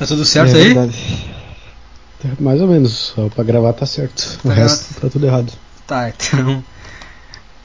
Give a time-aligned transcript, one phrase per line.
[0.00, 0.72] Tá tudo certo é, aí?
[0.72, 1.30] Verdade.
[2.40, 4.38] Mais ou menos, só pra gravar tá certo.
[4.40, 5.52] Pra o resto tá tudo errado.
[5.86, 6.64] Tá, então.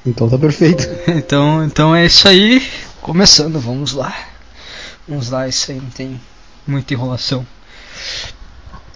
[0.05, 0.85] Então tá perfeito.
[1.07, 2.61] então, então é isso aí.
[3.01, 4.13] Começando, vamos lá.
[5.07, 6.19] Vamos lá, isso aí não tem
[6.67, 7.47] muita enrolação.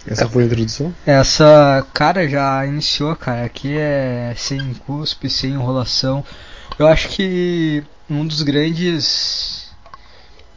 [0.06, 0.94] Essa foi a introdução?
[1.06, 3.46] Essa, cara, já iniciou, cara.
[3.46, 6.22] Aqui é sem cuspe, sem enrolação.
[6.78, 9.70] Eu acho que um dos grandes.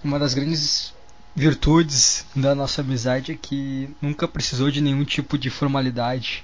[0.03, 0.93] Uma das grandes
[1.35, 6.43] virtudes da nossa amizade é que nunca precisou de nenhum tipo de formalidade.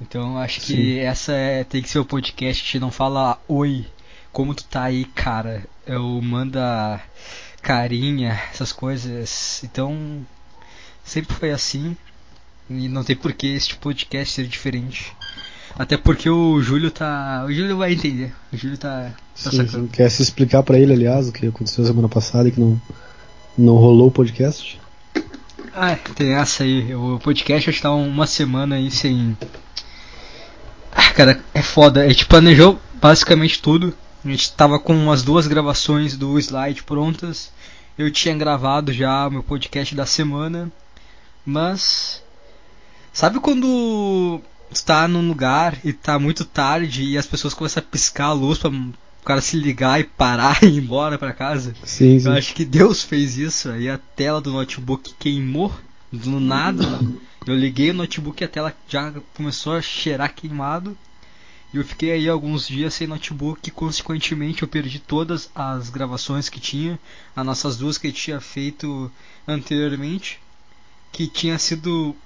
[0.00, 0.74] Então acho Sim.
[0.74, 2.78] que essa é, tem que ser o podcast.
[2.78, 3.86] Não fala oi,
[4.32, 5.64] como tu tá aí, cara.
[5.86, 7.00] Eu manda
[7.60, 9.62] carinha, essas coisas.
[9.64, 10.24] Então
[11.04, 11.96] sempre foi assim.
[12.68, 15.12] E não tem por que este podcast ser diferente.
[15.78, 17.44] Até porque o Júlio tá.
[17.46, 18.32] O Júlio vai entender.
[18.52, 19.86] O Júlio tá, tá sim.
[19.88, 22.80] Quer se explicar para ele, aliás, o que aconteceu semana passada e que não
[23.60, 24.80] não rolou o podcast?
[25.74, 26.94] Ah, tem essa aí.
[26.94, 29.36] O podcast acho que tá uma semana aí sem.
[30.90, 32.02] Ah, cara, é foda.
[32.02, 33.94] A gente planejou basicamente tudo.
[34.24, 37.52] A gente tava com umas duas gravações do slide prontas.
[37.96, 40.70] Eu tinha gravado já o meu podcast da semana.
[41.44, 42.22] Mas.
[43.12, 44.40] Sabe quando
[44.72, 48.32] tu tá num lugar e tá muito tarde e as pessoas começam a piscar a
[48.32, 48.92] luz pra o
[49.30, 51.74] cara se ligar e parar e ir embora para casa.
[51.84, 52.26] Sim, sim.
[52.26, 53.70] Eu acho que Deus fez isso.
[53.70, 55.72] Aí a tela do notebook queimou
[56.12, 56.84] do nada.
[57.46, 60.98] Eu liguei o notebook e a tela já começou a cheirar queimado.
[61.72, 66.48] E eu fiquei aí alguns dias sem notebook e consequentemente eu perdi todas as gravações
[66.48, 66.98] que tinha,
[67.36, 69.10] as nossas duas que eu tinha feito
[69.46, 70.40] anteriormente,
[71.12, 72.16] que tinha sido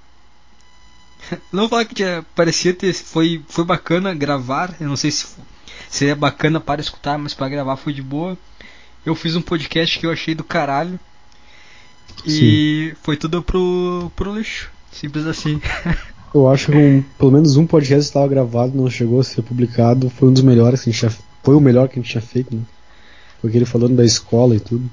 [1.52, 5.26] não falar que tinha, parecia ter foi foi bacana gravar, eu não sei se
[5.88, 8.36] seria bacana para escutar, mas para gravar foi de boa.
[9.04, 10.98] Eu fiz um podcast que eu achei do caralho.
[12.24, 12.96] E Sim.
[13.02, 14.70] foi tudo pro, pro lixo.
[14.92, 15.60] Simples assim.
[16.34, 20.08] eu acho que um, pelo menos um podcast estava gravado, não chegou a ser publicado.
[20.10, 21.12] Foi um dos melhores que a gente já,
[21.42, 22.62] Foi o melhor que a gente tinha feito, né?
[23.40, 24.88] Foi aquele falando da escola e tudo.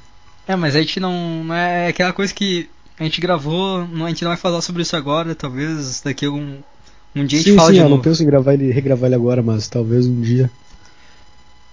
[0.48, 1.44] É, mas a gente não.
[1.44, 2.70] não é aquela coisa que
[3.00, 6.32] a gente gravou, não, a gente não vai falar sobre isso agora, talvez daqui a
[6.32, 6.58] um,
[7.16, 7.96] um dia a gente sim, fala sim, de eu novo.
[7.96, 10.52] não penso em gravar ele, regravar ele agora, mas talvez um dia.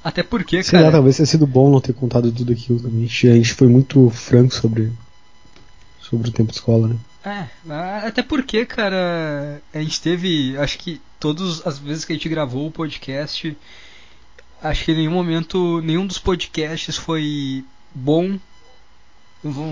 [0.02, 0.86] Até porque, Sei cara.
[0.86, 3.04] Lá, talvez tenha sido bom não ter contado tudo aquilo também.
[3.04, 4.92] A gente, a gente foi muito franco sobre,
[6.00, 6.96] sobre o tempo de escola, né?
[7.24, 12.28] É, até porque, cara, a gente teve, acho que todas as vezes que a gente
[12.28, 13.56] gravou o podcast,
[14.62, 18.38] acho que em nenhum momento, nenhum dos podcasts foi bom.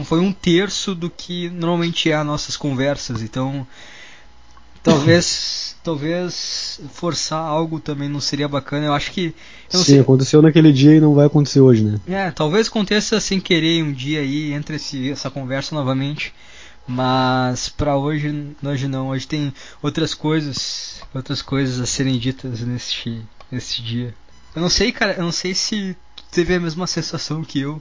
[0.05, 3.67] Foi um terço do que normalmente é as nossas conversas, então
[4.87, 8.87] talvez talvez forçar algo também não seria bacana.
[8.87, 9.35] Eu acho que.
[9.73, 10.01] Eu Sim, sei.
[10.01, 12.01] aconteceu naquele dia e não vai acontecer hoje, né?
[12.09, 16.35] É, talvez aconteça sem querer um dia aí entre esse, essa conversa novamente.
[16.89, 19.09] Mas para hoje, hoje não.
[19.09, 19.53] Hoje tem
[19.83, 24.15] outras coisas, outras coisas a serem ditas neste, neste dia.
[24.55, 25.15] Eu não sei, cara.
[25.15, 25.97] Eu não sei se
[26.31, 27.81] teve a mesma sensação que eu.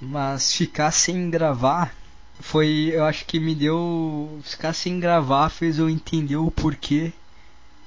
[0.00, 1.92] Mas ficar sem gravar
[2.40, 7.12] foi, eu acho que me deu ficar sem gravar fez eu entender o porquê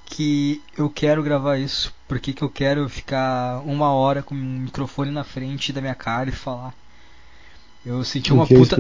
[0.06, 5.12] que eu quero gravar isso, porque que eu quero ficar uma hora com o microfone
[5.12, 6.74] na frente da minha cara e falar.
[7.86, 8.78] Eu senti uma puta,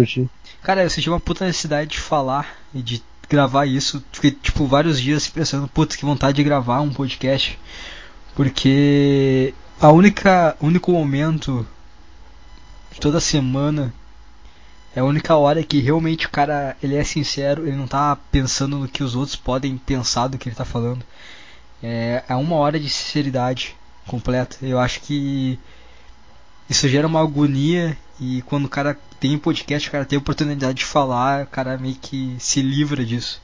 [0.61, 4.03] cara, eu senti uma puta necessidade de falar e de gravar isso.
[4.11, 7.57] Fiquei tipo vários dias pensando, putz, que vontade de gravar um podcast,
[8.35, 11.65] porque a única, único momento
[12.91, 13.93] de toda semana
[14.95, 18.77] é a única hora que realmente o cara ele é sincero, ele não tá pensando
[18.77, 21.03] no que os outros podem pensar do que ele tá falando.
[21.81, 23.75] É, é uma hora de sinceridade
[24.07, 24.57] completa.
[24.61, 25.59] Eu acho que
[26.69, 30.79] isso gera uma agonia e quando o cara tem podcast, o cara tem a oportunidade
[30.79, 33.41] de falar, o cara meio que se livra disso.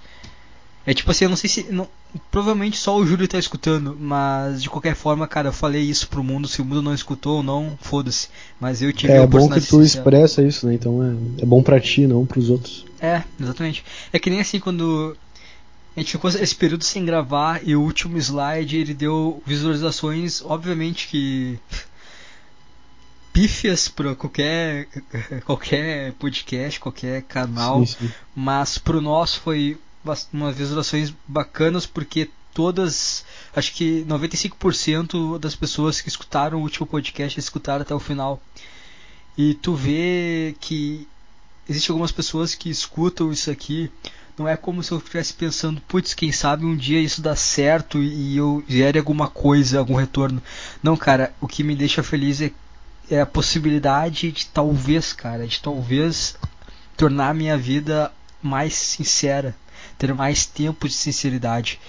[0.86, 1.64] É tipo assim, eu não sei se.
[1.72, 1.88] Não,
[2.32, 6.24] provavelmente só o Júlio tá escutando, mas de qualquer forma, cara, eu falei isso pro
[6.24, 6.48] mundo.
[6.48, 8.30] Se o mundo não escutou ou não, foda-se.
[8.60, 9.60] Mas eu tive é, a oportunidade.
[9.60, 10.74] É bom que tu expressa isso, né?
[10.74, 12.86] Então é, é bom pra ti, não pros outros.
[13.00, 13.84] É, exatamente.
[14.12, 15.16] É que nem assim quando.
[15.96, 21.08] A gente ficou esse período sem gravar e o último slide ele deu visualizações, obviamente
[21.08, 21.58] que
[23.32, 24.88] pífias para qualquer
[25.46, 28.12] qualquer podcast, qualquer canal, sim, sim.
[28.36, 29.78] mas pro nosso foi
[30.32, 37.38] umas visualizações bacanas porque todas, acho que 95% das pessoas que escutaram o último podcast
[37.38, 38.42] escutaram até o final.
[39.38, 41.06] E tu vê que
[41.68, 43.92] existem algumas pessoas que escutam isso aqui,
[44.38, 48.02] não é como se eu estivesse pensando, putz, quem sabe um dia isso dá certo
[48.02, 50.42] e eu gere alguma coisa, algum retorno.
[50.82, 52.52] Não, cara, o que me deixa feliz é,
[53.10, 56.38] é a possibilidade de talvez, cara, de talvez
[56.96, 58.12] tornar a minha vida
[58.42, 59.56] mais sincera,
[59.98, 61.80] ter mais tempo de sinceridade.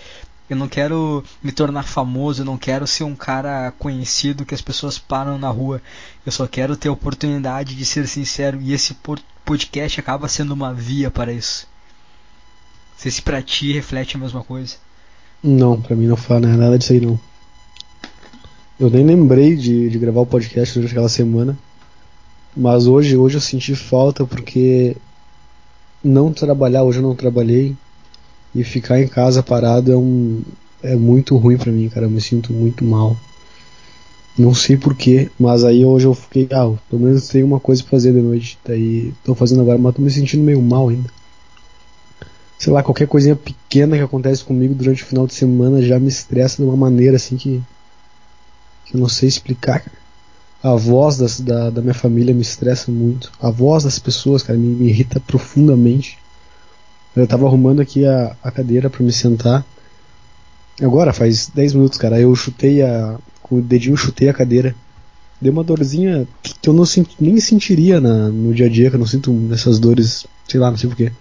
[0.48, 4.62] Eu não quero me tornar famoso, eu não quero ser um cara conhecido que as
[4.62, 5.82] pessoas param na rua.
[6.24, 8.96] Eu só quero ter a oportunidade de ser sincero e esse
[9.44, 11.66] podcast acaba sendo uma via para isso.
[12.92, 14.76] Não sei se pra ti reflete a mesma coisa.
[15.42, 17.18] Não, pra mim não fala nada disso aí não.
[18.78, 21.58] Eu nem lembrei de, de gravar o podcast durante aquela semana.
[22.56, 24.96] Mas hoje, hoje eu senti falta porque
[26.02, 27.76] não trabalhar, hoje eu não trabalhei.
[28.56, 30.42] E ficar em casa parado é um.
[30.82, 32.06] é muito ruim para mim, cara.
[32.06, 33.14] Eu me sinto muito mal.
[34.38, 37.92] Não sei porquê, mas aí hoje eu fiquei, ah, pelo menos tenho uma coisa pra
[37.92, 38.58] fazer de noite.
[38.64, 41.10] Daí tô fazendo agora, mas tô me sentindo meio mal ainda.
[42.58, 46.08] Sei lá, qualquer coisinha pequena que acontece comigo durante o final de semana já me
[46.08, 47.62] estressa de uma maneira assim que.
[48.86, 49.84] que eu não sei explicar,
[50.62, 53.30] A voz das, da, da minha família me estressa muito.
[53.40, 56.18] A voz das pessoas, cara, me, me irrita profundamente.
[57.16, 59.64] Eu tava arrumando aqui a, a cadeira para me sentar.
[60.80, 62.20] Agora, faz 10 minutos, cara.
[62.20, 63.18] Eu chutei a.
[63.42, 64.74] Com o dedinho chutei a cadeira.
[65.40, 68.96] Deu uma dorzinha que eu não sinto, nem sentiria na, no dia a dia, que
[68.96, 71.12] eu não sinto essas dores, sei lá, não sei porquê.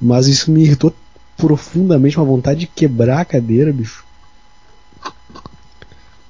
[0.00, 0.94] Mas isso me irritou
[1.36, 4.04] profundamente, uma vontade de quebrar a cadeira, bicho.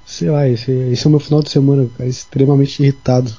[0.05, 3.35] Sei lá, esse, esse é o meu final de semana, cara, extremamente irritado.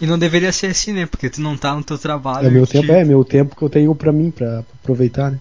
[0.00, 1.06] E não deveria ser assim, né?
[1.06, 2.46] Porque tu não tá no teu trabalho.
[2.46, 5.40] É meu tempo, é meu tempo que eu tenho para mim, para aproveitar, né?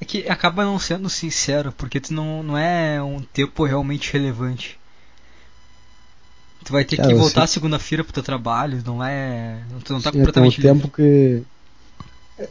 [0.00, 4.78] É que acaba não sendo sincero, porque tu não, não é um tempo realmente relevante.
[6.64, 9.60] Tu vai ter que voltar segunda-feira pro teu trabalho, não é.
[9.84, 11.42] Tu não tá Sim, completamente é um tempo que.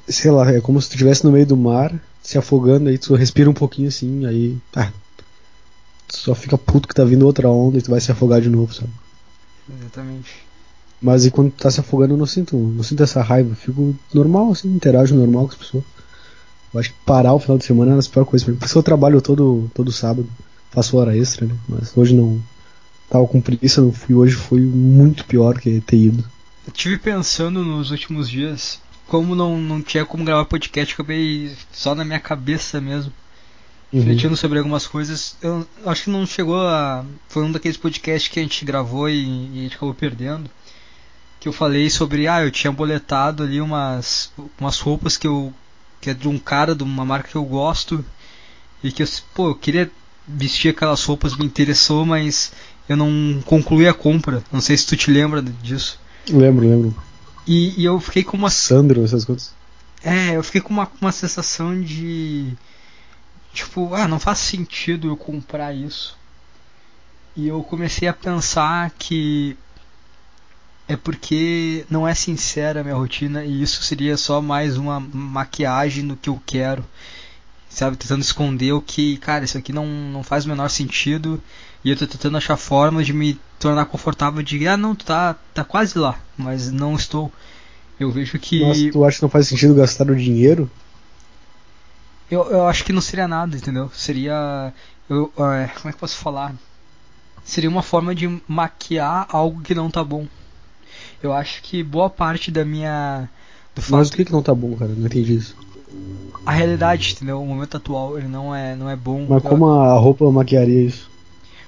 [0.10, 3.16] Sei lá, é como se tu estivesse no meio do mar, se afogando, aí tu
[3.16, 4.58] respira um pouquinho assim, aí.
[4.76, 4.92] Ah,
[6.08, 8.50] tu só fica puto que tá vindo outra onda e tu vai se afogar de
[8.50, 8.92] novo, sabe?
[9.70, 10.48] Exatamente.
[11.02, 14.52] Mas e quando tá se afogando eu não sinto, não sinto essa raiva, fico normal,
[14.52, 15.84] assim, interajo normal com as pessoas.
[16.74, 18.60] Eu acho que parar o final de semana é a pior coisa pra mim.
[18.60, 20.28] Por isso eu trabalho todo, todo sábado,
[20.72, 21.56] faço hora extra, né?
[21.68, 22.42] Mas hoje não.
[23.10, 26.24] Tava com preguiça, não fui hoje, foi muito pior que ter ido.
[26.66, 31.96] Eu tive pensando nos últimos dias, como não, não tinha como gravar podcast, acabei só
[31.96, 33.14] na minha cabeça mesmo
[33.92, 34.00] uhum.
[34.00, 35.36] refletindo sobre algumas coisas.
[35.42, 37.06] Eu acho que não chegou a.
[37.28, 40.50] Foi um daqueles podcasts que a gente gravou e, e a gente acabou perdendo.
[41.40, 42.28] Que eu falei sobre.
[42.28, 45.54] Ah, eu tinha boletado ali umas, umas roupas que eu.
[46.02, 48.04] que é de um cara de uma marca que eu gosto.
[48.84, 49.90] E que eu, pô, eu queria
[50.28, 52.52] vestir aquelas roupas, me interessou, mas
[52.88, 54.44] eu não concluí a compra.
[54.52, 56.00] Não sei se tu te lembra disso.
[56.30, 56.96] Lembro, lembro.
[57.46, 58.50] E, e eu fiquei com uma.
[58.50, 59.56] Sandro, essas coisas.
[60.04, 62.54] É, eu fiquei com uma, uma sensação de
[63.58, 66.18] tipo, ah, não faz sentido eu comprar isso.
[67.36, 69.58] E eu comecei a pensar que
[70.88, 76.04] é porque não é sincera a minha rotina e isso seria só mais uma maquiagem
[76.04, 76.84] no que eu quero.
[77.70, 81.42] Sabe, tentando esconder o que, cara, isso aqui não, não faz o menor sentido.
[81.84, 85.64] E eu tô tentando achar formas de me tornar confortável de, ah, não, tá, tá
[85.64, 87.32] quase lá, mas não estou.
[88.00, 88.62] Eu vejo que.
[88.62, 90.70] Nossa, tu acha que não faz sentido gastar o dinheiro?
[92.30, 93.90] Eu, eu acho que não seria nada, entendeu?
[93.94, 94.74] Seria.
[95.10, 96.54] Eu, é, como é que posso falar?
[97.44, 100.28] Seria uma forma de maquiar algo que não tá bom.
[101.24, 103.30] Eu acho que boa parte da minha.
[103.90, 104.92] Mas o que, que não tá bom, cara?
[104.92, 105.56] Não entendi isso.
[106.46, 107.42] A realidade, entendeu?
[107.42, 109.26] O momento atual ele não é, não é bom.
[109.30, 111.10] Mas como a roupa maquiaria isso?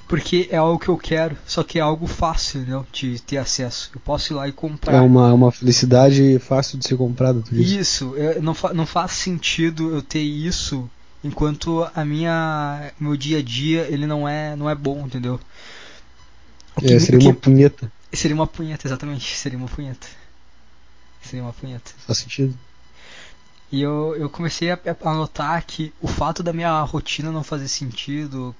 [0.10, 3.92] Porque é algo que eu quero, só que é algo fácil né, de ter acesso.
[3.94, 4.96] Eu posso ir lá e comprar.
[4.96, 7.44] É uma, uma felicidade fácil de ser comprada.
[7.52, 10.90] Isso, é, não, fa não faz sentido eu ter isso
[11.24, 15.40] enquanto a minha meu dia a dia ele não é não é bom, entendeu?
[16.80, 17.92] Que, é, seria que, uma punheta.
[18.12, 20.08] Seria uma punheta, exatamente, seria uma punheta.
[21.22, 21.92] Seria uma punheta.
[22.08, 22.58] Faz sentido.
[23.72, 27.68] E eu, eu comecei a, a notar que o fato da minha rotina não fazer
[27.68, 28.56] sentido,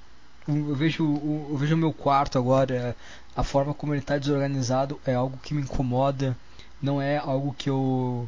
[0.50, 1.04] eu vejo
[1.50, 2.96] eu vejo o meu quarto agora,
[3.36, 6.36] a forma como ele está desorganizado é algo que me incomoda,
[6.82, 8.28] não é algo que eu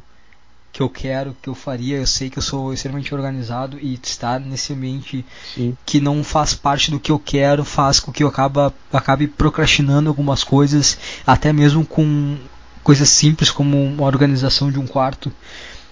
[0.72, 1.98] que eu quero, que eu faria.
[1.98, 5.24] Eu sei que eu sou extremamente organizado e estar nesse ambiente
[5.54, 5.76] Sim.
[5.84, 10.08] que não faz parte do que eu quero faz com que eu acaba, acabe procrastinando
[10.08, 12.38] algumas coisas, até mesmo com
[12.82, 15.30] coisas simples como uma organização de um quarto.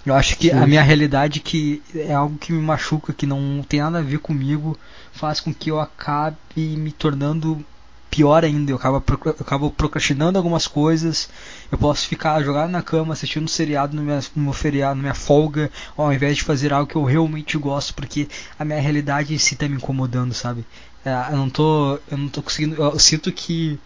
[0.05, 0.57] Eu acho que Sim.
[0.57, 4.19] a minha realidade que é algo que me machuca, que não tem nada a ver
[4.19, 4.79] comigo,
[5.13, 7.65] faz com que eu acabe me tornando
[8.11, 8.73] pior ainda.
[8.73, 11.29] Eu acabo, eu acabo procrastinando algumas coisas.
[11.71, 15.03] Eu posso ficar jogado na cama assistindo um seriado no, meu, no meu feriado, na
[15.03, 19.33] minha folga, ao invés de fazer algo que eu realmente gosto, porque a minha realidade
[19.33, 20.67] em si tá me incomodando, sabe?
[21.05, 22.83] É, eu não tô, eu não tô conseguindo.
[22.83, 23.79] Eu sinto que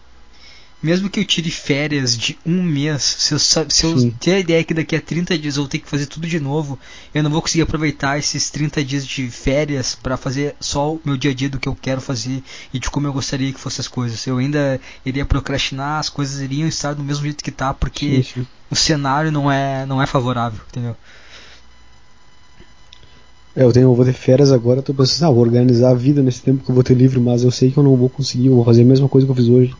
[0.85, 4.63] mesmo que eu tire férias de um mês, se eu, se eu ter a ideia
[4.63, 6.77] que daqui a 30 dias eu vou ter que fazer tudo de novo,
[7.11, 11.17] eu não vou conseguir aproveitar esses 30 dias de férias para fazer só o meu
[11.17, 13.81] dia a dia do que eu quero fazer e de como eu gostaria que fossem
[13.81, 14.27] as coisas.
[14.27, 18.41] Eu ainda iria procrastinar, as coisas iriam estar do mesmo jeito que tá, porque sim,
[18.41, 18.47] sim.
[18.69, 20.95] o cenário não é, não é favorável, entendeu?
[23.55, 26.21] É, eu, tenho, eu vou ter férias agora, tô pensando, ah, vou organizar a vida
[26.21, 28.47] nesse tempo que eu vou ter livre, mas eu sei que eu não vou conseguir,
[28.47, 29.75] eu vou fazer a mesma coisa que eu fiz hoje.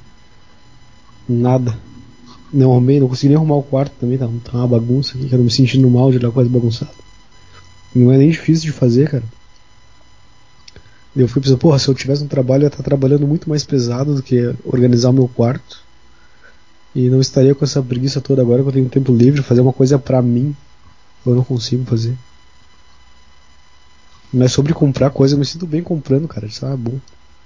[1.28, 1.78] Nada.
[2.54, 5.42] Não arrumei, não consegui nem arrumar o quarto também, tá, tá uma bagunça aqui, cara,
[5.42, 6.92] me sentindo mal de lá quase bagunçado.
[7.94, 9.24] Não é nem difícil de fazer, cara.
[11.16, 13.64] Eu fui pensando, porra, se eu tivesse um trabalho, eu ia estar trabalhando muito mais
[13.64, 15.82] pesado do que organizar o meu quarto.
[16.94, 19.74] E não estaria com essa preguiça toda agora que eu tenho tempo livre, fazer uma
[19.74, 20.56] coisa pra mim.
[21.26, 22.16] Eu não consigo fazer.
[24.32, 26.46] Mas sobre comprar coisa, eu me sinto bem comprando, cara.
[26.46, 27.00] Isso é bom.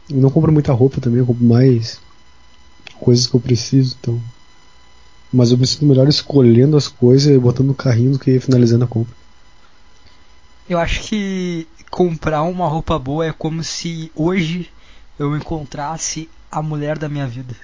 [0.10, 2.00] Eu não compro muita roupa também, eu compro mais
[3.00, 4.22] coisas que eu preciso, então.
[5.32, 8.86] Mas eu me sinto melhor escolhendo as coisas e botando no carrinho do que finalizando
[8.86, 9.14] a compra.
[10.68, 14.70] Eu acho que comprar uma roupa boa é como se hoje
[15.18, 17.56] eu encontrasse a mulher da minha vida.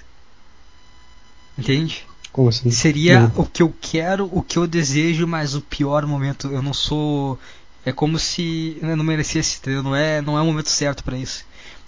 [1.58, 2.04] Entende?
[2.32, 2.70] Como assim?
[2.70, 3.32] Seria não.
[3.36, 6.48] o que eu quero, o que eu desejo, mas o pior momento.
[6.48, 7.38] Eu não sou
[7.86, 9.80] é como se eu não merecesse, entendeu?
[9.80, 11.44] Não é, não é o momento certo para isso.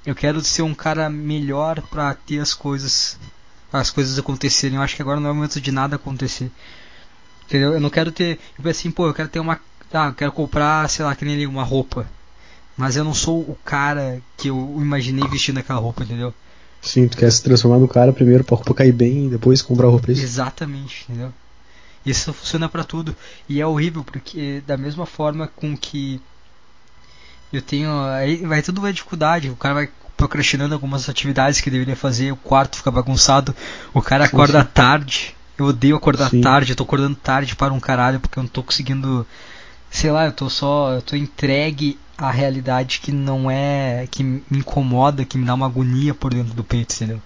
[0.07, 3.19] Eu quero ser um cara melhor para ter as coisas,
[3.73, 4.77] as coisas acontecerem.
[4.77, 6.51] Eu acho que agora não é o momento de nada acontecer.
[7.47, 7.73] Entendeu?
[7.73, 9.59] Eu não quero ter, eu penso assim, pô, eu quero ter uma,
[9.93, 12.07] ah, eu quero comprar, sei lá, que nem ali uma roupa.
[12.77, 16.33] Mas eu não sou o cara que eu imaginei vestindo aquela roupa, entendeu?
[16.81, 19.89] Sim, tu quer se transformar no cara primeiro pra roupa cair bem e depois comprar
[19.89, 20.11] a roupa.
[20.11, 21.33] É Exatamente, entendeu?
[22.07, 23.17] Isso funciona para tudo.
[23.49, 26.21] E é horrível porque da mesma forma com que
[27.53, 27.91] eu tenho.
[28.05, 29.51] Aí vai tudo vai dificuldade.
[29.51, 33.55] O cara vai procrastinando algumas atividades que deveria fazer, o quarto fica bagunçado,
[33.95, 34.69] o cara acorda sim.
[34.75, 35.35] tarde.
[35.57, 36.41] Eu odeio acordar sim.
[36.41, 39.27] tarde, eu tô acordando tarde para um caralho porque eu não tô conseguindo.
[39.91, 40.93] Sei lá, eu tô só.
[40.93, 44.07] Eu tô entregue à realidade que não é.
[44.11, 47.21] que me incomoda, que me dá uma agonia por dentro do peito, entendeu?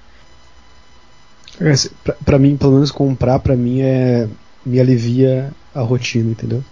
[1.60, 4.28] É, pra, pra mim, pelo menos comprar pra mim é
[4.64, 6.64] me alivia a rotina, entendeu?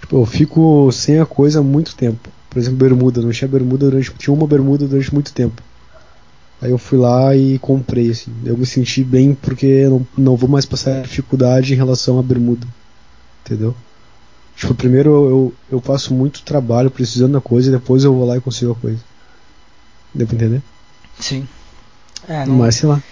[0.00, 2.30] Tipo, eu fico sem a coisa há muito tempo.
[2.54, 4.14] Por exemplo, bermuda, não tinha bermuda durante.
[4.14, 5.60] Tinha uma bermuda durante muito tempo.
[6.62, 8.32] Aí eu fui lá e comprei, assim.
[8.44, 12.64] Eu me senti bem porque não, não vou mais passar dificuldade em relação à bermuda.
[13.44, 13.74] Entendeu?
[14.54, 18.24] Tipo, primeiro eu, eu, eu passo muito trabalho precisando da coisa e depois eu vou
[18.24, 19.00] lá e consigo a coisa.
[20.14, 20.62] Deu pra entender?
[21.18, 21.48] Sim.
[22.28, 22.54] É, não...
[22.54, 23.02] Mas sei lá.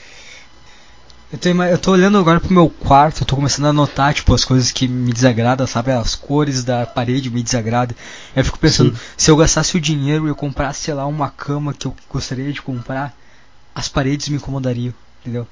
[1.33, 4.35] Eu tô, eu tô olhando agora pro meu quarto, eu tô começando a notar, tipo,
[4.35, 5.91] as coisas que me desagradam, sabe?
[5.91, 7.97] As cores da parede me desagradam.
[8.37, 9.01] Eu fico pensando, Sim.
[9.17, 12.53] se eu gastasse o dinheiro e eu comprasse, sei lá, uma cama que eu gostaria
[12.53, 13.17] de comprar,
[13.75, 15.47] as paredes me incomodariam, entendeu?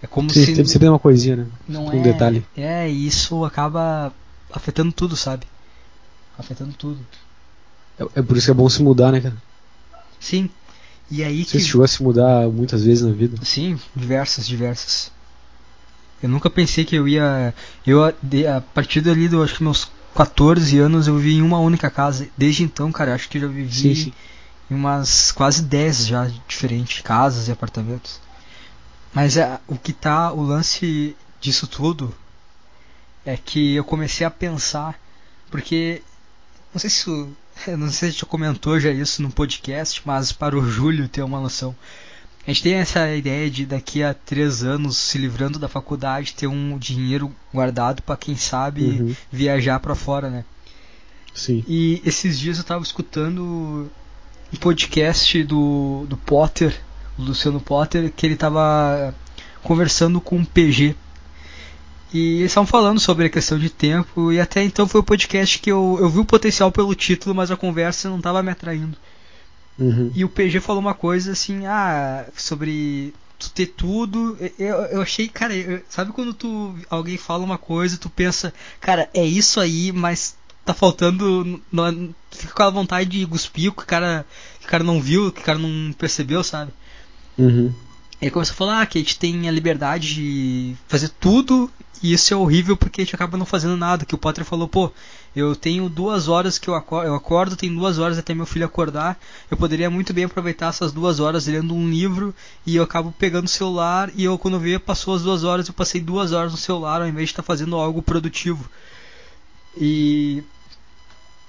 [0.00, 0.54] É como Sim, se.
[0.54, 1.46] Sempre, sempre uma coisinha, né?
[1.66, 2.46] Não um é, detalhe.
[2.56, 4.12] É, e isso acaba
[4.52, 5.44] afetando tudo, sabe?
[6.38, 7.04] Afetando tudo.
[7.98, 9.36] É, é por isso que é bom se mudar, né, cara?
[10.20, 10.48] Sim,
[11.10, 11.64] e aí Você que...
[11.64, 13.38] chegou a se mudar muitas vezes na vida?
[13.44, 15.10] Sim, diversas, diversas.
[16.22, 17.54] Eu nunca pensei que eu ia.
[17.86, 21.88] Eu, a partir dali, do, acho que meus 14 anos, eu vivi em uma única
[21.90, 22.28] casa.
[22.36, 24.12] Desde então, cara, acho que eu já vivi sim, sim.
[24.70, 28.20] em umas quase 10 já diferentes casas e apartamentos.
[29.14, 30.32] Mas é, o que tá.
[30.32, 32.14] O lance disso tudo
[33.24, 34.98] é que eu comecei a pensar.
[35.50, 36.02] Porque.
[36.74, 37.28] Não sei se
[37.66, 41.08] eu não sei se a gente comentou já isso no podcast, mas para o Júlio
[41.08, 41.74] ter uma noção.
[42.46, 46.46] A gente tem essa ideia de daqui a três anos, se livrando da faculdade, ter
[46.46, 49.16] um dinheiro guardado para quem sabe uhum.
[49.30, 50.44] viajar para fora, né?
[51.34, 51.62] Sim.
[51.68, 53.90] E esses dias eu estava escutando
[54.50, 56.74] um podcast do, do Potter,
[57.18, 59.14] o Luciano Potter, que ele estava
[59.62, 60.96] conversando com o PG,
[62.12, 65.58] e eles estavam falando sobre a questão de tempo, e até então foi o podcast
[65.58, 68.96] que eu, eu vi o potencial pelo título, mas a conversa não estava me atraindo.
[69.78, 70.10] Uhum.
[70.14, 74.36] E o PG falou uma coisa assim, ah, sobre tu ter tudo.
[74.58, 79.08] Eu, eu achei, cara, eu, sabe quando tu alguém fala uma coisa, tu pensa, cara,
[79.14, 81.60] é isso aí, mas tá faltando.
[81.70, 84.26] Não, fica com a vontade de cuspir, que o cara,
[84.60, 86.72] que o cara não viu, que o cara não percebeu, sabe?
[87.38, 87.72] Uhum.
[88.20, 91.70] Ele começou a falar ah, que a gente tem a liberdade de fazer tudo
[92.02, 94.04] e isso é horrível porque a gente acaba não fazendo nada.
[94.04, 94.92] Que o Potter falou, pô,
[95.34, 98.64] eu tenho duas horas que eu acordo, eu acordo, tenho duas horas até meu filho
[98.64, 99.18] acordar.
[99.50, 102.34] Eu poderia muito bem aproveitar essas duas horas lendo um livro
[102.66, 105.74] e eu acabo pegando o celular e eu quando vi passou as duas horas, eu
[105.74, 108.68] passei duas horas no celular ao invés de estar fazendo algo produtivo.
[109.76, 110.42] E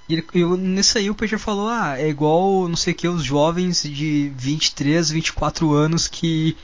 [0.08, 3.22] e eu, nisso aí o Peter falou, ah, é igual, não sei o que, os
[3.22, 6.56] jovens de 23, 24 anos que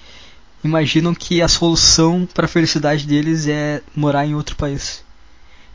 [0.66, 5.02] imaginam que a solução para a felicidade deles é morar em outro país.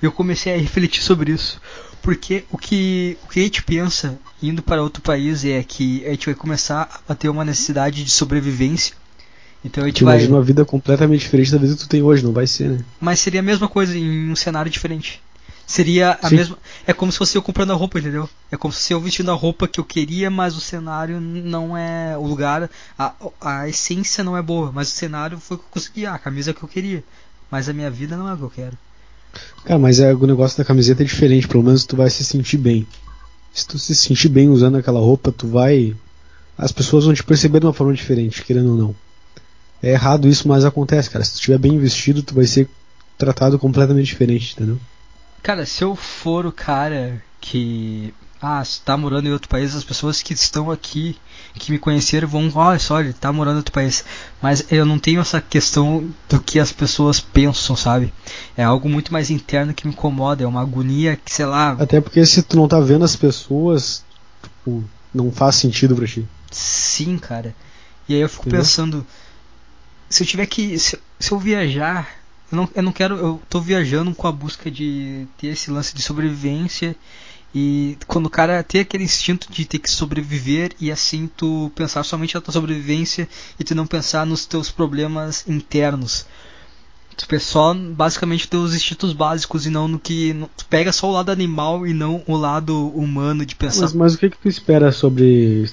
[0.01, 1.60] Eu comecei a refletir sobre isso,
[2.01, 6.10] porque o que, o que a gente pensa indo para outro país é que a
[6.10, 8.95] gente vai começar a ter uma necessidade de sobrevivência.
[9.63, 10.15] Então a gente Tu vai.
[10.15, 12.79] imagina uma vida completamente diferente da vida que tu tem hoje, não vai ser, né?
[13.00, 15.21] Mas seria a mesma coisa em um cenário diferente.
[15.65, 16.36] Seria a Sim.
[16.36, 16.58] mesma.
[16.86, 18.30] É como se fosse eu comprando a roupa, entendeu?
[18.51, 22.18] É como se eu vestindo a roupa que eu queria, mas o cenário não é
[22.18, 22.70] o lugar.
[22.98, 26.06] A, a essência não é boa, mas o cenário foi o que eu consegui.
[26.06, 27.03] Ah, a camisa que eu queria.
[27.50, 28.77] Mas a minha vida não é o que eu quero.
[29.63, 32.58] Cara, mas é, o negócio da camiseta é diferente, pelo menos tu vai se sentir
[32.58, 32.86] bem.
[33.53, 35.96] Se tu se sentir bem usando aquela roupa, tu vai.
[36.58, 38.96] As pessoas vão te perceber de uma forma diferente, querendo ou não.
[39.82, 41.24] É errado isso, mas acontece, cara.
[41.24, 42.70] Se tu estiver bem vestido, tu vai ser
[43.18, 44.80] tratado completamente diferente, entendeu?
[45.41, 48.13] Cara, se eu for o cara que.
[48.43, 51.15] Ah, está morando em outro país, as pessoas que estão aqui,
[51.53, 52.51] que me conheceram, vão.
[52.55, 54.03] Olha só, ele tá morando em outro país.
[54.41, 58.12] Mas eu não tenho essa questão do que as pessoas pensam, sabe?
[58.57, 60.43] É algo muito mais interno que me incomoda.
[60.43, 61.74] É uma agonia que, sei lá.
[61.79, 64.03] Até porque se tu não tá vendo as pessoas,
[64.41, 64.83] tipo,
[65.13, 66.27] não faz sentido pra ti.
[66.50, 67.55] Sim, cara.
[68.10, 68.62] E aí eu fico Entendeu?
[68.62, 69.05] pensando.
[70.10, 70.79] Se eu tiver que.
[70.79, 72.21] Se, se eu viajar.
[72.51, 73.15] Eu não, eu não quero.
[73.15, 76.96] Eu tô viajando com a busca de ter esse lance de sobrevivência.
[77.53, 82.03] E quando o cara tem aquele instinto de ter que sobreviver e assim tu pensar
[82.03, 83.27] somente na tua sobrevivência
[83.60, 86.25] e tu não pensar nos teus problemas internos.
[87.17, 90.34] Tu pensa só basicamente teus instintos básicos e não no que.
[90.34, 93.81] no- Tu pega só o lado animal e não o lado humano de pensar.
[93.81, 95.70] Mas, mas o que que tu espera sobre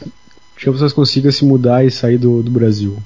[0.56, 3.00] que as pessoas consigam se mudar e sair do, do Brasil?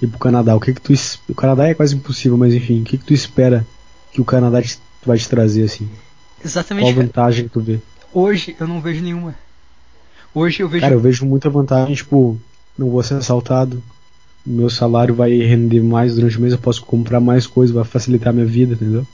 [0.00, 0.54] Ir pro Canadá.
[0.54, 0.92] O que que tu
[1.28, 3.66] O Canadá é quase impossível, mas enfim, o que que tu espera
[4.12, 5.86] que o Canadá te, vai te trazer assim?
[5.86, 6.90] Qual Exatamente.
[6.90, 7.80] a vantagem que tu vê?
[8.12, 9.34] Hoje eu não vejo nenhuma.
[10.34, 10.82] Hoje eu vejo.
[10.82, 12.38] Cara, eu vejo muita vantagem, tipo,
[12.76, 13.82] não vou ser assaltado.
[14.44, 18.28] Meu salário vai render mais durante o mês, eu posso comprar mais coisas, vai facilitar
[18.28, 19.04] a minha vida, entendeu?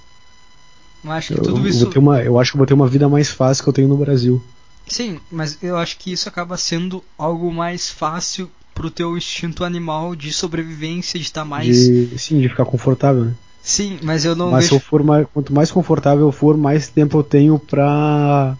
[1.04, 1.80] eu acho que Eu, tudo isso.
[1.80, 3.72] vou ter uma, eu acho que eu vou ter uma vida mais fácil que eu
[3.72, 4.42] tenho no Brasil.
[4.86, 10.14] Sim, mas eu acho que isso acaba sendo algo mais fácil pro teu instinto animal
[10.16, 11.66] de sobrevivência, de estar mais.
[11.76, 13.34] De, sim, de ficar confortável, né?
[13.62, 14.76] Sim, mas eu não Mas se vejo.
[14.76, 18.56] eu for mais, quanto mais confortável eu for, mais tempo eu tenho pra,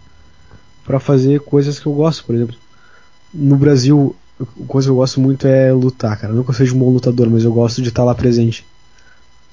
[0.85, 2.55] pra fazer coisas que eu gosto, por exemplo.
[3.33, 6.31] No Brasil, a coisa que eu gosto muito é lutar, cara.
[6.33, 8.65] Não que eu seja um bom lutador, mas eu gosto de estar lá presente.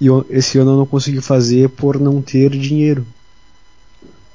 [0.00, 3.04] E eu- esse ano eu não consegui fazer por não ter dinheiro.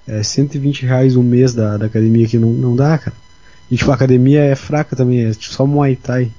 [0.08, 3.16] É 120 reais o mês da, da academia que não, não dá, cara.
[3.70, 6.32] E tipo, a academia é fraca também, é tipo, só Muay Thai.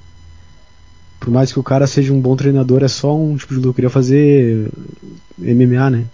[1.19, 3.69] Por mais que o cara seja um bom treinador, é só um tipo de luta.
[3.69, 4.71] Eu queria fazer
[5.37, 6.05] MMA, né?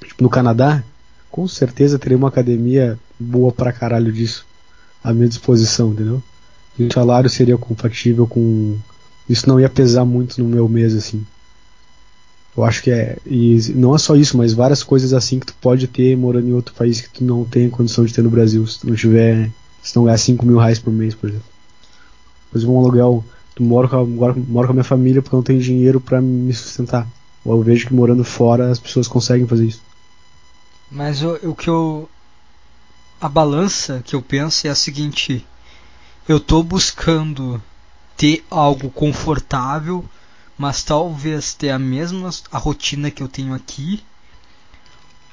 [0.00, 0.82] Tipo, no Canadá,
[1.30, 4.46] com certeza teria uma academia boa pra caralho disso
[5.02, 6.22] à minha disposição, entendeu?
[6.78, 8.78] E o salário seria compatível com.
[9.28, 11.24] Isso não ia pesar muito no meu mês, assim.
[12.56, 13.18] Eu acho que é.
[13.26, 16.52] E não é só isso, mas várias coisas assim que tu pode ter morando em
[16.52, 18.66] outro país que tu não tem condição de ter no Brasil.
[18.66, 19.50] Se tu não tiver.
[19.82, 21.46] Se não ganhar 5 mil reais por mês, por exemplo.
[22.54, 23.24] Exemplo, um aluguel.
[23.54, 26.00] Tu mora com, a, moro, moro com a minha família porque eu não tenho dinheiro
[26.00, 27.06] pra me sustentar.
[27.44, 29.82] Ou eu vejo que morando fora as pessoas conseguem fazer isso.
[30.90, 32.08] Mas o, o que eu.
[33.20, 35.44] A balança que eu penso é a seguinte:
[36.28, 37.60] eu tô buscando
[38.16, 40.04] ter algo confortável,
[40.56, 44.02] mas talvez ter a mesma a rotina que eu tenho aqui,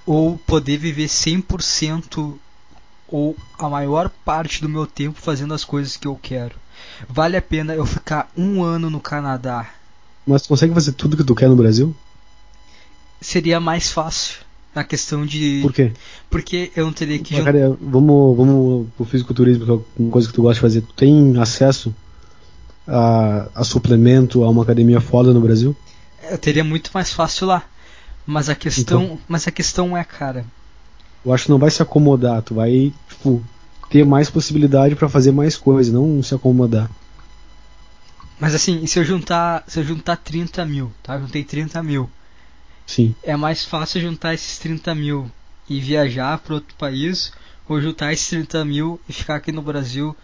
[0.05, 2.35] ou poder viver 100%
[3.12, 6.56] ou a maior parte do meu tempo fazendo as coisas que eu quero.
[7.08, 9.69] Vale a pena eu ficar um ano no Canadá?
[10.26, 11.95] Mas tu consegue fazer tudo que tu quer no Brasil?
[13.22, 14.38] Seria mais fácil
[14.74, 15.60] na questão de.
[15.62, 15.91] Por quê?
[16.30, 20.28] Porque eu não teria que Mas, cara, vamos, vamos pro fisiculturismo, que é uma coisa
[20.28, 20.82] que tu gosta de fazer.
[20.82, 21.93] Tu tem acesso
[22.88, 25.76] a, a suplemento, a uma academia foda no Brasil?
[26.30, 27.63] Eu teria muito mais fácil lá.
[28.26, 29.19] Mas a questão, Então.
[29.28, 30.45] mas a questão é, cara,
[31.25, 33.43] Eu acho que não vai se acomodar, tu vai, tipo,
[33.89, 36.89] ter mais possibilidade pra fazer mais coisa, não se acomodar.
[38.39, 41.15] mas assim, se eu juntar, se eu juntar 30 mil, tá?
[41.15, 42.10] Eu juntei 30 mil.
[42.86, 43.13] Sim.
[43.21, 45.29] É mais fácil juntar esses 30 mil
[45.69, 47.32] e viajar para outro país,
[47.67, 50.15] ou juntar esses 30 mil e ficar aqui no Brasil,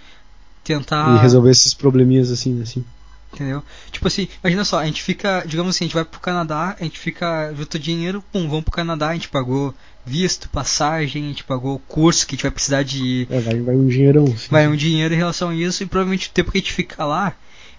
[0.63, 2.84] tentar E resolver esses probleminhas assim, assim.
[3.31, 3.62] Entendeu?
[3.91, 6.84] Tipo assim, imagina só, a gente fica, digamos assim, a gente vai pro Canadá, a
[6.84, 9.73] gente fica, junta dinheiro, pum, vamos pro Canadá, a gente pagou
[10.05, 13.27] visto, passagem, a gente pagou curso que a gente vai precisar de.
[13.29, 14.27] É, vai, vai um dinheirão.
[14.27, 16.73] Sim, Vai um dinheiro em relação a isso, e provavelmente o tempo que a gente
[16.73, 17.33] fica lá,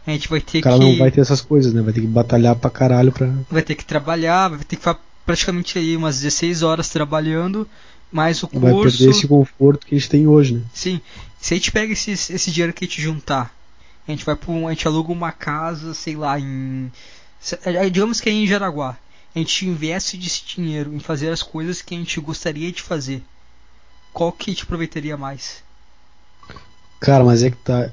[0.06, 0.84] a gente vai ter O cara que.
[0.84, 1.82] não vai ter essas coisas, né?
[1.82, 3.28] Vai ter que batalhar pra caralho pra.
[3.50, 7.68] vai ter que trabalhar, vai ter que ficar praticamente aí umas 16 horas trabalhando,
[8.12, 8.98] mais o Vai curso.
[8.98, 10.62] perder esse conforto que a gente tem hoje, né?
[10.72, 11.00] Sim,
[11.40, 13.52] se a gente pega esse, esse dinheiro que a gente juntar
[14.06, 16.90] A gente vai para um, a gente aluga uma casa, sei lá, em
[17.64, 18.96] é, digamos que é em Jaraguá.
[19.36, 23.22] A gente investe esse dinheiro em fazer as coisas que a gente gostaria de fazer.
[24.10, 25.62] Qual que te aproveitaria mais?
[26.98, 27.92] Cara, mas é que tá.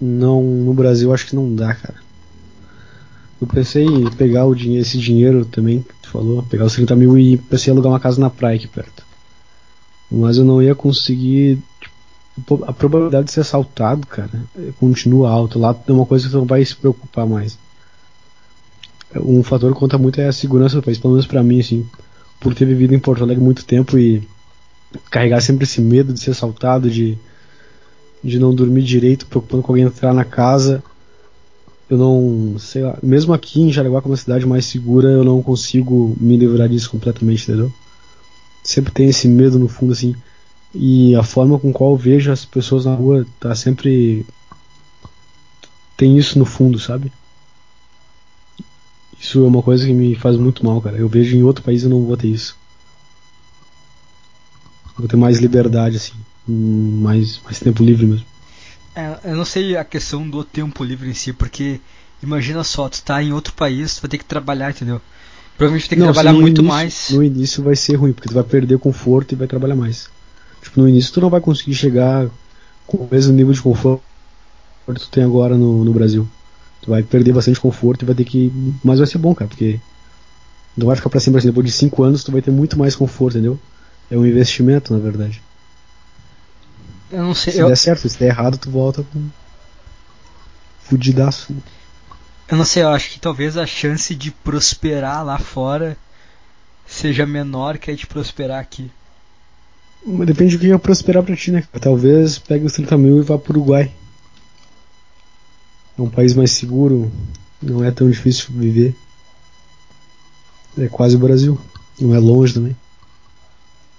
[0.00, 2.02] Não, no Brasil acho que não dá, cara.
[3.38, 6.96] Eu pensei em pegar o dinheiro, esse dinheiro também, que tu falou, pegar os 30
[6.96, 9.04] mil e pensei em alugar uma casa na praia aqui perto.
[10.10, 11.62] Mas eu não ia conseguir.
[12.34, 14.42] Tipo, a probabilidade de ser assaltado, cara,
[14.80, 15.58] continua alta.
[15.58, 17.58] Lá é uma coisa que você não vai se preocupar mais.
[19.20, 21.86] Um fator que conta muito é a segurança do país, pelo menos pra mim, assim.
[22.40, 24.26] Por ter vivido em Porto Alegre muito tempo e
[25.10, 27.18] carregar sempre esse medo de ser assaltado, de,
[28.22, 30.82] de não dormir direito, preocupando com alguém entrar na casa.
[31.88, 35.42] Eu não, sei lá, mesmo aqui em Jaraguá, como uma cidade mais segura, eu não
[35.42, 37.72] consigo me livrar disso completamente, entendeu?
[38.62, 40.14] Sempre tem esse medo no fundo, assim.
[40.74, 44.26] E a forma com qual eu vejo as pessoas na rua tá sempre.
[45.96, 47.12] tem isso no fundo, sabe?
[49.24, 50.98] Isso é uma coisa que me faz muito mal, cara.
[50.98, 52.54] Eu vejo em outro país eu não vou ter isso.
[54.98, 56.12] Vou ter mais liberdade, assim.
[56.46, 58.26] Mais, mais tempo livre mesmo.
[58.94, 61.80] É, eu não sei a questão do tempo livre em si, porque
[62.22, 65.00] imagina só, tu tá em outro país, tu vai ter que trabalhar, entendeu?
[65.56, 67.08] Provavelmente tem que não, trabalhar muito início, mais.
[67.10, 70.10] No início vai ser ruim, porque tu vai perder conforto e vai trabalhar mais.
[70.62, 72.28] Tipo, no início tu não vai conseguir chegar
[72.86, 74.02] com o mesmo nível de conforto
[74.86, 76.28] que tu tem agora no, no Brasil.
[76.84, 78.52] Tu vai perder bastante conforto e vai ter que.
[78.84, 79.80] Mas vai ser bom, cara, porque
[80.76, 81.48] não vai ficar pra sempre assim.
[81.48, 83.58] Depois de 5 anos tu vai ter muito mais conforto, entendeu?
[84.10, 85.42] É um investimento, na verdade.
[87.10, 87.54] Eu não sei.
[87.54, 87.68] Se eu...
[87.68, 89.28] der certo, se der errado, tu volta com.
[90.82, 91.56] Fudidaço.
[92.46, 95.96] Eu não sei, eu acho que talvez a chance de prosperar lá fora
[96.86, 98.90] seja menor que a de prosperar aqui.
[100.04, 101.64] Mas depende do que é prosperar pra ti, né?
[101.80, 103.90] Talvez pegue os 30 mil e vá pro Uruguai.
[105.98, 107.10] É um país mais seguro,
[107.62, 108.94] não é tão difícil viver.
[110.76, 111.60] É quase o Brasil,
[112.00, 112.76] não é longe também.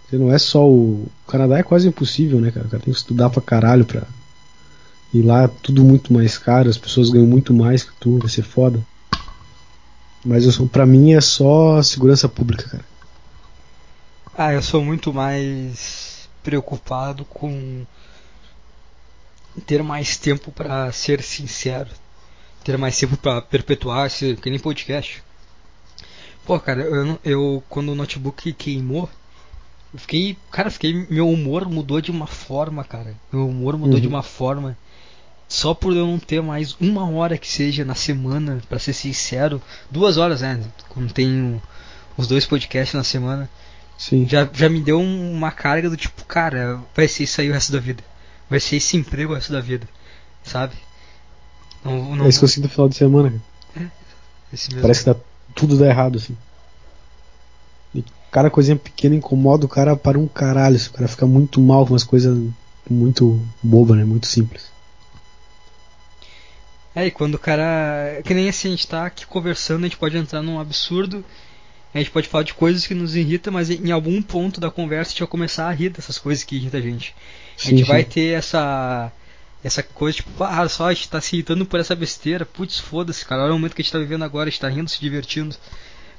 [0.10, 1.08] Você não é só o.
[1.26, 2.68] O Canadá é quase impossível, né, cara?
[2.68, 4.04] Tem que estudar pra caralho pra
[5.16, 8.42] e lá tudo muito mais caro, as pessoas ganham muito mais que tu, vai ser
[8.42, 8.86] foda.
[10.26, 12.86] Mas eu sou, pra mim é só segurança pública, cara.
[14.38, 17.86] Ah, eu sou muito mais preocupado com
[19.62, 21.90] ter mais tempo para ser sincero,
[22.64, 25.24] ter mais tempo para perpetuar esse que nem podcast.
[26.46, 29.10] Pô, cara, eu, eu quando o notebook queimou,
[29.94, 33.16] eu fiquei, cara, fiquei, meu humor mudou de uma forma, cara.
[33.32, 34.02] Meu humor mudou uhum.
[34.02, 34.78] de uma forma
[35.48, 39.62] só por eu não ter mais uma hora que seja na semana, para ser sincero,
[39.90, 40.62] duas horas, né?
[40.90, 41.62] Quando tenho
[42.18, 43.50] os dois podcasts na semana,
[43.98, 44.28] Sim.
[44.28, 47.72] Já, já me deu uma carga do tipo, cara, vai ser isso aí o resto
[47.72, 48.04] da vida.
[48.50, 49.88] Vai ser esse emprego o resto da vida,
[50.44, 50.76] sabe?
[51.84, 53.30] Não, não é isso que eu sinto no final de semana,
[53.76, 53.92] cara.
[54.54, 55.16] É, Parece que dá,
[55.54, 56.38] tudo dá errado, assim.
[57.94, 60.78] E cada coisinha pequena incomoda o cara para um caralho.
[60.78, 62.38] O cara fica muito mal com umas coisas
[62.90, 64.04] muito boba, né?
[64.04, 64.70] Muito simples.
[66.96, 68.22] É, e quando o cara.
[68.24, 71.26] Que nem assim, a gente tá aqui conversando, a gente pode entrar num absurdo.
[71.96, 75.08] A gente pode falar de coisas que nos irritam, mas em algum ponto da conversa
[75.08, 77.16] a gente vai começar a rir dessas coisas que irritam a gente.
[77.56, 77.90] Sim, a gente sim.
[77.90, 79.10] vai ter essa.
[79.64, 82.46] Essa coisa, tipo, ah, só a gente tá se irritando por essa besteira.
[82.46, 83.44] Putz, foda-se, cara.
[83.44, 85.56] Olha o momento que a gente tá vivendo agora, a gente tá rindo, se divertindo.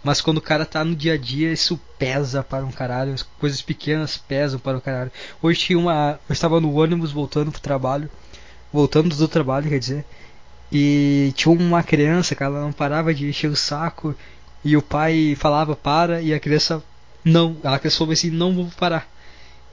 [0.02, 3.12] Mas quando o cara tá no dia a dia, isso pesa para um caralho.
[3.12, 5.12] As coisas pequenas pesam para um caralho.
[5.42, 6.18] Hoje tinha uma.
[6.26, 8.08] Eu estava no ônibus voltando pro trabalho.
[8.72, 10.06] Voltando do trabalho, quer dizer.
[10.72, 14.16] E tinha uma criança que ela não parava de encher o saco
[14.66, 16.82] e o pai falava para e a criança
[17.24, 19.08] não, ela cresceu assim, não vou parar.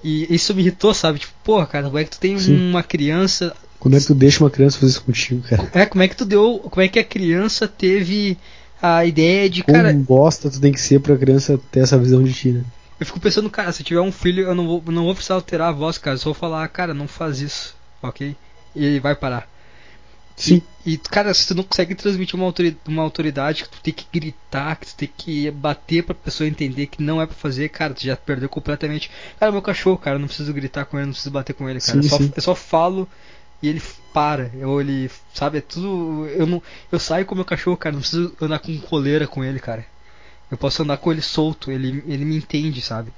[0.04, 1.20] E isso me irritou, sabe?
[1.20, 2.70] Tipo, porra, cara, como é que tu tem Sim.
[2.70, 3.56] uma criança.
[3.80, 5.68] Como é que tu deixa uma criança fazer isso contigo, cara?
[5.74, 6.60] É, como é que tu deu.
[6.60, 8.38] Como é que a criança teve
[8.82, 9.94] a ideia de, Como cara.
[9.94, 12.64] bosta tu tem que ser pra criança ter essa visão de ti, né?
[13.00, 15.70] Eu fico pensando, cara, se tiver um filho, eu não vou, não vou precisar alterar
[15.70, 16.18] a voz, cara.
[16.18, 18.36] Só vou falar, cara, não faz isso, ok?
[18.76, 19.50] E ele vai parar.
[20.36, 20.62] Sim.
[20.86, 23.94] E, e, cara, se tu não consegue transmitir uma autoridade, uma autoridade que tu tem
[23.94, 27.70] que gritar, que tu tem que bater pra pessoa entender que não é pra fazer,
[27.70, 29.10] cara, tu já perdeu completamente.
[29.40, 32.02] Cara, meu cachorro, cara, não preciso gritar com ele, não preciso bater com ele, cara.
[32.02, 33.08] Sim, eu, só, eu, só, falo
[33.62, 33.82] e ele
[34.14, 34.52] para.
[34.64, 36.28] Ou ele, sabe, é tudo.
[36.28, 36.62] Eu não.
[36.92, 39.86] Eu saio com meu cachorro, cara, não preciso andar com coleira com ele, cara.
[40.52, 43.12] Eu posso andar com ele solto, ele, ele me entende, sabe?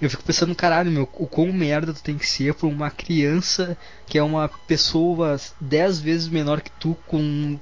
[0.00, 3.76] Eu fico pensando, caralho, meu, o quão merda tu tem que ser pra uma criança
[4.06, 7.58] que é uma pessoa dez vezes menor que tu com.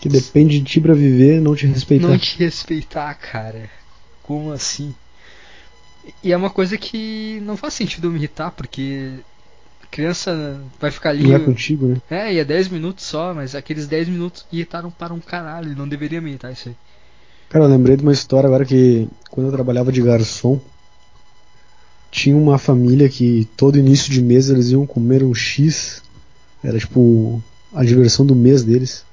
[0.00, 2.08] Que depende de ti pra viver, não te respeitar.
[2.08, 3.68] Não te respeitar, cara.
[4.22, 4.94] Como assim?
[6.22, 9.14] E é uma coisa que não faz sentido eu me irritar, porque.
[9.82, 11.22] A criança vai ficar ali.
[11.24, 11.96] Não é contigo, né?
[12.10, 15.76] É, e é 10 minutos só, mas aqueles 10 minutos irritaram para um caralho.
[15.76, 16.76] Não deveria me irritar isso aí.
[17.48, 20.60] Cara, eu lembrei de uma história agora que quando eu trabalhava de garçom,
[22.16, 26.02] tinha uma família que todo início de mês eles iam comer um X.
[26.64, 27.42] Era tipo
[27.74, 29.04] a diversão do mês deles.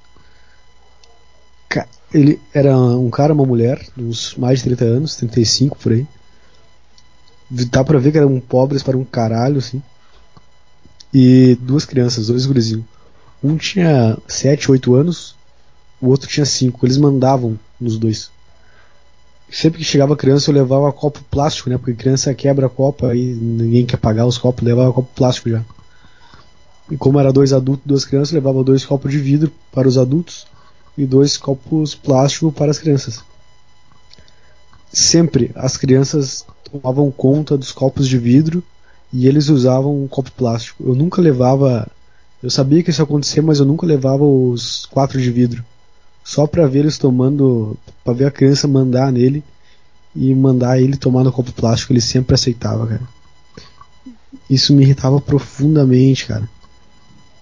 [2.13, 6.07] Ele era um cara, uma mulher, uns mais de 30 anos, 35 por aí.
[7.49, 9.81] Dá pra ver que eram pobres para um caralho, assim.
[11.13, 12.85] E duas crianças, dois gurizinhos.
[13.43, 15.35] Um tinha 7, 8 anos,
[15.99, 16.85] o outro tinha 5.
[16.85, 18.31] Eles mandavam nos dois.
[19.53, 21.77] Sempre que chegava criança eu levava copo plástico, né?
[21.77, 25.63] Porque criança quebra copo, aí ninguém quer pagar os copos, levava copo plástico já.
[26.89, 30.47] E como era dois adultos, duas crianças, levava dois copos de vidro para os adultos
[30.97, 33.23] e dois copos plásticos para as crianças.
[34.91, 38.63] Sempre as crianças tomavam conta dos copos de vidro
[39.13, 40.83] e eles usavam um copo plástico.
[40.83, 41.87] Eu nunca levava,
[42.41, 45.63] eu sabia que isso ia acontecer, mas eu nunca levava os quatro de vidro.
[46.23, 49.43] Só para ver eles tomando, para ver a criança mandar nele
[50.15, 53.01] e mandar ele tomar no copo plástico, ele sempre aceitava, cara.
[54.49, 56.47] Isso me irritava profundamente, cara.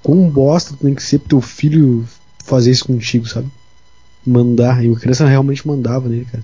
[0.01, 2.07] Quão bosta tem que ser pro teu filho
[2.43, 3.49] fazer isso contigo, sabe?
[4.25, 4.83] Mandar.
[4.83, 6.43] E a criança realmente mandava nele, cara.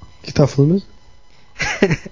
[0.00, 0.88] O que tá falando mesmo?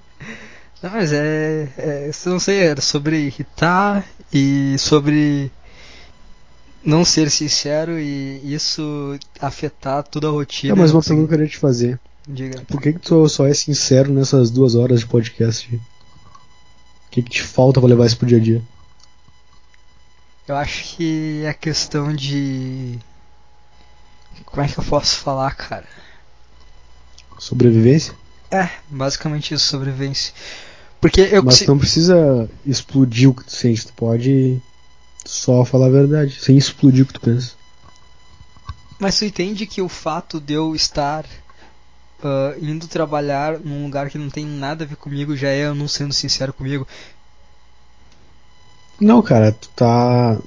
[0.83, 2.11] não, mas é, é.
[2.25, 5.51] Não sei, era sobre irritar e sobre
[6.87, 10.73] não ser sincero e isso afetar toda a rotina.
[10.73, 11.99] É, mas uma pergunta que eu queria te fazer.
[12.25, 12.61] Diga.
[12.61, 15.75] Por que, que tu só é sincero nessas duas horas de podcast?
[15.75, 15.79] O
[17.11, 18.61] que, que te falta pra levar isso pro dia a dia?
[20.47, 22.97] Eu acho que é questão de.
[24.45, 25.87] Como é que eu posso falar, cara?
[27.37, 28.13] Sobrevivência?
[28.49, 30.33] É, basicamente isso, sobrevivência.
[31.01, 34.61] Porque eu Mas tu não precisa explodir o que tu sente, tu pode
[35.27, 37.53] só falar a verdade, sem explodir o que tu pensa.
[38.99, 41.25] Mas tu entende que o fato de eu estar
[42.23, 45.75] uh, indo trabalhar num lugar que não tem nada a ver comigo já é eu
[45.75, 46.87] não sendo sincero comigo?
[48.99, 50.39] Não, cara, tu tá.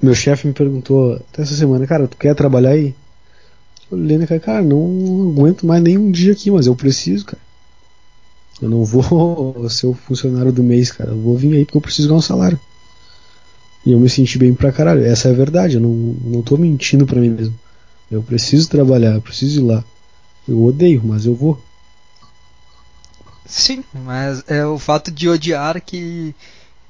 [0.00, 2.94] Meu chefe me perguntou até essa semana, cara, tu quer trabalhar aí?
[3.90, 7.26] Eu olhei na cara, cara, não aguento mais nem um dia aqui, mas eu preciso,
[7.26, 7.42] cara.
[8.60, 11.10] Eu não vou ser o funcionário do mês, cara.
[11.10, 12.58] Eu vou vir aí porque eu preciso ganhar um salário.
[13.84, 15.04] E eu me senti bem pra caralho.
[15.04, 17.58] Essa é a verdade, eu não, não tô mentindo pra mim mesmo.
[18.10, 19.84] Eu preciso trabalhar, eu preciso ir lá.
[20.46, 21.60] Eu odeio, mas eu vou.
[23.46, 26.34] Sim, mas é o fato de odiar que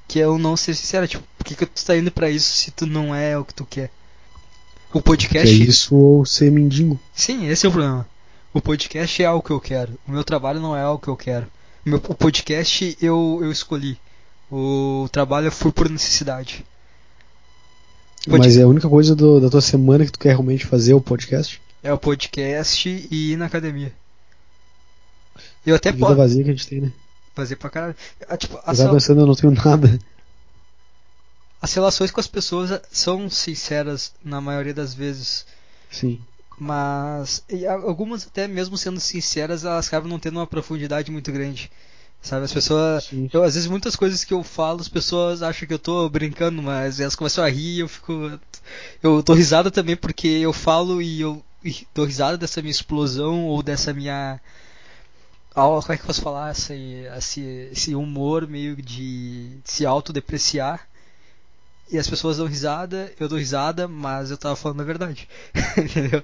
[0.07, 1.07] que é o não ser sincero.
[1.07, 3.53] Tipo, por que, que tu tá indo pra isso se tu não é o que
[3.53, 3.89] tu quer?
[4.93, 5.47] O podcast.
[5.47, 6.99] Que é isso ou ser mendigo?
[7.13, 8.07] Sim, esse é o problema.
[8.53, 9.97] O podcast é algo que eu quero.
[10.07, 11.47] O meu trabalho não é algo que eu quero.
[11.85, 13.97] O, meu, o podcast eu, eu escolhi.
[14.51, 16.63] O trabalho eu fui por necessidade.
[18.25, 18.39] Pod...
[18.39, 21.01] Mas é a única coisa do, da tua semana que tu quer realmente fazer o
[21.01, 21.61] podcast?
[21.81, 23.93] É o podcast e ir na academia.
[25.65, 26.15] Eu até posso.
[26.15, 26.91] vazia que a gente tem, né?
[27.35, 27.95] Fazer pra caralho.
[28.27, 29.99] Ah, tipo, eu tava pensando, eu não tenho nada.
[31.61, 35.45] As relações com as pessoas são sinceras na maioria das vezes.
[35.89, 36.21] Sim.
[36.57, 37.43] Mas
[37.83, 41.71] algumas até mesmo sendo sinceras, elas acabam não tendo uma profundidade muito grande.
[42.23, 43.11] Sabe, as pessoas.
[43.33, 46.63] Eu, às vezes muitas coisas que eu falo, as pessoas acham que eu tô brincando,
[46.63, 48.39] mas elas começam a rir e eu fico.
[49.03, 53.45] Eu tô risada também porque eu falo e eu e dou risada dessa minha explosão
[53.45, 54.39] ou dessa minha
[55.53, 56.73] como é que eu posso falar, esse,
[57.17, 60.87] esse, esse humor meio de se autodepreciar.
[61.91, 65.27] E as pessoas dão risada, eu dou risada, mas eu tava falando a verdade.
[65.77, 66.23] Entendeu?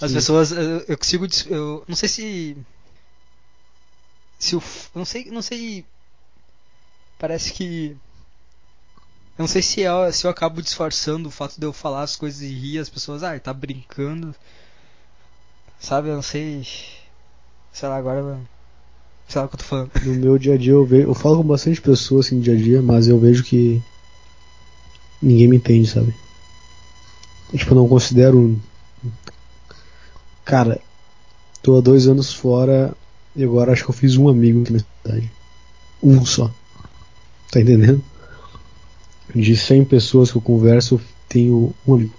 [0.00, 0.16] As Sim.
[0.16, 2.56] pessoas, eu, eu consigo, eu não sei se
[4.42, 5.84] se eu, não sei, não sei
[7.16, 7.96] parece que
[9.38, 12.16] não sei se eu, é, se eu acabo disfarçando o fato de eu falar as
[12.16, 14.34] coisas e rir as pessoas, ah, tá brincando.
[15.78, 16.66] Sabe, eu não sei
[17.72, 18.38] Sei lá, agora.
[19.28, 19.90] Sei lá o que eu tô falando.
[20.04, 21.08] No meu dia a dia eu vejo.
[21.08, 23.80] Eu falo com bastante pessoas assim no dia a dia, mas eu vejo que.
[25.22, 26.14] Ninguém me entende, sabe?
[27.56, 28.60] Tipo, eu não considero.
[30.44, 30.80] Cara,
[31.62, 32.94] tô há dois anos fora
[33.34, 35.30] e agora acho que eu fiz um amigo aqui na cidade.
[36.02, 36.50] Um só.
[37.50, 38.02] Tá entendendo?
[39.34, 42.14] De 100 pessoas que eu converso, eu tenho um amigo.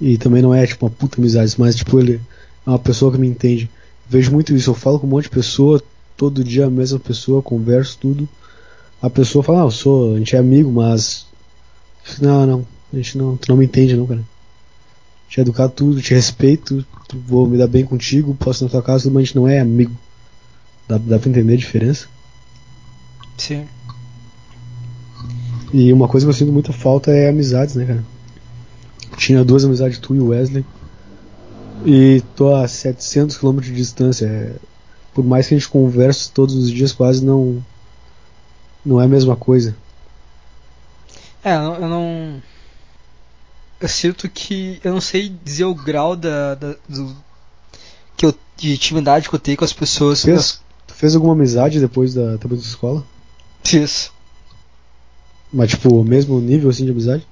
[0.00, 2.20] E também não é tipo uma puta amizade, mas tipo, ele
[2.66, 3.70] é uma pessoa que me entende.
[4.08, 5.82] Vejo muito isso, eu falo com um monte de pessoa,
[6.16, 8.28] todo dia a mesma pessoa, converso tudo.
[9.00, 11.26] A pessoa fala, ah, eu sou, a gente é amigo, mas.
[12.20, 14.22] Não, não, a gente não, tu não me entende não, cara.
[15.28, 16.84] Te educar tudo, te respeito,
[17.26, 19.58] vou me dar bem contigo, posso ir na tua casa, mas a gente não é
[19.58, 19.92] amigo.
[20.88, 22.08] Dá, dá pra entender a diferença?
[23.36, 23.66] Sim.
[25.72, 28.04] E uma coisa que eu sinto muita falta é amizades, né, cara?
[29.16, 30.64] Tinha duas amizades, tu e o Wesley.
[31.84, 34.26] E tô a 700 km de distância.
[34.26, 34.56] É,
[35.12, 37.64] por mais que a gente converse todos os dias, quase não.
[38.84, 39.76] Não é a mesma coisa.
[41.42, 42.42] É, eu não.
[43.80, 44.80] Eu sinto que.
[44.82, 46.54] Eu não sei dizer o grau da.
[46.54, 47.16] da do,
[48.16, 50.22] que eu, de intimidade que eu tenho com as pessoas.
[50.22, 50.30] Tu
[50.96, 53.04] fez, alguma amizade depois da, depois da escola?
[53.62, 54.10] Fiz.
[55.52, 57.26] Mas, tipo, o mesmo nível assim de amizade?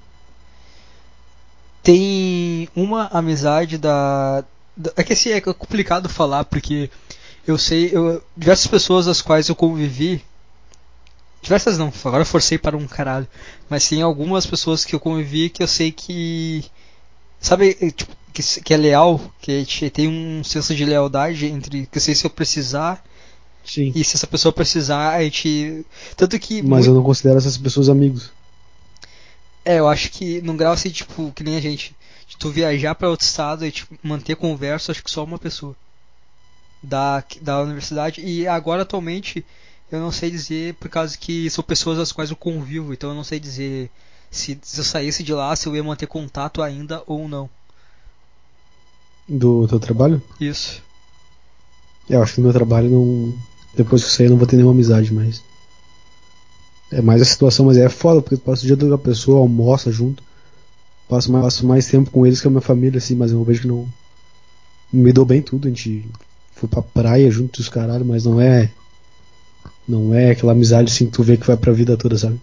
[1.83, 4.45] Tem uma amizade da.
[4.77, 6.91] da é que assim, é complicado falar porque
[7.47, 7.91] eu sei.
[7.93, 10.25] Eu, diversas pessoas das quais eu convivi.
[11.43, 13.29] Diversas não, agora eu forcei para um caralho.
[13.69, 16.65] Mas tem algumas pessoas que eu convivi que eu sei que.
[17.39, 21.87] Sabe, tipo, que, que é leal, que gente tem um senso de lealdade entre.
[21.87, 23.05] Que eu sei se eu precisar.
[23.65, 23.93] Sim.
[23.95, 25.85] E se essa pessoa precisar, a gente.
[26.17, 26.63] Tanto que.
[26.63, 28.31] Mas muito- eu não considero essas pessoas amigos.
[29.65, 31.95] É, eu acho que num grau assim, tipo, que nem a gente.
[32.29, 35.75] De tu viajar pra outro estado e tipo, manter conversa, acho que só uma pessoa.
[36.83, 38.21] Da, da universidade.
[38.21, 39.45] E agora, atualmente,
[39.91, 42.93] eu não sei dizer, por causa que são pessoas às quais eu convivo.
[42.93, 43.91] Então eu não sei dizer
[44.31, 47.49] se, se eu saísse de lá, se eu ia manter contato ainda ou não.
[49.27, 50.23] Do teu trabalho?
[50.39, 50.83] Isso.
[52.11, 53.35] Eu acho que no meu trabalho não.
[53.77, 55.43] Depois que eu sair eu não vou ter nenhuma amizade mais.
[56.91, 59.41] É mais a situação, mas é foda, porque tu passa o dia com a pessoa,
[59.41, 60.23] almoça junto.
[61.09, 63.63] Passo mais, passo mais tempo com eles que a minha família, assim, mas eu vejo
[63.63, 63.89] que não.
[64.93, 66.09] Me dou bem tudo, a gente
[66.55, 68.71] foi pra praia junto os caralho, mas não é.
[69.89, 72.41] Não é aquela amizade assim que tu vê que vai pra vida toda, sabe?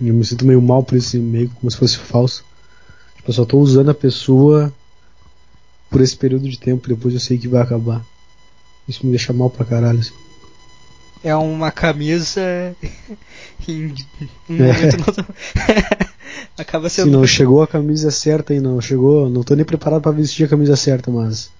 [0.00, 2.44] Eu me sinto meio mal por isso, meio como se fosse falso.
[3.16, 4.72] Tipo, eu só tô usando a pessoa
[5.88, 8.04] por esse período de tempo, depois eu sei que vai acabar.
[8.88, 10.00] Isso me deixa mal pra caralho.
[10.00, 10.12] Assim.
[11.22, 12.40] É uma camisa.
[13.68, 13.94] em
[14.48, 15.24] um momento não.
[16.58, 17.10] Acaba Se sendo.
[17.10, 20.48] não chegou a camisa certa e não chegou, não tô nem preparado pra vestir a
[20.48, 21.50] camisa certa, mas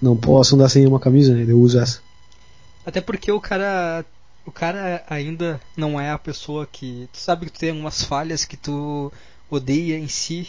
[0.00, 1.44] não posso andar sem uma camisa, né?
[1.48, 2.00] Eu uso essa.
[2.84, 4.04] Até porque o cara.
[4.46, 7.08] O cara ainda não é a pessoa que.
[7.12, 9.10] Tu sabe que tu tem algumas falhas que tu
[9.48, 10.48] odeia em si.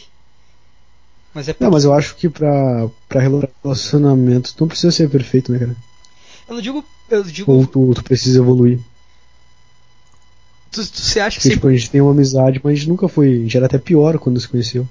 [1.33, 5.51] Mas é Não, mas eu acho que pra, pra relacionamento tu não precisa ser perfeito,
[5.51, 5.75] né, cara?
[6.47, 6.83] Eu não digo.
[7.09, 7.51] Eu digo.
[7.51, 8.79] Ou tu, tu precisa evoluir.
[10.71, 11.55] Tu, tu, você acha que Porque, você.
[11.55, 13.27] tipo, a gente tem uma amizade, mas a gente nunca foi.
[13.29, 14.87] A gente era até pior quando se conheceu.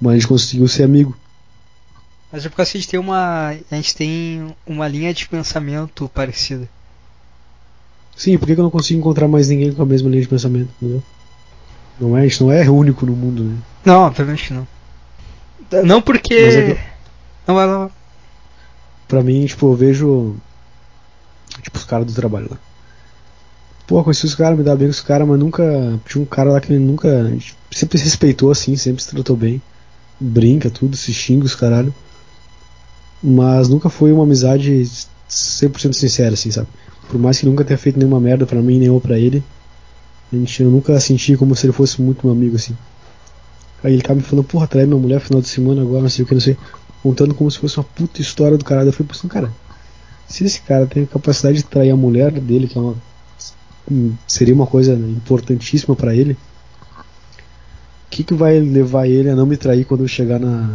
[0.00, 1.16] Mas a gente conseguiu ser amigo.
[2.32, 3.48] Mas é por causa que a gente tem uma.
[3.70, 6.68] A gente tem uma linha de pensamento parecida.
[8.16, 10.28] Sim, por que que eu não consigo encontrar mais ninguém com a mesma linha de
[10.28, 11.02] pensamento, entendeu?
[12.00, 13.56] Não é, a gente não é único no mundo, né?
[13.84, 14.66] Não, obviamente não.
[15.84, 16.34] Não porque.
[16.34, 16.80] É que-
[17.46, 17.90] Não vai lá.
[19.06, 20.36] Pra mim, tipo, eu vejo.
[21.62, 22.58] Tipo, os caras do trabalho lá.
[23.86, 25.98] Pô, conheci os caras, me dá bem com os caras, mas nunca.
[26.06, 27.32] Tinha um cara lá que nunca.
[27.70, 29.62] Sempre se respeitou assim, sempre se tratou bem.
[30.20, 31.94] Brinca, tudo, se xinga os caralho.
[33.22, 34.70] Mas nunca foi uma amizade
[35.28, 36.68] 100% sincera, assim, sabe?
[37.08, 39.42] Por mais que nunca tenha feito nenhuma merda pra mim, nem eu pra ele.
[40.32, 42.76] A gente, eu nunca senti como se ele fosse muito meu amigo, assim.
[43.82, 46.24] Aí ele tava me falando, porra, trai minha mulher final de semana agora, não sei
[46.24, 46.56] o que, não sei.
[47.02, 48.88] Contando como se fosse uma puta história do caralho.
[48.88, 49.52] Eu falei, pensando, cara,
[50.28, 52.94] se esse cara tem a capacidade de trair a mulher dele, que é uma,
[53.90, 59.46] hum, seria uma coisa importantíssima pra ele, o que, que vai levar ele a não
[59.46, 60.70] me trair quando eu chegar na.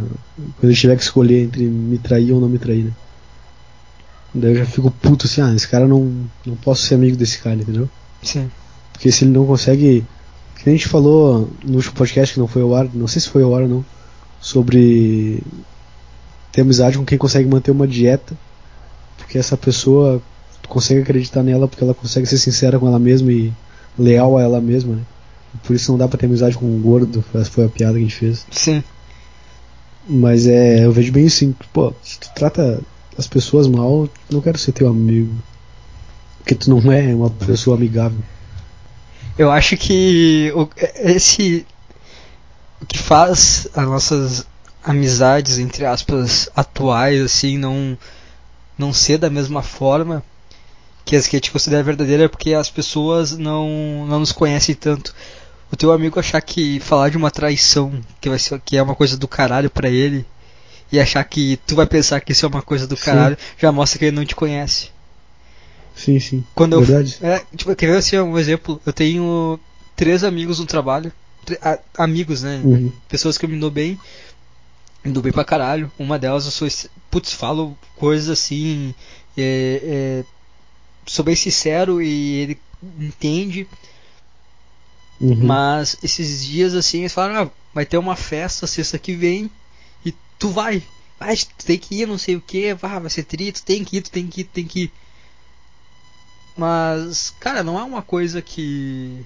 [0.58, 2.92] Quando ele tiver que escolher entre me trair ou não me trair, né?
[4.32, 6.26] Daí eu já fico puto assim, ah, esse cara não.
[6.46, 7.88] Não posso ser amigo desse cara, entendeu?
[8.22, 8.50] Sim.
[8.92, 10.04] Porque se ele não consegue.
[10.62, 13.28] Que a gente falou no último podcast que não foi ao ar, não sei se
[13.28, 13.84] foi ao ar ou não,
[14.40, 15.42] sobre
[16.52, 18.36] ter amizade com quem consegue manter uma dieta,
[19.24, 20.22] porque essa pessoa
[20.62, 23.52] tu consegue acreditar nela porque ela consegue ser sincera com ela mesma e
[23.98, 25.02] leal a ela mesma, né?
[25.62, 28.00] Por isso não dá pra ter amizade com um gordo, essa foi a piada que
[28.00, 28.46] a gente fez.
[28.50, 28.82] Sim.
[30.06, 32.80] Mas é, eu vejo bem assim, pô, se tu trata
[33.16, 35.32] as pessoas mal, não quero ser teu amigo.
[36.38, 38.18] Porque tu não é uma pessoa amigável.
[39.38, 41.66] Eu acho que o, esse
[42.82, 44.46] o que faz as nossas
[44.84, 47.96] amizades entre aspas atuais assim não
[48.78, 50.22] não ser da mesma forma
[51.04, 55.14] que as que a gente considera verdadeira porque as pessoas não não nos conhecem tanto.
[55.70, 58.94] O teu amigo achar que falar de uma traição que vai ser que é uma
[58.94, 60.24] coisa do caralho pra ele
[60.90, 63.04] e achar que tu vai pensar que isso é uma coisa do Sim.
[63.04, 64.90] caralho já mostra que ele não te conhece.
[65.94, 66.44] Sim, sim.
[66.54, 67.18] Quando eu Verdade.
[67.22, 68.80] é, tipo, quer ver assim, um exemplo?
[68.84, 69.58] Eu tenho
[69.94, 71.12] três amigos no trabalho.
[71.96, 72.60] amigos, né?
[72.64, 72.92] Uhum.
[73.08, 73.98] Pessoas que eu me dou bem.
[75.04, 75.92] Dou bem pra caralho.
[75.98, 76.68] Uma delas eu sou.
[77.10, 78.94] Putz, falo coisas assim.
[79.36, 80.24] É, é,
[81.06, 82.60] sou bem sincero e ele
[82.98, 83.68] entende.
[85.20, 85.46] Uhum.
[85.46, 89.50] Mas esses dias assim, eles falaram, ah, vai ter uma festa sexta que vem
[90.04, 90.82] e tu vai.
[91.18, 93.84] Vai, tu tem que ir, não sei o que, ah, vai ser tri, tu tem
[93.84, 94.92] que ir, tu tem que ir, tu tem que ir.
[96.56, 99.24] Mas, cara, não é uma coisa que,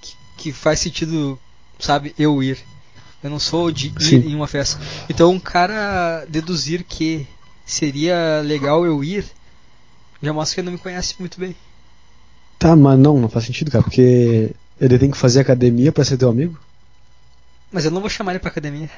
[0.00, 1.38] que, que faz sentido,
[1.78, 2.58] sabe, eu ir.
[3.24, 4.16] Eu não sou de ir Sim.
[4.16, 4.78] em uma festa.
[5.08, 7.26] Então, um cara deduzir que
[7.64, 9.24] seria legal eu ir,
[10.22, 11.56] já mostra que ele não me conhece muito bem.
[12.58, 16.18] Tá, mas não, não faz sentido, cara, porque ele tem que fazer academia pra ser
[16.18, 16.58] teu amigo?
[17.72, 18.90] Mas eu não vou chamar ele pra academia.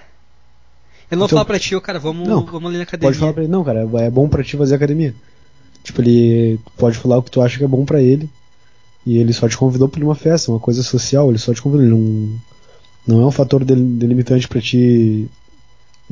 [1.09, 3.09] Eu não vou Então- falar pra ti, cara, vamos, Não, vamos ali na academia.
[3.09, 5.15] Pode falar pra ele, não, cara, é bom pra ti fazer academia.
[5.85, 8.29] Tipo, ele pode falar o que tu acha que é bom pra ele.
[9.07, 11.63] E ele só te convidou pra ir numa festa, uma coisa social, ele só te
[11.63, 11.87] convidou.
[11.87, 12.41] Ele não,
[13.07, 15.29] não é um fator del- delimitante pra ti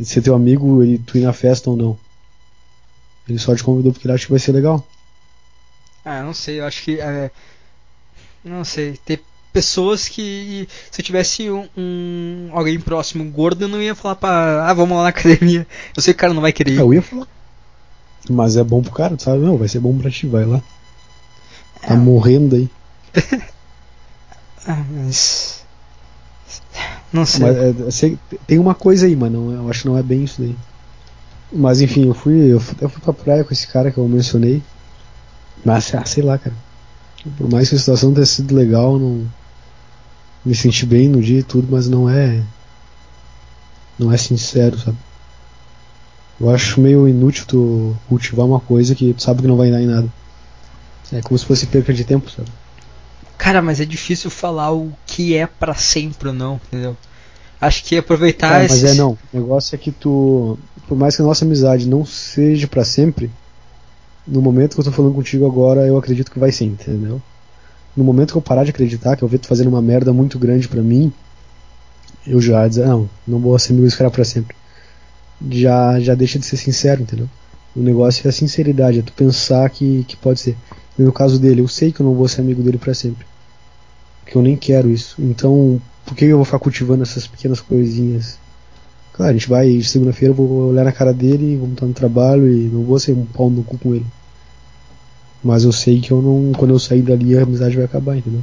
[0.02, 1.98] ser teu amigo e tu ir na festa ou não.
[3.28, 4.86] Ele só te convidou porque ele acha que vai ser legal.
[6.04, 7.00] Ah, não sei, eu acho que.
[7.00, 7.30] é,
[8.44, 8.98] não sei.
[9.04, 9.18] Tem
[9.52, 10.68] pessoas que.
[10.90, 14.68] Se eu tivesse um, um- alguém próximo gordo, eu não ia falar pra.
[14.68, 15.66] Ah, vamos lá na academia.
[15.96, 16.78] Eu sei que o cara não vai querer ir.
[16.80, 17.26] Eu ia falar.
[18.28, 19.38] Mas é bom pro cara, tu sabe?
[19.38, 20.62] Não, vai ser bom pra ti, vai lá.
[21.80, 21.96] Tá É.
[21.96, 22.68] morrendo aí.
[24.66, 25.63] Ah, mas.
[27.12, 27.46] Não sei.
[27.46, 28.16] Mas, é,
[28.46, 30.56] tem uma coisa aí, mas não, eu acho que não é bem isso daí.
[31.52, 34.08] Mas enfim, eu fui, eu fui, eu fui pra praia com esse cara que eu
[34.08, 34.62] mencionei.
[35.64, 36.54] Mas, ah, sei lá, cara.
[37.38, 39.24] Por mais que a situação tenha sido legal, não.
[40.44, 42.42] Me senti bem no dia e tudo, mas não é.
[43.98, 44.98] Não é sincero, sabe?
[46.40, 49.80] Eu acho meio inútil tu cultivar uma coisa que tu sabe que não vai dar
[49.80, 50.12] em nada.
[51.12, 52.50] É como se fosse perca de tempo, sabe?
[53.44, 56.96] Cara, mas é difícil falar o que é pra sempre ou não, entendeu?
[57.60, 59.18] Acho que aproveitar Cara, mas é não.
[59.34, 60.58] O negócio é que tu.
[60.88, 63.30] Por mais que a nossa amizade não seja pra sempre,
[64.26, 67.20] no momento que eu tô falando contigo agora, eu acredito que vai ser, entendeu?
[67.94, 70.38] No momento que eu parar de acreditar, que eu ver tu fazendo uma merda muito
[70.38, 71.12] grande pra mim,
[72.26, 74.56] eu já dizer, não, não vou ser amigo desse cara pra sempre.
[75.50, 77.28] Já, já deixa de ser sincero, entendeu?
[77.76, 80.56] O negócio é a sinceridade, é tu pensar que, que pode ser.
[80.98, 83.33] E no caso dele, eu sei que eu não vou ser amigo dele pra sempre.
[84.24, 85.16] Porque eu nem quero isso.
[85.18, 88.38] Então, por que eu vou ficar cultivando essas pequenas coisinhas?
[89.12, 92.48] Claro, a gente vai, segunda-feira eu vou olhar na cara dele, vamos estar no trabalho
[92.48, 94.06] e não vou ser um pau no cu com ele.
[95.42, 98.42] Mas eu sei que eu não, quando eu sair dali a amizade vai acabar, entendeu?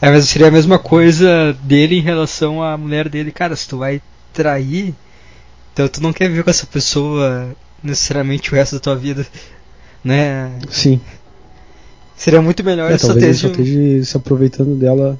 [0.00, 3.32] É, mas seria a mesma coisa dele em relação à mulher dele.
[3.32, 4.94] Cara, se tu vai trair,
[5.72, 9.26] então tu não quer viver com essa pessoa necessariamente o resto da tua vida,
[10.04, 10.58] né?
[10.70, 11.00] Sim.
[12.16, 15.18] Seria muito melhor É, talvez ele só esteja se aproveitando dela.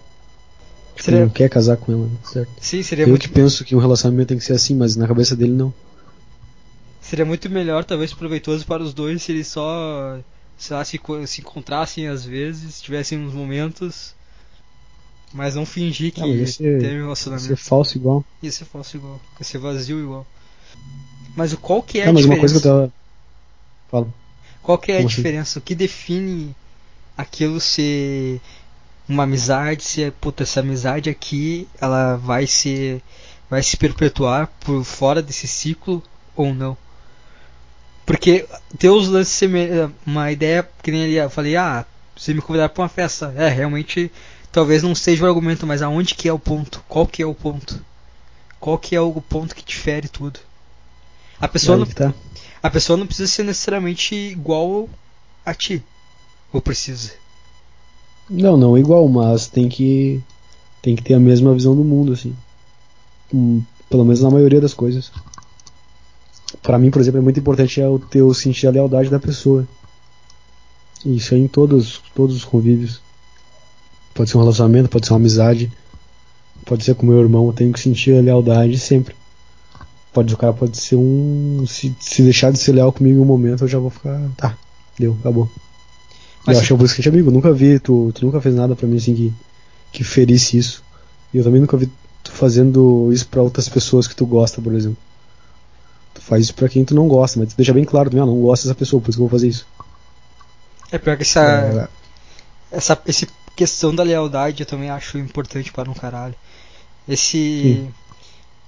[0.94, 2.50] Tipo, Seria- não quer casar com ela, certo?
[2.60, 5.08] Sim, seria Eu muito, que penso que um relacionamento tem que ser assim, mas na
[5.08, 5.72] cabeça dele não.
[7.00, 10.18] seria muito melhor, talvez proveitoso para os dois se eles só,
[10.56, 14.14] sei lá, se, se encontrassem às vezes, tivessem uns momentos,
[15.32, 17.56] mas não fingir que Ah, esse- teve um Vai ser relacionamento.
[17.56, 18.24] falso igual.
[18.42, 20.26] Isso é falso igual, vai ser vazio igual.
[21.36, 22.40] Mas o qual que é ah, a mas uma diferença?
[22.40, 22.92] coisa que eu tava.
[23.90, 24.14] Fala.
[24.62, 25.16] Qual que é a Como assim?
[25.16, 25.58] diferença?
[25.58, 26.54] O que define
[27.16, 28.40] aquilo ser
[29.08, 33.02] uma amizade, se puta, essa amizade aqui, ela vai ser
[33.48, 36.02] vai se perpetuar por fora desse ciclo
[36.34, 36.76] ou não?
[38.06, 38.46] Porque
[38.78, 39.48] ter os lances
[40.04, 41.84] uma ideia que nem ali eu falei, ah,
[42.16, 44.10] você me convidar para uma festa, é, realmente
[44.52, 46.82] talvez não seja o argumento, mas aonde que é o ponto?
[46.88, 47.84] Qual que é o ponto?
[48.60, 50.40] Qual que é o ponto que difere tudo?
[51.40, 52.14] A pessoa não, tá.
[52.62, 54.88] a pessoa não precisa ser necessariamente igual
[55.44, 55.82] a ti.
[56.54, 57.10] Ou precisa?
[58.30, 60.22] Não, não igual, mas tem que
[60.80, 62.32] tem que ter a mesma visão do mundo, assim.
[63.34, 65.10] Hum, pelo menos na maioria das coisas.
[66.62, 69.66] Pra mim, por exemplo, é muito importante é o teu sentir a lealdade da pessoa.
[71.04, 73.02] Isso é em todos, todos os convívios.
[74.14, 75.72] Pode ser um relacionamento, pode ser uma amizade,
[76.64, 79.16] pode ser com meu irmão, eu tenho que sentir a lealdade sempre.
[80.12, 81.64] Pode, o cara pode ser um.
[81.66, 84.20] Se, se deixar de ser leal comigo em um momento, eu já vou ficar.
[84.36, 84.56] Tá,
[84.96, 85.50] deu, acabou.
[86.46, 87.30] Mas eu se- acho que eu vou ser amigo.
[87.30, 89.32] Nunca vi, tu, tu nunca fez nada pra mim assim que,
[89.92, 90.82] que ferisse isso.
[91.32, 91.90] E eu também nunca vi
[92.22, 94.98] tu fazendo isso pra outras pessoas que tu gosta, por exemplo.
[96.14, 98.26] Tu faz isso pra quem tu não gosta, mas tu deixa bem claro também, ah,
[98.26, 99.66] não gosto dessa pessoa, por isso que eu vou fazer isso.
[100.90, 101.88] É pior que essa, É,
[102.70, 106.34] essa esse questão da lealdade eu também acho importante para um caralho.
[107.08, 107.84] Esse.
[107.88, 107.94] Sim.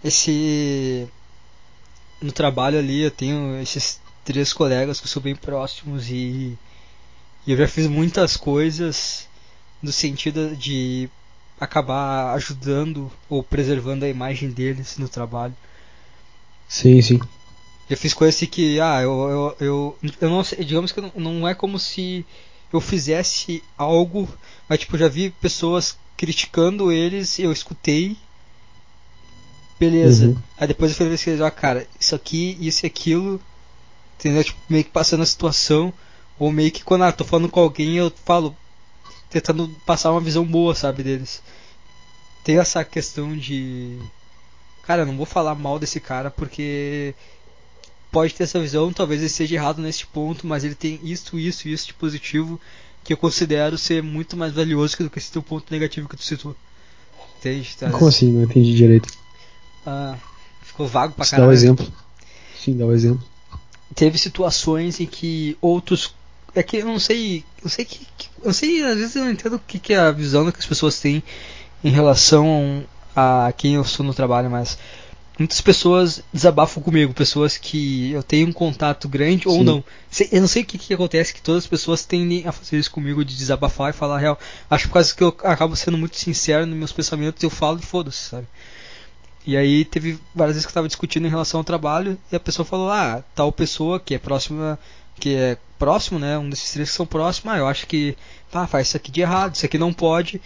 [0.04, 1.08] Esse.
[2.20, 6.58] No trabalho ali eu tenho esses três colegas que são bem próximos e.
[7.46, 9.28] E eu já fiz muitas coisas
[9.82, 11.08] no sentido de
[11.60, 15.54] acabar ajudando ou preservando a imagem deles no trabalho.
[16.68, 17.20] sim, sim.
[17.88, 21.12] Já fiz coisas assim que, ah, eu, eu, eu, eu não sei, digamos que não,
[21.14, 22.26] não é como se
[22.72, 24.28] eu fizesse algo,
[24.68, 28.16] mas tipo, já vi pessoas criticando eles, eu escutei.
[29.78, 30.28] Beleza.
[30.28, 30.36] Uhum.
[30.58, 33.40] Aí depois eu falei ó, cara, isso aqui, isso e aquilo.
[34.18, 34.42] Entendeu?
[34.42, 35.92] Tipo, meio que passando a situação.
[36.38, 38.54] Ou meio que quando ah, tô falando com alguém, eu falo.
[39.30, 41.42] Tentando passar uma visão boa, sabe, deles.
[42.44, 43.98] Tem essa questão de.
[44.82, 47.14] Cara, eu não vou falar mal desse cara porque
[48.12, 51.68] pode ter essa visão, talvez ele seja errado nesse ponto, mas ele tem isso, isso,
[51.68, 52.58] isso de positivo
[53.06, 56.24] que eu considero ser muito mais valioso do que esse teu ponto negativo que tu
[56.24, 56.56] citou.
[57.38, 57.76] Entende?
[57.78, 57.90] Tá?
[57.90, 58.32] Como assim?
[58.32, 59.08] Não entendi direito.
[59.86, 60.16] Ah,
[60.62, 61.46] ficou vago pra caralho.
[61.46, 61.92] dá um exemplo.
[62.58, 63.24] Sim, dá um exemplo.
[63.94, 66.14] Teve situações em que outros.
[66.56, 67.44] É que eu não sei.
[67.62, 68.06] Eu sei que.
[68.42, 70.66] Eu sei, às vezes eu não entendo o que, que é a visão que as
[70.66, 71.22] pessoas têm
[71.84, 72.84] em relação
[73.14, 74.78] a quem eu sou no trabalho, mas
[75.38, 79.64] muitas pessoas desabafam comigo, pessoas que eu tenho um contato grande ou Sim.
[79.64, 79.84] não.
[80.10, 82.78] Sei- Eu não sei o que, que acontece, que todas as pessoas tendem a fazer
[82.78, 84.38] isso comigo, de desabafar e falar a real.
[84.70, 87.86] Acho por causa que eu acabo sendo muito sincero nos meus pensamentos, eu falo e
[87.86, 88.46] foda-se, sabe?
[89.46, 92.40] E aí teve várias vezes que eu tava discutindo em relação ao trabalho e a
[92.40, 94.78] pessoa falou, ah, tal pessoa que é próxima,
[95.20, 96.38] que é próximo, né?
[96.38, 98.16] Um desses três que são próximos, ah, eu acho que
[98.52, 100.40] ah, faz isso aqui de errado, isso aqui não pode.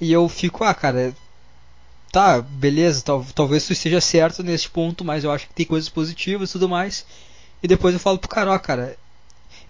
[0.00, 1.14] E eu fico, ah, cara,
[2.12, 5.88] tá, beleza, tal, talvez tu esteja certo nesse ponto, mas eu acho que tem coisas
[5.88, 7.06] positivas e tudo mais.
[7.62, 8.96] E depois eu falo pro cara, ó, cara,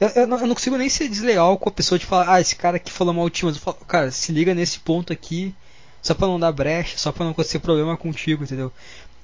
[0.01, 2.41] eu, eu não, eu não consigo nem ser desleal com a pessoa de falar, ah,
[2.41, 5.13] esse cara aqui falou mal de ti, mas eu falo, cara, se liga nesse ponto
[5.13, 5.55] aqui,
[6.03, 8.73] só pra não dar brecha, só pra não acontecer problema contigo, entendeu?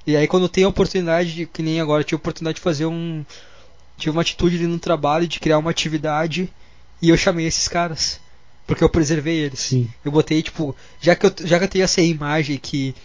[0.06, 2.62] E aí quando tem a oportunidade, de, que nem agora, eu tive a oportunidade de
[2.62, 3.24] fazer um.
[4.02, 6.52] Tive uma atitude ali no trabalho de criar uma atividade
[7.00, 8.18] e eu chamei esses caras.
[8.66, 9.60] Porque eu preservei eles.
[9.60, 9.88] Sim.
[10.04, 12.96] Eu botei, tipo, já que eu, já que eu tenho essa imagem que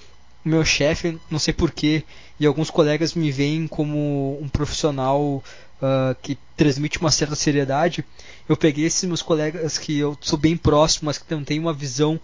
[0.44, 2.04] o meu chefe, não sei porquê,
[2.40, 5.44] e alguns colegas me veem como um profissional
[5.80, 8.04] ah, que transmite uma certa seriedade,
[8.50, 11.74] eu peguei esses meus colegas que eu sou bem próximo, mas que não tem uma
[11.74, 12.20] visão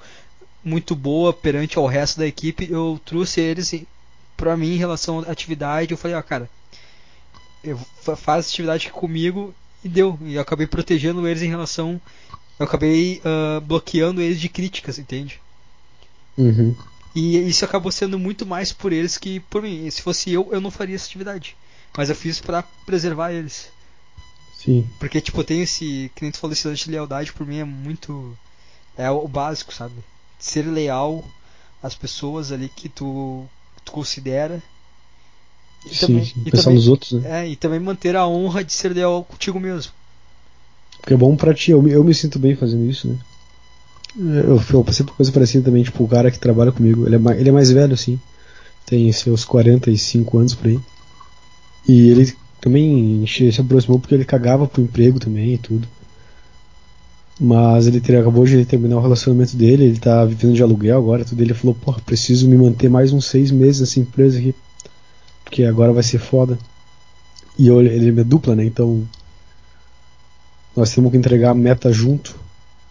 [0.64, 3.76] muito boa perante ao resto da equipe, eu trouxe eles
[4.36, 6.50] pra mim em relação à atividade, eu falei, ó, cara,
[8.18, 9.54] faz atividade comigo
[9.84, 10.18] e deu.
[10.22, 12.00] E eu acabei protegendo eles em relação.
[12.60, 15.40] Eu acabei ah, bloqueando eles de críticas, entende?
[16.38, 16.76] Uhum.
[17.16, 19.86] E isso acabou sendo muito mais por eles que por mim.
[19.86, 21.56] E se fosse eu, eu não faria essa atividade.
[21.96, 23.70] Mas eu fiz pra preservar eles.
[24.58, 24.90] Sim.
[25.00, 26.12] Porque, tipo, tenho esse.
[26.16, 28.38] Que nem tu falou, esse lance de lealdade por mim é muito.
[28.98, 29.96] É o básico, sabe?
[30.40, 31.24] Ser leal
[31.82, 33.46] às pessoas ali que tu,
[33.84, 34.62] tu considera.
[35.86, 36.34] E Sim, também- sim.
[36.46, 37.42] e Pensar também- nos outros, né?
[37.44, 39.92] É, e também manter a honra de ser leal contigo mesmo.
[41.00, 43.18] Porque é bom pra ti, eu me, eu me sinto bem fazendo isso, né?
[44.18, 47.20] Eu, eu passei por coisa parecida também, tipo, o cara que trabalha comigo, ele é,
[47.20, 48.20] mais, ele é mais velho, assim,
[48.86, 50.80] tem seus 45 anos por aí.
[51.88, 55.88] E ele também se aproximou porque ele cagava pro emprego também e tudo.
[57.40, 61.42] Mas ele acabou de terminar o relacionamento dele, ele tá vivendo de aluguel agora, tudo.
[61.42, 64.54] Ele falou, porra, preciso me manter mais uns seis meses nessa empresa aqui,
[65.54, 66.58] porque agora vai ser foda.
[67.60, 68.66] E eu, ele é dupla, né?
[68.66, 69.08] Então
[70.76, 72.36] nós temos que entregar a meta junto.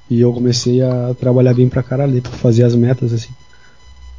[0.09, 3.33] E eu comecei a trabalhar bem pra caralho pra fazer as metas assim.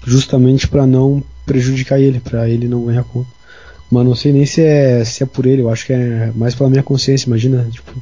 [0.06, 3.30] Justamente pra não prejudicar ele, pra ele não ganhar conta.
[3.90, 6.54] Mas não sei nem se é, se é por ele, eu acho que é mais
[6.54, 7.94] pela minha consciência, imagina, tipo,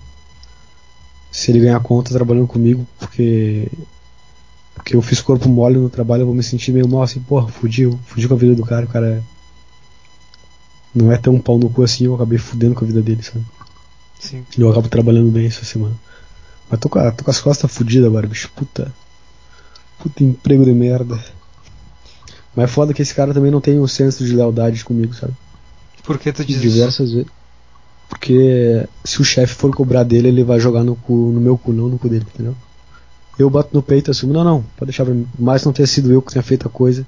[1.32, 3.68] se ele ganhar conta trabalhando comigo, porque
[4.74, 7.48] porque eu fiz corpo mole no trabalho, eu vou me sentir meio mal assim, porra,
[7.50, 9.22] fudi, fudi com a vida do cara, o cara
[10.94, 13.44] não é tão pau no cu assim, eu acabei fudendo com a vida dele, sabe?
[14.20, 14.46] Sim.
[14.58, 15.96] E eu acabo trabalhando bem essa semana.
[16.70, 18.50] Mas tô com, a- tô com as costas fodidas agora, bicho.
[18.56, 18.94] Puta.
[20.00, 21.16] Puta emprego de merda.
[22.56, 25.34] Mas é foda que esse cara também não tem um senso de lealdade comigo, sabe?
[26.04, 26.70] Por que tu diz isso?
[26.70, 27.32] Diversas vezes.
[28.10, 31.72] Porque se o chefe for cobrar dele, ele vai jogar no, cu, no meu cu,
[31.72, 32.56] não no cu dele, entendeu?
[33.40, 35.26] Eu bato no peito e assumo, não, não, pode deixar pra mim.
[35.40, 37.06] Mas não ter sido eu que tenha feito a coisa.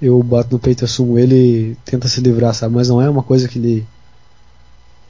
[0.00, 1.36] Eu bato no peito e assumo ele
[1.72, 2.74] e tenta se livrar, sabe?
[2.74, 3.86] Mas não é uma coisa que ele.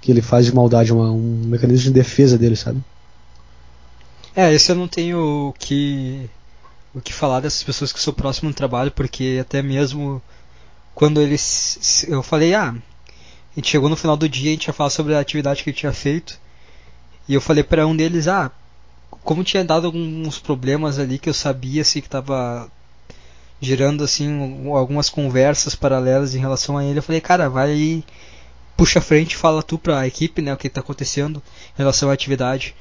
[0.01, 2.82] que ele faz de maldade, uma, um mecanismo de defesa dele, sabe?
[4.34, 6.28] É, esse eu não tenho o que
[6.95, 10.20] o que falar dessas pessoas que sou próximo no trabalho, porque até mesmo
[10.95, 14.72] quando eles eu falei, ah, a gente chegou no final do dia, a gente ia
[14.72, 16.38] falar sobre a atividade que ele tinha feito.
[17.28, 18.51] E eu falei pra um deles, ah,
[19.22, 22.70] como tinha dado alguns problemas ali que eu sabia assim que tava
[23.61, 28.05] girando assim algumas conversas paralelas em relação a ele, eu falei, cara, vai aí,
[28.77, 31.43] puxa a frente, fala tu pra equipe, né, o que tá acontecendo
[31.75, 32.75] em relação à atividade.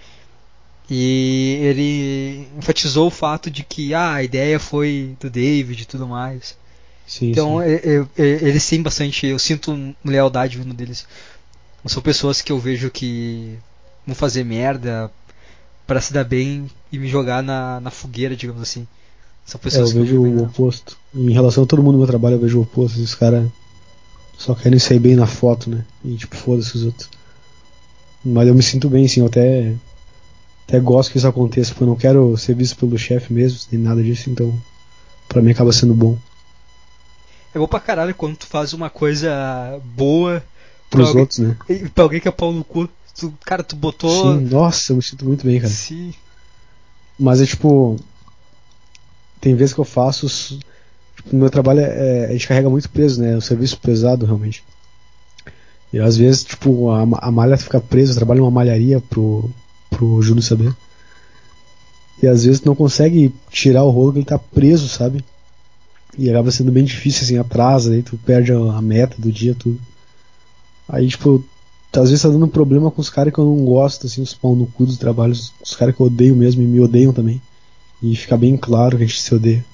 [0.90, 6.08] E ele enfatizou o fato de que ah, a ideia foi do David e tudo
[6.08, 6.58] mais.
[7.06, 7.70] Sim, Então sim.
[7.70, 11.06] eu- eu- eles sim bastante, eu sinto lealdade vindo deles.
[11.86, 13.58] São pessoas que eu vejo que
[14.06, 15.12] vão fazer merda
[15.88, 18.88] pra se dar bem e me jogar na, na fogueira, digamos assim.
[19.50, 20.96] São É, eu pessoas vejo o oposto.
[21.16, 23.00] Em relação a todo mundo no meu trabalho, eu vejo o oposto.
[23.00, 23.48] Os caras
[24.38, 25.84] só querem sair bem na foto, né?
[26.06, 27.10] E tipo, foda-se os outros.
[28.24, 29.74] Mas eu me sinto bem, assim, eu até,
[30.68, 33.82] até gosto que isso aconteça, porque eu não quero ser visto pelo chefe mesmo, nem
[33.82, 34.54] nada disso, então
[35.28, 36.18] pra mim acaba sendo bom.
[37.56, 40.44] É bom pra caralho quando tu faz uma coisa boa
[40.92, 41.58] Pros alguém- outros, né?
[41.96, 42.88] pra alguém que é pau no cu.
[43.18, 44.38] Tu, cara, tu botou.
[44.38, 45.74] Sim, nossa, eu me sinto muito bem, cara.
[45.74, 46.14] Sim.
[47.18, 48.00] Mas é tipo.
[49.40, 50.28] Tem vezes que eu faço.
[51.16, 53.34] Tipo, meu trabalho é, a gente carrega muito peso, né?
[53.34, 54.64] É um serviço pesado, realmente.
[55.92, 59.50] E às vezes, tipo, a, a malha fica presa, eu trabalho numa malharia pro,
[59.90, 60.74] pro Júlio saber.
[62.22, 65.24] E às vezes não consegue tirar o rolo que ele tá preso, sabe?
[66.18, 69.80] E acaba sendo bem difícil, assim, atrasa, aí tu perde a, meta do dia, tudo.
[70.88, 71.44] Aí, tipo,
[71.94, 74.56] às vezes tá dando problema com os caras que eu não gosto, assim, os pau
[74.56, 77.42] no cu do trabalho, os, os caras que eu odeio mesmo e me odeiam também.
[78.02, 79.66] E fica bem claro que a gente se odeia.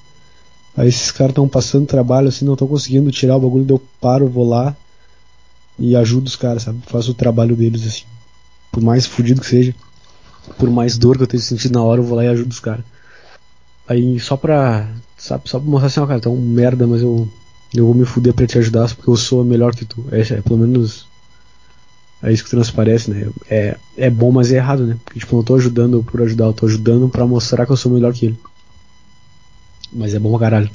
[0.76, 4.28] Aí esses caras estão passando trabalho assim, não estão conseguindo tirar o bagulho, eu paro,
[4.28, 4.76] vou lá
[5.78, 6.80] e ajudo os caras, sabe?
[6.86, 8.04] Faço o trabalho deles assim.
[8.70, 9.74] Por mais fudido que seja,
[10.58, 12.60] por mais dor que eu tenha sentido na hora, eu vou lá e ajudo os
[12.60, 12.84] caras.
[13.88, 17.28] Aí só pra, sabe, só pra mostrar assim, ó, cara, é um merda, mas eu,
[17.74, 20.04] eu vou me fuder pra te ajudar porque eu sou melhor que tu.
[20.10, 21.06] É, é pelo menos
[22.22, 23.30] é isso que transparece, né?
[23.48, 24.96] É, é bom, mas é errado, né?
[25.04, 27.76] Porque tipo, eu não tô ajudando por ajudar, eu tô ajudando pra mostrar que eu
[27.76, 28.38] sou melhor que ele.
[29.92, 30.70] Mas é bom pra caralho.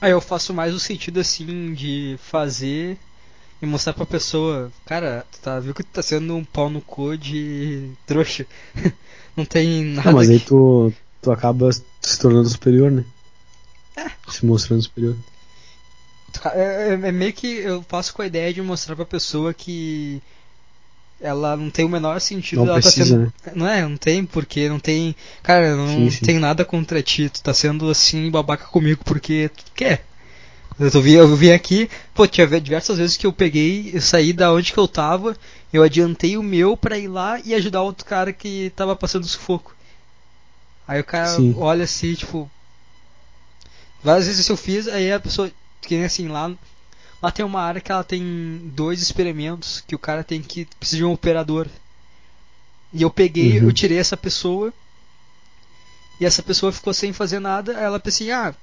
[0.00, 2.98] Aí eu faço mais o sentido assim de fazer
[3.60, 6.80] e mostrar pra pessoa, cara, tu tá, viu que tu tá sendo um pau no
[6.80, 8.46] cu de trouxa.
[9.36, 10.10] Não tem nada.
[10.10, 10.92] Não, mas aí que- tu,
[11.22, 13.04] tu acaba se tornando superior, né?
[14.28, 15.16] Se mostrando superior.
[16.52, 20.22] É, é- é meio que eu faço com a ideia de mostrar pra pessoa que
[21.20, 23.18] ela não tem o menor sentido Não ela tá precisa, sendo.
[23.18, 23.32] né?
[23.54, 25.14] Não é, não tem porque não tem.
[25.42, 26.26] Cara, não Sim, sim.
[26.26, 30.04] tenho nada contra ti, tu tá sendo assim babaca comigo porque tu quer.
[30.78, 34.00] Eu, tô, vi- eu vim aqui, pô, tinha ve- diversas vezes que eu peguei, eu
[34.02, 35.36] saí da onde que eu tava,
[35.72, 39.74] eu adiantei o meu pra ir lá e ajudar outro cara que tava passando sufoco.
[40.88, 41.54] Aí o cara Sim.
[41.54, 42.50] olha assim, tipo.
[44.02, 45.50] Várias vezes eu fiz, aí a pessoa,
[45.86, 46.52] que nem assim, lá,
[47.22, 50.98] lá tem uma área que ela tem dois experimentos que o cara tem que precisa
[50.98, 51.66] de um operador.
[52.92, 53.66] E eu peguei, Uhum.
[53.68, 54.72] eu tirei essa pessoa.
[56.20, 57.76] E essa pessoa ficou sem fazer nada.
[57.76, 58.54] Aí ela pensou assim: ah,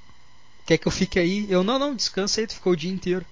[0.65, 1.45] quer que eu fique aí?
[1.49, 3.26] Eu, não, não, descansa aí, tu ficou o dia inteiro.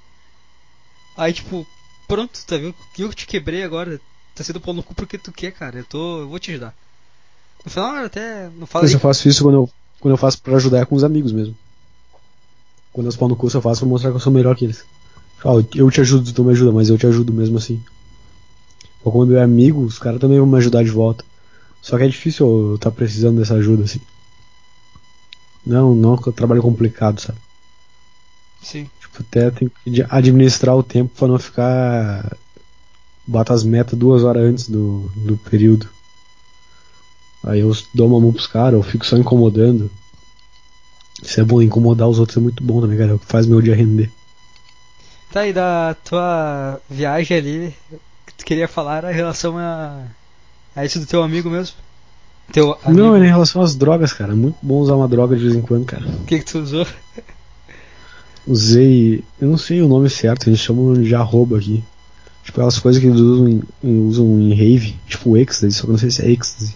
[1.15, 1.65] Aí, tipo,
[2.07, 2.75] pronto, tá vendo?
[2.97, 3.99] Eu te quebrei agora.
[4.35, 5.79] Tá sendo pau no cu porque tu quer, cara.
[5.79, 6.19] Eu tô.
[6.21, 6.75] Eu vou te ajudar.
[7.63, 8.49] No final, eu até.
[8.57, 9.69] Não fala Mas eu faço isso quando eu,
[9.99, 11.57] quando eu faço pra ajudar é com os amigos mesmo.
[12.91, 14.83] Quando eu pau no curso eu faço pra mostrar que eu sou melhor que eles.
[15.75, 17.81] Eu te ajudo, tu me ajuda, mas eu te ajudo mesmo assim.
[19.03, 21.23] Ou quando é amigo, os caras também vão me ajudar de volta.
[21.81, 24.01] Só que é difícil eu estar precisando dessa ajuda assim.
[25.65, 27.39] Não, não é um trabalho complicado, sabe?
[28.61, 28.89] Sim.
[28.99, 32.35] Tipo, até tem que administrar o tempo pra não ficar.
[33.25, 35.87] Bota as metas duas horas antes do, do período.
[37.43, 39.89] Aí eu dou uma mão pros caras, eu fico só incomodando.
[41.21, 43.15] Isso é bom, incomodar os outros é muito bom também, cara.
[43.15, 44.09] é Faz meu dia render.
[45.31, 47.75] Tá aí da tua viagem ali,
[48.25, 50.03] que tu queria falar era em relação a.
[50.75, 51.75] a isso do teu amigo mesmo?
[52.51, 52.99] Teu amigo.
[52.99, 54.31] Não, é em relação às drogas, cara.
[54.31, 56.07] É muito bom usar uma droga de vez em quando, cara.
[56.07, 56.87] O que que tu usou?
[58.47, 59.23] Usei.
[59.39, 61.83] Eu não sei o nome certo, eles chamam de arroba aqui.
[62.43, 63.47] Tipo, aquelas coisas que eles usam
[63.83, 66.75] em, usam em rave, tipo ecstasy, só que eu não sei se é ecstasy.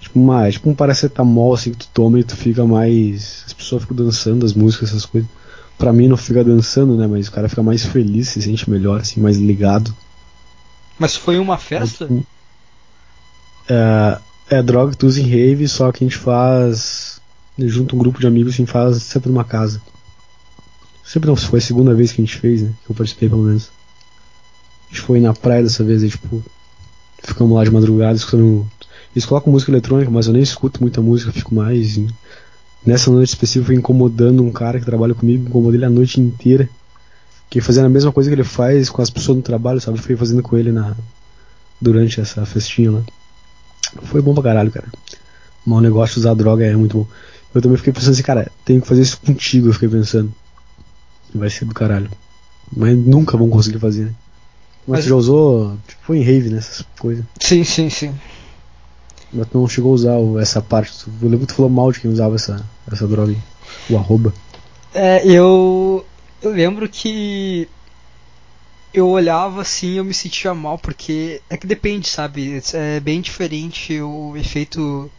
[0.00, 3.42] Tipo, uma, é tipo um paracetamol assim que tu toma e tu fica mais.
[3.46, 5.28] As pessoas ficam dançando as músicas, essas coisas.
[5.76, 7.06] Pra mim não fica dançando, né?
[7.06, 9.94] Mas o cara fica mais feliz, se sente melhor, assim, mais ligado.
[10.98, 12.08] Mas foi uma festa?
[13.68, 14.18] É,
[14.50, 17.20] é droga que tu usa em rave, só que a gente faz.
[17.58, 19.82] Junto um grupo de amigos, assim, faz sempre numa casa.
[21.04, 22.72] Sempre não, foi a segunda vez que a gente fez, né?
[22.84, 23.70] Que eu participei pelo menos.
[24.86, 26.42] A gente foi na praia dessa vez e tipo.
[27.22, 28.68] Ficamos lá de madrugada escutando.
[29.14, 31.96] Eles colocam música eletrônica, mas eu nem escuto muita música, fico mais.
[31.96, 32.08] em-
[32.86, 36.68] Nessa noite específica, incomodando um cara que trabalha comigo, incomodei ele a noite inteira.
[37.44, 40.00] Fiquei fazendo a mesma coisa que ele faz com as pessoas no trabalho, sabe?
[40.00, 40.94] Fiquei fazendo com ele na
[41.80, 43.02] durante essa festinha lá.
[44.04, 44.86] Foi bom pra caralho, cara.
[45.66, 47.06] Mas o negócio de usar droga é muito bom.
[47.54, 50.32] Eu também fiquei pensando assim, cara, tenho que fazer isso contigo, eu fiquei pensando.
[51.34, 52.10] Vai ser do caralho.
[52.74, 54.12] Mas nunca vão conseguir fazer, né?
[54.86, 57.24] Mas, Mas- já usou, tipo, foi em rave, né, essas coisas.
[57.40, 58.14] Sim, sim, sim.
[59.32, 60.92] Mas tu não chegou a usar essa parte.
[61.06, 63.34] Eu lembro que tu falou mal de quem usava essa, essa droga.
[63.90, 64.32] O arroba.
[64.94, 66.04] É, eu.
[66.40, 67.68] Eu lembro que.
[68.92, 71.42] Eu olhava assim eu me sentia mal, porque.
[71.50, 72.62] É que depende, sabe?
[72.72, 75.10] É bem diferente o efeito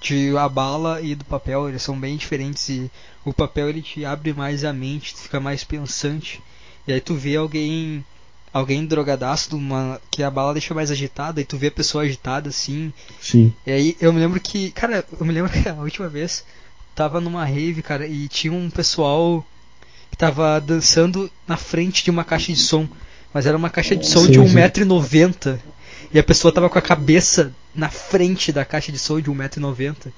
[0.00, 2.90] de a bala e do papel, eles são bem diferentes e
[3.24, 6.40] o papel ele te abre mais a mente, tu fica mais pensante.
[6.86, 8.04] E aí tu vê alguém
[8.52, 12.48] alguém drogadaço, uma, que a bala deixa mais agitada, e tu vê a pessoa agitada
[12.48, 12.92] assim.
[13.20, 13.52] Sim.
[13.66, 16.44] E aí eu me lembro que, cara, eu me lembro que a última vez
[16.94, 19.44] tava numa rave, cara, e tinha um pessoal
[20.10, 22.88] que tava dançando na frente de uma caixa de som.
[23.34, 24.54] Mas era uma caixa de som Sim, de sim.
[24.54, 25.58] 1,90m.
[26.12, 30.10] E a pessoa tava com a cabeça na frente da caixa de som de 1,90m.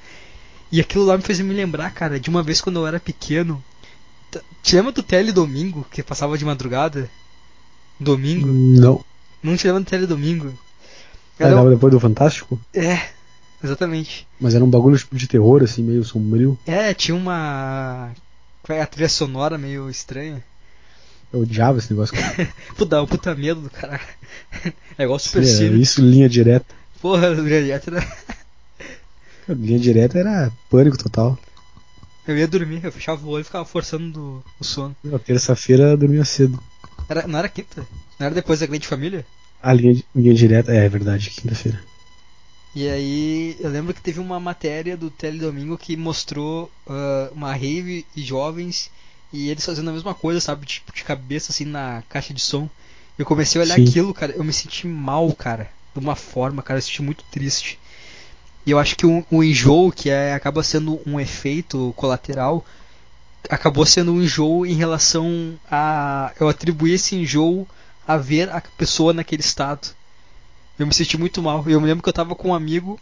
[0.71, 3.63] E aquilo lá me fez me lembrar, cara, de uma vez quando eu era pequeno.
[4.63, 7.11] Te lembra do Tele Domingo, que passava de madrugada?
[8.01, 8.47] Domingo?
[8.47, 9.05] Não.
[9.43, 10.53] Não te lembra do Tele Domingo?
[11.39, 12.61] Ah, Era dava um- depois do Fantástico?
[12.75, 13.01] É,
[13.63, 14.27] exatamente.
[14.41, 16.59] Mas era um bagulho tipo de terror, assim, meio sombrio.
[16.67, 18.11] É, tinha uma.
[18.69, 20.45] É a trilha sonora meio estranha?
[21.33, 22.15] Eu odiava esse negócio.
[22.77, 24.01] Puta, dá um puta medo do cara.
[24.99, 25.81] É igual Super Era Cine.
[25.81, 26.67] isso, linha direta.
[27.01, 28.05] Porra, o Juliette era.
[29.49, 31.39] Linha direta era pânico total.
[32.27, 34.95] Eu ia dormir, eu fechava o olho e ficava forçando do- o sono.
[35.25, 36.61] Terça-feira dormia cedo.
[37.09, 37.87] Era, não era quinta?
[38.19, 39.25] Não era depois da grande família?
[39.63, 41.81] A linha, linha direta, é, é verdade, quinta-feira.
[42.75, 48.07] E aí eu lembro que teve uma matéria do Teledomingo que mostrou ah, uma rave
[48.15, 48.91] e jovens
[49.33, 50.67] e eles fazendo a mesma coisa, sabe?
[50.67, 52.69] Tipo, de cabeça assim na caixa de som.
[53.19, 53.85] Eu comecei a olhar Sim.
[53.85, 55.71] aquilo, cara, eu me senti mal, cara.
[55.95, 57.79] De uma forma, cara, eu me senti muito triste.
[58.65, 62.65] E eu acho que o, o enjoo, que é, acaba sendo um efeito colateral,
[63.49, 66.33] acabou sendo um enjoo em relação a.
[66.39, 67.67] Eu atribuí esse enjoo
[68.07, 69.89] a ver a pessoa naquele estado.
[70.79, 71.65] Eu me senti muito mal.
[71.69, 72.99] Eu me lembro que eu tava com um amigo,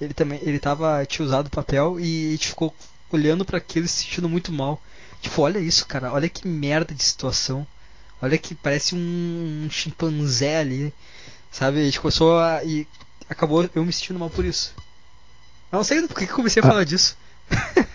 [0.00, 2.74] ele também, ele tava, tinha usado papel e a gente ficou
[3.10, 4.80] olhando para aquilo e se sentindo muito mal.
[5.20, 7.66] Tipo, olha isso, cara, olha que merda de situação.
[8.20, 10.92] Olha que parece um, um chimpanzé ali,
[11.50, 11.80] sabe?
[11.80, 12.62] A gente começou a.
[12.64, 12.86] E
[13.28, 14.74] acabou eu me sentindo mal por isso.
[15.70, 16.68] Eu não sei por que comecei a Ah.
[16.68, 17.16] falar disso.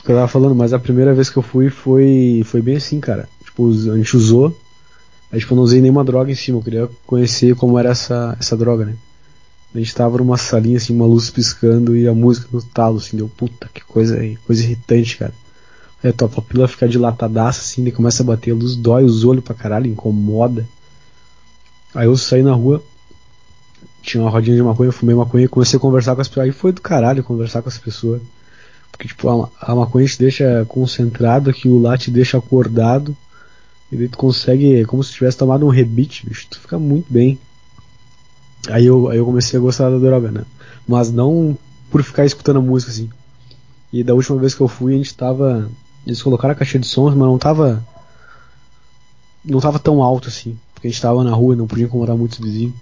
[0.00, 3.00] Porque eu tava falando, mas a primeira vez que eu fui foi, foi bem assim,
[3.00, 3.28] cara.
[3.44, 4.58] Tipo, a gente usou,
[5.30, 8.34] aí tipo, eu não usei nenhuma droga em cima, eu queria conhecer como era essa,
[8.40, 8.96] essa droga, né?
[9.74, 13.16] A gente tava numa salinha, assim, uma luz piscando e a música no talo, assim,
[13.16, 15.34] deu puta, que coisa, coisa irritante, cara.
[16.02, 19.22] Aí a tua papila fica dilatadaça, assim, daí começa a bater a luz, dói os
[19.22, 20.66] olhos pra caralho, incomoda.
[21.94, 22.82] Aí eu saí na rua,
[24.02, 26.46] tinha uma rodinha de maconha, fumei maconha e comecei a conversar com as pessoas.
[26.46, 28.22] Aí foi do caralho conversar com as pessoas.
[29.00, 33.16] Porque, tipo, a, a maconha te deixa concentrado, aquilo lá te deixa acordado.
[33.90, 36.46] E daí tu consegue, é como se tivesse tomado um rebite, bicho.
[36.50, 37.38] Tu fica muito bem.
[38.68, 40.44] Aí eu, aí eu comecei a gostar da droga, né?
[40.86, 41.56] Mas não
[41.90, 43.08] por ficar escutando a música, assim.
[43.90, 45.70] E da última vez que eu fui, a gente tava.
[46.06, 47.82] Eles colocaram a caixa de sons, mas não tava.
[49.42, 50.58] Não tava tão alto assim.
[50.74, 52.74] Porque a gente tava na rua, não podia incomodar muito os vizinhos.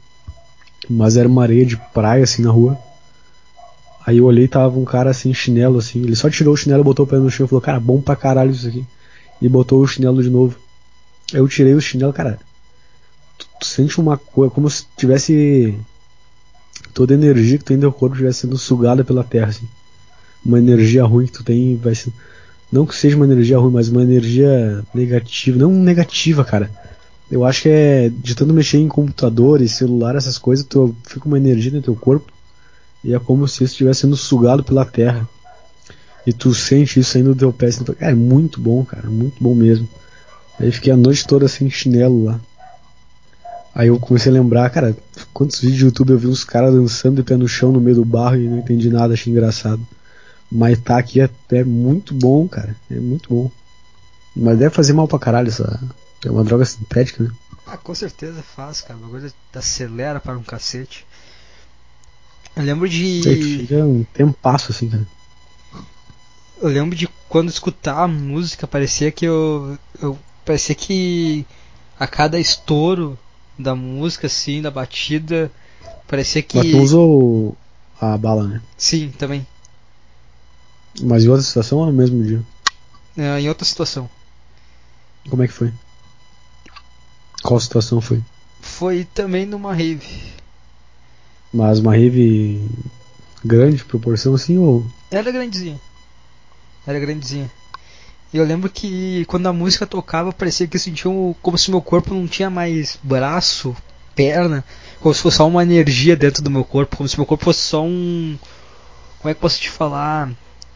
[0.90, 2.76] Mas era uma areia de praia, assim, na rua.
[4.08, 6.00] Aí eu olhei e tava um cara assim, chinelo, assim.
[6.00, 8.16] Ele só tirou o chinelo, botou o pé no chão e falou, cara, bom pra
[8.16, 8.82] caralho isso aqui.
[9.38, 10.56] E botou o chinelo de novo.
[11.30, 12.38] Eu tirei o chinelo, cara.
[13.36, 15.78] Tu, tu sente uma coisa, como se tivesse.
[16.94, 19.68] Toda a energia que tu tem no corpo estivesse sendo sugada pela terra, assim.
[20.42, 22.10] Uma energia ruim que tu tem vai ser.
[22.72, 25.58] Não que seja uma energia ruim, mas uma energia negativa.
[25.58, 26.70] Não negativa, cara.
[27.30, 31.26] Eu acho que é de tanto mexer em computador e celular, essas coisas, tu fica
[31.28, 32.37] uma energia no teu corpo
[33.02, 35.28] e é como se isso estivesse sendo sugado pela terra.
[36.26, 37.66] E tu sente isso saindo do teu pé.
[37.66, 39.88] Assim, é muito bom, cara, muito bom mesmo.
[40.58, 42.40] Aí fiquei a noite toda sem chinelo lá.
[43.74, 44.96] Aí eu comecei a lembrar, cara,
[45.32, 47.96] quantos vídeos do YouTube eu vi uns caras dançando de pé no chão no meio
[47.96, 49.80] do barro e não entendi nada, achei engraçado.
[50.50, 53.50] Mas tá aqui é, é muito bom, cara, é muito bom.
[54.34, 55.80] Mas deve fazer mal pra caralho essa.
[56.24, 57.30] É uma droga sintética, né?
[57.66, 58.98] Ah, com certeza faz, cara.
[58.98, 61.06] O bagulho acelera para um cacete.
[62.58, 63.20] Eu lembro de.
[63.22, 65.06] Tu fica um tempasso assim, cara.
[66.60, 69.78] Eu lembro de quando escutar a música, parecia que eu.
[70.02, 71.46] eu parecia que
[72.00, 73.16] a cada estouro
[73.56, 75.52] da música, assim, da batida,
[76.08, 76.56] parecia que.
[76.56, 77.56] Mas tu usou
[78.00, 78.60] a bala, né?
[78.76, 79.46] Sim, também.
[81.00, 82.42] Mas em outra situação ou no mesmo dia?
[83.16, 84.10] É, em outra situação.
[85.30, 85.72] Como é que foi?
[87.40, 88.20] Qual situação foi?
[88.60, 90.37] Foi também numa rave.
[91.52, 92.60] Mas uma rave
[93.44, 94.84] grande, proporção assim, ou.
[95.10, 95.80] Era grandezinha.
[96.86, 97.50] Era grandezinha.
[98.32, 101.70] E eu lembro que quando a música tocava, parecia que eu sentia um, como se
[101.70, 103.74] meu corpo não tinha mais braço,
[104.14, 104.62] perna,
[105.00, 107.60] como se fosse só uma energia dentro do meu corpo, como se meu corpo fosse
[107.60, 108.36] só um.
[109.18, 110.30] Como é que posso te falar?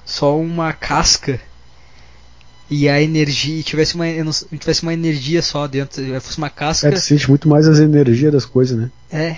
[0.05, 1.39] Só uma casca.
[2.71, 6.89] E a energia tivesse uma, não- tivesse uma energia só dentro, fosse uma casca.
[6.89, 8.91] É, tu sente muito mais as energias das coisas, né?
[9.13, 9.37] É.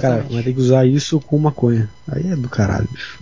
[0.00, 1.90] Cara, vai ter que usar isso com maconha.
[2.08, 3.18] Aí é do caralho, bicho.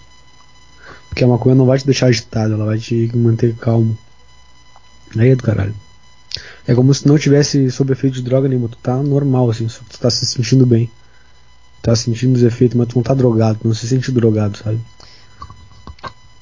[1.09, 3.99] Porque a maconha não vai te deixar agitado, ela vai te manter calmo.
[5.19, 5.75] Aí é do caralho.
[6.67, 9.99] É como se não tivesse sob efeito de droga nenhuma, tu tá normal assim, tu
[9.99, 10.91] tá se sentindo bem.
[11.83, 14.79] Tá sentindo os efeitos, mas tu não tá drogado, tu não se sente drogado, sabe?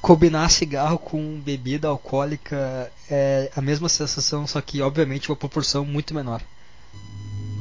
[0.02, 6.14] Combinar cigarro com bebida alcoólica é a mesma sensação, só que obviamente uma proporção muito
[6.14, 6.42] menor.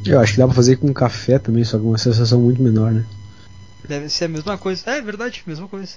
[0.06, 2.91] Eu acho que dá pra fazer com café também, só que uma sensação muito menor,
[2.91, 3.06] né?
[3.88, 4.84] Deve ser a mesma coisa.
[4.86, 5.93] É, é verdade, mesma coisa.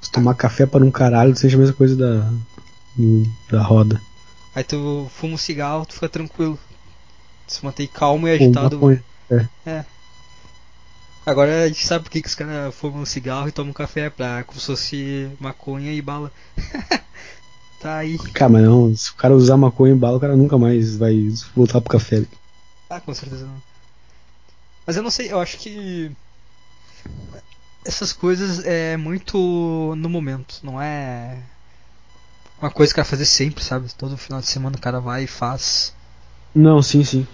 [0.00, 2.30] Se tomar café para um caralho, sente a mesma coisa da,
[3.50, 4.00] da roda.
[4.54, 6.58] Aí tu fuma um cigarro, tu fica tranquilo.
[7.46, 9.00] Tu se mantém calmo e agitado.
[9.30, 9.46] É.
[9.64, 9.84] é.
[11.24, 14.10] Agora a gente sabe por que, que os caras fumam um cigarro e tomam café,
[14.10, 16.32] pra, como se fosse maconha e bala.
[17.80, 18.18] tá aí.
[18.18, 21.32] Cara, mas não, se o cara usar maconha e bala, o cara nunca mais vai
[21.54, 22.24] voltar pro café.
[22.92, 23.62] Ah, com certeza não.
[24.86, 26.12] Mas eu não sei, eu acho que
[27.86, 31.38] essas coisas é muito no momento, não é
[32.60, 33.88] uma coisa que vai fazer sempre, sabe?
[33.94, 35.94] Todo final de semana o cara vai e faz.
[36.54, 37.26] Não, sim, sim.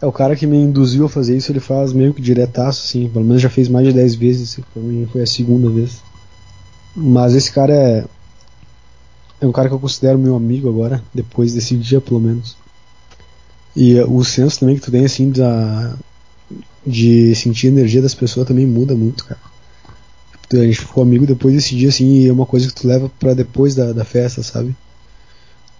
[0.00, 3.06] É o cara que me induziu a fazer isso, ele faz meio que diretaço, assim.
[3.10, 6.02] Pelo menos já fez mais de 10 vezes, pra mim foi a segunda vez.
[6.96, 8.04] Mas esse cara é.
[9.42, 12.63] É um cara que eu considero meu amigo agora, depois desse dia pelo menos.
[13.76, 15.96] E o senso também que tu tem, assim, da,
[16.86, 19.40] de sentir a energia das pessoas também muda muito, cara.
[20.52, 23.10] A gente ficou amigo depois desse dia, assim, e é uma coisa que tu leva
[23.18, 24.76] para depois da, da festa, sabe?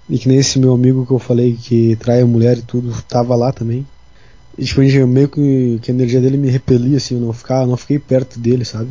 [0.08, 2.92] E que nem esse meu amigo que eu falei que trai a mulher e tudo,
[3.08, 3.86] tava lá também.
[4.58, 7.32] E tipo, a gente, meio que, que a energia dele me repelia, assim, eu não,
[7.32, 8.90] ficava, não fiquei perto dele, sabe?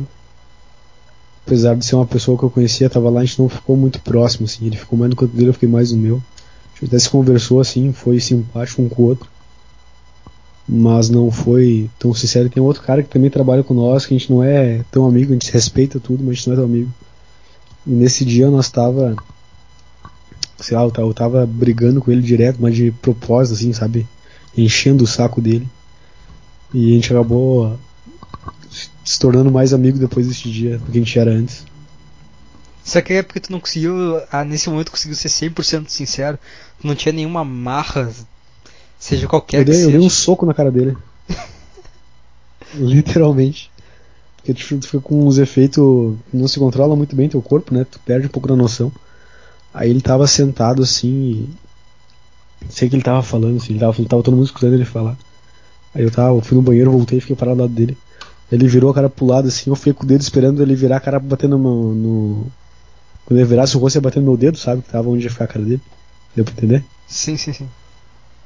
[1.44, 4.00] Apesar de ser uma pessoa que eu conhecia, tava lá, a gente não ficou muito
[4.00, 4.66] próximo, assim.
[4.66, 6.22] Ele ficou mais no canto dele, eu fiquei mais no meu.
[6.74, 9.28] A gente até se conversou, assim, foi simpático um com o outro
[10.68, 12.48] mas não foi tão sincero.
[12.48, 15.30] Tem outro cara que também trabalha com nós, que a gente não é tão amigo,
[15.30, 16.90] a gente respeita tudo, mas a gente não é tão amigo.
[17.86, 19.14] E nesse dia nós tava,
[20.58, 24.06] sei lá, eu tava, brigando com ele direto, mas de propósito, assim, sabe?
[24.56, 25.68] Enchendo o saco dele.
[26.72, 27.78] E a gente acabou
[29.04, 31.66] se tornando mais amigo depois desse dia do que a gente era antes.
[32.84, 36.38] Só que é porque tu não conseguiu, ah, nesse momento conseguiu ser 100% sincero,
[36.80, 38.12] tu não tinha nenhuma marra
[39.04, 39.98] Seja qualquer eu dei, que eu seja.
[39.98, 40.96] dei um soco na cara dele.
[42.74, 43.70] Literalmente.
[44.36, 46.16] Porque tu, tu fica com uns efeitos.
[46.32, 47.84] Não se controla muito bem teu corpo, né?
[47.84, 48.90] Tu perde um pouco da noção.
[49.74, 51.08] Aí ele tava sentado assim.
[51.08, 52.68] E...
[52.70, 55.18] Sei que ele tava falando, assim, ele tava, tava todo mundo escutando ele falar.
[55.94, 57.98] Aí eu tava, eu fui no banheiro, voltei e fiquei parado ao lado dele.
[58.50, 60.96] Ele virou a cara pro lado assim, eu fiquei com o dedo esperando ele virar
[60.96, 61.94] a cara batendo no.
[61.94, 62.46] no...
[63.24, 64.82] Quando ele virasse o rosto ia bater no meu dedo, sabe?
[64.82, 65.80] Que tava onde ia ficar a cara dele.
[66.34, 66.84] Deu pra entender?
[67.06, 67.68] Sim, sim, sim.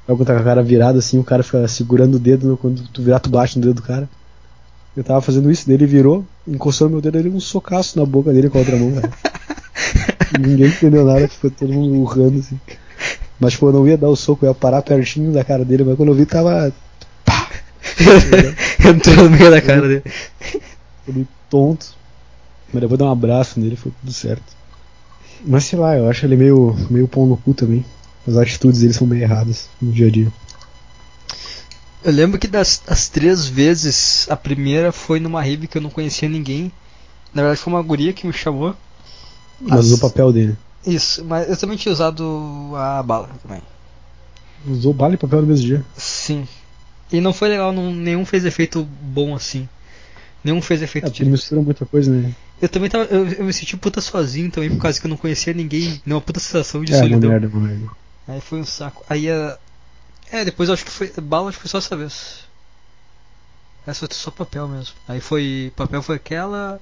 [0.07, 2.87] Aí quando tá com a cara virada assim, o cara fica segurando o dedo, quando
[2.87, 4.09] tu virar, tu bate no dedo do cara.
[4.95, 8.33] Eu tava fazendo isso, dele virou, encostou no meu dedo, ele um socaço na boca
[8.33, 9.11] dele com a outra mão, cara.
[10.39, 12.59] Ninguém entendeu nada, ficou todo mundo urrando assim.
[13.39, 15.83] Mas tipo, eu não ia dar o soco, eu ia parar pertinho da cara dele,
[15.83, 16.73] mas quando eu vi tava.
[17.23, 17.49] Pá!
[18.85, 20.03] Entrou no meio da cara dele.
[21.07, 21.95] Ele tonto.
[22.73, 24.58] Mas depois dar um abraço nele foi tudo certo.
[25.45, 27.85] Mas sei lá, eu acho ele meio, meio pão no cu também.
[28.27, 30.31] As atitudes dele são meio erradas no dia a dia.
[32.03, 35.89] Eu lembro que das as três vezes, a primeira foi numa rave que eu não
[35.89, 36.71] conhecia ninguém.
[37.33, 38.75] Na verdade foi uma guria que me chamou.
[39.59, 40.57] Mas usou o papel dele.
[40.85, 43.61] Isso, mas eu também tinha usado a bala também.
[44.67, 45.85] Usou bala e papel no mesmo dia?
[45.97, 46.47] Sim.
[47.11, 49.67] E não foi legal, não, nenhum fez efeito bom assim.
[50.43, 51.31] Nenhum fez efeito é, direito.
[51.31, 52.33] mistura muita coisa, né?
[52.61, 53.05] Eu também tava.
[53.05, 56.01] Eu, eu, me senti puta sozinho também, por causa que eu não conhecia ninguém.
[56.05, 57.29] Não, uma puta sensação de é, solidão.
[57.29, 57.89] Merda, merda.
[58.27, 59.03] Aí foi um saco.
[59.09, 59.57] Aí a.
[60.31, 61.11] É, depois acho que foi.
[61.21, 62.39] Bala acho que foi só essa vez.
[63.87, 64.93] Essa foi só papel mesmo.
[65.07, 65.71] Aí foi.
[65.75, 66.79] Papel foi aquela.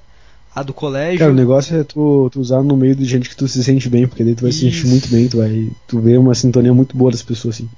[0.55, 1.19] A do colégio.
[1.19, 3.87] Cara, o negócio é tu, tu usar no meio de gente que tu se sente
[3.89, 4.61] bem, porque daí tu vai Isso.
[4.61, 5.69] se sentir muito bem, tu vai.
[5.87, 7.69] Tu vê uma sintonia muito boa das pessoas, assim.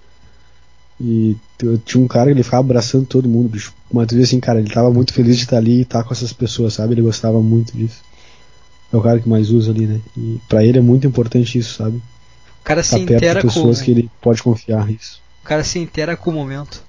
[1.01, 1.37] E
[1.85, 3.73] tinha um cara que ele ficava abraçando todo mundo, bicho.
[3.91, 6.13] Mas tu vê assim, cara, ele tava muito feliz de estar ali e estar com
[6.13, 6.93] essas pessoas, sabe?
[6.93, 8.01] Ele gostava muito disso.
[8.91, 10.01] É o cara que mais usa ali, né?
[10.17, 11.97] E pra ele é muito importante isso, sabe?
[11.97, 15.21] O cara se tá intera com pessoas que ele pode confiar isso.
[15.41, 16.83] O cara se intera com o momento.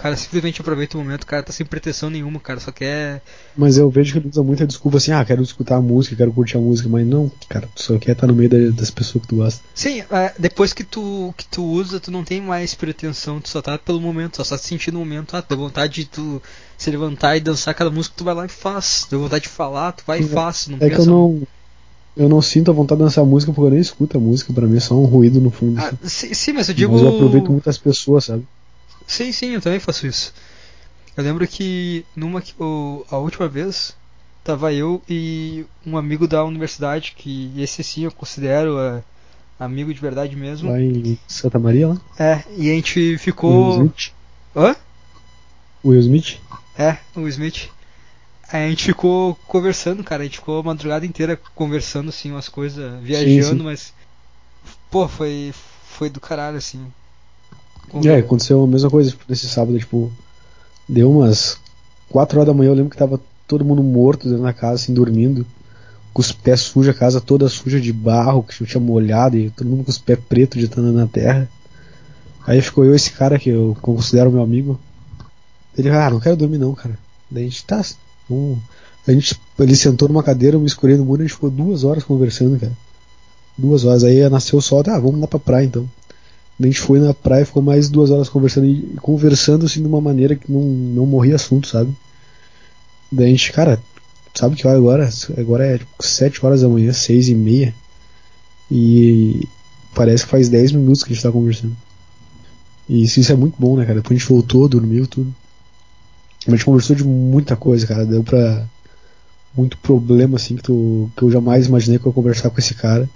[0.00, 3.22] Cara simplesmente aproveita o momento, o cara tá sem pretensão nenhuma, cara, só quer.
[3.54, 6.32] Mas eu vejo que ele usa muita desculpa assim, ah, quero escutar a música, quero
[6.32, 9.28] curtir a música, mas não, cara, tu só quer estar no meio das pessoas que
[9.28, 9.62] tu gosta.
[9.74, 13.60] Sim, é, depois que tu, que tu usa, tu não tem mais pretensão, tu só
[13.60, 16.42] tá pelo momento, só tá sentindo o momento, ah, deu vontade de tu
[16.78, 19.06] se levantar e dançar aquela música, tu vai lá e faz.
[19.10, 20.68] Deu vontade de falar, tu vai e faz.
[20.68, 21.42] Não é que eu não
[22.16, 24.66] eu não sinto a vontade de dançar música porque eu nem escuto a música, pra
[24.66, 25.80] mim é só um ruído no fundo.
[25.80, 26.92] Ah, sim, sim, mas eu digo.
[26.92, 28.44] Mas eu aproveito muitas pessoas, sabe?
[29.10, 30.32] Sim, sim, eu também faço isso.
[31.16, 33.96] Eu lembro que numa que eu, a última vez
[34.44, 39.02] tava eu e um amigo da universidade, que esse sim eu considero é,
[39.58, 40.70] amigo de verdade mesmo.
[40.70, 42.00] Lá em Santa Maria, lá?
[42.16, 43.72] É, e a gente Will ficou.
[43.72, 44.12] Smith?
[44.54, 44.76] Hã?
[45.84, 46.38] Will Smith?
[46.78, 47.68] É, o Smith.
[48.52, 50.22] Aí a gente ficou conversando, cara.
[50.22, 53.64] A gente ficou a madrugada inteira conversando, assim, umas coisas, viajando, sim.
[53.64, 53.92] mas.
[54.88, 55.52] Pô, foi.
[55.88, 56.92] Foi do caralho, assim.
[58.04, 60.10] É, aconteceu a mesma coisa tipo, nesse sábado, tipo,
[60.88, 61.58] deu umas
[62.08, 64.94] 4 horas da manhã, eu lembro que tava todo mundo morto dentro da casa, assim,
[64.94, 65.44] dormindo,
[66.12, 69.68] com os pés sujos, a casa toda suja de barro, que tinha molhado, e todo
[69.68, 71.48] mundo com os pés pretos de estando na terra.
[72.46, 74.78] Aí ficou eu esse cara que eu considero meu amigo.
[75.76, 76.98] Ele, ah, não quero dormir não, cara.
[77.30, 77.84] Daí a gente tá.
[78.28, 78.58] Vamos...
[79.06, 81.84] A gente, ele sentou numa cadeira, eu me escurei no muro a gente ficou duas
[81.84, 82.72] horas conversando, cara.
[83.56, 84.04] Duas horas.
[84.04, 85.88] Aí nasceu o sol, ah, vamos lá pra praia então.
[86.60, 90.00] A gente foi na praia, ficou mais duas horas conversando e conversando assim de uma
[90.00, 91.90] maneira que não, não morria assunto, sabe?
[93.10, 93.80] Daí a gente, cara,
[94.34, 95.08] sabe que agora?
[95.38, 97.74] Agora é tipo, sete horas da manhã, seis e meia.
[98.70, 99.48] E
[99.94, 101.76] parece que faz 10 minutos que a gente tá conversando.
[102.88, 104.00] E isso, isso é muito bom, né, cara?
[104.00, 105.34] Depois a gente voltou, dormiu, tudo.
[106.46, 108.04] A gente conversou de muita coisa, cara.
[108.04, 108.66] Deu pra.
[109.56, 112.74] Muito problema, assim, que, tu, que eu jamais imaginei que eu ia conversar com esse
[112.74, 113.10] cara.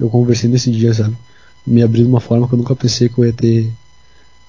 [0.00, 1.16] Eu conversei nesse dia, sabe?
[1.66, 3.72] Me abriu de uma forma que eu nunca pensei que eu ia ter,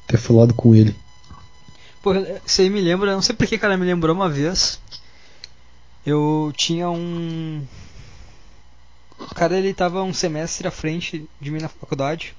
[0.06, 0.96] ter falado com ele.
[2.02, 2.14] Pô,
[2.46, 4.80] isso aí me lembra, não sei porque, cara, me lembrou uma vez.
[6.06, 7.66] Eu tinha um.
[9.20, 12.36] O cara ele tava um semestre à frente de mim na faculdade.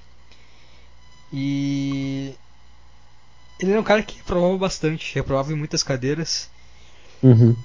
[1.31, 2.33] E.
[3.59, 6.49] Ele era um cara que reprovava bastante, reprovava em muitas cadeiras.
[7.21, 7.55] Uhum.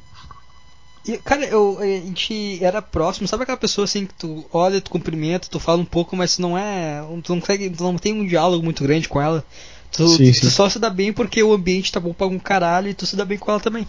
[1.06, 4.90] E, cara, eu, a gente era próximo, sabe aquela pessoa assim que tu olha, tu
[4.90, 7.02] cumprimenta, tu fala um pouco, mas tu não é.
[7.22, 7.68] Tu não consegue.
[7.68, 9.44] Tu não tem um diálogo muito grande com ela.
[9.92, 10.50] Tu, Sim, tu sim.
[10.50, 13.16] só se dá bem porque o ambiente tá bom pra um caralho e tu se
[13.16, 13.86] dá bem com ela também.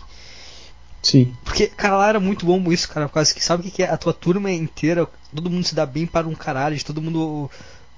[1.01, 1.33] Sim.
[1.43, 3.07] Porque, cara, lá era muito bom isso, cara.
[3.07, 3.89] Por causa que sabe o que, é?
[3.89, 7.49] A tua turma inteira, todo mundo se dá bem para um caralho, todo mundo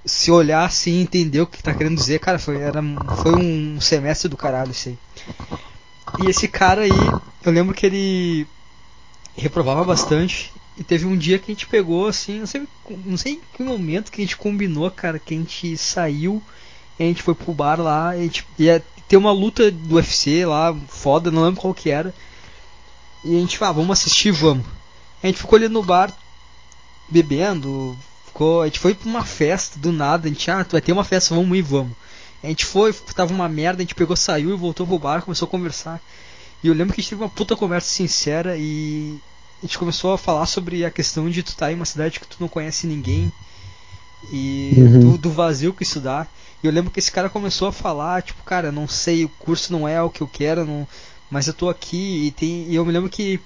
[0.05, 2.81] se olhar assim entender o que tá querendo dizer, cara, foi, era,
[3.21, 4.97] foi um semestre do caralho isso aí.
[6.19, 6.91] E esse cara aí,
[7.43, 8.47] eu lembro que ele
[9.41, 10.51] reprovava bastante.
[10.77, 12.67] E teve um dia que a gente pegou, assim, não sei,
[13.05, 16.41] não sei em que momento que a gente combinou, cara, que a gente saiu
[16.99, 20.75] a gente foi pro bar lá, a gente ia ter uma luta do UFC lá,
[20.87, 22.13] foda, não lembro qual que era.
[23.23, 24.65] E a gente, ah, vamos assistir, vamos.
[25.21, 26.11] A gente ficou ali no bar,
[27.07, 30.91] bebendo, ficou, a gente foi pra uma festa do nada, a gente, ah, vai ter
[30.91, 31.95] uma festa, vamos ir, vamos.
[32.43, 35.47] A gente foi, tava uma merda, a gente pegou, saiu e voltou pro bar, começou
[35.47, 36.01] a conversar.
[36.63, 39.19] E eu lembro que a gente teve uma puta conversa sincera e
[39.61, 42.19] a gente começou a falar sobre a questão de tu estar tá em uma cidade
[42.19, 43.31] que tu não conhece ninguém
[44.31, 44.99] e Uhum.
[44.99, 46.27] do, do vazio que isso dá.
[46.61, 49.71] E eu lembro que esse cara começou a falar, tipo, cara, não sei, o curso
[49.71, 50.87] não é o que eu quero, não,
[51.29, 52.67] mas eu tô aqui e tem.
[52.69, 53.39] E eu me lembro que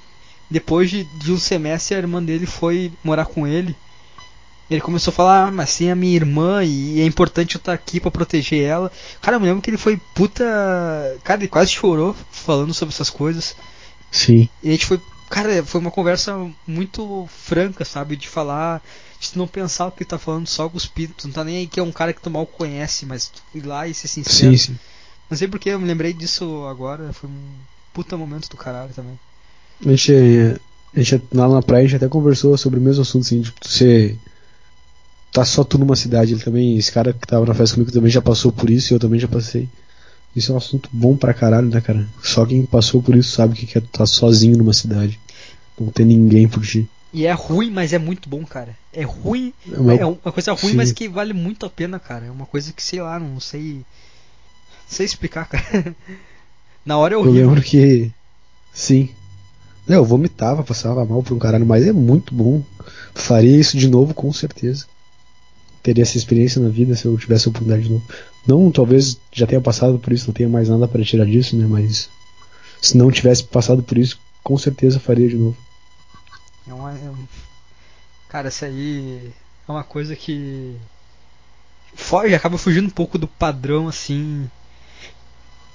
[0.49, 3.76] depois de, de um semestre a irmã dele foi morar com ele.
[4.72, 7.74] Ele começou a falar, ah, mas tem a minha irmã e é importante eu estar
[7.74, 8.89] aqui pra proteger ela.
[9.22, 10.45] Cara, eu me lembro que ele foi puta.
[11.26, 13.53] Cara, ele quase chorou falando sobre essas coisas.
[14.09, 14.47] Sim.
[14.63, 15.01] E a gente foi.
[15.30, 18.15] Cara, foi uma conversa muito franca, sabe?
[18.15, 18.82] De falar.
[19.19, 21.15] De tu não pensar o que tá falando só cuspido.
[21.17, 23.65] Tu não tá nem aí que é um cara que tu mal conhece, mas ir
[23.65, 24.53] lá e ser sincero.
[24.53, 24.80] Sim, sim.
[25.30, 27.11] Não sei porque eu me lembrei disso agora.
[27.11, 27.53] Foi um
[27.93, 29.19] puta momento do caralho também.
[29.86, 30.13] A gente,
[30.95, 33.59] a gente lá na praia a gente até conversou sobre o mesmo assunto, assim, tipo,
[33.67, 34.17] você
[35.32, 38.11] tá só tu numa cidade, ele também, esse cara que tava na festa comigo também
[38.11, 39.67] já passou por isso e eu também já passei.
[40.36, 42.07] Isso é um assunto bom pra caralho, né, cara?
[42.23, 45.19] Só quem passou por isso sabe o que é tu tá sozinho numa cidade.
[45.79, 46.88] Não ter ninguém por ti.
[47.13, 48.77] E é ruim, mas é muito bom, cara.
[48.93, 50.77] É ruim, É uma- é uma coisa ruim, Sim.
[50.77, 52.25] mas que vale muito a pena, cara.
[52.27, 53.73] É uma coisa que, sei lá, não sei.
[53.73, 53.84] Não
[54.88, 55.93] sei explicar, cara.
[56.86, 57.47] Na hora é Eu horrível.
[57.49, 58.09] lembro que.
[58.73, 59.09] Sim.
[59.88, 62.63] Eu vomitava, passava mal por um caralho, mas é muito bom.
[63.13, 64.86] Faria isso de novo, com certeza.
[65.84, 68.05] Teria essa experiência na vida se eu tivesse a oportunidade de novo.
[68.45, 71.65] Não, talvez já tenha passado por isso, não tenha mais nada para tirar disso, né?
[71.67, 72.09] Mas
[72.82, 75.57] se não tivesse passado por isso, com certeza faria de novo.
[76.67, 77.27] É uma, é um-
[78.29, 79.32] Cara, essa aí
[79.67, 80.75] é uma coisa que.
[81.93, 84.49] Foge, acaba fugindo um pouco do padrão, assim.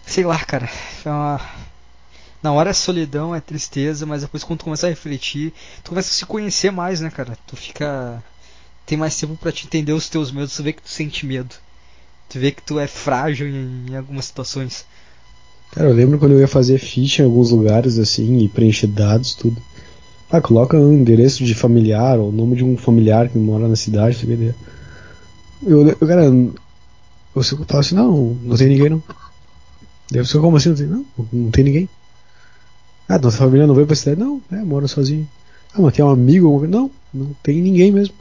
[0.07, 0.69] Sei lá, cara.
[1.05, 1.41] É uma...
[2.43, 5.53] Na hora é solidão, é tristeza, mas depois quando tu começa a refletir,
[5.83, 7.37] tu começa a se conhecer mais, né, cara?
[7.47, 8.23] Tu fica.
[8.87, 11.55] Tem mais tempo pra te entender os teus medos, tu vê que tu sente medo.
[12.29, 14.87] Tu vê que tu é frágil em, em algumas situações.
[15.73, 19.35] Cara, eu lembro quando eu ia fazer ficha em alguns lugares assim e preencher dados,
[19.35, 19.61] tudo.
[20.31, 23.77] Ah, coloca um endereço de familiar ou o nome de um familiar que mora na
[23.77, 24.55] cidade, você vê.
[25.63, 26.53] Eu, eu cara, eu
[27.35, 29.03] falo assim, não, não tem ninguém não.
[30.11, 30.71] Deve ser como assim?
[30.71, 31.89] Não, não tem ninguém.
[33.09, 34.21] Ah, nossa família não veio pra cidade?
[34.21, 35.29] Não, é, mora sozinho.
[35.75, 36.67] Ah, mas tem um amigo?
[36.67, 38.15] Não, não tem ninguém mesmo.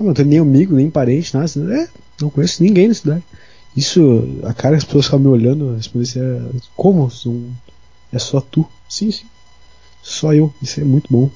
[0.00, 1.50] Ah, não tem nem amigo, nem parente, nada.
[1.74, 1.88] É,
[2.20, 3.22] não conheço ninguém na cidade.
[3.76, 7.12] Isso, a cara as pessoas ficam me olhando, respondendo assim, é, como?
[8.10, 8.66] É só tu?
[8.88, 9.26] Sim, sim.
[10.02, 10.52] Só eu.
[10.60, 11.30] Isso é muito bom.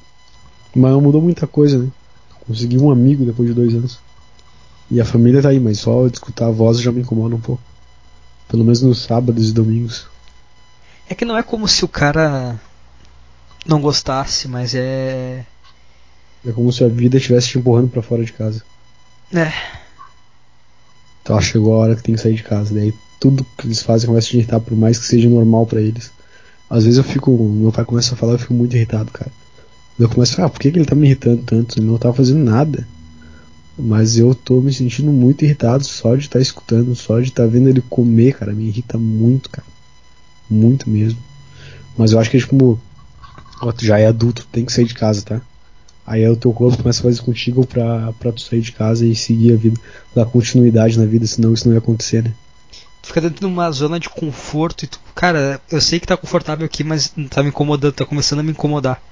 [0.75, 1.91] Mas mudou muita coisa, né?
[2.47, 3.99] Consegui um amigo depois de dois anos.
[4.91, 7.63] E a família tá aí, mas só escutar a voz já me incomoda um pouco.
[8.49, 10.07] Pelo menos nos sábados e domingos.
[11.09, 12.59] É que não é como se o cara
[13.67, 15.45] não gostasse, mas é.
[16.47, 18.63] É como se a vida estivesse te empurrando para fora de casa.
[19.33, 19.53] É.
[21.23, 22.75] Então chegou a hora que tem que sair de casa.
[22.75, 25.81] Daí tudo que eles fazem começa a te irritar, por mais que seja normal para
[25.81, 26.11] eles.
[26.69, 27.31] Às vezes eu fico.
[27.33, 29.31] Meu pai começa a falar, eu fico muito irritado, cara.
[29.99, 31.79] Eu começo a falar, ah, por que, que ele tá me irritando tanto?
[31.79, 32.87] Ele não tá fazendo nada.
[33.79, 37.45] Mas eu tô me sentindo muito irritado só de estar tá escutando, só de estar
[37.45, 38.53] tá vendo ele comer, cara.
[38.53, 39.67] Me irrita muito, cara.
[40.51, 41.19] Muito mesmo.
[41.97, 42.79] Mas eu acho que, tipo,
[43.63, 45.41] ó, tu já é adulto, tem que sair de casa, tá?
[46.07, 49.07] Aí é o teu corpo começa a fazer contigo pra, pra tu sair de casa
[49.07, 49.81] e seguir a vida,
[50.15, 52.33] dar continuidade na vida, senão isso não ia acontecer, né?
[53.03, 56.17] Tu fica dentro de uma zona de conforto e tu, cara, eu sei que tá
[56.17, 59.03] confortável aqui, mas tá me incomodando, tá começando a me incomodar.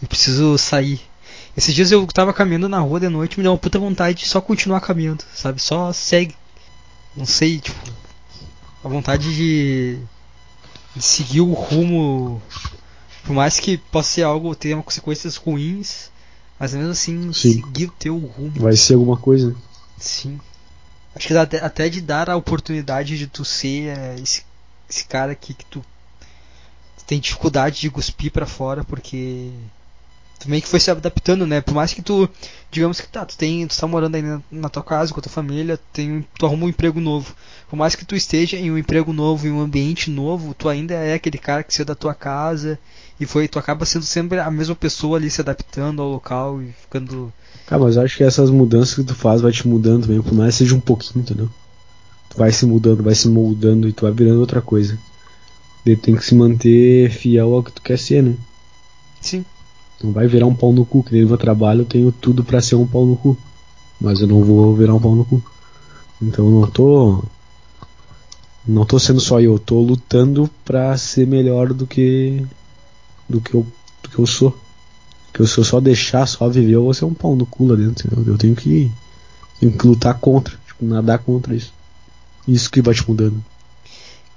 [0.00, 1.00] Eu preciso sair.
[1.56, 4.28] Esses dias eu tava caminhando na rua de noite, me deu uma puta vontade de
[4.28, 5.60] só continuar caminhando, sabe?
[5.60, 6.34] Só segue.
[7.16, 7.78] Não sei, tipo,
[8.84, 9.98] a vontade de
[10.94, 12.42] de seguir o rumo,
[13.24, 16.10] por mais que possa ser algo, tenha consequências ruins,
[16.60, 17.54] mas mesmo assim, Sim.
[17.54, 18.52] seguir o teu rumo.
[18.56, 19.56] Vai ser alguma coisa.
[19.96, 20.38] Sim.
[21.14, 24.44] Acho que até, até de dar a oportunidade de tu ser é, esse,
[24.88, 25.80] esse cara aqui que tu,
[26.98, 29.50] tu tem dificuldade de cuspir para fora, porque
[30.38, 31.62] tu meio que foi se adaptando, né?
[31.62, 32.28] Por mais que tu,
[32.70, 35.22] digamos que tá, tu tem, tu tá morando aí na, na tua casa com a
[35.22, 37.34] tua família, tem, tu arruma um emprego novo.
[37.70, 40.92] Por mais que tu esteja em um emprego novo, em um ambiente novo, tu ainda
[40.92, 42.78] é aquele cara que saiu da tua casa
[43.20, 46.72] e foi, tu acaba sendo sempre a mesma pessoa ali se adaptando ao local e
[46.72, 47.32] ficando
[47.70, 50.34] Cara, mas eu acho que essas mudanças que tu faz vai te mudando também, por
[50.34, 51.48] mais que seja um pouquinho, entendeu?
[52.28, 54.98] Tu vai se mudando, vai se moldando e tu vai virando outra coisa.
[55.86, 58.34] Daí tu tem que se manter fiel ao que tu quer ser, né?
[59.20, 59.44] Sim.
[60.02, 62.60] Não vai virar um pau no cu, que no meu trabalho eu tenho tudo para
[62.60, 63.36] ser um pau no cu.
[64.00, 65.42] Mas eu não vou virar um pau no cu.
[66.20, 67.22] Então eu não tô.
[68.66, 72.44] Não tô sendo só eu, eu tô lutando pra ser melhor do que.
[73.30, 73.66] Do que eu,
[74.02, 74.58] do que eu sou.
[75.32, 77.76] Que se eu só deixar, só viver, eu vou ser um pau no cu lá
[77.76, 78.08] dentro.
[78.14, 78.90] Eu, eu tenho que.
[79.60, 81.72] Tenho que lutar contra, tipo, nadar contra isso.
[82.48, 83.44] Isso que vai te mudando.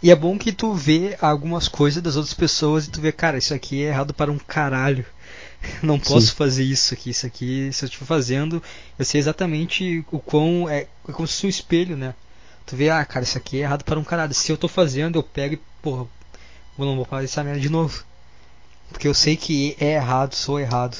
[0.01, 3.37] E é bom que tu vê algumas coisas das outras pessoas e tu vê, cara,
[3.37, 5.05] isso aqui é errado para um caralho.
[5.81, 6.33] não posso Sim.
[6.35, 8.61] fazer isso aqui, isso aqui, se eu estiver fazendo,
[8.99, 12.13] eu sei exatamente o quão é, é como se fosse um espelho, né?
[12.65, 14.33] Tu vê, ah, cara, isso aqui é errado para um caralho.
[14.33, 16.05] Se eu tô fazendo, eu pego e, porra,
[16.77, 18.03] eu não vou fazer essa merda de novo.
[18.93, 20.95] Porque eu sei que é errado, sou errado.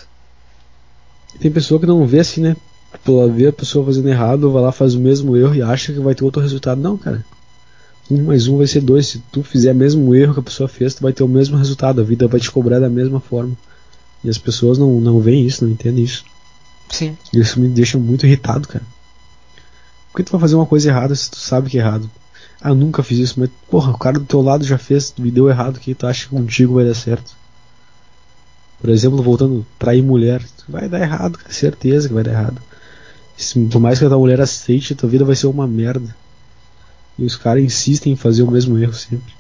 [1.40, 2.58] Tem pessoa que não vê assim, né?
[2.92, 5.94] Tipo, ela vê a pessoa fazendo errado, vai lá, faz o mesmo erro e acha
[5.94, 6.82] que vai ter outro resultado.
[6.82, 7.24] Não, cara.
[8.10, 9.08] Um mais um vai ser dois.
[9.08, 11.56] Se tu fizer o mesmo erro que a pessoa fez, tu vai ter o mesmo
[11.56, 12.02] resultado.
[12.02, 13.56] A vida vai te cobrar da mesma forma.
[14.24, 16.26] E as pessoas não, não veem isso, não entendem isso.
[16.90, 17.16] Sim.
[17.32, 18.86] Isso me deixa muito irritado, cara.
[20.12, 22.10] Por que tu vai fazer uma coisa errada se tu sabe que é errado?
[22.60, 25.32] Ah, eu nunca fiz isso, mas porra, o cara do teu lado já fez e
[25.32, 27.36] deu errado que tu acha que contigo vai dar certo.
[28.84, 32.62] Por exemplo, voltando, trair mulher, vai dar errado, certeza que vai dar errado.
[33.38, 36.14] Se, por mais que a tua mulher aceite, a tua vida vai ser uma merda.
[37.18, 39.34] E os caras insistem em fazer o mesmo erro sempre.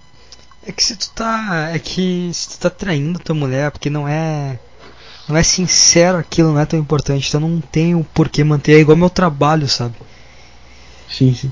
[0.65, 1.71] É que se tu tá.
[1.73, 4.57] É que se tu tá traindo tua mulher, porque não é
[5.27, 7.27] não é sincero aquilo, não é tão importante.
[7.27, 8.77] Então não tem o porquê manter.
[8.77, 9.95] É igual meu trabalho, sabe?
[11.11, 11.51] Sim, sim.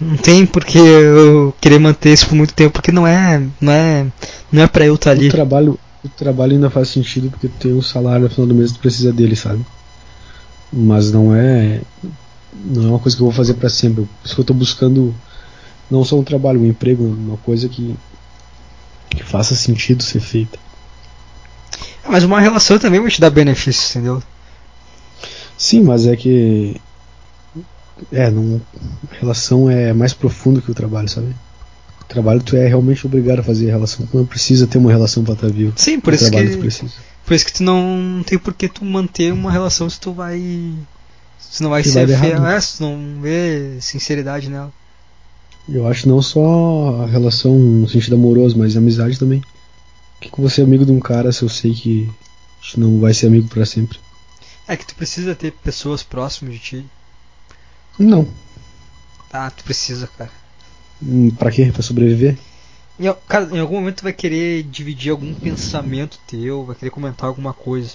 [0.00, 3.42] Não tem porque eu querer manter isso por muito tempo, porque não é.
[3.60, 4.06] Não é.
[4.52, 5.26] Não é pra eu estar tá ali.
[5.26, 8.72] O trabalho, o trabalho ainda faz sentido porque tem um salário no final do mês
[8.72, 9.64] tu precisa dele, sabe?
[10.72, 11.80] Mas não é.
[12.66, 14.04] Não é uma coisa que eu vou fazer para sempre.
[14.04, 15.14] Por isso que eu tô buscando
[15.90, 17.96] não só um trabalho, um emprego, uma coisa que,
[19.10, 20.58] que faça sentido ser feita.
[22.06, 24.22] Mas uma relação também vai te dar benefícios, entendeu?
[25.56, 26.80] Sim, mas é que.
[28.12, 28.60] É, não,
[29.20, 31.34] relação é mais profundo que o trabalho, sabe?
[32.04, 34.06] O trabalho tu é realmente obrigado a fazer a relação.
[34.06, 35.72] Tu não precisa ter uma relação para estar vivo.
[35.76, 36.56] Sim, por o isso que.
[36.56, 36.92] Precisa.
[37.24, 40.38] Por isso que tu não tem por que tu manter uma relação se tu vai.
[41.38, 44.72] Se não vai que ser vai fiel, é, se tu não vê sinceridade nela.
[45.68, 49.42] Eu acho não só a relação no sentido amoroso, mas amizade também
[50.24, 52.10] que, que você é amigo de um cara se eu sei que
[52.60, 53.98] a gente não vai ser amigo para sempre?
[54.66, 56.86] É que tu precisa ter pessoas próximas de ti.
[57.98, 58.26] Não.
[59.32, 60.30] Ah, tu precisa, cara.
[61.02, 61.70] Hum, Pra quê?
[61.72, 62.38] Pra sobreviver?
[63.28, 67.52] Cara, em algum momento tu vai querer dividir algum pensamento teu, vai querer comentar alguma
[67.52, 67.92] coisa.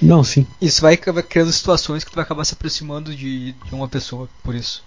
[0.00, 0.46] Não, sim.
[0.60, 4.28] Isso vai acabar criando situações que tu vai acabar se aproximando de, de uma pessoa,
[4.42, 4.82] por isso.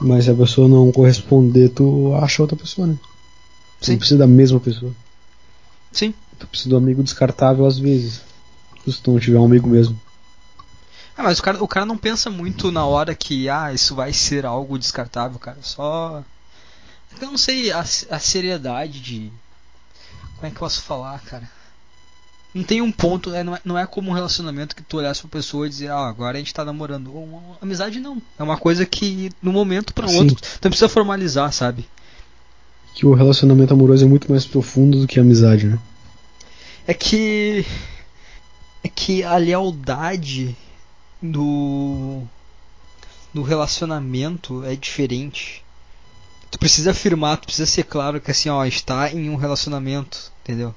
[0.00, 2.96] Mas se a pessoa não corresponder, tu acha outra pessoa, né?
[3.80, 3.92] Tu Sim.
[3.92, 4.92] não precisa da mesma pessoa.
[5.90, 6.14] Sim.
[6.38, 8.20] Tu precisa do amigo descartável às vezes.
[8.86, 9.98] Se tu não tiver um amigo mesmo.
[11.16, 14.12] Ah, mas o cara, o cara não pensa muito na hora que, ah, isso vai
[14.12, 15.58] ser algo descartável, cara.
[15.62, 16.22] Só.
[17.20, 19.32] Eu não sei a, a seriedade de.
[20.36, 21.50] Como é que eu posso falar, cara?
[22.56, 23.42] Não tem um ponto, né?
[23.42, 26.08] não, é, não é como um relacionamento que tu olhasse pra pessoa e dizer, ah,
[26.08, 27.14] agora a gente tá namorando.
[27.14, 28.20] Uma, amizade não.
[28.38, 30.18] É uma coisa que, no momento pra um Sim.
[30.20, 31.86] outro, tu não precisa formalizar, sabe?
[32.94, 35.78] Que o relacionamento amoroso é muito mais profundo do que a amizade, né?
[36.86, 37.66] É que.
[38.82, 40.56] É que a lealdade
[41.20, 42.22] do.
[43.34, 45.62] do relacionamento é diferente.
[46.56, 50.74] Tu precisa afirmar, tu precisa ser claro que assim, ó, está em um relacionamento, entendeu?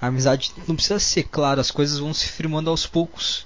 [0.00, 3.44] A amizade não precisa ser claro, as coisas vão se firmando aos poucos.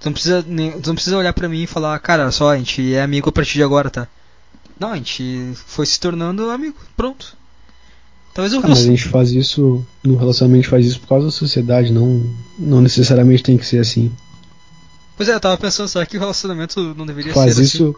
[0.00, 2.58] Tu não precisa, nem, tu não precisa olhar pra mim e falar, cara, só, a
[2.58, 4.08] gente é amigo a partir de agora, tá?
[4.80, 7.36] Não, a gente foi se tornando amigo, pronto.
[8.34, 11.06] Talvez o Ah, mas a gente faz isso, no relacionamento a gente faz isso por
[11.06, 12.28] causa da sociedade, não,
[12.58, 14.10] não necessariamente tem que ser assim.
[15.16, 17.96] Pois é, eu tava pensando, será que o relacionamento não deveria faz ser isso,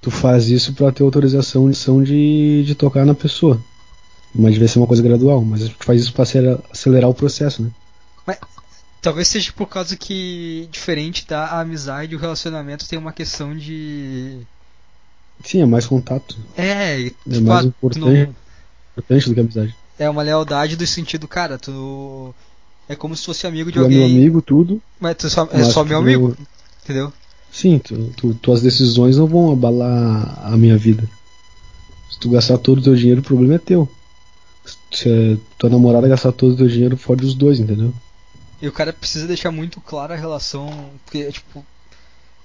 [0.00, 1.70] tu faz isso pra ter autorização
[2.02, 3.60] de, de tocar na pessoa.
[4.34, 7.62] Mas devia ser uma coisa gradual, mas gente faz isso pra acelerar, acelerar o processo,
[7.62, 7.70] né?
[8.26, 8.38] assim?
[9.02, 14.40] Talvez seja por causa que, diferente da amizade, o relacionamento tem uma questão de.
[15.42, 16.36] Sim, é mais contato.
[16.56, 18.26] É, É tipo, mais ah, tu importante.
[18.26, 18.34] não-
[18.92, 19.74] Importante do que amizade.
[19.98, 22.34] é uma lealdade do sentido, cara, tu.
[22.88, 23.98] É como se fosse amigo de Tu é alguém.
[23.98, 24.82] meu amigo, tudo.
[25.00, 26.36] Mas tu só, é mas só tu meu amigo,
[26.84, 27.10] entendeu?
[27.52, 31.08] Sim, tu, tu- tuas decisões não vão abalar a minha vida.
[32.10, 33.88] Se tu gastar todo o teu dinheiro, o problema é teu.
[34.92, 37.92] Se a tua namorada gastar todo o teu dinheiro, fode os dois, entendeu?
[38.62, 40.90] E o cara precisa deixar muito clara a relação.
[41.04, 41.64] Porque, tipo,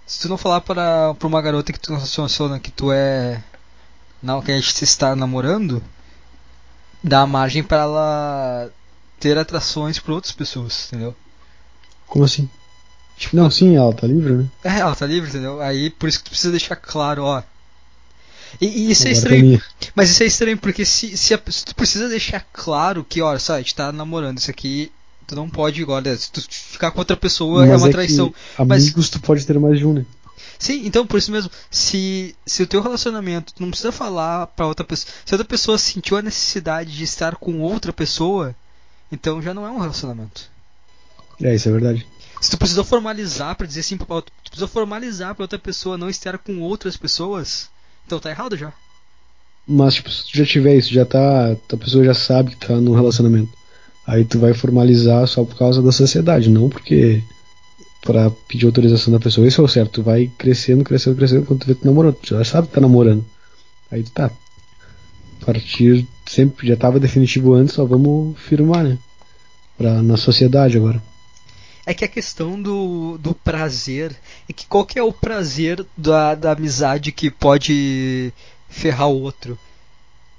[0.08, 3.44] se tu não falar para, pra uma garota que tu não relaciona que tu é.
[4.24, 5.84] Não, que a gente está namorando,
[7.04, 8.70] dá margem para ela
[9.20, 11.16] ter atrações por outras pessoas, entendeu?
[12.08, 12.50] Como assim?
[13.18, 14.46] Tipo, Não, sim, ela tá livre, né?
[14.64, 15.62] É, ela tá livre, entendeu?
[15.62, 17.42] Aí por isso que tu precisa deixar claro, ó.
[18.62, 19.42] E, e isso é Agora estranho.
[19.44, 19.62] também-
[19.96, 23.40] Mas isso é estranho porque se, se, a- se tu precisa deixar claro que, olha,
[23.40, 24.92] só, a gente tá namorando, isso aqui
[25.28, 26.16] tu não pode agora.
[26.18, 28.34] Se tu ficar com outra pessoa é Mas uma que traição.
[28.58, 30.06] amigos tu pode ter mais de um, né?
[30.60, 34.68] Sim, então por isso mesmo, se, se o teu relacionamento, tu não precisa falar pra
[34.68, 35.12] outra pessoa.
[35.26, 38.56] Se outra pessoa sentiu a necessidade de estar com outra pessoa,
[39.12, 40.50] então já não é um relacionamento.
[41.42, 42.08] É, isso é verdade.
[42.46, 46.08] Se tu precisou formalizar pra dizer assim pra tu precisou formalizar pra outra pessoa não
[46.08, 47.72] estar com outras pessoas,
[48.06, 48.72] então tá errado já.
[49.68, 51.54] Mas, tipo, se tu já tiver isso, já tá.
[51.54, 53.52] A pessoa já sabe que tá num relacionamento.
[54.06, 57.24] Aí tu vai formalizar só por causa da sociedade, não porque.
[58.04, 59.48] Pra pedir autorização da pessoa.
[59.48, 59.94] Isso é o certo.
[59.94, 61.48] Tu vai crescendo, crescendo, crescendo.
[61.48, 63.26] Quando tu vê tu namorando, tu já sabe que tá namorando.
[63.90, 64.30] Aí tu tá.
[65.42, 66.08] A partir.
[66.28, 69.00] Sempre já tava definitivo antes, só vamos firmar, né?
[69.76, 71.02] Pra, na sociedade agora.
[71.86, 74.16] É que a questão do, do prazer.
[74.50, 78.34] É que qual que é o prazer da, da amizade que pode
[78.68, 79.58] ferrar o outro?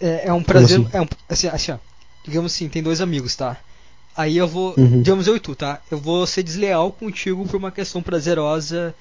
[0.00, 0.80] É, é um prazer.
[0.80, 0.90] assim?
[0.92, 1.78] É um, assim, assim, ó.
[2.24, 3.56] Digamos assim, tem dois amigos, tá?
[4.16, 4.74] Aí eu vou.
[4.76, 5.02] Uhum.
[5.02, 5.80] Digamos eu e tu, tá?
[5.90, 8.94] Eu vou ser desleal contigo por uma questão prazerosa.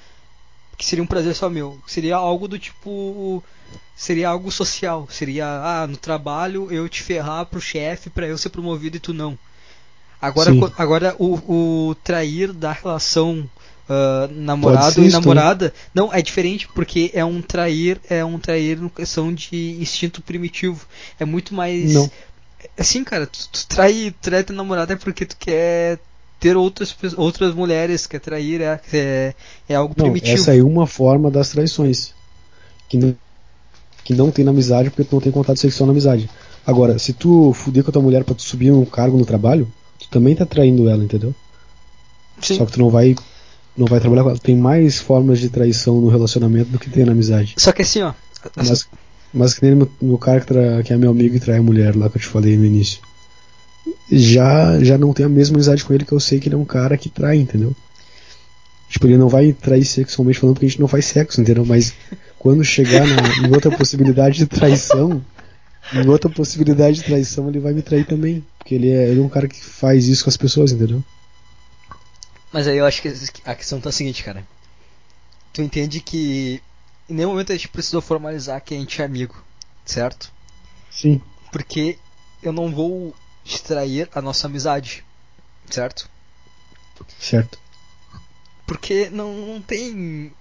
[0.77, 1.79] Que seria um prazer só meu.
[1.87, 3.43] Seria algo do tipo.
[3.95, 5.07] Seria algo social.
[5.09, 9.13] Seria, ah, no trabalho eu te ferrar pro chefe pra eu ser promovido e tu
[9.13, 9.37] não.
[10.21, 10.71] Agora, Sim.
[10.77, 13.47] agora o, o trair da relação
[13.87, 18.89] ah, namorado e namorada não é diferente porque é um trair é um trair em
[18.89, 20.87] questão de instinto primitivo
[21.19, 22.09] é muito mais Não.
[22.79, 25.99] assim cara tu, tu trai trai tua namorada é porque tu quer
[26.39, 29.33] ter outras outras mulheres quer trair é, é,
[29.69, 32.13] é algo Não, primitivo essa é uma forma das traições.
[32.89, 33.15] Que não,
[34.03, 36.29] que não tem na amizade porque tu não tem contato sexual na amizade.
[36.65, 39.71] Agora, se tu fuder com a tua mulher pra tu subir um cargo no trabalho,
[39.99, 41.33] tu também tá traindo ela, entendeu?
[42.41, 42.57] Sim.
[42.57, 43.15] Só que tu não vai
[43.77, 44.39] não vai trabalhar com ela.
[44.39, 47.55] Tem mais formas de traição no relacionamento do que tem na amizade.
[47.57, 48.13] só que assim ó
[48.55, 48.87] Mas,
[49.33, 51.63] mas que nem no, no cara que, tra- que é meu amigo e trai a
[51.63, 52.99] mulher lá que eu te falei no início.
[54.11, 56.57] Já, já não tenho a mesma amizade com ele que eu sei que ele é
[56.57, 57.75] um cara que trai, entendeu?
[58.89, 61.65] Tipo, ele não vai trair sexualmente falando porque a gente não faz sexo, entendeu?
[61.65, 61.93] Mas
[62.37, 65.21] quando chegar na, em outra possibilidade de traição,
[65.93, 68.45] em outra possibilidade de traição, ele vai me trair também.
[68.57, 71.03] Porque ele é, ele é um cara que faz isso com as pessoas, entendeu?
[72.51, 73.13] Mas aí eu acho que
[73.43, 74.45] a questão tá a seguinte, cara.
[75.53, 76.61] Tu entende que
[77.09, 79.35] em nenhum momento a gente precisou formalizar que a gente é amigo.
[79.85, 80.31] certo?
[80.89, 81.21] Sim.
[81.51, 81.97] Porque
[82.41, 83.13] eu não vou
[83.43, 85.03] distrair a nossa amizade,
[85.69, 86.09] certo?
[87.19, 87.59] Certo.
[88.65, 90.31] Porque não, não tem.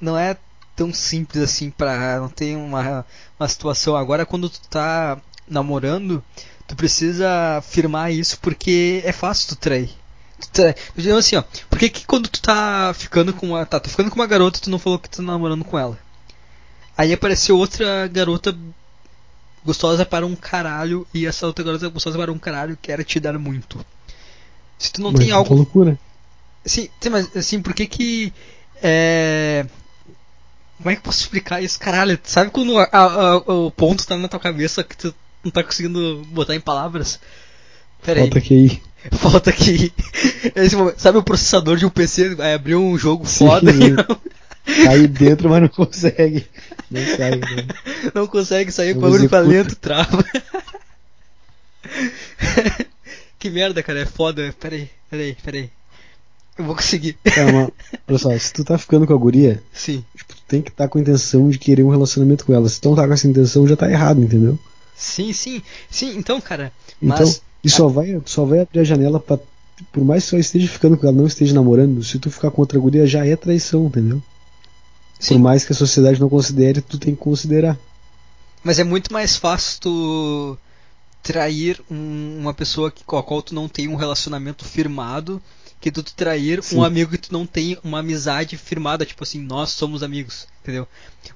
[0.00, 0.36] Não é
[0.74, 2.20] tão simples assim pra.
[2.20, 3.04] Não tem uma,
[3.38, 3.96] uma situação.
[3.96, 5.18] Agora, quando tu tá
[5.48, 6.22] namorando,
[6.66, 9.90] tu precisa afirmar isso porque é fácil tu trair.
[10.40, 10.74] Tu trai.
[10.96, 11.44] Então, assim, ó.
[11.70, 13.64] Por que, que quando tu tá ficando com uma.
[13.64, 15.98] Tá, tu ficando com uma garota, tu não falou que tu tá namorando com ela?
[16.96, 18.56] Aí apareceu outra garota
[19.64, 23.18] gostosa para um caralho e essa outra garota gostosa para um caralho que era te
[23.18, 23.84] dar muito.
[24.78, 25.98] Se tu não Mas tem é algo uma loucura.
[26.64, 28.32] Sim, sim, mas assim, por que que.
[28.82, 29.66] É...
[30.78, 31.78] Como é que eu posso explicar isso?
[31.78, 35.14] Caralho, sabe quando a- a- o ponto tá na tua cabeça que tu
[35.44, 37.18] não tá conseguindo botar em palavras?
[38.04, 38.82] Pera aí, Falta QI.
[39.12, 39.92] falta aqui.
[40.54, 43.46] Esse sabe o processador de um PC vai abrir um jogo Sim.
[43.46, 43.72] foda
[44.84, 46.46] Tá aí dentro, mas não consegue.
[46.90, 47.30] Não sai.
[47.36, 47.66] Né?
[48.14, 49.62] não consegue sair o bagulho pra executa.
[49.62, 50.24] dentro, trava.
[53.38, 54.54] que merda, cara, é foda.
[54.58, 55.70] Pera aí, pera aí, pera aí.
[56.56, 57.14] Eu vou conseguir.
[57.24, 57.68] Cara, mas,
[58.08, 60.04] olha só, se tu tá ficando com a guria, Sim.
[60.54, 62.68] Tem que estar com a intenção de querer um relacionamento com ela.
[62.68, 64.58] Se tu não tá com essa intenção, já tá errado, entendeu?
[64.96, 65.60] Sim, sim.
[65.90, 66.72] Sim, então, cara.
[67.02, 67.42] Então, Mas.
[67.62, 69.38] e só vai, só vai abrir a janela pra.
[69.92, 72.60] Por mais que só esteja ficando com ela, não esteja namorando, se tu ficar com
[72.62, 74.22] outra guria, já é traição, entendeu?
[75.18, 75.34] Sim.
[75.34, 77.76] Por mais que a sociedade não considere, tu tem que considerar.
[78.62, 80.58] Mas é muito mais fácil tu
[81.22, 85.42] trair um- uma pessoa que, com a qual tu não tem um relacionamento firmado
[85.90, 86.76] que tu trair Sim.
[86.78, 90.86] um amigo que tu não tem uma amizade firmada, tipo assim, nós somos amigos, entendeu?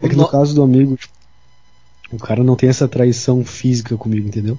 [0.01, 1.13] É que O no no- caso do amigo, tipo,
[2.13, 4.59] o cara não tem essa traição física comigo, entendeu?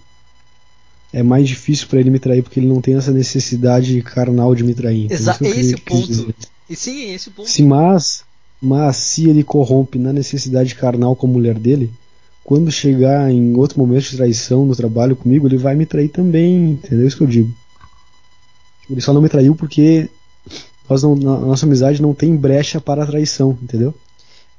[1.11, 4.63] É mais difícil pra ele me trair porque ele não tem essa necessidade carnal de
[4.63, 5.05] me trair.
[5.05, 5.17] entendeu?
[5.17, 5.75] Exa- Isso que eu esse
[6.07, 6.47] quis ponto.
[6.69, 7.49] E sim, é esse o ponto.
[7.49, 8.23] Se mas,
[8.61, 11.91] mas se ele corrompe na necessidade carnal com a mulher dele,
[12.43, 16.71] quando chegar em outro momento de traição no trabalho comigo, ele vai me trair também,
[16.73, 17.07] entendeu?
[17.07, 17.51] Isso que eu digo.
[18.89, 20.09] Ele só não me traiu porque
[20.89, 23.93] nós não- na- nossa amizade não tem brecha para a traição, entendeu?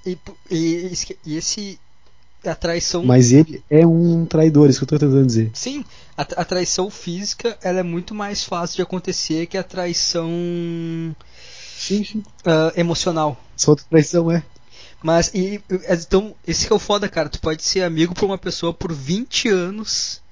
[0.06, 0.16] E,
[0.50, 1.78] e, esse- e esse.
[2.42, 3.04] A traição.
[3.04, 5.50] Mas ele é um traidor, isso que eu tô tentando dizer.
[5.52, 5.84] Sim,
[6.16, 10.30] a, a traição física ela é muito mais fácil de acontecer que a traição
[11.78, 12.22] Sim, sim.
[12.46, 13.38] ah, emocional.
[13.56, 14.42] Só outra traição é.
[15.02, 17.28] Mas, e, então, esse que é o foda, cara.
[17.28, 20.22] Tu pode ser amigo pra uma pessoa por 20 anos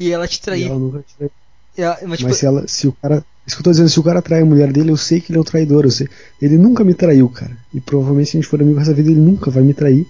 [0.00, 0.66] e ela te E trair.
[0.66, 1.30] ela nunca te traiu.
[1.76, 3.98] Ela- mas, tipo, Mas se ela, se o cara, isso que eu tô dizendo, se
[3.98, 6.08] o cara trai a mulher dele, eu sei que ele é um traidor, eu sei.
[6.40, 7.56] Ele nunca me traiu, cara.
[7.72, 10.06] E provavelmente se a gente for amigo essa vida, ele nunca vai me trair,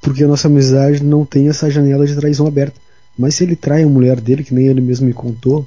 [0.00, 2.80] porque a nossa amizade não tem essa janela de traição aberta.
[3.18, 5.66] Mas se ele trai a mulher dele, que nem ele mesmo me contou,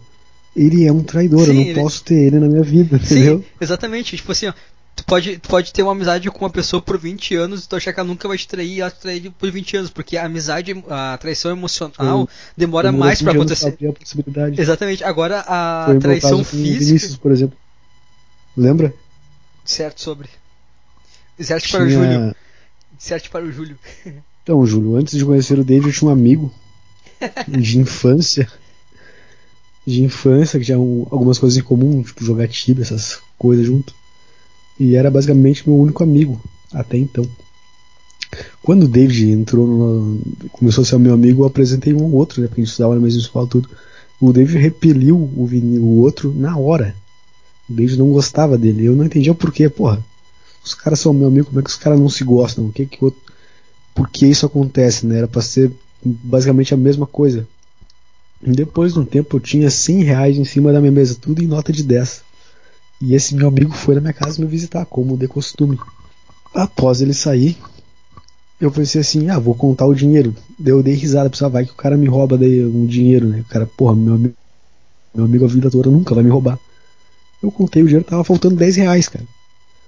[0.55, 3.15] ele é um traidor, Sim, eu não ele- posso ter ele na minha vida, sim,
[3.19, 3.43] entendeu?
[3.61, 4.15] exatamente.
[4.17, 4.53] Tipo assim, ó,
[4.95, 7.75] tu pode, tu pode ter uma amizade com uma pessoa por 20 anos e tu
[7.75, 10.15] achar que ela nunca vai te trair e ela te trair por 20 anos, porque
[10.17, 14.61] a amizade, a traição emocional demora Demorou mais pra 20 anos acontecer.
[14.61, 15.03] Exatamente.
[15.03, 16.85] Agora a Foi traição física.
[16.85, 17.57] Vinícius, por exemplo.
[18.55, 18.93] Lembra?
[19.65, 20.29] Certo sobre.
[21.39, 22.35] Certo para o Tinha- Júlio.
[22.97, 23.77] Certo para o Júlio.
[24.45, 26.53] Então, Júlio, antes de conhecer o David, eu tinha um amigo
[27.47, 28.47] de infância.
[29.87, 33.91] De infância, que tinha um- algumas coisas em comum, tipo jogar tibia, essas coisas junto.
[34.79, 36.41] E era basicamente meu único amigo,
[36.71, 37.25] até então.
[38.61, 40.19] Quando o David entrou no,
[40.51, 42.47] começou a ser meu amigo, eu apresentei um outro, né?
[42.47, 43.69] Porque a gente estudava na mesma escola tudo.
[44.19, 45.47] O David repeliu o,
[45.79, 46.95] o outro na hora.
[47.69, 48.85] O David não gostava dele.
[48.85, 50.03] Eu não entendia o porquê, porra.
[50.63, 52.65] Os caras são meu amigo, como é que os caras não se gostam?
[52.65, 53.21] O que que outro
[53.95, 55.19] por que isso acontece, né?
[55.19, 55.71] Era pra ser
[56.03, 57.47] basicamente a mesma coisa.
[58.41, 61.47] Depois de um tempo eu tinha 100 reais em cima da minha mesa, tudo em
[61.47, 62.21] nota de 10.
[63.05, 65.79] E esse meu amigo foi na minha casa me visitar, como de costume.
[66.51, 67.55] Após ele sair,
[68.59, 70.35] eu pensei assim, ah, vou contar o dinheiro.
[70.57, 73.41] Daí eu dei risada, pensava, vai que o cara me rouba daí um dinheiro, né?
[73.41, 74.33] O cara, porra, meu amigo,
[75.13, 76.57] meu amigo a vida toda nunca vai me roubar.
[77.43, 79.25] Eu contei o dinheiro, tava faltando 10 reais, cara.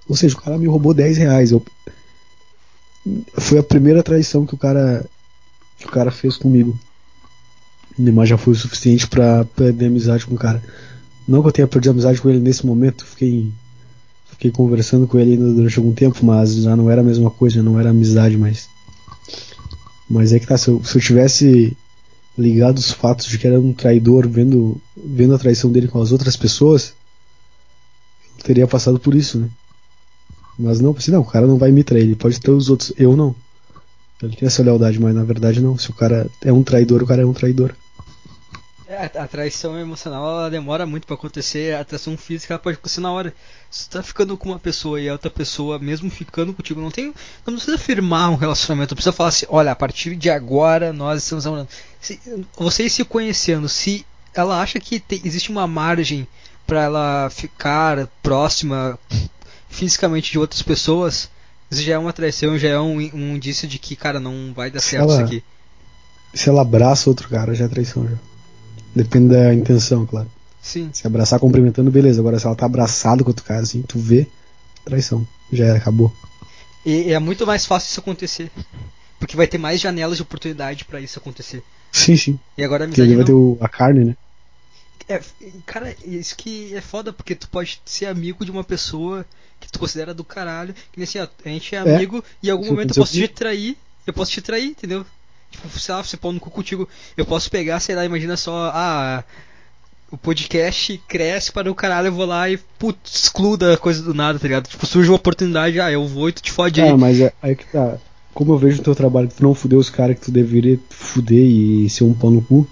[0.07, 1.51] Ou seja, o cara me roubou 10 reais.
[1.51, 1.65] Eu,
[3.39, 5.03] foi a primeira traição que o cara
[5.79, 6.77] que o cara fez comigo.
[7.97, 10.61] Mas já foi o suficiente pra perder amizade com o cara.
[11.27, 13.51] Não que eu tenha perdido amizade com ele nesse momento, fiquei
[14.31, 17.79] fiquei conversando com ele durante algum tempo, mas já não era a mesma coisa, não
[17.79, 18.69] era amizade mais.
[20.09, 21.75] Mas é que tá, se eu, se eu tivesse
[22.37, 26.11] ligado os fatos de que era um traidor vendo vendo a traição dele com as
[26.11, 26.93] outras pessoas,
[28.37, 29.49] eu teria passado por isso, né?
[30.57, 32.93] Mas não, assim, não, o cara não vai me trair, ele pode ter os outros,
[32.97, 33.35] eu não.
[34.21, 35.77] Ele tem essa lealdade, mas na verdade não.
[35.77, 37.75] Se o cara é um traidor, o cara é um traidor.
[38.89, 43.01] É, a traição emocional ela demora muito pra acontecer, a traição física ela pode acontecer
[43.01, 43.33] na hora.
[43.69, 46.89] Se tu tá ficando com uma pessoa e a outra pessoa, mesmo ficando contigo, não
[46.89, 47.13] tem.
[47.45, 51.21] Não precisa firmar um relacionamento, não precisa falar assim, olha, a partir de agora nós
[51.21, 51.67] estamos namorando.
[51.99, 52.17] Se,
[52.57, 56.25] vocês se conhecendo, se ela acha que existe uma margem
[56.65, 58.97] para ela ficar próxima
[59.67, 61.29] fisicamente de outras pessoas,
[61.69, 64.71] isso já é uma traição, já é um, um indício de que, cara, não vai
[64.71, 65.43] dar certo ela, isso aqui.
[66.33, 68.15] Se ela abraça outro cara, já é traição já.
[68.97, 70.27] Depende da intenção, claro.
[70.59, 70.89] Sim.
[70.91, 72.19] Se abraçar cumprimentando, beleza.
[72.19, 74.27] Agora, se ela tá abraçada com outro cara, assim, tu vê,
[74.83, 75.25] traição.
[75.53, 76.11] Já era, acabou.
[76.83, 78.51] E é muito mais fácil isso acontecer.
[79.19, 81.63] Porque vai ter mais janelas de oportunidade para isso acontecer.
[81.91, 82.39] Sim, sim.
[82.57, 84.17] E agora a Porque amizade ele vai ter o, a carne, né?
[85.07, 85.21] É,
[85.65, 89.25] cara, isso que é foda, porque tu pode ser amigo de uma pessoa
[89.59, 90.73] que tu considera do caralho.
[90.91, 93.13] Que nem assim, ó, a gente é É, amigo e em algum momento eu posso
[93.13, 93.77] te trair.
[94.05, 95.05] Eu posso te trair, entendeu?
[95.51, 96.87] Tipo, sei lá, você pôr no cu contigo.
[97.15, 99.23] Eu posso pegar, sei lá, imagina só, ah,
[100.11, 104.13] o podcast cresce para o caralho, eu vou lá e, putz, excluda a coisa do
[104.13, 104.67] nada, tá ligado?
[104.67, 106.89] Tipo, surge uma oportunidade, ah, eu vou e tu te fode aí.
[106.89, 107.97] Ah, mas é, aí que tá.
[108.33, 110.79] Como eu vejo no teu trabalho que tu não fudeu os caras que tu deveria
[110.89, 112.67] fuder e ser um pau no cu,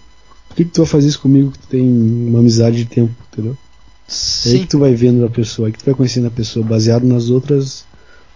[0.47, 3.13] por que, que tu vai fazer isso comigo que tu tem uma amizade de tempo,
[3.31, 3.53] entendeu?
[3.53, 4.59] É aí Sim.
[4.59, 7.29] que tu vai vendo a pessoa, aí que tu vai conhecendo a pessoa, baseado nas
[7.29, 7.83] outras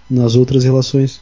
[0.09, 1.21] nas outras relações.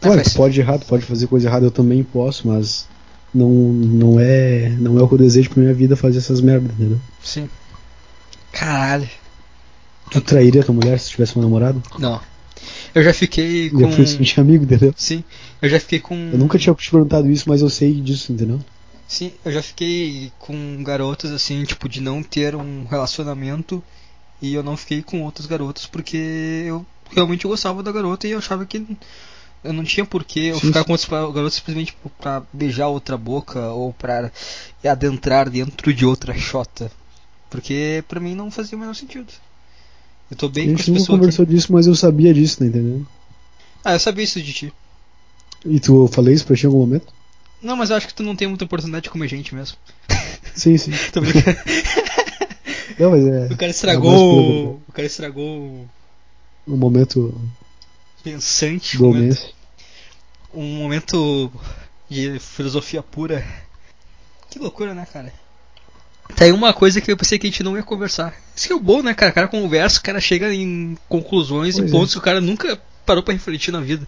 [0.00, 2.86] Claro, tu pode errar, tu pode fazer coisa errada, eu também posso, mas
[3.34, 6.72] não, não é não é o que eu desejo pra minha vida fazer essas merdas,
[6.72, 6.98] entendeu?
[7.22, 7.48] Sim.
[8.52, 9.08] Caralho.
[10.10, 11.82] Tu trairia tua mulher se tivesse um namorado?
[11.98, 12.20] Não.
[12.94, 13.80] Eu já fiquei E com.
[13.82, 14.92] eu fui sentir amigo, entendeu?
[14.96, 15.22] Sim,
[15.62, 16.14] eu já fiquei com.
[16.32, 18.60] Eu nunca tinha te perguntado isso, mas eu sei disso, entendeu?
[19.06, 23.82] Sim, eu já fiquei com garotas assim, tipo, de não ter um relacionamento
[24.42, 28.38] e eu não fiquei com outras garotas porque eu realmente gostava da garota e eu
[28.38, 28.84] achava que
[29.62, 30.86] eu não tinha porquê eu Sim, ficar sim.
[30.86, 34.30] com pa- garotas simplesmente pra beijar outra boca ou pra
[34.84, 36.90] adentrar dentro de outra xota.
[37.50, 39.32] Porque pra mim não fazia o menor sentido.
[40.30, 41.18] Eu tô A bem com as gente nunca pessoas aqui.
[41.18, 43.06] conversou disso, mas eu sabia disso, tá entendendo?
[43.84, 44.72] Ah, eu sabia isso de ti.
[45.66, 47.12] E tu falei isso pra ti em algum momento?
[47.60, 49.76] Não, mas eu acho que tu não tem muita oportunidade de comer gente mesmo.
[50.54, 50.92] Sim, sim.
[51.12, 51.58] Tô brincando.
[52.98, 53.46] Não, mas é.
[53.46, 54.80] O cara é estragou.
[54.88, 55.86] O cara estragou
[56.66, 57.34] um momento
[58.22, 58.98] pensante.
[58.98, 59.54] Um momento, mês.
[60.54, 61.52] um momento
[62.08, 63.44] de filosofia pura.
[64.50, 65.32] Que loucura, né, cara?
[66.36, 68.34] Tá aí uma coisa que eu pensei que a gente não ia conversar.
[68.54, 69.32] Isso que é o bom, né, cara?
[69.32, 71.92] O cara conversa, o cara chega em conclusões Pois e é.
[71.92, 74.06] pontos que o cara nunca parou pra refletir na vida.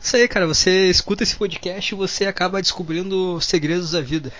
[0.00, 0.46] Isso aí, cara.
[0.46, 4.32] Você escuta esse podcast e você acaba descobrindo segredos da vida.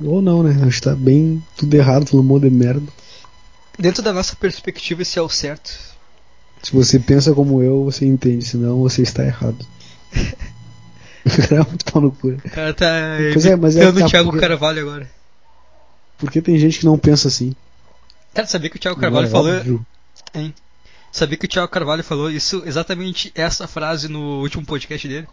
[0.00, 0.64] Ou não, né?
[0.66, 2.86] Acho que tá bem tudo errado, falando um monte de merda.
[3.78, 5.95] Dentro da nossa perspectiva, esse é o certo.
[6.62, 9.64] Se você pensa como eu, você entende, senão você está errado.
[11.26, 12.28] O cara é muito pau no cu.
[12.28, 12.86] O cara tá
[13.32, 15.10] Pois é, mas é que tá o Thiago porque- Carvalho agora.
[16.18, 17.52] Porque tem gente que não pensa assim.
[18.32, 19.84] Cara, sabia que o Thiago Carvalho É falou.
[20.32, 20.54] Hein?
[21.10, 25.26] Sabia que o Thiago Carvalho falou isso, exatamente essa frase no último podcast dele?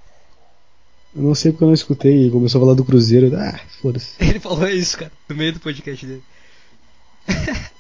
[1.15, 2.27] Eu não sei porque eu não escutei.
[2.31, 3.31] Começou a falar do Cruzeiro.
[3.37, 4.15] Ah, foda-se.
[4.19, 6.23] Ele falou isso, cara, no meio do podcast dele.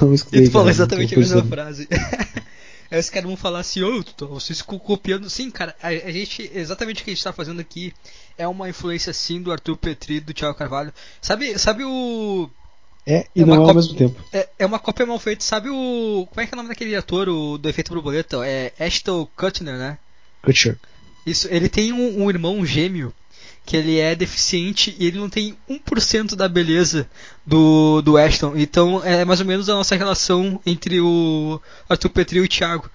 [0.00, 0.42] Não escutei.
[0.42, 1.88] E tu falou cara, exatamente a mesma frase.
[2.90, 5.28] Aí os caras vão falar assim, ô, tu- vocês copiando.
[5.28, 7.92] Sim, cara, a, a gente, exatamente o que a gente tá fazendo aqui
[8.38, 10.92] é uma influência sim do Arthur Petri do Thiago Carvalho.
[11.20, 12.48] Sabe, sabe o.
[13.06, 14.22] É, e É não é ao cópia- mesmo tempo.
[14.32, 15.42] É, é uma cópia mal feita.
[15.42, 16.26] Sabe o.
[16.30, 18.46] Como é que é o nome daquele ator o, do efeito borboleta?
[18.46, 19.98] É Ashton Kutcher, né?
[20.42, 20.78] Kutcher.
[21.26, 23.12] Isso, ele tem um, um irmão gêmeo
[23.64, 27.08] que ele é deficiente e ele não tem 1% da beleza
[27.46, 28.52] do, do Ashton.
[28.56, 32.90] Então é mais ou menos a nossa relação entre o Arthur Petri e o Thiago.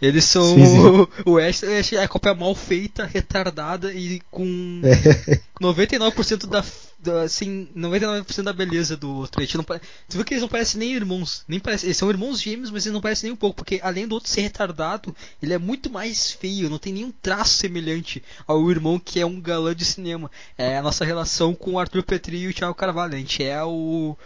[0.00, 0.54] Eles são.
[0.54, 1.06] Sim, sim.
[1.26, 5.40] O Ashton é a cópia mal feita, retardada e com É.
[5.60, 6.64] 99% da,
[6.98, 7.22] da.
[7.22, 9.42] Assim, 99% da beleza do outro.
[9.54, 9.64] Não.
[9.64, 9.80] Tu
[10.12, 11.44] viu que eles não parecem nem irmãos.
[11.46, 11.86] Nem parece...
[11.86, 13.56] Eles são irmãos gêmeos, mas eles não parecem nem um pouco.
[13.56, 16.70] Porque além do outro ser retardado, ele é muito mais feio.
[16.70, 20.30] Não tem nenhum traço semelhante ao irmão que é um galã de cinema.
[20.56, 23.14] É a nossa relação com o Arthur Petri e o Thiago Carvalho.
[23.14, 24.16] A gente é o,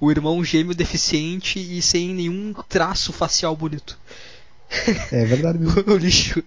[0.00, 3.98] o irmão gêmeo deficiente e sem nenhum traço facial bonito.
[5.12, 5.82] É verdade mesmo.
[5.86, 6.42] o lixo.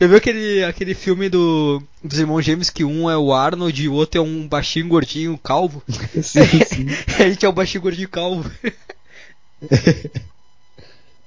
[0.00, 3.88] Já viu aquele, aquele filme do, dos irmãos gêmeos que um é o Arnold e
[3.88, 5.82] o outro é um baixinho gordinho calvo?
[6.22, 6.86] sim, sim.
[7.18, 8.48] A gente é o baixinho gordinho calvo.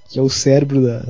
[0.07, 1.05] Que é o cérebro da.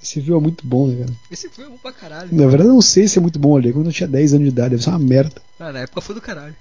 [0.00, 1.18] Esse filme é muito bom, né, cara?
[1.32, 2.28] Esse filme é bom pra caralho.
[2.32, 3.72] Na verdade, eu não sei se é muito bom ali.
[3.72, 5.42] Quando eu tinha 10 anos de idade, deve ser uma merda.
[5.58, 6.54] Ah, na época foi do caralho.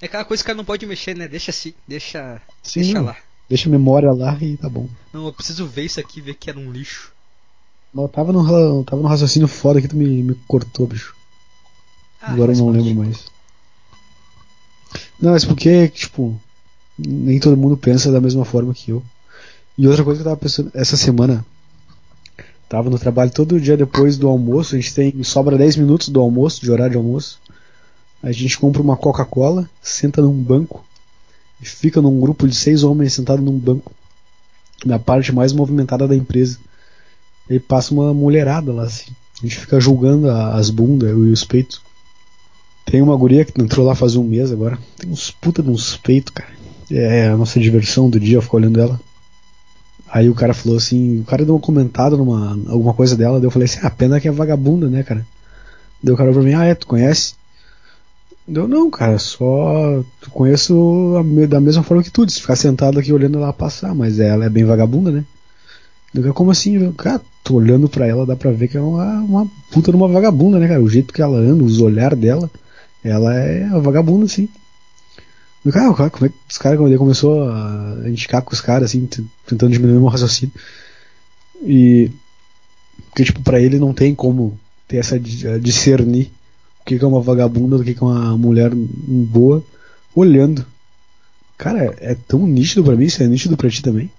[0.00, 1.28] É aquela coisa que o cara não pode mexer, né?
[1.28, 3.16] Deixa assim, deixa, Sim, deixa lá.
[3.54, 4.88] Deixa a memória lá e tá bom.
[5.12, 7.12] Não, eu preciso ver isso aqui, ver que era um lixo.
[7.96, 11.14] Eu tava eu tava num raciocínio foda que tu me, me cortou, bicho.
[12.20, 13.26] Ah, Agora eu não lembro mais.
[15.20, 16.36] Não, mas porque, tipo,
[16.98, 19.04] nem todo mundo pensa da mesma forma que eu.
[19.78, 21.46] E outra coisa que eu tava pensando, essa semana,
[22.68, 26.20] tava no trabalho todo dia depois do almoço, a gente tem, sobra 10 minutos do
[26.20, 27.38] almoço, de horário de almoço.
[28.20, 30.84] A gente compra uma Coca-Cola, senta num banco
[31.60, 33.92] e fica num grupo de seis homens sentados num banco
[34.84, 36.58] na parte mais movimentada da empresa.
[37.48, 39.10] E passa uma mulherada lá assim.
[39.38, 41.80] A gente fica julgando as bundas e os peitos.
[42.84, 44.78] Tem uma guria que entrou lá faz um mês agora.
[44.96, 46.52] Tem uns puta de uns peitos, cara.
[46.90, 49.00] É a nossa diversão do dia, ficar olhando ela.
[50.08, 53.46] Aí o cara falou assim, o cara deu um comentário numa alguma coisa dela, daí
[53.46, 55.26] eu falei assim, ah, pena que é vagabunda, né, cara?
[56.02, 57.34] Deu o cara pra mim, ah, é, tu conhece?
[58.46, 61.14] Deu, não, cara, só conheço
[61.48, 64.50] da mesma forma que tu, de ficar sentado aqui olhando ela passar, mas ela é
[64.50, 65.24] bem vagabunda, né?
[66.34, 66.92] Como assim?
[66.92, 70.08] Cara, tô olhando pra ela, dá pra ver que é uma, uma puta de uma
[70.08, 70.82] vagabunda, né, cara?
[70.82, 72.50] O jeito que ela anda, os olhar dela,
[73.02, 74.48] ela é uma vagabunda, sim.
[75.72, 79.08] Cara, como é que os caras, quando ele começou a indicar com os caras, assim,
[79.46, 80.54] tentando diminuir o meu raciocínio.
[81.62, 82.10] E.
[83.08, 86.30] Porque, tipo, pra ele não tem como ter essa discernir
[86.84, 89.64] o que é uma vagabunda do que é uma mulher boa
[90.14, 90.64] olhando.
[91.56, 94.10] Cara, é tão nítido para mim, isso é nítido pra ti também.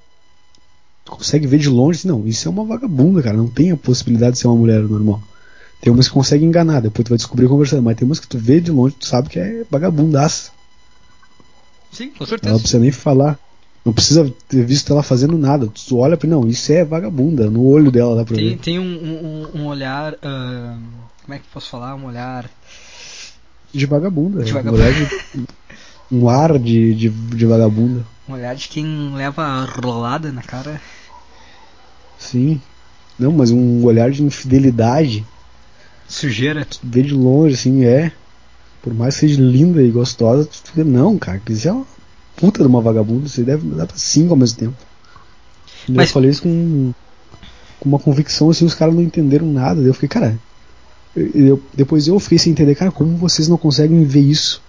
[1.03, 3.77] Tu consegue ver de longe, assim, não, isso é uma vagabunda, cara, não tem a
[3.77, 5.21] possibilidade de ser uma mulher normal.
[5.79, 8.39] Tem umas que consegue enganar, depois tu vai descobrir conversando, mas tem umas que tu
[8.39, 10.49] vê de longe, tu sabe que é vagabundaça.
[11.91, 12.49] Sim, com certeza.
[12.49, 13.39] Ela não precisa nem falar.
[13.85, 15.67] Não precisa ter visto ela fazendo nada.
[15.67, 17.49] Tu olha pra não, isso é vagabunda.
[17.51, 18.57] No olho dela dá pra tem, ver.
[18.57, 20.13] Tem um, um, um olhar.
[20.13, 20.79] Uh,
[21.25, 21.95] como é que posso falar?
[21.95, 22.49] Um olhar.
[23.73, 24.43] De vagabunda.
[24.43, 24.83] De vagabunda.
[24.83, 25.47] Um, de,
[26.11, 28.05] um ar de, de, de vagabunda.
[28.29, 30.81] Um olhar de quem leva rolada na cara.
[32.17, 32.61] Sim.
[33.17, 35.25] Não, mas um olhar de infidelidade.
[36.07, 36.63] Sujeira.
[36.63, 38.11] Tu vê de longe, assim, é
[38.85, 41.87] por mais que seja linda e gostosa, tu fica, não, cara, que isso é uma
[42.35, 44.75] puta de uma vagabunda, você deve dar pra cinco ao mesmo tempo.
[45.89, 46.09] Mas...
[46.09, 46.93] Eu falei isso com,
[47.79, 49.81] com uma convicção, assim, os caras não entenderam nada.
[49.81, 50.39] eu fiquei, cara,
[51.15, 54.61] eu, depois eu fiquei sem entender, cara, como vocês não conseguem ver isso?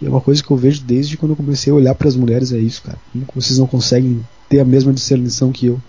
[0.00, 2.16] E é uma coisa que eu vejo desde quando eu comecei a olhar para as
[2.16, 2.98] mulheres, é isso, cara.
[3.12, 5.80] Como vocês não conseguem ter a mesma discernição que eu,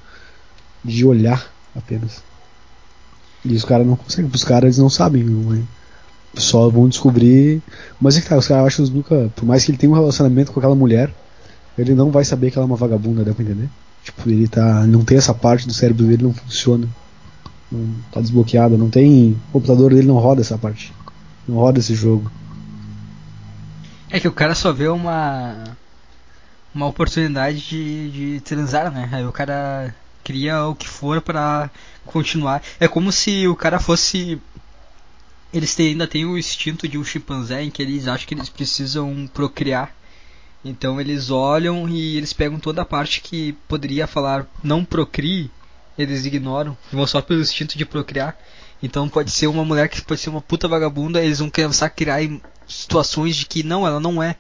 [0.84, 2.22] de olhar apenas.
[3.44, 5.62] E os caras não conseguem, os caras eles não sabem, não,
[6.36, 7.62] só vão descobrir.
[8.00, 9.32] Mas é que tá, os caras acham que nunca.
[9.36, 11.14] Por mais que ele tenha um relacionamento com aquela mulher,
[11.78, 13.70] ele não vai saber que ela é uma vagabunda, dá pra entender?
[14.04, 14.86] Tipo, ele tá.
[14.88, 16.88] Não tem essa parte do cérebro dele, não funciona.
[18.12, 19.32] Tá desbloqueada, não tem.
[19.50, 20.94] O computador dele não roda essa parte.
[21.48, 22.32] Não roda esse jogo.
[24.10, 25.76] É que o cara só vê uma.
[26.74, 29.10] Uma oportunidade de, de transar, né?
[29.12, 31.72] Aí o cara cria o que for para
[32.06, 32.62] continuar.
[32.80, 34.40] É como se o cara fosse
[35.54, 38.50] eles têm, ainda têm o instinto de um chimpanzé em que eles acham que eles
[38.50, 39.96] precisam procriar.
[40.64, 45.50] Então eles olham e eles pegam toda a parte que poderia falar não procrie,
[45.98, 48.38] eles ignoram, vão só pelo instinto de procriar.
[48.82, 51.90] Então pode ser uma mulher que pode ser uma puta vagabunda, eles vão começar a
[51.90, 52.20] criar
[52.68, 54.36] situações de que não, ela não é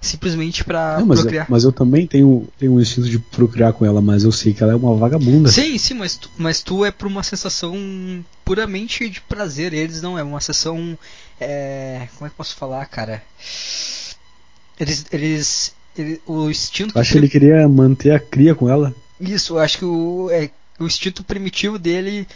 [0.00, 1.46] simplesmente pra não, mas procriar.
[1.46, 4.52] Eu, mas eu também tenho, tenho um instinto de procriar com ela, mas eu sei
[4.52, 5.50] que ela é uma vagabunda.
[5.50, 7.74] Sim, sim, mas tu, mas tu é por uma sensação
[8.44, 9.72] puramente de prazer.
[9.72, 10.98] Eles não, é uma sensação.
[11.40, 13.22] É, como é que eu posso falar, cara?
[14.78, 15.06] Eles.
[15.12, 16.98] eles ele, o instinto.
[16.98, 18.94] Acho que ele queria manter a cria com ela.
[19.20, 22.26] Isso, acho que o, é, o instinto primitivo dele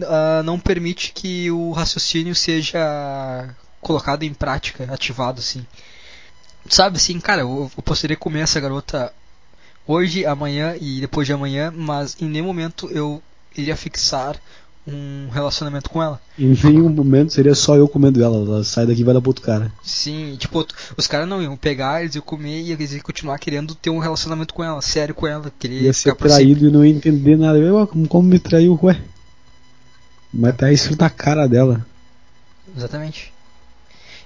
[0.00, 5.66] uh, não permite que o raciocínio seja colocado em prática, ativado assim.
[6.68, 9.12] Sabe assim, cara, eu, eu poderia comer essa garota
[9.86, 13.22] hoje, amanhã e depois de amanhã, mas em nenhum momento eu
[13.56, 14.40] iria fixar
[14.86, 16.20] um relacionamento com ela.
[16.38, 19.30] Em nenhum momento seria só eu comendo ela, ela sai daqui e vai dar pro
[19.30, 19.72] outro cara.
[19.82, 20.66] Sim, tipo,
[20.96, 23.98] os caras não iam pegar, eles iam comer e eles iam continuar querendo ter um
[23.98, 27.58] relacionamento com ela, sério com ela, querer ia ser traído e não ia entender nada.
[27.58, 29.00] Eu, como me traiu, ué?
[30.32, 31.86] Mas tá isso na cara dela.
[32.76, 33.32] Exatamente.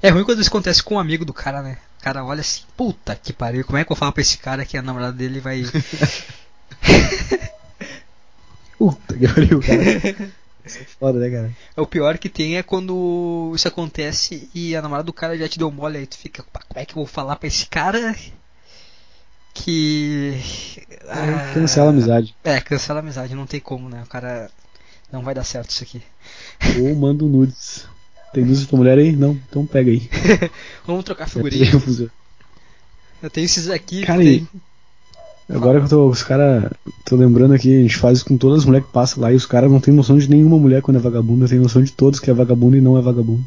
[0.02, 1.78] É ruim quando isso acontece com um amigo do cara, né?
[2.00, 4.64] O cara olha assim, puta que pariu, como é que eu falo pra esse cara
[4.64, 5.62] que a namorada dele vai.
[8.78, 10.32] puta que pariu, cara.
[10.68, 11.56] Isso é foda, né, cara?
[11.76, 15.48] É o pior que tem é quando isso acontece e a namorada do cara já
[15.48, 18.14] te deu mole, aí tu fica, como é que eu vou falar pra esse cara
[19.54, 20.38] que.
[21.08, 22.34] Ah, cancela a amizade.
[22.44, 24.02] É, cancela a amizade, não tem como, né?
[24.04, 24.50] O cara.
[25.10, 26.02] Não vai dar certo isso aqui.
[26.80, 27.86] Ou manda um nudes.
[28.32, 29.16] Tem luz pra mulher aí?
[29.16, 30.08] Não, então pega aí.
[30.86, 31.70] Vamos trocar figurinha.
[33.22, 34.02] Eu tenho esses aqui.
[34.04, 34.46] Cara, tem...
[35.48, 36.08] agora que eu tô.
[36.08, 36.70] Os caras.
[37.04, 39.46] Tô lembrando aqui, a gente faz com todas as mulheres que passam lá e os
[39.46, 42.30] caras não tem noção de nenhuma mulher quando é vagabunda, tem noção de todos que
[42.30, 43.44] é vagabundo e não é vagabundo.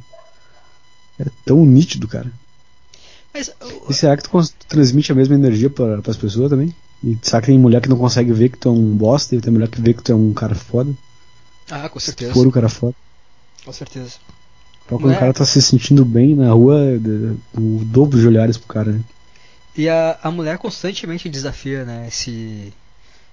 [1.20, 2.32] É tão nítido, cara.
[3.34, 3.52] Mas,
[3.90, 4.30] E será que tu,
[4.68, 6.74] transmite a mesma energia para as pessoas também?
[7.04, 9.42] E será que tem mulher que não consegue ver que tu é um bosta e
[9.42, 10.92] tem mulher que vê que tu é um cara foda?
[11.70, 12.32] ah, com Se certeza.
[12.32, 12.94] tu for o cara foda.
[13.64, 14.16] Com certeza.
[14.86, 15.16] Então, quando É.
[15.16, 16.78] o cara tá se sentindo bem na rua,
[17.58, 19.00] o dobro de olhares pro cara, né?
[19.76, 22.08] E a, a mulher constantemente desafia, né?
[22.08, 22.74] Esse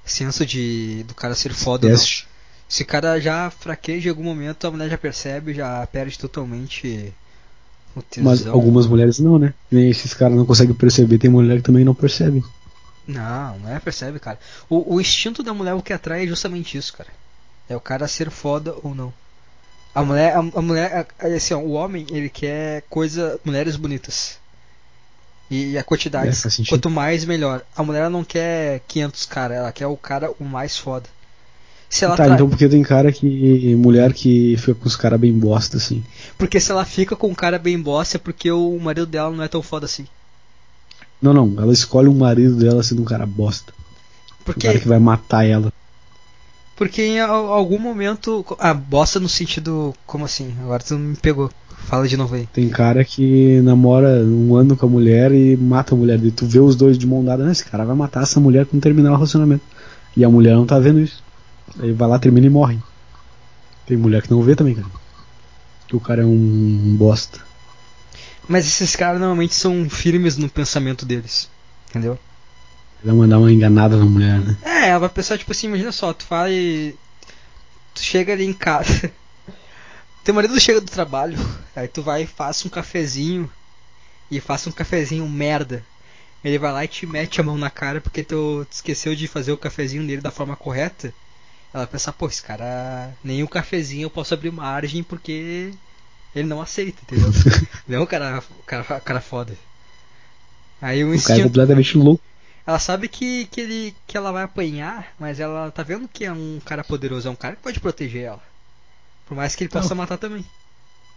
[0.04, 1.98] senso de do cara ser foda ou não.
[2.68, 7.12] Se o cara já fraqueja em algum momento, a mulher já percebe, já perde totalmente
[7.96, 8.24] o tesão.
[8.24, 9.54] Mas algumas mulheres não, né?
[9.70, 12.44] Nem esses caras não conseguem perceber, tem mulher que também não percebe.
[13.06, 14.38] Não, a mulher percebe, cara.
[14.68, 17.08] O, o instinto da mulher, o que atrai é justamente isso, cara.
[17.68, 19.12] É o cara ser foda ou não.
[19.94, 24.37] A mulher, a, a mulher, a- assim, ó, o homem, ele quer coisa, mulheres bonitas.
[25.50, 27.62] E a quantidade, É, quanto mais melhor.
[27.74, 31.08] A mulher não quer 500 cara, ela quer o cara o mais foda.
[31.88, 33.74] Se ela tá, atrai- então porque tem cara que.
[33.76, 36.04] mulher que fica com os caras bem bosta, assim.
[36.36, 39.42] Porque se ela fica com um cara bem bosta é porque o marido dela não
[39.42, 40.06] é tão foda assim.
[41.20, 43.72] Não, não, ela escolhe um marido dela sendo um cara bosta.
[44.40, 45.72] Um Porque, cara que vai matar ela.
[46.76, 48.44] porque em al- algum momento.
[48.58, 49.94] Ah, bosta no sentido.
[50.06, 50.54] Como assim?
[50.60, 51.50] Agora tu me pegou.
[51.86, 52.46] Fala de novo aí.
[52.52, 56.22] Tem cara que namora um ano com a mulher e mata a mulher.
[56.22, 58.66] E tu vê os dois de mão dada, "Não, esse cara vai matar essa mulher
[58.66, 59.64] quando terminar o relacionamento.
[60.16, 61.22] E a mulher não tá vendo isso.
[61.78, 62.78] Aí vai lá, termina e morre.
[63.86, 64.86] Tem mulher que não vê também, cara.
[65.86, 67.40] Que o cara é um, bosta.
[68.46, 71.48] Mas esses caras normalmente são firmes no pensamento deles.
[71.88, 72.18] Entendeu?
[73.02, 74.56] Vai mandar uma enganada na mulher, né?
[74.62, 76.94] É, ela vai pensar, tipo assim, imagina só, tu vai.
[77.94, 79.10] Tu chega ali em casa.
[80.28, 81.38] Teu marido chega do trabalho,
[81.74, 83.50] aí tu vai e faz um cafezinho.
[84.30, 85.82] E faça um cafezinho merda.
[86.44, 89.52] Ele vai lá e te mete a mão na cara porque tu esqueceu de fazer
[89.52, 91.14] o cafezinho dele da forma correta.
[91.72, 93.10] Ela vai pensar, pô, esse cara.
[93.24, 95.72] Nem o cafezinho eu posso abrir margem porque
[96.36, 97.32] ele não aceita, entendeu?
[98.02, 99.56] um cara, cara, cara foda.
[100.78, 101.42] Aí o O cara é instinto.
[101.44, 102.22] completamente louco.
[102.66, 106.32] Ela sabe que, que, ele, que ela vai apanhar, mas ela tá vendo que é
[106.32, 108.57] um cara poderoso, é um cara que pode proteger ela.
[109.28, 109.96] Por mais que ele possa Não.
[109.98, 110.44] matar também.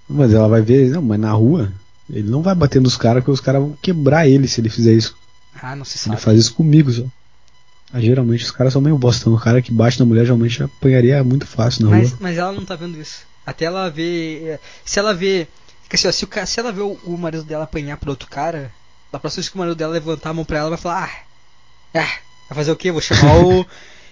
[0.09, 1.71] Mas ela vai ver, não, mas na rua,
[2.09, 4.93] ele não vai bater nos caras, porque os caras vão quebrar ele se ele fizer
[4.93, 5.15] isso.
[5.61, 6.21] Ah, não se Ele sabe.
[6.21, 7.03] faz isso comigo só.
[7.93, 9.29] Ah, geralmente os caras são meio bosta.
[9.29, 12.19] O cara que bate na mulher geralmente apanharia muito fácil na Mas, rua.
[12.21, 13.21] mas ela não tá vendo isso.
[13.45, 14.59] Até ela ver.
[14.85, 15.47] Se ela vê.
[15.93, 18.71] Assim, ó, se, o, se ela vê o, o marido dela apanhar pro outro cara,
[19.11, 21.03] da próxima vez que o marido dela levantar a mão pra ela, vai falar:
[21.93, 22.17] Ah, ah
[22.49, 22.91] vai fazer o quê?
[22.91, 23.65] Vou chamar o.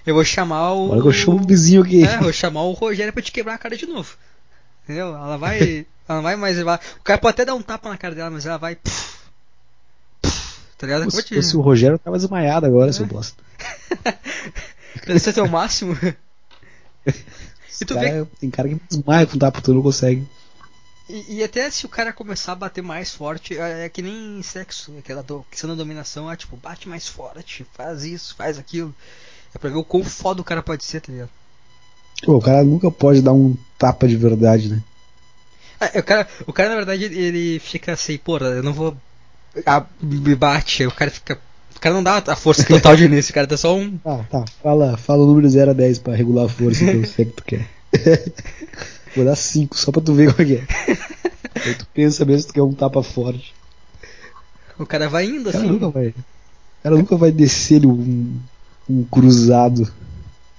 [0.10, 1.02] eu vou chamar o.
[1.02, 2.04] Que eu chamo o vizinho aqui.
[2.04, 4.16] É, vou chamar o Rogério pra te quebrar a cara de novo.
[4.84, 5.08] Entendeu?
[5.08, 5.60] Ela vai.
[6.08, 6.80] ela não vai mais levar.
[7.00, 8.76] O cara pode até dar um tapa na cara dela, mas ela vai.
[8.76, 9.20] puf,
[10.22, 11.06] puf, tá ligado?
[11.06, 13.42] Pô, Como se fosse o Rogério, eu tava desmaiado agora, seu bosta.
[15.08, 15.98] Esse é teu máximo.
[17.82, 20.28] E tu cara- Tem cara que desmaia com tapa, tu não consegue.
[21.08, 24.42] E, e até se o cara começar a bater mais forte, é, é que nem
[24.44, 28.94] sexo, aquela do, questão da dominação, é tipo, bate mais forte, faz isso, faz aquilo.
[29.54, 31.30] É pra ver o quão foda o cara pode ser, tá ligado?
[32.24, 34.84] Pô, o cara nunca pode dar um tapa de verdade, né?
[35.80, 38.96] É, o, cara, o cara, na verdade, ele fica assim, porra, eu não vou.
[39.66, 41.40] Ah, me bate, o cara fica.
[41.76, 43.98] O cara não dá a força total de início, o cara dá só um.
[44.00, 44.46] Tá, tá.
[44.62, 47.32] Fala, fala o número 0 a 10 pra regular a força que eu sei que
[47.32, 47.66] tu quer.
[49.16, 50.64] Vou dar 5 só pra tu ver qual que é.
[51.66, 53.54] Aí tu pensa mesmo que tu quer um tapa forte.
[54.78, 55.72] O cara vai indo O cara assim.
[55.74, 56.08] nunca vai.
[56.10, 56.14] O
[56.84, 58.38] cara nunca vai descer um,
[58.90, 59.92] um cruzado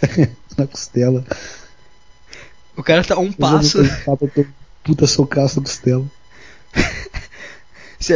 [0.57, 1.25] na costela.
[2.77, 3.79] O cara tá a um passo.
[4.05, 4.47] tapa tão
[4.85, 6.05] puta socaço na costela.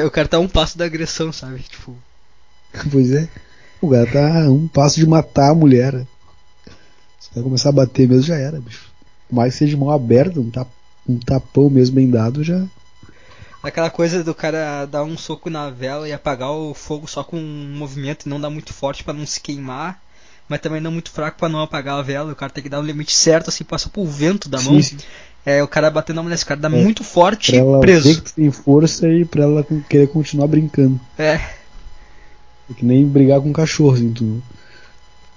[0.07, 1.61] O cara tá a um passo da agressão, sabe?
[1.61, 1.95] Tipo.
[2.91, 3.29] Pois é.
[3.83, 5.93] O cara tá a um passo de matar a mulher.
[7.21, 8.91] Se o cara começar a bater mesmo, já era, bicho.
[9.29, 10.69] Por mais que seja de mão aberta, um, tap,
[11.07, 12.65] um tapão mesmo bem dado, já.
[13.65, 17.37] Aquela coisa do cara dar um soco na vela e apagar o fogo só com
[17.39, 19.99] um movimento e não dar muito forte pra não se queimar,
[20.49, 22.31] mas também não muito fraco pra não apagar a vela.
[22.33, 24.75] O cara tem que dar o limite certo, assim, passa pro vento da mão.
[24.75, 24.97] Sim, sim.
[25.47, 26.71] É, o cara batendo na mulher, esse cara dá É.
[26.71, 28.23] muito forte Pra ela preso.
[28.35, 31.01] tem força e pra ela querer continuar brincando.
[31.19, 31.35] É,
[32.71, 34.43] É que nem brigar com um cachorro, assim, tu,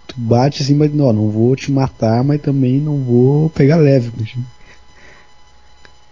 [0.07, 4.11] tu bate assim, mas não, não vou te matar, mas também não vou pegar leve.
[4.15, 4.39] bicho.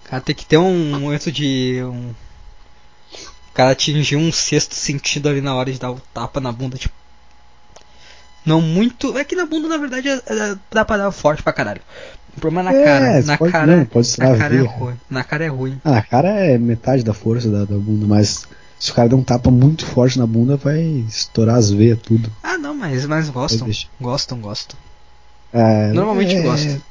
[0.10, 1.82] Cara tem que ter um momento de.
[1.84, 2.12] Um...
[3.52, 6.78] O cara atingir um sexto sentido ali na hora de dar o tapa na bunda,
[6.78, 6.94] tipo.
[8.46, 9.18] Não muito.
[9.18, 11.82] É que na bunda, na verdade, é- é- dá pra dar forte pra caralho.
[12.38, 13.22] O problema é na É, cara.
[13.24, 14.96] Na pode- cara, não, pode na na cara é ruim.
[15.10, 15.82] Na cara é ruim.
[15.84, 18.46] Ah, a cara é metade da força da, da bunda, mas
[18.78, 22.30] se o cara der um tapa muito forte na bunda, vai estourar as veias, tudo.
[22.44, 23.70] Ah, não, mas, mas gostam.
[24.00, 24.78] Gostam, gostam.
[25.54, 26.82] É, Normalmente é, gostam.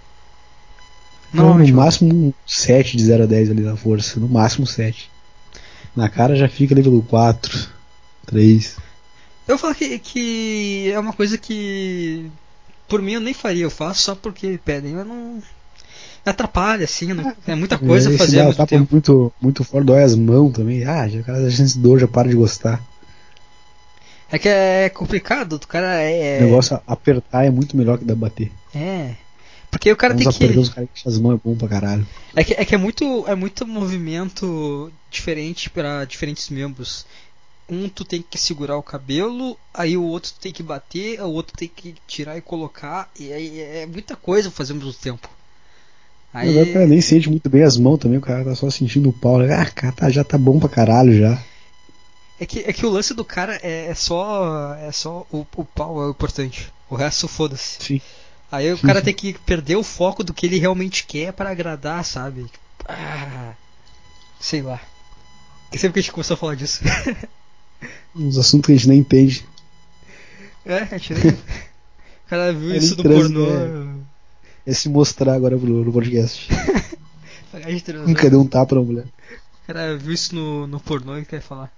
[1.35, 1.77] Não, no gostam.
[1.77, 4.21] máximo um 7 de 0 a 10 ali na força.
[4.21, 5.11] No máximo 7.
[5.95, 7.69] Na cara já fica nível 4,
[8.27, 8.77] 3.
[9.47, 12.31] Eu falo que, que é uma coisa que
[12.89, 15.43] por mim eu nem faria, eu faço só porque pedem, mas não
[16.25, 18.89] atrapalha, assim, não, é muita coisa é, fazer ao mesmo tempo.
[18.91, 20.85] muito, muito forte, dói as mãos também.
[20.85, 22.83] Ah, já, o cara já se dor, já para de gostar.
[24.33, 26.39] É que é complicado, o cara é.
[26.41, 28.51] O negócio apertar é muito melhor que dar bater.
[28.75, 29.15] É.
[29.75, 30.59] Porque o cara Vamos tem que.
[30.59, 32.07] Os caras que as mãos é bom pra caralho.
[32.37, 37.05] É que, é que é muito é muito movimento diferente para diferentes membros.
[37.69, 41.31] Um tu tem que segurar o cabelo, aí o outro tu tem que bater, o
[41.31, 44.93] outro tem que tirar e colocar, e aí é muita coisa pra fazer ao mesmo
[44.93, 45.29] tempo.
[46.33, 46.57] Aí...
[46.63, 49.13] O cara nem sente muito bem as mãos também, o cara tá só sentindo o
[49.13, 49.39] pau.
[49.39, 49.53] Né?
[49.55, 51.43] Ah, cara, tá, já tá bom pra caralho já.
[52.39, 54.75] É que, é que o lance do cara é, é só.
[54.75, 56.73] É só o, o pau é o importante.
[56.91, 57.83] O resto foda-se.
[57.83, 58.01] Sim.
[58.51, 62.05] Aí o cara tem que perder o foco do que ele realmente quer para agradar,
[62.05, 62.47] sabe?
[62.87, 63.53] Ah,
[64.41, 64.81] sei lá.
[65.73, 66.83] Sempre que a gente começou a falar disso.
[68.15, 69.47] Uns assuntos que a gente nem entende.
[70.65, 71.37] É, a gente nem.
[72.25, 73.47] O cara viu isso no pornô.
[74.67, 76.49] É, é se mostrar agora no, no podcast.
[78.07, 79.05] Nunca deu um tapa na mulher.
[79.05, 81.71] O cara viu isso no, no pornô e quer falar.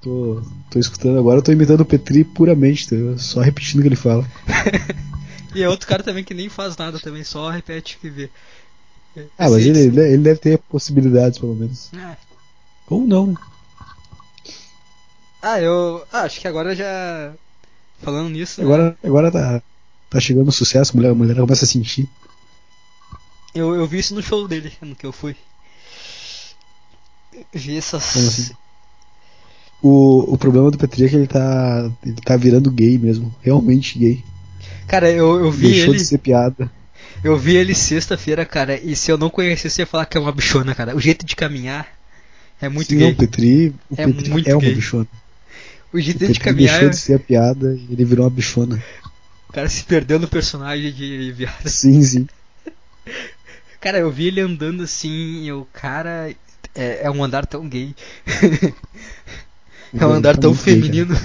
[0.00, 3.18] Tô, tô escutando agora, eu tô imitando o Petri puramente, tá?
[3.18, 4.24] só repetindo o que ele fala.
[5.56, 8.30] E é outro cara também que nem faz nada também, só repete o que vê.
[9.38, 11.90] Ah, mas ele, ele deve ter possibilidades, pelo menos.
[11.94, 12.16] É.
[12.88, 13.34] Ou não, né?
[15.40, 16.06] Ah, eu.
[16.12, 17.32] Ah, acho que agora já.
[18.02, 18.60] Falando nisso.
[18.60, 18.96] Agora, né?
[19.02, 19.62] agora tá,
[20.10, 22.06] tá chegando o sucesso, a mulher, a mulher começa a sentir.
[23.54, 25.34] Eu, eu vi isso no show dele, no que eu fui.
[27.54, 28.12] Vi essas.
[28.12, 28.52] Como assim?
[29.82, 33.34] O, o problema do Petri é que ele tá, ele tá virando gay mesmo.
[33.40, 34.24] Realmente gay.
[34.86, 35.98] Cara, eu, eu vi Deixou ele.
[35.98, 36.70] de ser piada.
[37.24, 40.20] Eu vi ele sexta-feira, cara, e se eu não conhecesse, eu ia falar que é
[40.20, 40.94] uma bichona, cara.
[40.94, 41.86] O jeito de caminhar
[42.60, 43.10] é muito Sim, gay.
[43.12, 44.74] o Petri, o É Petri muito é uma gay.
[44.74, 45.06] bichona.
[45.92, 48.82] O jeito O de caminhar, deixou de ser a piada e ele virou uma bichona.
[49.48, 51.66] o cara se perdeu no personagem de viado.
[51.68, 52.28] Sim, sim.
[53.80, 56.30] Cara, eu vi ele andando assim, e o cara
[56.74, 57.94] é, é um andar tão gay.
[59.98, 61.16] é um andar tá tão muito gay, feminino.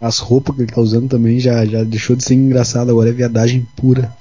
[0.00, 3.12] As roupas que ele tá usando também já, já deixou de ser engraçado, agora é
[3.12, 4.16] viadagem pura.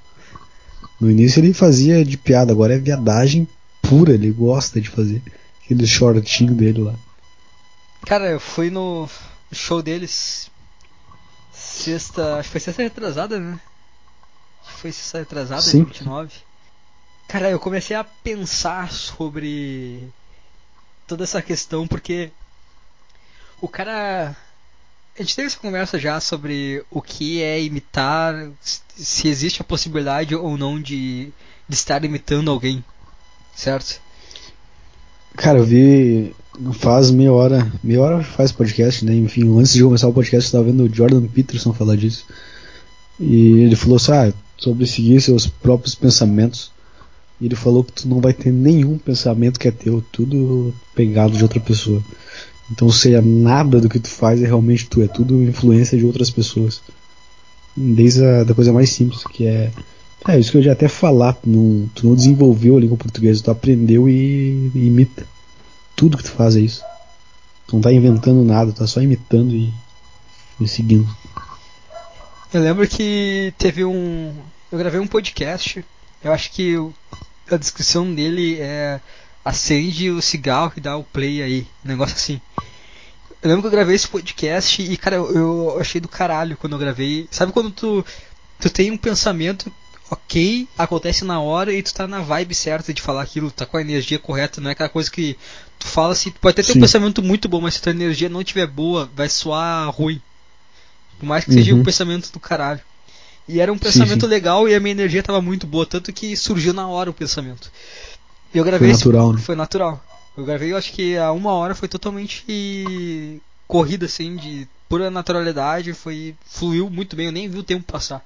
[1.00, 3.48] No início ele fazia de piada, agora é viadagem
[3.82, 5.22] pura, ele gosta de fazer.
[5.64, 6.96] Aquele shortinho dele lá.
[8.06, 9.08] Cara, eu fui no
[9.52, 10.52] show deles
[11.54, 12.38] sexta.
[12.38, 13.60] Acho que foi sexta retrasada, né?
[14.64, 15.84] Acho que foi sexta retrasada, Sim.
[15.84, 16.32] 29.
[17.28, 20.10] Cara, eu comecei a pensar sobre
[21.08, 22.32] toda essa questão porque
[23.62, 24.36] o cara.
[25.20, 30.34] A gente teve essa conversa já sobre o que é imitar, se existe a possibilidade
[30.34, 31.28] ou não de,
[31.68, 32.82] de estar imitando alguém,
[33.54, 34.00] certo?
[35.36, 36.34] Cara, eu vi
[36.72, 39.14] faz meia hora, meia hora faz podcast, né?
[39.14, 42.26] Enfim, antes de começar o podcast eu tava vendo o Jordan Peterson falar disso.
[43.20, 46.72] E ele falou assim, ah, sobre seguir seus próprios pensamentos.
[47.42, 51.36] E ele falou que tu não vai ter nenhum pensamento que é teu, tudo pegado
[51.36, 52.02] de outra pessoa.
[52.72, 56.30] Então, seja, nada do que tu faz é realmente tu, é tudo influência de outras
[56.30, 56.82] pessoas.
[57.76, 59.72] Desde a da coisa mais simples, que é.
[60.28, 63.42] É isso que eu já até falar, tu não, tu não desenvolveu a língua portuguesa,
[63.42, 65.26] tu aprendeu e, e imita.
[65.96, 66.84] Tudo que tu faz é isso.
[67.66, 69.74] Tu não tá inventando nada, tu tá só imitando e,
[70.60, 71.08] e seguindo.
[72.54, 74.34] Eu lembro que teve um.
[74.72, 75.84] Eu gravei um podcast.
[76.22, 76.76] Eu acho que
[77.50, 79.00] a descrição dele é
[79.44, 81.68] acende o cigarro e dá o play aí.
[81.84, 82.42] Um negócio assim.
[83.42, 86.74] Eu lembro que eu gravei esse podcast e, cara, eu, eu achei do caralho quando
[86.74, 87.28] eu gravei.
[87.32, 88.06] Sabe quando tu,
[88.60, 89.72] tu tem um pensamento
[90.12, 93.78] ok, acontece na hora e tu tá na vibe certa de falar aquilo, tá com
[93.78, 95.38] a energia correta, não é aquela coisa que
[95.78, 96.80] tu fala assim, tu pode até ter Sim.
[96.80, 100.20] um pensamento muito bom, mas se tua energia não estiver boa, vai soar ruim.
[101.20, 101.82] Por mais que seja Uhum.
[101.82, 102.82] um pensamento do caralho.
[103.48, 104.28] E era um Sim, pensamento sim.
[104.28, 107.72] legal e a minha energia tava muito boa, tanto que surgiu na hora o pensamento.
[108.54, 109.40] E eu Foi gravei esse- natural, né?
[109.42, 110.04] Foi natural.
[110.38, 115.94] Eu gravei, eu acho que a uma hora foi totalmente corrida, assim, de pura naturalidade,
[115.94, 118.26] foi fluiu muito bem, eu nem vi o tempo passar.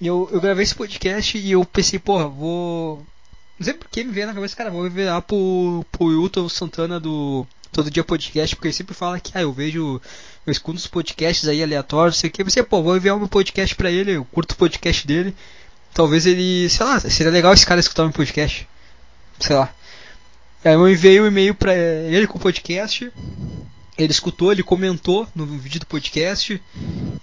[0.00, 3.04] E eu, eu gravei esse podcast e eu pensei, porra, vou.
[3.58, 6.98] Não sei por que me veio na cabeça, cara, vou enviar pro, pro Wilton Santana
[6.98, 10.00] do Todo Dia Podcast, porque ele sempre fala que, ah, eu vejo,
[10.44, 12.42] eu escuto os podcasts aí aleatórios, sei o que.
[12.42, 15.34] Eu pensei, pô, vou enviar o meu podcast pra ele, eu curto o podcast dele.
[15.94, 18.66] Talvez ele, sei lá, seria legal esse cara escutar meu podcast.
[19.42, 19.74] Sei lá.
[20.64, 23.12] Aí eu enviei o e-mail pra ele com o podcast.
[23.98, 26.62] ele escutou, ele comentou no vídeo do podcast.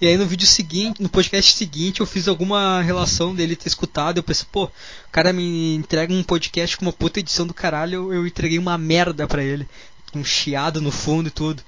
[0.01, 4.17] E aí no vídeo seguinte, no podcast seguinte, eu fiz alguma relação dele ter escutado.
[4.17, 4.71] Eu pensei, pô, o
[5.13, 8.77] cara me entrega um podcast com uma puta edição do caralho, eu, eu entreguei uma
[8.77, 9.65] merda pra ele.
[10.13, 11.63] Um chiado no fundo e tudo.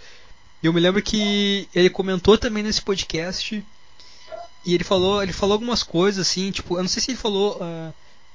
[0.62, 3.64] E eu me lembro que ele comentou também nesse podcast.
[4.66, 7.56] E ele falou, ele falou algumas coisas assim, tipo, eu não sei se ele falou.
[7.56, 7.94] Uh,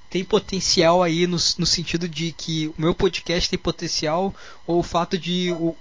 [0.09, 4.35] tem potencial aí no, no sentido de que o meu podcast tem potencial
[4.66, 5.77] ou o fato de o,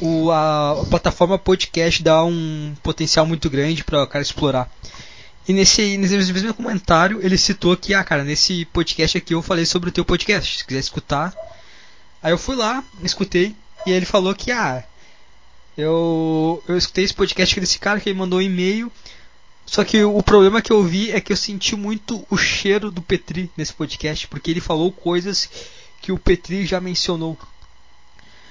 [0.00, 4.70] o, a, a, plataforma podcast dá um potencial muito grande para o cara explorar.
[5.46, 9.66] E nesse, nesse mesmo comentário ele citou que, ah, cara, nesse podcast aqui eu falei
[9.66, 11.34] sobre o teu podcast, se quiser escutar.
[12.22, 13.54] Aí eu fui lá, escutei,
[13.84, 14.84] e ele falou que, ah,
[15.76, 18.92] eu, eu escutei esse podcast desse cara que ele mandou um e-mail
[19.64, 23.00] só que o problema que eu vi é que eu senti muito o cheiro do
[23.00, 25.48] Petri nesse podcast, porque ele falou coisas
[26.00, 27.38] que o Petri já mencionou.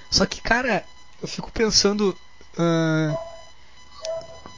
[0.09, 0.83] Só que, cara,
[1.21, 2.17] eu fico pensando.
[2.57, 3.17] Uh,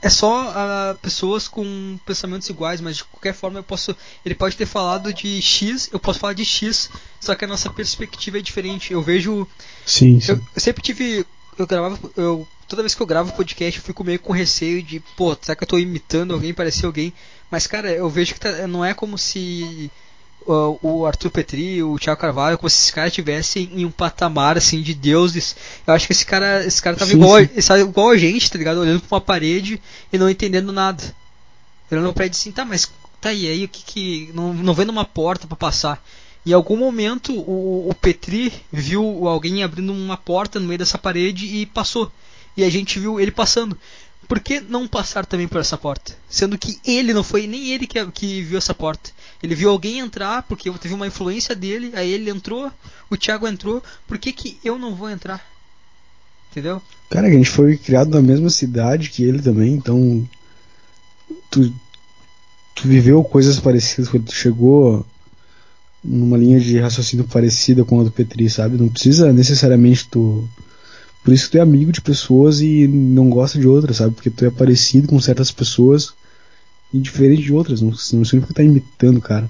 [0.02, 3.96] é só uh, pessoas com pensamentos iguais, mas de qualquer forma eu posso.
[4.26, 6.90] Ele pode ter falado de X, eu posso falar de X,
[7.20, 8.94] só que a nossa perspectiva é diferente.
[8.94, 9.48] Eu vejo.
[9.86, 10.34] Sim, sim.
[10.34, 11.26] Eu, eu sempre tive.
[11.58, 12.00] Eu gravava.
[12.16, 15.56] Eu toda vez que eu gravo podcast eu fico meio com receio de, pô, será
[15.56, 17.14] que eu tô imitando alguém, parecer alguém?
[17.52, 19.92] Mas, cara, eu vejo que tá, não é como se
[20.48, 24.58] uh, o Arthur Petri, o Thiago Carvalho, como se esses caras estivessem em um patamar,
[24.58, 25.56] assim, de deuses.
[25.86, 27.80] Eu acho que esse cara, esse cara tava sim, igual, sim.
[27.80, 28.80] igual a gente, tá ligado?
[28.80, 29.80] Olhando pra uma parede
[30.12, 31.04] e não entendendo nada.
[31.92, 34.32] Olhando pra parede assim, tá, mas tá aí, aí o que que...
[34.34, 36.04] Não, não vendo uma porta para passar.
[36.46, 41.46] Em algum momento o, o Petri viu alguém abrindo uma porta no meio dessa parede
[41.46, 42.12] e passou
[42.56, 43.78] e a gente viu ele passando.
[44.28, 46.16] Por que não passar também por essa porta?
[46.30, 49.12] Sendo que ele não foi nem ele que, que viu essa porta.
[49.42, 52.72] Ele viu alguém entrar porque teve uma influência dele, aí ele entrou,
[53.10, 53.84] o Thiago entrou.
[54.08, 55.46] Por que, que eu não vou entrar?
[56.52, 56.82] Entendeu?
[57.10, 60.28] Cara, a gente foi criado na mesma cidade que ele também, então.
[61.50, 61.74] Tu,
[62.74, 65.06] tu viveu coisas parecidas quando tu chegou
[66.04, 68.78] numa linha de raciocínio parecida com a do Petri, sabe?
[68.78, 70.48] Não precisa necessariamente tu
[71.24, 74.14] por isso que tu é amigo de pessoas e não gosta de outras, sabe?
[74.14, 76.14] Porque tu é parecido com certas pessoas
[76.94, 77.82] e diferente de outras.
[77.82, 79.50] Não, não significa que tá imitando, cara.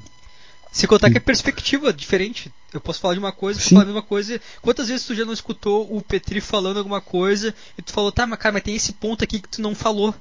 [0.72, 2.52] Se contar que é perspectiva diferente.
[2.72, 4.40] Eu posso falar de uma coisa, tu falar a mesma coisa.
[4.62, 8.26] Quantas vezes tu já não escutou o Petri falando alguma coisa e tu falou, tá,
[8.28, 10.14] mas cara, mas tem esse ponto aqui que tu não falou.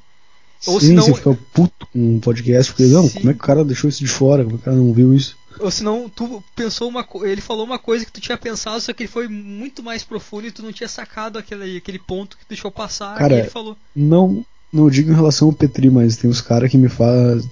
[0.67, 1.05] Ou Sim, senão...
[1.05, 4.01] você fica puto com um podcast, porque não, como é que o cara deixou isso
[4.01, 4.45] de fora?
[4.45, 5.37] Como é que o cara não viu isso?
[5.63, 9.05] Ou senão tu pensou uma ele falou uma coisa que tu tinha pensado, só que
[9.05, 12.71] ele foi muito mais profundo e tu não tinha sacado aquele, aquele ponto que deixou
[12.71, 13.77] passar cara, ele falou.
[13.95, 17.47] Não, não digo em relação ao Petri, mas tem uns caras que me faz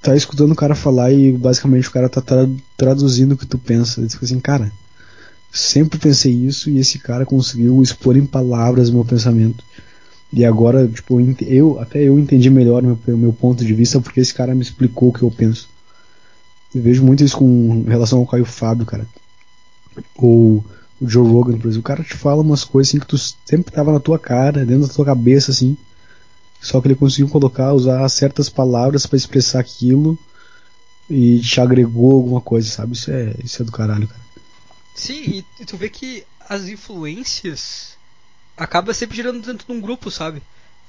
[0.00, 3.58] tá escutando o cara falar e basicamente o cara tá tra traduzindo o que tu
[3.58, 4.00] pensa.
[4.00, 4.72] Ele fica assim, cara,
[5.52, 9.62] sempre pensei isso e esse cara conseguiu expor em palavras o meu pensamento.
[10.32, 14.32] E agora, tipo, eu até eu entendi melhor meu, meu ponto de vista porque esse
[14.32, 15.68] cara me explicou o que eu penso.
[16.74, 19.06] Eu vejo muito isso com relação ao Caio Fábio, cara.
[20.16, 20.64] Ou
[21.00, 21.80] o Joe Rogan, por exemplo.
[21.80, 24.86] O cara te fala umas coisas assim que tu sempre tava na tua cara, dentro
[24.86, 25.76] da tua cabeça, assim.
[26.60, 30.18] Só que ele conseguiu colocar, usar certas palavras para expressar aquilo
[31.08, 32.92] e te agregou alguma coisa, sabe?
[32.92, 34.20] Isso é, isso é do caralho, cara.
[34.94, 37.96] Sim, e tu vê que as influências
[38.56, 40.42] acaba sempre girando dentro de um grupo, sabe?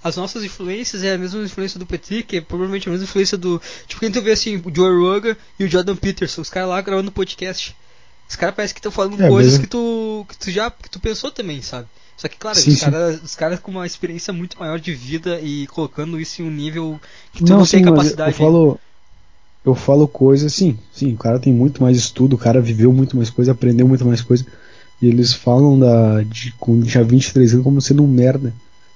[0.04, 3.38] As nossas influências é a mesma influência do Petri, que é provavelmente a mesma influência
[3.38, 3.62] do.
[3.88, 6.82] Tipo, quem tu vê assim, o Joe Rogan e o Jordan Peterson, os caras lá
[6.82, 7.76] gravando podcast.
[8.28, 11.00] Os caras parecem que estão falando é, coisas que tu, que tu já que tu
[11.00, 11.88] pensou também, sabe?
[12.16, 15.40] Só que, claro, sim, os, caras, os caras com uma experiência muito maior de vida
[15.42, 17.00] e colocando isso em um nível
[17.34, 18.32] que tu não, não sim, tem capacidade.
[18.32, 18.80] Eu falo,
[19.66, 23.18] eu falo coisas, sim, sim, o cara tem muito mais estudo, o cara viveu muito
[23.18, 24.46] mais coisa, aprendeu muito mais coisa.
[25.02, 28.54] E eles falam da, de quando tinha 23 anos como sendo um merda.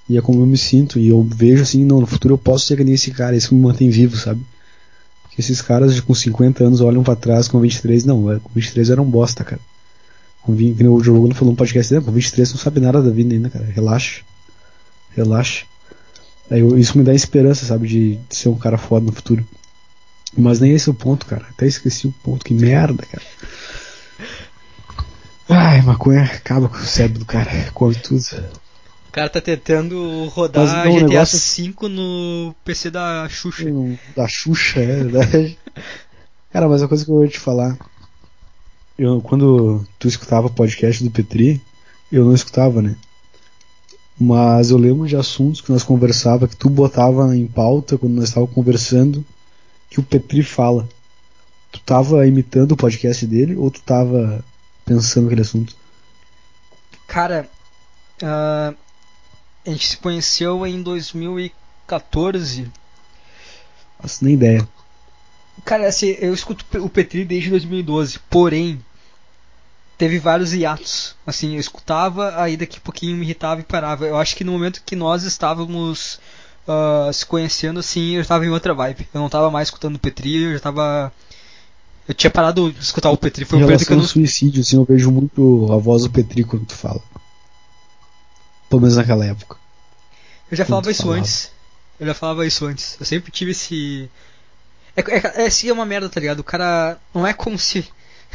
[0.07, 0.99] E é como eu me sinto.
[0.99, 3.53] E eu vejo assim, não, no futuro eu posso ser que nem esse cara, que
[3.53, 4.41] me mantém vivo, sabe?
[5.23, 8.91] Porque esses caras com 50 anos olham para trás com 23, não, é, com 23
[8.91, 9.61] era um bosta, cara.
[10.41, 13.33] Com 20, o Rogan falou no podcast dele, com 23 não sabe nada da vida
[13.33, 13.65] ainda, cara.
[13.65, 14.21] Relaxa.
[15.15, 15.65] Relaxa.
[16.49, 19.45] Aí isso me dá esperança, sabe, de, de, ser um cara foda no futuro.
[20.37, 21.45] Mas nem esse é o ponto, cara.
[21.49, 23.25] Até esqueci o ponto, que merda, cara.
[25.49, 28.21] Ai, maconha acaba com o cérebro do cara, come tudo
[29.15, 31.39] cara tá tentando rodar Mas, GTA negócio...
[31.39, 33.63] 5 no PC da Xuxa.
[34.13, 35.57] Da Xuxa, é verdade.
[36.51, 37.77] cara, mas a coisa que eu vou te falar.
[38.99, 41.61] Eu, quando tu escutava o podcast do Petri,
[42.11, 42.97] eu não escutava, né?
[44.19, 48.25] Mas eu lembro de assuntos que nós conversava, que tu botava em pauta quando nós
[48.25, 49.25] estávamos conversando,
[49.89, 50.89] que o Petri fala.
[51.71, 54.43] Tu tava imitando o podcast dele ou tu tava
[54.85, 55.73] pensando aquele assunto?
[57.07, 57.49] Cara,
[58.23, 58.75] Uh,
[59.65, 62.71] a gente se conheceu em 2014.
[64.01, 64.67] Nossa, nem ideia.
[65.63, 68.83] Cara, assim, eu escuto o Petri desde 2012, porém,
[69.97, 71.15] teve vários hiatos.
[71.25, 74.05] Assim, eu escutava, aí daqui a pouquinho me irritava e parava.
[74.05, 76.19] Eu acho que no momento que nós estávamos
[76.67, 79.07] uh, se conhecendo, assim, eu estava em outra vibe.
[79.13, 81.11] Eu não estava mais escutando o Petri, eu já estava
[82.07, 83.45] eu tinha parado de escutar o Petri.
[83.45, 84.03] Foi um período que eu não...
[84.03, 87.01] suicídio, assim, eu vejo muito a voz do Petri quando tu fala.
[88.69, 89.57] Pelo menos naquela época.
[90.49, 91.19] Eu já falava isso falava.
[91.19, 91.51] antes.
[91.99, 92.97] Eu já falava isso antes.
[92.99, 94.09] Eu sempre tive esse.
[94.95, 96.39] É, é, é, é uma merda, tá ligado?
[96.39, 96.97] O cara.
[97.13, 97.87] Não é como se.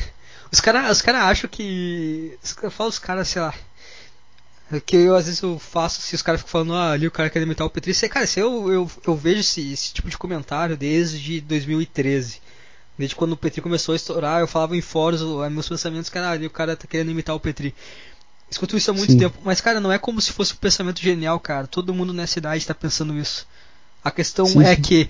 [0.52, 2.36] Os caras os cara acham que.
[2.62, 3.55] Eu falo os caras, sei lá.
[4.86, 7.28] Que eu às vezes eu faço, se os caras ficam falando, ah, ali o cara
[7.28, 7.93] quer imitar o Petri.
[8.09, 12.40] Cara, se eu, eu, eu vejo esse, esse tipo de comentário desde 2013.
[12.97, 16.51] Desde quando o Petri começou a estourar, eu falava em fóruns, meus pensamentos, caralho, o
[16.51, 17.74] cara tá querendo imitar o Petri.
[18.51, 19.18] Escuto isso há muito Sim.
[19.18, 21.68] tempo, mas cara, não é como se fosse um pensamento genial, cara.
[21.68, 23.47] Todo mundo nessa idade tá pensando isso.
[24.02, 25.09] A questão sim, é que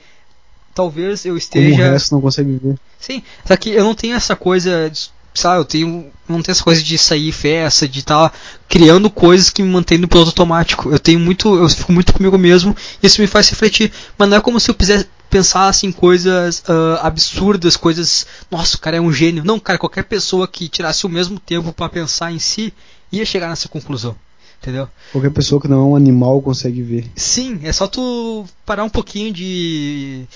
[0.74, 1.70] talvez eu esteja.
[1.70, 2.78] Como o resto não consegue ver.
[2.98, 4.92] Sim, só que eu não tenho essa coisa,
[5.32, 8.36] sabe, eu tenho não tenho essa coisa de sair festa, de estar tá
[8.68, 10.90] criando coisas que me mantêm no piloto automático.
[10.90, 14.36] Eu tenho muito, eu fico muito comigo mesmo, e isso me faz refletir, mas não
[14.36, 19.00] é como se eu fizesse pensar assim coisas uh, absurdas, coisas, nossa, o cara é
[19.00, 19.44] um gênio.
[19.44, 22.74] Não, cara, qualquer pessoa que tirasse o mesmo tempo para pensar em si
[23.12, 24.14] ia chegar nessa conclusão.
[24.60, 24.88] Entendeu?
[25.10, 27.10] Qualquer pessoa que não é um animal consegue ver.
[27.16, 30.26] Sim, é só tu parar um pouquinho de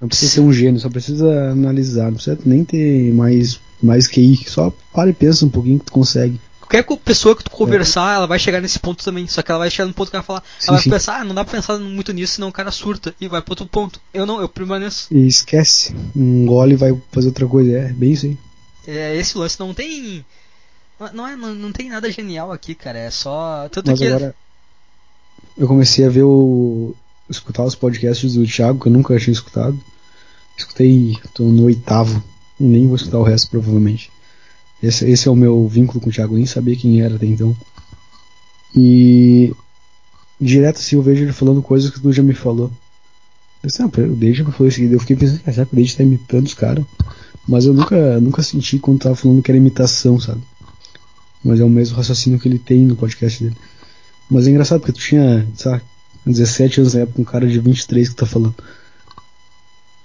[0.00, 4.44] não precisa ser um gênio, só precisa analisar, não precisa nem ter mais mais QI,
[4.46, 6.40] só para e pensa um pouquinho que tu consegue.
[6.60, 8.16] Qualquer pessoa que tu conversar, é.
[8.16, 9.28] ela vai chegar nesse ponto também.
[9.28, 10.42] Só que ela vai chegar no ponto que ela vai falar.
[10.58, 10.90] Sim, ela vai sim.
[10.90, 13.14] pensar, ah, não dá pra pensar muito nisso, senão o cara surta.
[13.20, 14.00] E vai pro outro ponto.
[14.12, 15.06] Eu não, eu permaneço.
[15.12, 15.94] E esquece.
[16.16, 17.70] Um gole e vai fazer outra coisa.
[17.70, 18.38] É bem isso aí.
[18.84, 20.24] É, esse lance não tem.
[21.12, 22.98] Não, é, não, não tem nada genial aqui, cara.
[22.98, 23.68] É só.
[23.68, 24.06] Tanto Mas que.
[24.06, 24.34] Agora,
[25.56, 26.94] eu comecei a ver o.
[27.28, 29.78] escutar os podcasts do Thiago, que eu nunca tinha escutado.
[30.56, 31.16] Escutei.
[31.34, 32.22] tô no oitavo.
[32.58, 34.10] E nem vou escutar o resto, provavelmente.
[34.82, 37.56] Esse, esse é o meu vínculo com o Thiago, nem sabia quem era até então.
[38.74, 39.54] E
[40.40, 42.70] direto assim eu vejo ele falando coisas que tu já me falou.
[43.62, 44.92] Eu disse, ah, o Deide me falou isso aqui.
[44.92, 46.84] Eu fiquei pensando, ah, será que o Deide tá imitando os caras?
[47.48, 50.42] Mas eu nunca, nunca senti quando tava falando que era imitação, sabe?
[51.46, 53.56] Mas é o mesmo raciocínio que ele tem no podcast dele.
[54.28, 55.82] Mas é engraçado porque tu tinha, sabe,
[56.26, 58.54] 17 anos na época, um cara de 23 que tá falando.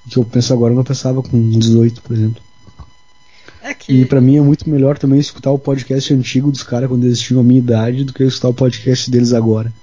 [0.06, 2.42] O que eu penso agora eu não pensava com 18, por exemplo.
[3.64, 3.92] É que...
[3.92, 7.20] E para mim é muito melhor também escutar o podcast antigo dos caras quando eles
[7.20, 9.74] tinham a minha idade do que escutar o podcast deles agora.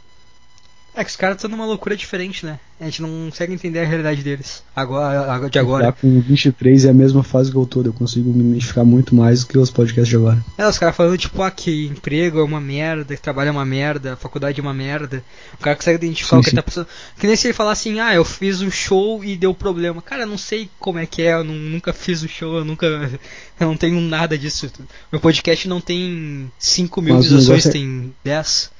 [0.98, 2.58] É que os caras estão numa loucura diferente, né?
[2.80, 5.84] A gente não consegue entender a realidade deles agora, de agora.
[5.84, 9.14] Já com 23 é a mesma fase que eu tô, eu consigo me identificar muito
[9.14, 10.44] mais do que os podcasts de agora.
[10.58, 13.64] É, os caras falando tipo, ah, que emprego é uma merda, que trabalho é uma
[13.64, 15.22] merda, faculdade é uma merda.
[15.54, 16.56] O cara consegue identificar sim, o que sim.
[16.56, 16.88] tá pensando.
[17.16, 20.02] Que nem se ele falar assim, ah, eu fiz um show e deu problema.
[20.02, 22.64] Cara, eu não sei como é que é, eu não, nunca fiz um show, eu
[22.64, 22.88] nunca.
[23.60, 24.70] Eu não tenho nada disso.
[25.10, 27.70] Meu podcast não tem 5 mil Mas visualizações, é...
[27.70, 28.70] tem 10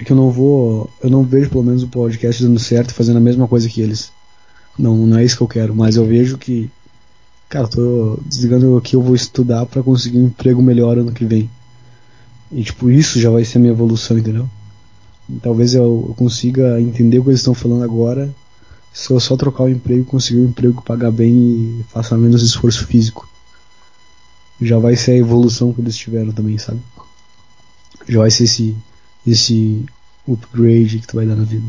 [0.00, 0.88] é que eu não vou.
[1.02, 4.10] Eu não vejo pelo menos o podcast dando certo fazendo a mesma coisa que eles.
[4.78, 6.70] Não, não é isso que eu quero, mas eu vejo que.
[7.48, 11.24] Cara, tô desligando o que eu vou estudar para conseguir um emprego melhor ano que
[11.24, 11.50] vem.
[12.50, 14.48] E tipo, isso já vai ser a minha evolução, entendeu?
[15.28, 18.32] E talvez eu, consiga entender o que eles estão falando agora
[18.92, 22.86] se eu só trocar o emprego, conseguir um emprego, pagar bem e faça menos esforço
[22.86, 23.28] físico.
[24.60, 26.80] Já vai ser a evolução que eles tiveram também, sabe?
[28.08, 28.76] Já vai ser esse
[29.26, 29.84] esse
[30.28, 31.66] upgrade que tu vai dar na vida?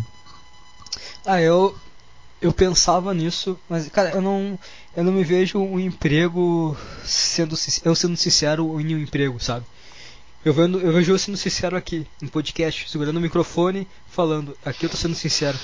[1.26, 1.76] Ah, eu
[2.41, 4.57] eu pensava nisso, mas cara, eu não
[4.95, 7.56] eu não me vejo um emprego sendo
[7.86, 9.65] eu sendo sincero em um emprego, sabe?
[10.44, 14.88] Eu vejo, eu vejo eu sendo sincero aqui, no podcast, segurando o microfone, falando, aqui
[14.88, 15.57] eu tô sendo sincero.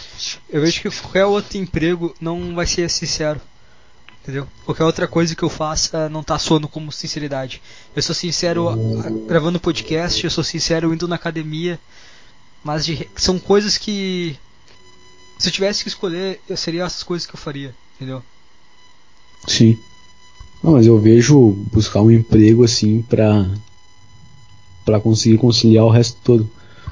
[0.47, 3.41] Eu vejo que qualquer outro emprego não vai ser sincero.
[4.27, 4.45] Entendeu?
[4.65, 7.61] Qualquer outra coisa que eu faça não tá soando como sinceridade.
[7.95, 8.75] Eu sou sincero
[9.25, 11.79] gravando podcast, eu sou sincero indo na academia,
[12.61, 14.35] mas de, são coisas que
[15.39, 18.21] se eu tivesse que escolher, seria essas coisas que eu faria, entendeu?
[19.47, 19.79] Sim.
[20.61, 23.49] Não, mas eu vejo buscar um emprego assim pra
[24.83, 26.49] para conseguir conciliar o resto todo.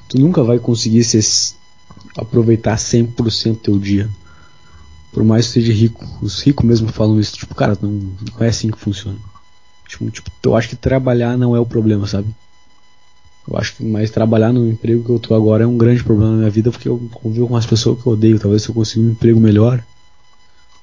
[0.08, 1.54] Tu nunca vai conseguir se
[2.16, 4.10] aproveitar 100% teu dia.
[5.16, 6.06] Por mais que seja rico.
[6.22, 7.38] Os ricos mesmo falam isso.
[7.38, 9.18] Tipo, cara, não, não é assim que funciona.
[9.88, 12.28] Tipo, tipo, eu acho que trabalhar não é o problema, sabe?
[13.48, 16.32] Eu acho que mais trabalhar no emprego que eu tô agora é um grande problema
[16.32, 18.38] na minha vida porque eu convivo com as pessoas que eu odeio.
[18.38, 19.82] Talvez se eu conseguir um emprego melhor,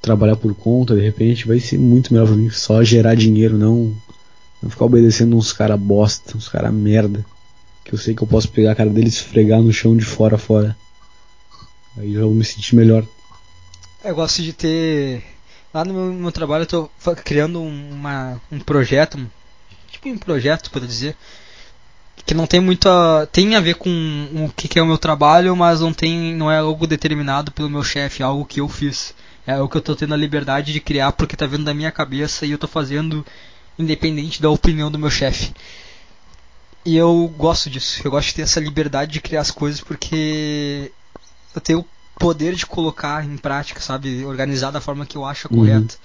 [0.01, 2.49] trabalhar por conta, de repente, vai ser muito melhor pra mim.
[2.49, 3.95] Só gerar dinheiro, não,
[4.63, 7.23] não ficar obedecendo uns cara bosta, uns cara merda.
[7.85, 10.07] Que eu sei que eu posso pegar a cara dele e esfregar no chão de
[10.07, 10.75] fora a fora.
[11.99, 13.07] Aí eu vou me sentir melhor.
[14.05, 15.23] Eu gosto de ter.
[15.73, 16.91] Lá no meu, no meu trabalho eu tô
[17.25, 19.19] criando uma, um projeto,
[19.91, 21.17] tipo um projeto, por dizer,
[22.27, 23.29] que não tem muita.
[23.31, 23.89] tem a ver com
[24.35, 26.35] o que, que é o meu trabalho, mas não tem.
[26.35, 29.15] não é algo determinado pelo meu chefe, é algo que eu fiz.
[29.47, 31.91] É o que eu tô tendo a liberdade de criar porque tá vindo da minha
[31.93, 33.25] cabeça e eu tô fazendo
[33.79, 35.53] independente da opinião do meu chefe.
[36.85, 40.91] E eu gosto disso, eu gosto de ter essa liberdade de criar as coisas porque
[41.55, 41.85] eu tenho
[42.19, 44.25] poder de colocar em prática, sabe?
[44.25, 45.59] Organizar da forma que eu acho Uhum.
[45.59, 45.97] correta.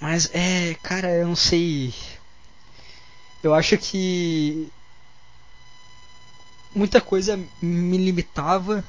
[0.00, 1.94] Mas é, cara, eu não sei.
[3.42, 4.68] Eu acho que
[6.74, 8.84] muita coisa me limitava.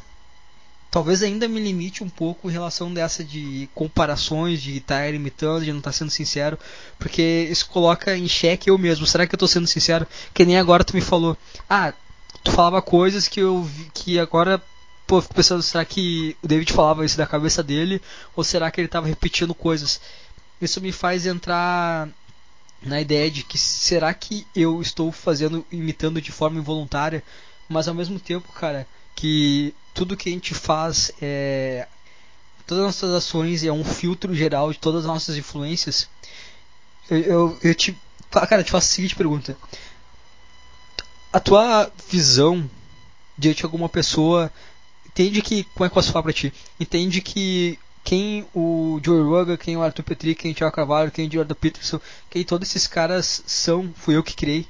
[0.90, 5.72] Talvez ainda me limite um pouco em relação dessa de comparações, de estar imitando, de
[5.72, 6.58] não estar sendo sincero,
[7.00, 9.08] porque isso coloca em xeque eu mesmo.
[9.08, 10.06] Será que eu estou sendo sincero?
[10.36, 11.36] Que nem agora tu me falou.
[11.68, 11.94] Ah,
[12.44, 14.62] tu falava coisas que eu vi, que agora
[15.06, 18.02] pô, fico pensando, será que o David falava isso da cabeça dele
[18.36, 20.00] ou será que ele estava repetindo coisas?
[20.62, 22.08] Isso me faz entrar
[22.82, 27.24] na ideia de que será que eu estou fazendo imitando de forma involuntária,
[27.68, 31.88] mas ao mesmo tempo, cara, que tudo que a gente faz é
[32.66, 36.10] todas as nossas ações é um filtro geral de todas as nossas influências.
[37.10, 37.98] Eu, eu, eu te
[38.30, 39.58] cara, eu te faço a seguinte pergunta:
[41.32, 42.70] a tua visão
[43.38, 44.52] diante de alguma pessoa
[45.14, 46.54] entende que como é que eu posso falar pra ti?
[46.80, 51.28] Entende que quem o Joe Rogan, quem o Arthur Petri, quem o Thiago Carvalho, quem
[51.28, 54.68] o Jordan Peterson, quem todos esses caras são, fui eu que criei.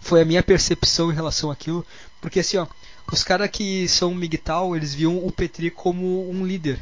[0.00, 1.84] Foi a minha percepção em relação àquilo.
[2.20, 2.66] Porque assim, ó,
[3.10, 6.78] os caras que são migtal, eles viam o Petri como um líder.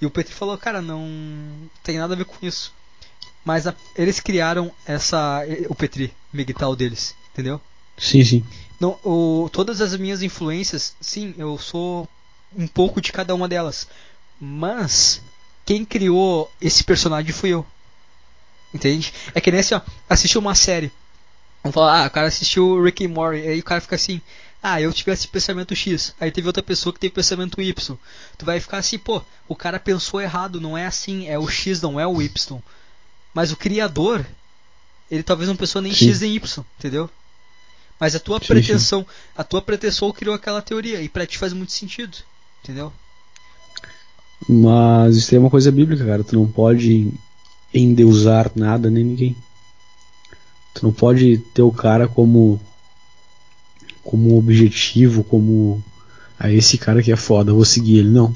[0.00, 1.08] E o Petri falou, cara, não
[1.82, 2.72] tem nada a ver com isso.
[3.44, 7.60] Mas a, eles criaram essa o Petri migtal deles, entendeu?
[7.96, 8.44] Sim, sim.
[8.80, 12.08] Não, o, todas as minhas influências, sim, eu sou
[12.56, 13.88] um pouco de cada uma delas.
[14.40, 15.20] Mas
[15.64, 17.66] quem criou esse personagem fui eu.
[18.72, 19.12] Entende?
[19.34, 20.92] É que nem assim, ó, assistiu uma série.
[21.62, 24.20] Vamos falar, ah, o cara assistiu Rick and Morty, aí o cara fica assim,
[24.62, 27.96] ah, eu tivesse pensamento X, aí teve outra pessoa que teve pensamento Y.
[28.36, 31.80] Tu vai ficar assim, pô, o cara pensou errado, não é assim, é o X,
[31.80, 32.58] não é o Y.
[33.34, 34.26] Mas o criador,
[35.10, 36.08] ele talvez não pensou nem Sim.
[36.08, 37.10] X nem Y, entendeu?
[37.98, 39.06] Mas a tua Sim, pretensão,
[39.36, 42.18] a tua pretensão criou aquela teoria e pra ti faz muito sentido,
[42.68, 42.92] entendeu?
[44.46, 46.22] Mas isso é uma coisa bíblica, cara.
[46.22, 47.10] Tu não pode
[47.72, 49.36] endeusar nada nem ninguém.
[50.74, 52.60] Tu não pode ter o cara como
[54.04, 55.82] como objetivo, como
[56.38, 58.32] ah, esse cara que é foda, vou seguir ele, não.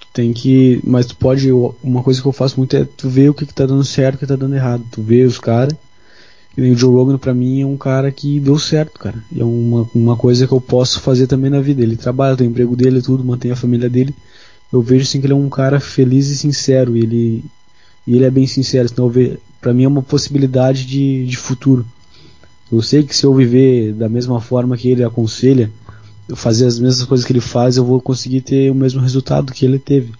[0.00, 1.50] Tu tem que, mas tu pode,
[1.82, 4.16] uma coisa que eu faço muito é tu ver o que, que tá dando certo
[4.16, 4.84] o que tá dando errado.
[4.90, 5.74] Tu vê os caras,
[6.58, 9.22] e o Joe Rogan pra mim é um cara que deu certo, cara.
[9.30, 11.82] E é uma, uma coisa que eu posso fazer também na vida.
[11.82, 14.12] Ele trabalha, tem o emprego dele, tudo, mantém a família dele.
[14.72, 17.44] Eu vejo assim que ele é um cara feliz e sincero, e ele
[18.04, 19.12] e ele é bem sincero, então
[19.60, 21.86] pra mim é uma possibilidade de, de futuro.
[22.72, 25.70] Eu sei que se eu viver da mesma forma que ele aconselha,
[26.28, 29.52] eu fazer as mesmas coisas que ele faz, eu vou conseguir ter o mesmo resultado
[29.52, 30.12] que ele teve.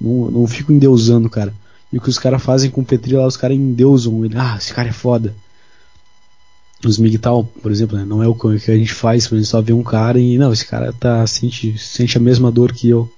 [0.00, 1.52] Não, não fico endeusando, cara.
[1.92, 4.36] E o que os caras fazem com o Petri lá, os caras endeusam ele.
[4.36, 5.34] Ah, esse cara é foda.
[6.84, 9.62] Os MGTOW, por exemplo, né, não é o que a gente faz, a gente só
[9.62, 13.10] vê um cara e, não, esse cara tá, sente, sente a mesma dor que eu.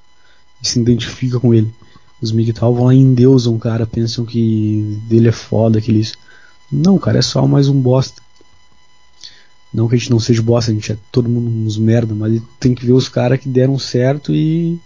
[0.62, 1.72] E se identifica com ele.
[2.20, 6.00] Os MGTOW vão lá e endeusam o cara, pensam que dele é foda, que ele
[6.00, 6.16] isso.
[6.70, 8.20] Não, cara é só mais um bosta.
[9.72, 12.42] Não que a gente não seja bosta, a gente é todo mundo uns merda, mas
[12.58, 14.78] tem que ver os caras que deram certo e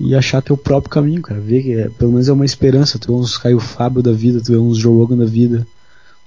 [0.00, 1.38] e achar teu próprio caminho, cara.
[1.38, 2.98] Ver que é, pelo menos é uma esperança.
[2.98, 5.66] Tu vê uns Caio Fábio da vida, tu vê uns Joe Rogan da vida,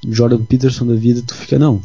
[0.08, 1.82] Jordan Peterson da vida, tu fica, não.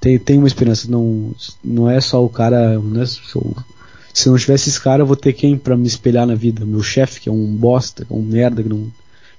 [0.00, 2.78] Tem, tem uma esperança, não, não é só o cara.
[2.78, 6.34] Não é se não tivesse esse cara, eu vou ter quem para me espelhar na
[6.34, 6.64] vida?
[6.64, 8.90] Meu chefe, que é um bosta, que é um merda, que, não,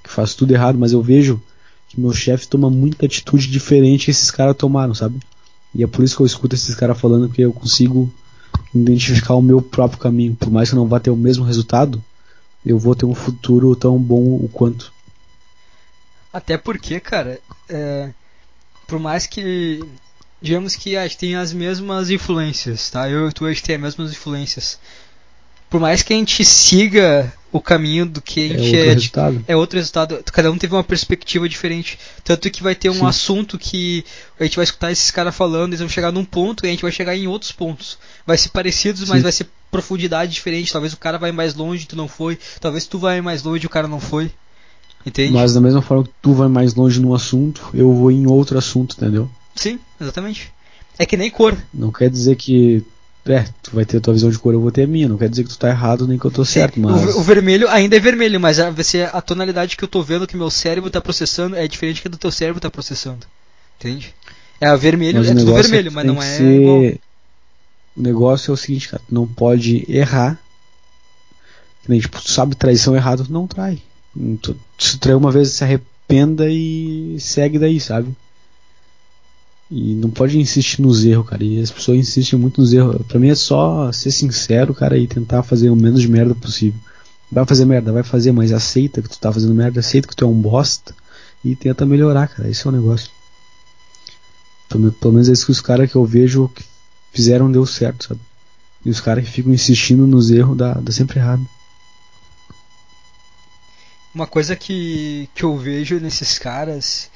[0.04, 1.42] que faz tudo errado, mas eu vejo
[1.88, 5.20] que meu chefe toma muita atitude diferente que esses caras tomaram, sabe?
[5.76, 8.12] E é por isso que eu escuto esses caras falando, porque eu consigo
[8.74, 10.36] identificar o meu próprio caminho.
[10.36, 12.04] Por mais que não vá ter o mesmo resultado,
[12.66, 14.92] eu vou ter um futuro tão bom o quanto.
[16.32, 17.40] Até porque, cara,
[17.70, 18.10] é,
[18.88, 19.84] por mais que
[20.42, 23.10] digamos que a gente tem as mesmas influências, tá?
[23.10, 24.78] Eu e tu a gente tem as mesmas influências.
[25.70, 28.94] Por mais que a gente siga o caminho do que a É gente outro é,
[28.94, 29.46] resultado.
[29.48, 30.24] é outro resultado.
[30.34, 31.98] Cada um teve uma perspectiva diferente.
[32.24, 33.06] Tanto que vai ter um Sim.
[33.06, 34.04] assunto que
[34.40, 36.82] a gente vai escutar esses caras falando, eles vão chegar num ponto e a gente
[36.82, 37.98] vai chegar em outros pontos.
[38.26, 39.24] Vai ser parecidos, mas Sim.
[39.24, 40.72] vai ser profundidade diferente.
[40.74, 42.38] Talvez o cara vai mais longe, tu não foi.
[42.60, 44.32] Talvez tu vai mais longe e o cara não foi.
[45.06, 45.34] Entende?
[45.34, 48.58] Mas da mesma forma que tu vai mais longe num assunto, eu vou em outro
[48.58, 49.30] assunto, entendeu?
[49.56, 50.52] Sim, exatamente.
[50.98, 51.58] É que nem cor.
[51.74, 52.84] Não quer dizer que.
[53.26, 55.08] É, tu vai ter a tua visão de cor, eu vou ter a minha.
[55.08, 57.16] Não quer dizer que tu tá errado nem que eu tô certo, mas.
[57.16, 58.68] O, o vermelho ainda é vermelho, mas a,
[59.14, 62.12] a tonalidade que eu tô vendo que meu cérebro tá processando é diferente que a
[62.12, 63.26] do teu cérebro tá processando.
[63.80, 64.14] Entende?
[64.60, 66.82] É a vermelho, Mas é tudo negócio vermelho, mas não é ser- igual.
[67.96, 70.38] O negócio é o seguinte, cara, tu não pode errar.
[71.84, 73.82] Que nem, tipo, tu sabe traição errada, tu não trai.
[74.42, 78.14] Tu, se tu traiu uma vez, se arrependa e segue daí, sabe?
[79.76, 81.44] E não pode insistir nos erros, cara.
[81.44, 83.02] E as pessoas insistem muito nos erros.
[83.08, 86.80] Pra mim é só ser sincero, cara, e tentar fazer o menos de merda possível.
[87.32, 90.26] Vai fazer merda, vai fazer, mas aceita que tu tá fazendo merda, aceita que tu
[90.26, 90.94] é um bosta
[91.44, 92.48] e tenta melhorar, cara.
[92.48, 93.10] Esse é o negócio.
[94.70, 96.64] Pelo, menos é isso que os caras que eu vejo que
[97.12, 98.22] fizeram deu certo, sabe?
[98.86, 101.48] E os caras que ficam insistindo nos erros dá, dá sempre errado.
[104.14, 107.10] Uma coisa que, que eu vejo nesses caras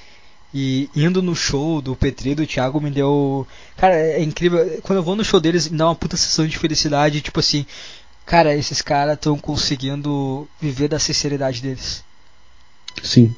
[0.54, 3.46] e indo no show do Petri e do Thiago me deu.
[3.76, 4.80] Cara, é incrível.
[4.82, 7.22] Quando eu vou no show deles, me dá uma puta sensação de felicidade.
[7.22, 7.66] Tipo assim,
[8.26, 12.04] cara, esses caras estão conseguindo viver da sinceridade deles.
[13.04, 13.36] Sim.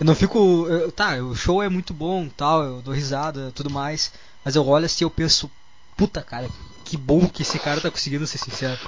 [0.00, 0.66] Eu não fico.
[0.68, 4.12] eu- tá, o show é muito bom, tal, eu dou risada tudo mais.
[4.44, 5.50] Mas eu olho assim e eu penso,
[5.96, 6.48] puta cara,
[6.84, 8.78] que bom que esse cara tá conseguindo ser sincero.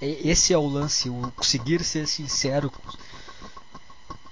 [0.00, 2.72] Esse é o lance, o conseguir ser sincero.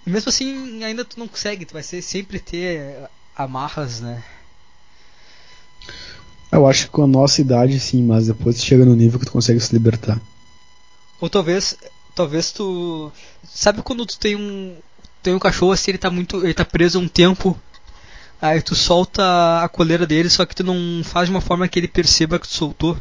[0.06, 4.22] E mesmo assim, ainda tu não consegue, tu vai ser, sempre ter amarras, né?
[6.50, 9.26] Eu acho que com a nossa idade sim, mas depois tu chega no nível que
[9.26, 10.20] tu consegue se libertar.
[11.20, 11.76] Ou talvez,
[12.14, 13.10] talvez tu,
[13.44, 14.76] sabe quando tu tem um
[15.22, 17.58] tem um cachorro assim, ele tá muito, ele tá preso um tempo,
[18.40, 21.80] aí tu solta a coleira dele, só que tu não faz de uma forma que
[21.80, 22.96] ele perceba que tu soltou.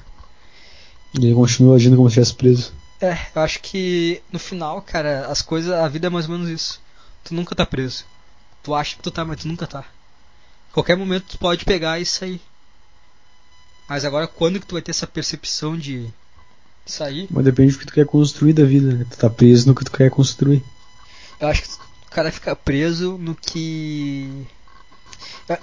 [1.14, 2.74] E ele continua agindo como se estivesse preso.
[3.00, 6.50] É, eu acho que no final, cara, as coisas, a vida é mais ou menos
[6.50, 6.82] isso.
[7.26, 8.06] Tu nunca tá preso.
[8.64, 9.84] Tu acha que tu tá, mas tu nunca tá.
[10.72, 12.40] Qualquer momento tu pode pegar e sair.
[13.90, 16.08] Mas agora quando que tu vai ter essa percepção de
[16.86, 17.28] sair?
[17.30, 19.06] Mas depende do que tu quer construir da vida, né?
[19.10, 20.64] Tu tá preso no que tu quer construir.
[21.40, 24.46] Eu acho que o cara fica preso no que.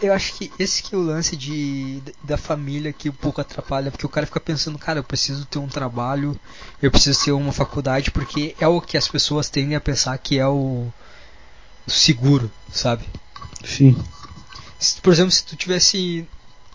[0.00, 3.90] Eu, acho que esse que é o lance de, da família que um pouco atrapalha,
[3.90, 6.38] porque o cara fica pensando, cara, eu preciso ter um trabalho,
[6.80, 10.38] eu preciso ter uma faculdade, porque é o que as pessoas tendem a pensar que
[10.38, 10.86] é o
[11.86, 13.04] seguro, sabe?
[13.64, 13.96] Sim.
[14.78, 16.26] Se, por exemplo, se tu tivesse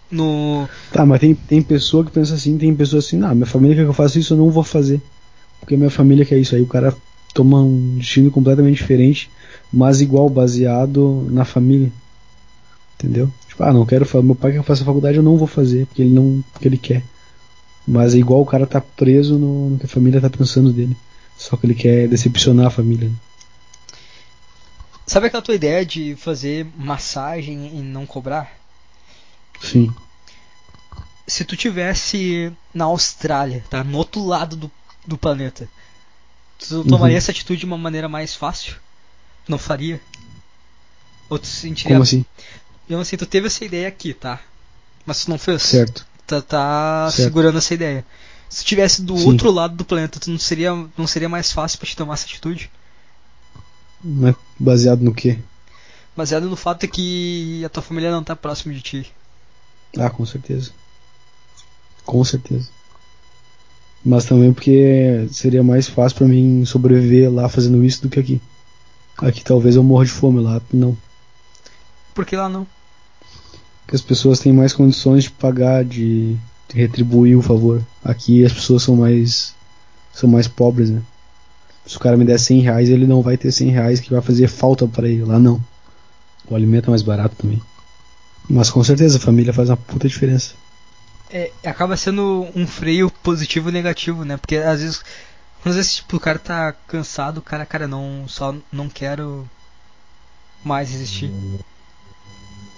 [0.09, 0.67] no.
[0.91, 3.83] Tá, mas tem, tem pessoa que pensa assim, tem pessoa assim, não, minha família quer
[3.83, 5.01] que eu faça isso, eu não vou fazer.
[5.59, 6.55] Porque minha família quer isso.
[6.55, 6.95] Aí o cara
[7.33, 9.29] toma um destino completamente diferente,
[9.71, 11.91] mas igual, baseado na família.
[12.95, 13.31] Entendeu?
[13.47, 15.47] Tipo, ah, não quero fazer, meu pai quer que eu faça faculdade, eu não vou
[15.47, 16.43] fazer, porque ele não.
[16.51, 17.03] porque ele quer.
[17.87, 20.95] Mas é igual o cara tá preso no, no que a família tá pensando dele.
[21.37, 23.11] Só que ele quer decepcionar a família.
[25.07, 28.51] Sabe aquela tua ideia de fazer massagem e não cobrar?
[29.61, 29.91] Sim.
[31.27, 33.83] se tu tivesse na Austrália, tá?
[33.83, 34.71] No outro lado do,
[35.05, 35.67] do planeta,
[36.59, 37.17] tu tomaria Uhum.
[37.17, 38.75] essa atitude de uma maneira mais fácil?
[39.47, 39.99] Não faria?
[41.29, 41.91] Ou tu sentiria.
[41.95, 42.23] Como assim?
[42.89, 44.39] Eu não sei, tu teve essa ideia aqui, tá?
[45.05, 45.61] Mas tu não fez.
[45.63, 46.05] Certo.
[46.25, 47.23] Tá, tá Certo.
[47.27, 48.05] segurando essa ideia.
[48.49, 49.25] Se tu tivesse do Sim.
[49.25, 52.25] outro lado do planeta, tu não seria, não seria mais fácil pra te tomar essa
[52.25, 52.69] atitude?
[54.03, 55.39] Mas baseado no quê?
[56.15, 59.13] Baseado no fato de que a tua família não tá próximo de ti.
[59.97, 60.71] Ah, com certeza.
[62.05, 62.69] Com certeza.
[64.03, 68.41] Mas também porque seria mais fácil pra mim sobreviver lá fazendo isso do que aqui.
[69.17, 70.97] Aqui talvez eu morra de fome, lá não.
[72.13, 72.65] Por que lá não?
[73.81, 76.35] Porque as pessoas têm mais condições de pagar, de,
[76.69, 77.83] de retribuir o favor.
[78.03, 79.55] Aqui as pessoas são mais
[80.13, 81.01] são mais pobres, né?
[81.87, 84.21] Se o cara me der 100 reais, ele não vai ter 100 reais que vai
[84.21, 85.23] fazer falta para ele.
[85.23, 85.63] Lá não.
[86.45, 87.61] O alimento é mais barato também.
[88.49, 90.53] Mas com certeza a família faz uma puta diferença.
[91.29, 94.37] É, acaba sendo um freio positivo e negativo, né?
[94.37, 95.01] Porque às vezes,
[95.65, 99.49] às vezes tipo, o cara tá cansado, o cara, cara, não, só não quero
[100.63, 101.31] mais existir.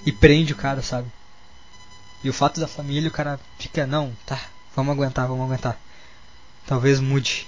[0.05, 1.07] E prende o cara, sabe?
[2.23, 4.39] E o fato da família, o cara fica, não, tá,
[4.75, 5.79] vamos aguentar, vamos aguentar.
[6.65, 7.47] Talvez mude.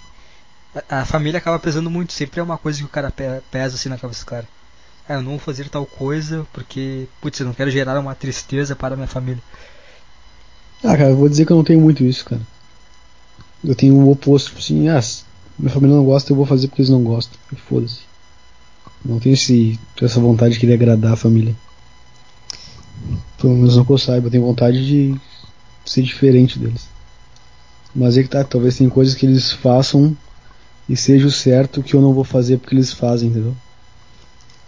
[0.89, 3.89] A, família acaba pesando muito, sempre é uma coisa que o cara pe- pesa assim
[3.89, 4.47] na cabeça do cara.
[5.07, 8.75] Ah, eu não vou fazer tal coisa porque, putz, eu não quero gerar uma tristeza
[8.75, 9.41] para a minha família.
[10.83, 12.41] Ah, cara, eu vou dizer que eu não tenho muito isso, cara.
[13.63, 15.01] Eu tenho o oposto, tipo assim, ah,
[15.59, 17.37] minha família não gosta, eu vou fazer porque eles não gostam.
[17.67, 17.99] Foda-se.
[19.03, 21.53] Não tenho esse, essa vontade de querer agradar a família.
[23.37, 25.19] Pelo menos não que eu saiba, eu tenho vontade de
[25.85, 26.87] ser diferente deles.
[27.93, 30.15] Mas é que tá, talvez tem coisas que eles façam
[30.87, 33.55] e seja o certo que eu não vou fazer porque eles fazem, entendeu?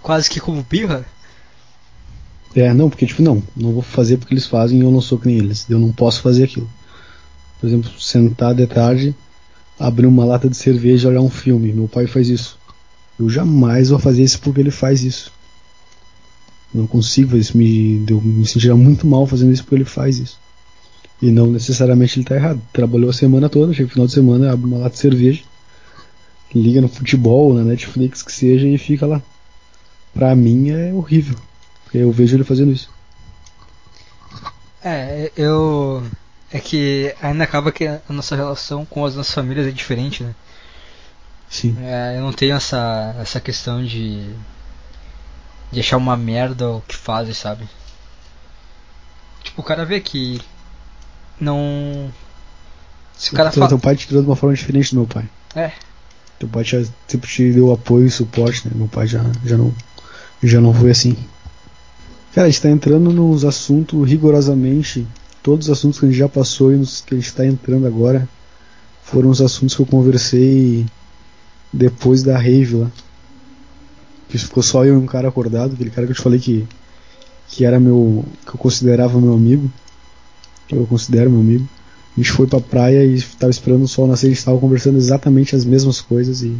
[0.01, 1.05] Quase que como birra.
[2.55, 5.17] É, não, porque tipo, não, não vou fazer porque eles fazem e eu não sou
[5.17, 5.65] que nem eles.
[5.69, 6.69] Eu não posso fazer aquilo.
[7.59, 9.15] Por exemplo, sentar de tarde,
[9.79, 11.73] abrir uma lata de cerveja e olhar um filme.
[11.73, 12.59] Meu pai faz isso.
[13.19, 15.31] Eu jamais vou fazer isso porque ele faz isso.
[16.73, 17.57] Não consigo fazer isso.
[17.57, 20.37] Me, eu me sentiria muito mal fazendo isso porque ele faz isso.
[21.21, 22.61] E não necessariamente ele está errado.
[22.71, 25.43] Trabalhou a semana toda, chega no final de semana, abre uma lata de cerveja,
[26.55, 29.21] liga no futebol, na Netflix, que seja, e fica lá.
[30.13, 31.37] Pra mim é horrível.
[31.93, 32.89] Eu vejo ele fazendo isso.
[34.83, 36.03] É, eu.
[36.51, 40.35] É que ainda acaba que a nossa relação com as nossas famílias é diferente, né?
[41.49, 41.75] Sim.
[41.81, 44.33] É, eu não tenho essa, essa questão de.
[45.71, 47.67] de achar uma merda o que fazem, sabe?
[49.43, 50.41] Tipo, o cara vê que.
[51.39, 52.11] Não.
[53.15, 53.69] Se o cara fala.
[53.69, 55.27] Teu pai te criou de uma forma diferente do meu pai.
[55.55, 55.71] É.
[56.43, 58.73] Teu pai já sempre te deu apoio e suporte, né?
[58.75, 59.73] Meu pai já, já, não,
[60.43, 61.15] já não foi assim.
[62.35, 65.07] Cara, a gente tá entrando nos assuntos rigorosamente.
[65.41, 67.87] Todos os assuntos que a gente já passou e nos que a gente está entrando
[67.87, 68.27] agora
[69.03, 70.85] foram os assuntos que eu conversei
[71.71, 72.91] depois da rave lá.
[74.27, 76.67] Que ficou só eu e um cara acordado, aquele cara que eu te falei que,
[77.47, 78.25] que era meu.
[78.45, 79.71] que eu considerava meu amigo.
[80.67, 81.69] Que eu considero meu amigo.
[82.15, 84.97] A gente foi pra praia e estava esperando o sol nascer, a gente estava conversando
[84.97, 86.55] exatamente as mesmas coisas e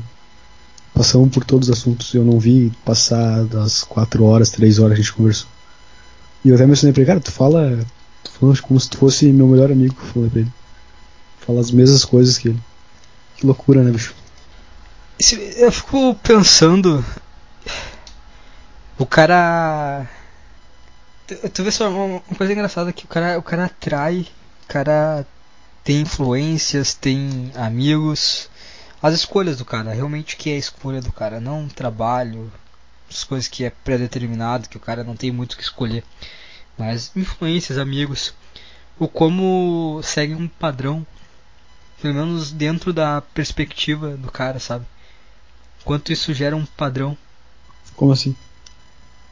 [0.94, 2.14] passamos por todos os assuntos.
[2.14, 5.48] Eu não vi passar das 4 horas, 3 horas a gente conversou.
[6.44, 7.86] E eu até mencionei pra ele, cara, tu fala.
[8.24, 10.54] Tu falando como se tu fosse meu melhor amigo, falei pra ele.
[11.40, 12.60] Fala as mesmas coisas que ele.
[13.38, 14.14] Que loucura, né, bicho?
[15.58, 17.04] Eu fico pensando.
[18.98, 20.08] O cara.
[21.54, 24.28] Tu vê só uma coisa engraçada que o cara, o cara atrai,
[24.64, 25.26] o cara
[25.84, 28.49] tem influências, tem amigos.
[29.01, 32.51] As escolhas do cara, realmente o que é a escolha do cara, não trabalho,
[33.10, 36.03] as coisas que é pré-determinado, que o cara não tem muito o que escolher.
[36.77, 38.34] Mas influências, amigos,
[38.97, 41.05] o como segue um padrão,
[42.01, 44.85] pelo menos dentro da perspectiva do cara, sabe?
[45.84, 47.18] Quanto isso gera um padrão.
[47.95, 48.35] Como assim?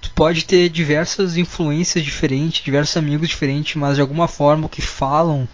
[0.01, 4.81] Tu pode ter diversas influências diferentes, diversos amigos diferentes, mas de alguma forma o que
[4.81, 5.47] falam,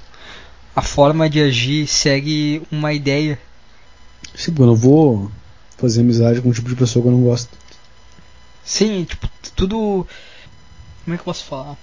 [0.77, 3.39] a forma de agir segue uma ideia.
[4.35, 5.31] Sim, eu não vou
[5.75, 7.49] fazer amizade com um tipo de pessoa que eu não gosto.
[8.63, 10.05] Sim, tipo, tudo.
[11.03, 11.75] Como é que eu posso falar?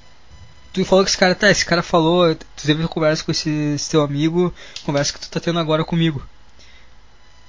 [0.73, 3.51] Tu falou que esse cara tá, esse cara falou, tu teve uma conversa com esse,
[3.75, 4.55] esse, teu amigo,
[4.85, 6.25] conversa que tu tá tendo agora comigo.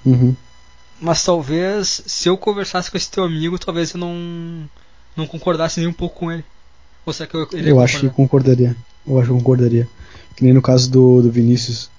[0.04, 0.36] Uhum.
[1.00, 4.68] Mas talvez, se eu conversasse com esse teu amigo, talvez eu não
[5.16, 6.44] não concordasse nem um pouco com ele.
[7.06, 8.76] Ou será que eu, ele eu acho que concordaria.
[9.06, 9.88] Eu acho que concordaria.
[10.36, 11.90] Que nem no caso do, do Vinícius.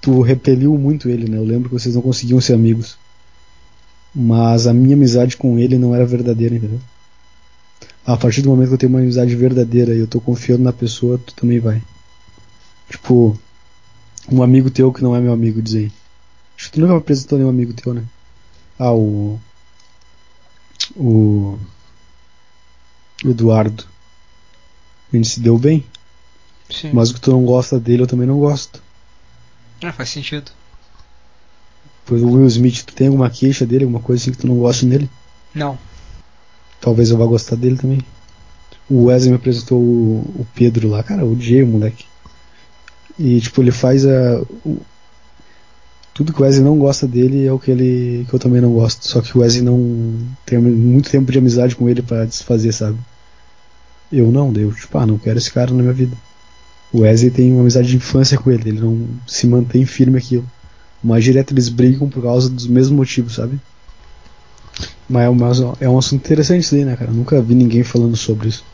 [0.00, 1.36] Tu repeliu muito ele, né?
[1.36, 2.96] Eu lembro que vocês não conseguiam ser amigos.
[4.14, 6.80] Mas a minha amizade com ele não era verdadeira, entendeu?
[8.04, 10.72] A partir do momento que eu tenho uma amizade verdadeira e eu tô confiando na
[10.72, 11.82] pessoa, tu também vai.
[12.90, 13.38] Tipo,
[14.30, 15.92] um amigo teu que não é meu amigo, diz aí.
[16.56, 18.04] Acho que tu nunca apresentou nenhum amigo teu, né?
[18.78, 19.38] Ah, o.
[20.96, 21.58] O.
[23.24, 23.84] Eduardo.
[25.12, 25.84] A gente se deu bem.
[26.70, 26.90] Sim.
[26.92, 28.82] Mas o que tu não gosta dele, eu também não gosto.
[29.82, 30.50] Ah, faz sentido.
[32.06, 34.56] Pois o Will Smith, tu tem alguma queixa dele, alguma coisa assim que tu não
[34.56, 35.08] gosta dele?
[35.54, 35.78] Não.
[36.80, 38.00] Talvez eu vá gostar dele também.
[38.88, 42.04] O Wesley me apresentou o, o Pedro lá, cara, o odiei o moleque.
[43.18, 44.42] E tipo, ele faz a.
[44.64, 44.80] O,
[46.12, 48.72] tudo que o Wesley não gosta dele é o que ele que eu também não
[48.72, 49.06] gosto.
[49.06, 52.98] Só que o Wesley não tem muito tempo de amizade com ele para desfazer, sabe?
[54.12, 56.16] Eu não, deu, tipo, ah, não quero esse cara na minha vida.
[56.92, 60.48] O Wesley tem uma amizade de infância com ele, ele não se mantém firme aquilo.
[61.02, 63.60] Mas direto eles brigam por causa dos mesmos motivos, sabe?
[65.08, 67.10] Mas é, um assunto interessante isso aí, né, cara?
[67.10, 68.64] Eu nunca vi ninguém falando sobre isso.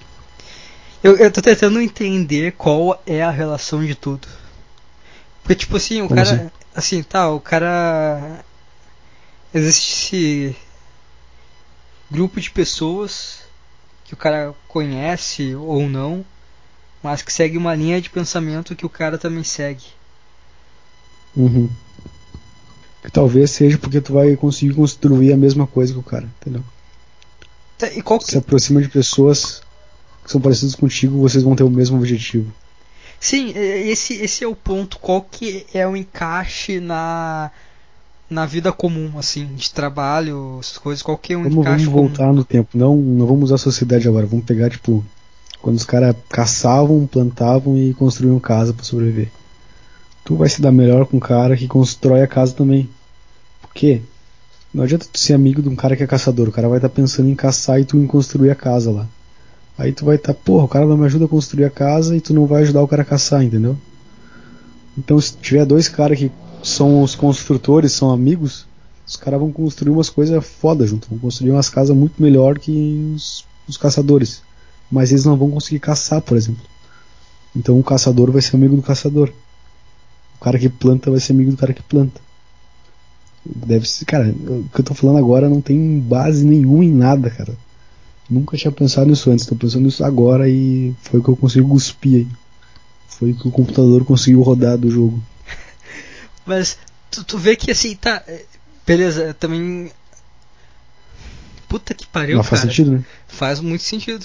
[1.02, 4.26] Eu, eu tô tentando entender qual é a relação de tudo.
[5.42, 6.36] Porque, tipo assim, o Como cara.
[6.36, 6.50] Assim?
[6.74, 8.44] assim, tá, o cara.
[9.54, 10.56] Existe esse
[12.10, 13.40] grupo de pessoas
[14.04, 16.24] que o cara conhece ou não,
[17.06, 19.84] mas que segue uma linha de pensamento que o cara também segue.
[21.36, 21.70] Uhum.
[23.00, 26.64] Que talvez seja porque tu vai conseguir construir a mesma coisa que o cara, entendeu?
[27.78, 28.26] Tá, e qual que...
[28.26, 29.62] Se aproxima de pessoas
[30.24, 32.52] que são parecidas contigo, vocês vão ter o mesmo objetivo.
[33.20, 34.98] Sim, esse, esse é o ponto.
[34.98, 37.52] Qual que é o encaixe na
[38.28, 42.00] na vida comum, assim, de trabalho, essas coisas, qual que é o vamos, encaixe Vamos
[42.00, 42.34] voltar comum?
[42.34, 45.04] no tempo, não, não vamos usar a sociedade agora, vamos pegar, tipo,
[45.66, 49.32] quando os caras caçavam, plantavam e construíam casa para sobreviver.
[50.24, 52.88] Tu vai se dar melhor com um cara que constrói a casa também.
[53.60, 54.00] Porque
[54.72, 56.88] não adianta tu ser amigo de um cara que é caçador, o cara vai estar
[56.88, 59.08] tá pensando em caçar e tu em construir a casa lá.
[59.76, 62.16] Aí tu vai estar, tá, porra, o cara não me ajuda a construir a casa
[62.16, 63.76] e tu não vai ajudar o cara a caçar, entendeu?
[64.96, 66.30] Então se tiver dois caras que
[66.62, 68.68] são os construtores, são amigos,
[69.04, 73.12] os caras vão construir umas coisas foda junto, vão construir umas casas muito melhor que
[73.16, 74.46] os, os caçadores.
[74.90, 76.64] Mas eles não vão conseguir caçar, por exemplo.
[77.54, 79.32] Então o caçador vai ser amigo do caçador.
[80.38, 82.20] O cara que planta vai ser amigo do cara que planta.
[83.44, 87.30] Deve ser, cara, o que eu tô falando agora não tem base nenhuma em nada,
[87.30, 87.56] cara.
[88.28, 91.68] Nunca tinha pensado nisso antes, tô pensando nisso agora e foi o que eu consigo
[91.68, 92.28] cuspir aí.
[93.08, 95.22] Foi o que o computador conseguiu rodar do jogo.
[96.44, 96.76] Mas
[97.10, 98.22] tu, tu vê que assim, tá.
[98.26, 98.44] É,
[98.84, 99.90] beleza, também.
[101.68, 102.70] Puta que pariu, Mas faz cara.
[102.70, 103.04] sentido, né?
[103.28, 104.24] Faz muito sentido.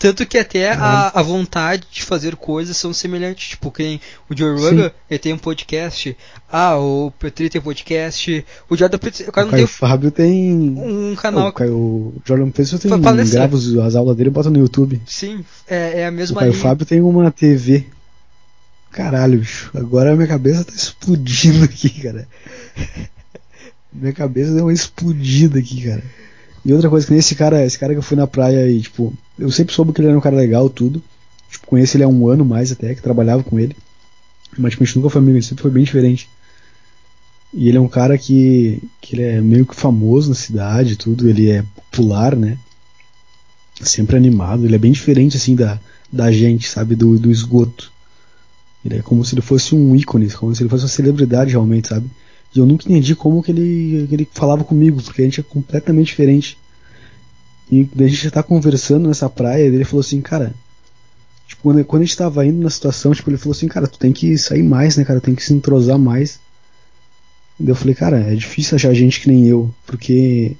[0.00, 3.50] Tanto que até a, a, vontade de fazer coisas são semelhantes.
[3.50, 4.00] Tipo, quem
[4.30, 6.16] o Joe Rogan, ele tem um podcast.
[6.50, 8.42] Ah, o Petri tem podcast.
[8.70, 9.28] O Jordan Peterson.
[9.28, 10.52] O, Caio tem Fábio tem.
[10.54, 11.48] Um canal.
[11.48, 12.90] O, Caio, o Jordan Peterson tem.
[13.30, 15.02] Grava as aulas dele e bota no YouTube.
[15.04, 16.62] Sim, é, é a mesma O Caio linha.
[16.62, 17.84] Fábio tem uma TV.
[18.90, 19.70] Caralho, bicho.
[19.74, 22.26] Agora a minha cabeça tá explodindo aqui, cara.
[23.92, 26.02] minha cabeça deu uma explodida aqui, cara.
[26.64, 29.12] E outra coisa que nesse cara, esse cara que eu fui na praia e, tipo,
[29.40, 31.02] eu sempre soube que ele era um cara legal, tudo.
[31.50, 33.74] Tipo, conheço ele há um ano mais até, que trabalhava com ele.
[34.56, 36.28] Mas, tipo, a gente nunca foi amigo, ele sempre foi bem diferente.
[37.52, 41.28] E ele é um cara que, que ele é meio que famoso na cidade tudo,
[41.28, 42.56] ele é popular, né?
[43.80, 45.80] Sempre animado, ele é bem diferente, assim, da,
[46.12, 46.94] da gente, sabe?
[46.94, 47.90] Do, do esgoto.
[48.84, 51.88] Ele é como se ele fosse um ícone, como se ele fosse uma celebridade realmente,
[51.88, 52.08] sabe?
[52.54, 55.42] E eu nunca entendi como que ele, que ele falava comigo, porque a gente é
[55.42, 56.58] completamente diferente.
[57.70, 60.52] E a gente já tá conversando nessa praia, ele falou assim, cara.
[61.46, 63.98] Tipo, quando, quando a gente tava indo na situação, tipo, ele falou assim, cara, tu
[63.98, 65.20] tem que sair mais, né, cara?
[65.20, 66.40] Tem que se entrosar mais.
[67.58, 70.56] E eu falei, cara, é difícil achar gente que nem eu, porque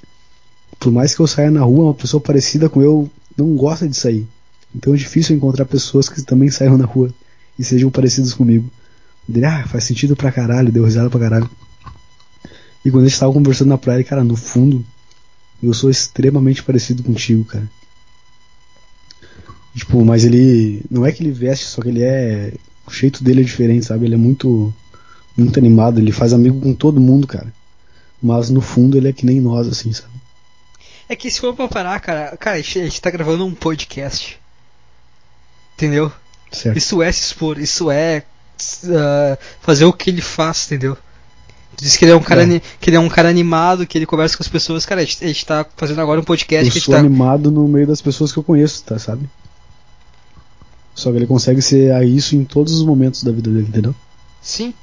[0.79, 3.97] por mais que eu saia na rua, uma pessoa parecida com eu não gosta de
[3.97, 4.27] sair.
[4.75, 7.13] Então é difícil encontrar pessoas que também saiam na rua
[7.59, 8.71] e sejam parecidos comigo.
[9.29, 11.51] Ele, ah, faz sentido pra caralho, deu risada pra caralho.
[12.85, 14.85] E quando a gente tava conversando na praia, cara, no fundo,
[15.63, 17.69] eu sou extremamente parecido contigo, cara.
[19.75, 20.83] Tipo, mas ele.
[20.91, 22.53] Não é que ele veste, só que ele é.
[22.87, 24.07] O jeito dele é diferente, sabe?
[24.07, 24.73] Ele é muito.
[25.37, 27.53] Muito animado, ele faz amigo com todo mundo, cara.
[28.21, 30.13] Mas no fundo ele é que nem nós, assim, sabe?
[31.09, 33.55] É que se for pra parar, cara, cara, a gente, a gente tá gravando um
[33.55, 34.39] podcast.
[35.77, 36.13] Entendeu?
[36.53, 36.77] Certo.
[36.77, 38.25] Isso é se expor, isso é
[38.85, 40.99] uh, fazer o que ele faz, entendeu?
[41.77, 42.61] Tu disse que ele é um cara, é.
[42.81, 44.85] que ele é um cara animado, que ele conversa com as pessoas.
[44.85, 47.01] Cara, a gente, a gente tá fazendo agora um podcast eu que a sou tá...
[47.01, 49.29] animado no meio das pessoas que eu conheço, tá, sabe?
[50.95, 53.95] Só que ele consegue ser a isso em todos os momentos da vida dele, entendeu?
[54.43, 54.75] Sim.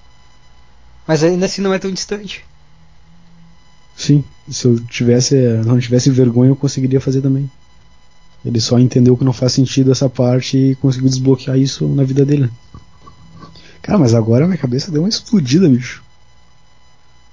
[1.05, 2.43] Mas ainda assim não é tão distante.
[3.95, 5.35] Sim, se eu tivesse,
[5.65, 7.49] não tivesse vergonha, eu conseguiria fazer também.
[8.45, 12.23] Ele só entendeu que não faz sentido essa parte e conseguiu desbloquear isso na vida
[12.23, 12.49] dele.
[13.81, 16.03] Cara, mas agora minha cabeça deu uma explodida, bicho.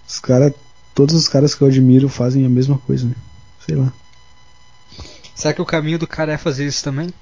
[0.06, 0.52] Os caras,
[0.94, 3.14] todos os caras que eu admiro fazem a mesma coisa, né?
[3.64, 3.93] Sei lá.
[5.35, 7.12] Será que o caminho do cara é fazer isso também?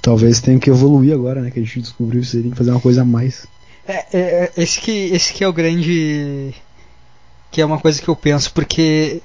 [0.00, 1.50] Talvez tenha que evoluir agora, né?
[1.50, 3.46] Que a gente descobriu isso, tem que fazer uma coisa a mais.
[3.86, 6.54] É, é, é, esse, que, esse que é o grande.
[7.50, 9.20] Que é uma coisa que eu penso, porque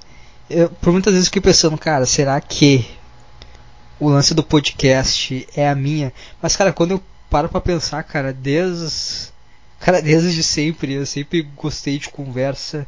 [0.50, 2.86] eu, por muitas vezes eu fiquei pensando, cara, será que
[4.00, 6.12] o lance do podcast é a minha?
[6.42, 9.32] Mas, cara, quando eu paro pra pensar, cara, desde
[9.86, 12.88] Cara, desde sempre, eu sempre gostei de conversa,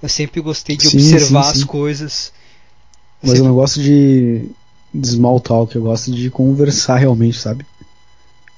[0.00, 1.58] eu sempre gostei de sim, observar sim, sim.
[1.58, 2.32] as coisas.
[3.20, 3.40] Mas sempre...
[3.40, 4.48] eu não gosto de,
[4.94, 7.66] de small talk, eu gosto de conversar realmente, sabe?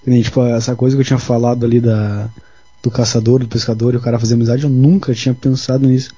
[0.07, 2.29] Nem, tipo, essa coisa que eu tinha falado ali da,
[2.83, 6.15] do caçador, do pescador e o cara fazer amizade, eu nunca tinha pensado nisso.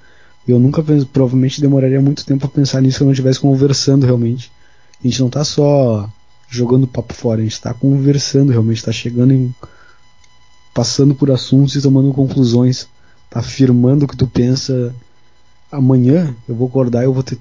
[0.49, 0.83] E eu nunca,
[1.13, 4.51] provavelmente demoraria muito tempo a pensar nisso se eu não estivesse conversando realmente.
[4.99, 6.11] A gente não tá só
[6.49, 9.55] jogando papo fora, a gente tá conversando realmente, tá chegando em
[10.77, 12.87] passando por assuntos e tomando conclusões,
[13.31, 14.95] tá afirmando o que tu pensa.
[15.73, 17.39] Amanhã eu vou acordar e eu vou ter.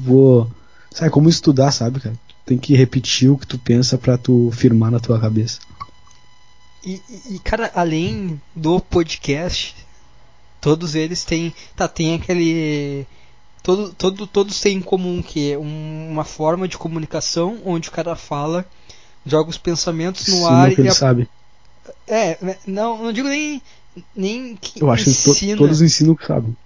[0.00, 0.50] Vou.
[0.90, 2.14] Sabe como estudar, sabe, cara?
[2.26, 5.60] Tu tem que repetir o que tu pensa para tu firmar na tua cabeça.
[6.82, 9.76] E, e, cara, além do podcast,
[10.58, 11.52] todos eles têm.
[11.76, 13.06] Tá, tem aquele.
[13.62, 18.16] Todo, todo, todos têm em comum que é uma forma de comunicação onde o cara
[18.16, 18.64] fala,
[19.26, 21.28] joga os pensamentos no Sim, ar e, a.
[22.06, 23.62] É, né, não, não digo nem,
[24.14, 25.34] nem que Eu acho ensina.
[25.34, 26.56] que to, todos ensinam o que sabem.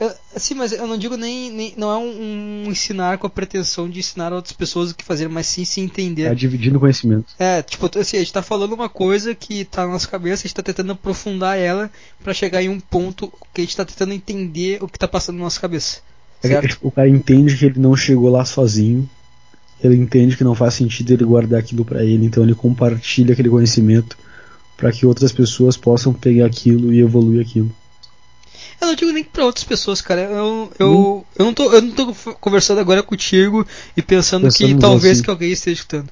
[0.00, 3.30] Eu, sim, mas eu não digo nem, nem não é um, um, ensinar com a
[3.30, 6.24] pretensão de ensinar outras pessoas o que fazer, mas sim se entender.
[6.24, 7.26] É dividindo conhecimento.
[7.38, 10.48] É, tipo, assim, a gente tá falando uma coisa que tá na nossa cabeça, a
[10.48, 11.90] gente tá tentando aprofundar ela
[12.22, 15.36] para chegar em um ponto que a gente tá tentando entender o que tá passando
[15.36, 16.00] na nossa cabeça.
[16.42, 19.08] É que, tipo, o cara entende que ele não chegou lá sozinho
[19.82, 23.48] ele entende que não faz sentido ele guardar aquilo para ele, então ele compartilha aquele
[23.50, 24.16] conhecimento
[24.82, 27.70] para que outras pessoas possam pegar aquilo e evoluir aquilo.
[28.80, 30.22] Eu não digo nem para outras pessoas, cara.
[30.22, 31.24] Eu, eu, hum.
[31.38, 33.64] eu, não tô, eu não tô conversando agora contigo
[33.96, 35.22] e pensando que talvez assim.
[35.22, 36.08] que alguém esteja escutando.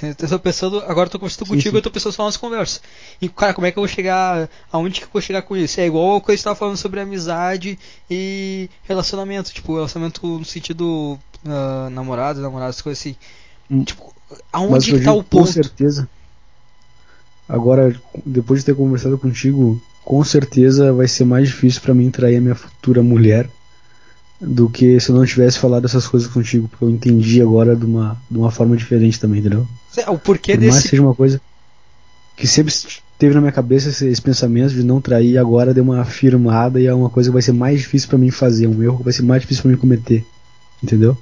[0.00, 1.76] Eu tô pensando, agora eu tô conversando sim, contigo, sim.
[1.78, 2.80] eu tô pensando só nas conversas.
[3.20, 4.48] E, cara, como é que eu vou chegar.
[4.70, 5.80] Aonde que eu vou chegar com isso?
[5.80, 7.76] É igual que eu estava falando sobre amizade
[8.08, 9.52] e relacionamento.
[9.52, 13.16] Tipo, relacionamento no sentido uh, namorado, namorado, essas coisas assim.
[13.68, 13.82] Hum.
[13.82, 14.14] Tipo,
[14.52, 15.44] aonde que tá o ponto?
[15.44, 16.08] Com certeza.
[17.48, 17.94] Agora,
[18.24, 22.40] depois de ter conversado contigo, com certeza vai ser mais difícil para mim trair a
[22.40, 23.48] minha futura mulher
[24.40, 27.84] do que se eu não tivesse falado essas coisas contigo, porque eu entendi agora de
[27.84, 29.66] uma, de uma forma diferente também, entendeu?
[30.08, 30.72] O porquê Por desse.
[30.72, 31.40] mais seja uma coisa
[32.36, 32.74] que sempre
[33.18, 36.86] teve na minha cabeça esse, esse, pensamento de não trair, agora deu uma afirmada e
[36.86, 39.12] é uma coisa que vai ser mais difícil para mim fazer, um erro que vai
[39.12, 40.24] ser mais difícil para mim cometer,
[40.82, 41.16] entendeu?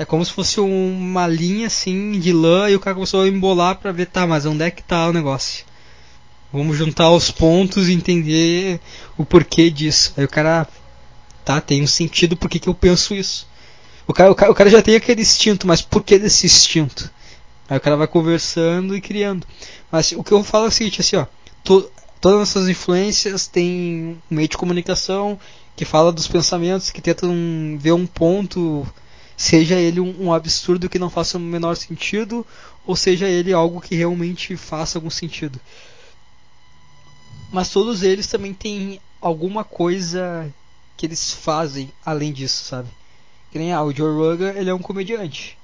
[0.00, 3.76] É como se fosse uma linha assim de lã e o cara começou a embolar
[3.76, 5.66] para ver, tá, mas onde é que tá o negócio?
[6.50, 8.80] Vamos juntar os pontos e entender
[9.18, 10.14] o porquê disso.
[10.16, 10.66] Aí o cara,
[11.44, 13.46] tá, tem um sentido por que eu penso isso.
[14.06, 17.10] O cara, o cara, o cara já tem aquele instinto, mas por que desse instinto?
[17.68, 19.46] Aí o cara vai conversando e criando.
[19.92, 21.26] Mas o que eu falo é o seguinte, assim, ó,
[21.62, 25.38] to, todas essas influências têm um meio de comunicação
[25.76, 28.86] que fala dos pensamentos, que tentam ver um ponto,
[29.40, 32.46] seja ele um, um absurdo que não faça o menor sentido,
[32.86, 35.58] ou seja ele algo que realmente faça algum sentido.
[37.50, 40.52] Mas todos eles também têm alguma coisa
[40.94, 42.90] que eles fazem além disso, sabe?
[43.50, 45.56] Que nem ah, o Joe Rogan, ele é um comediante.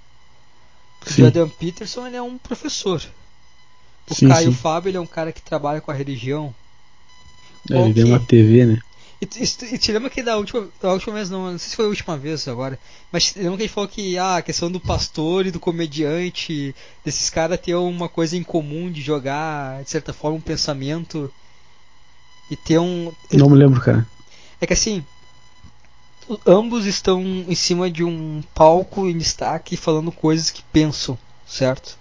[1.06, 1.12] O.
[1.12, 3.02] Jordan Peterson, ele é um professor.
[4.08, 4.56] O sim, Caio sim.
[4.56, 6.54] Fábio, ele é um cara que trabalha com a religião.
[7.70, 8.80] É, ele tem uma TV, né?
[9.20, 11.76] E, e, e, te lembra que da última, da última vez, não, não sei se
[11.76, 12.78] foi a última vez agora,
[13.10, 17.30] mas lembra que ele falou que ah, a questão do pastor e do comediante, desses
[17.30, 21.32] caras ter uma coisa em comum de jogar, de certa forma, um pensamento
[22.50, 23.10] e ter um.
[23.32, 24.06] Não me lembro, cara.
[24.60, 25.04] É que assim,
[26.46, 31.96] ambos estão em cima de um palco em destaque falando coisas que pensam, certo?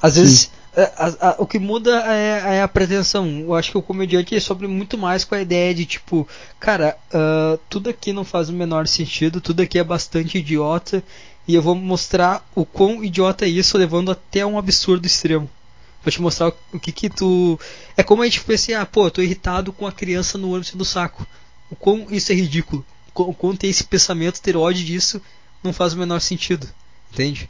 [0.00, 0.20] Às Sim.
[0.20, 3.26] vezes é, a, a, o que muda é, é, a pretensão.
[3.40, 6.28] Eu acho que o comediante é sobre muito mais com a ideia de tipo,
[6.60, 11.02] cara, uh, tudo aqui não faz o menor sentido, tudo aqui é bastante idiota
[11.46, 15.48] e eu vou mostrar o quão idiota é isso, levando até um absurdo extremo.
[16.04, 17.58] Vou te mostrar o que que tu.
[17.96, 20.50] É como a gente pensa assim, ah, pô, eu tô irritado com a criança no
[20.50, 21.26] ônibus do saco.
[21.70, 22.84] O quão isso é ridículo.
[23.14, 25.20] O quão tem esse pensamento, ter ódio disso,
[25.62, 26.68] não faz o menor sentido.
[27.12, 27.48] Entende?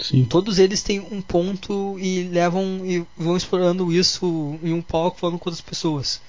[0.00, 0.24] Sim.
[0.24, 5.38] Todos eles têm um ponto e levam e vão explorando isso em um palco falando
[5.38, 6.20] com outras pessoas.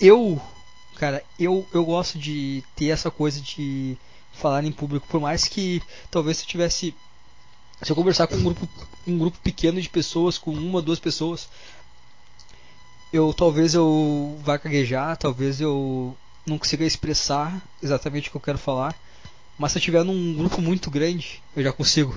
[0.00, 0.40] Eu,
[0.96, 3.96] cara, eu, eu gosto de ter essa coisa de
[4.32, 6.94] falar em público, por mais que talvez se eu tivesse
[7.82, 8.68] se eu conversar com um grupo,
[9.06, 11.48] um grupo pequeno de pessoas, com uma, duas pessoas,
[13.12, 16.16] eu talvez eu vá gaguejar, talvez eu
[16.46, 18.94] não consiga expressar exatamente o que eu quero falar.
[19.58, 22.16] Mas se eu estiver num grupo muito grande, eu já consigo.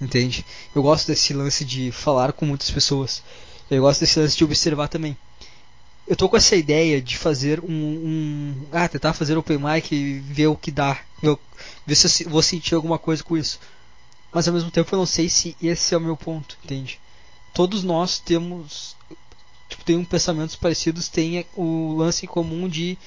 [0.00, 0.44] Entende?
[0.74, 3.22] Eu gosto desse lance de falar com muitas pessoas.
[3.70, 5.16] Eu gosto desse lance de observar também.
[6.06, 7.72] Eu tô com essa ideia de fazer um.
[7.72, 11.00] um ah, tentar fazer open mic e ver o que dá.
[11.22, 11.38] Eu,
[11.86, 13.58] ver se eu vou sentir alguma coisa com isso
[14.34, 16.98] mas ao mesmo tempo eu não sei se esse é o meu ponto, entende?
[17.54, 18.96] Todos nós temos
[19.68, 22.98] tipo, tem um pensamentos parecidos, tem o lance em comum de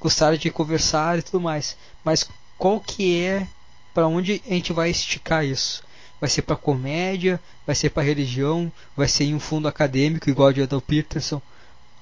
[0.00, 1.76] gostar de conversar e tudo mais.
[2.04, 2.28] Mas
[2.58, 3.46] qual que é
[3.94, 5.84] para onde a gente vai esticar isso?
[6.22, 10.52] Vai ser para comédia, vai ser para religião, vai ser em um fundo acadêmico igual
[10.52, 11.42] de Adel Peterson.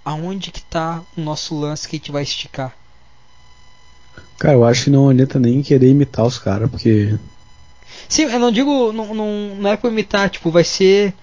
[0.05, 2.77] Aonde que tá o nosso lance que a gente vai esticar?
[4.39, 7.19] Cara, eu acho que não adianta nem querer imitar os caras, porque
[8.11, 11.15] Sim, eu não digo, não, não, não é pra imitar, tipo, vai ser.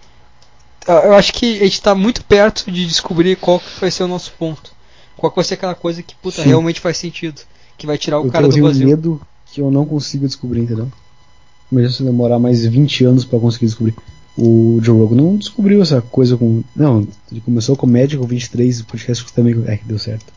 [0.87, 4.07] Eu acho que a gente tá muito perto de descobrir qual que vai ser o
[4.07, 4.71] nosso ponto.
[5.17, 6.47] Qual que vai ser aquela coisa que, puta, Sim.
[6.47, 7.41] realmente faz sentido.
[7.77, 8.83] Que vai tirar o eu cara do vazio.
[8.83, 10.89] Eu medo que eu não consigo descobrir, entendeu?
[11.71, 13.95] Imagina se demorar mais 20 anos para conseguir descobrir.
[14.37, 16.63] O Joe Rogan não descobriu essa coisa com.
[16.75, 19.63] Não, ele começou com médico com 23, o podcast também.
[19.65, 20.31] É, que deu certo.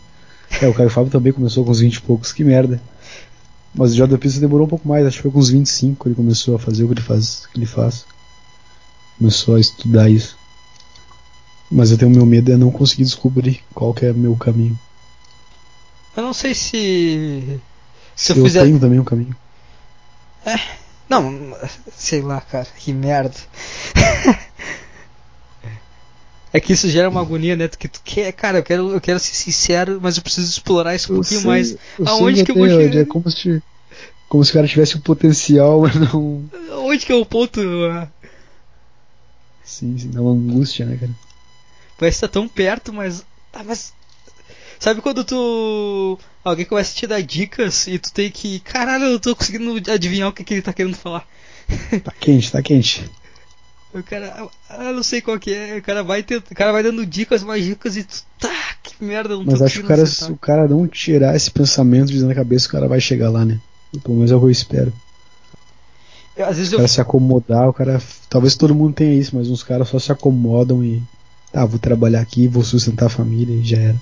[0.61, 2.81] É, o Caio Fábio também começou com uns 20 e poucos, que merda.
[3.75, 6.15] Mas o Jordan Peterson demorou um pouco mais, acho que foi com uns 25 ele
[6.17, 7.47] começou a fazer o que ele faz.
[7.53, 8.05] Que ele faz.
[9.19, 10.37] Começou a estudar isso.
[11.71, 14.79] Mas eu tenho meu medo é não conseguir descobrir qual que é meu caminho.
[16.17, 17.61] Eu não sei se.
[18.17, 18.65] Se eu, eu fizer.
[18.65, 19.37] tenho também um caminho.
[20.45, 20.80] É.
[21.11, 21.57] Não,
[21.93, 23.35] sei lá, cara, que merda.
[26.53, 27.69] É que isso gera uma agonia, né?
[27.69, 31.13] Que tu quer, cara, eu quero, eu quero ser sincero, mas eu preciso explorar isso
[31.13, 31.77] um pouquinho mais.
[32.05, 33.01] Aonde que eu vou chegar?
[33.01, 33.63] É como se
[34.29, 36.45] Como se o cara tivesse o potencial, mas não.
[36.73, 37.61] Onde que é o ponto?
[39.63, 41.13] Sim, sim, dá uma angústia, né, cara?
[41.97, 43.25] Parece que tá tão perto, mas.
[43.53, 43.95] Ah, mas.
[44.81, 46.19] Sabe quando tu.
[46.43, 48.61] Alguém começa a te dar dicas e tu tem que.
[48.61, 51.27] Caralho, eu tô conseguindo adivinhar o que, que ele tá querendo falar.
[52.03, 53.05] Tá quente, tá quente.
[53.93, 54.49] O cara.
[54.69, 55.79] Ah, não sei qual que é.
[55.79, 58.23] O cara vai, ter, o cara vai dando dicas, mais dicas e tu.
[58.39, 61.37] Tá, que merda, não Mas tô acho que o cara, se o cara não tirar
[61.37, 63.61] esse pensamento de dentro da cabeça, o cara vai chegar lá, né?
[64.03, 64.93] Pelo menos é o que eu espero.
[66.37, 66.79] Eu, Às vezes O eu.
[66.79, 68.01] cara se acomodar, o cara.
[68.29, 71.03] Talvez todo mundo tenha isso, mas uns caras só se acomodam e.
[71.53, 73.97] Tá, vou trabalhar aqui, vou sustentar a família e já era.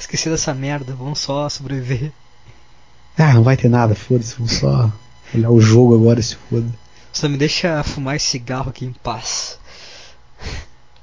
[0.00, 2.10] Esqueci dessa merda, vamos só sobreviver.
[3.18, 4.90] Ah, não vai ter nada, foda-se, vamos só
[5.34, 6.66] olhar o jogo agora, se foda.
[7.12, 9.58] Só me deixa fumar esse cigarro aqui em paz.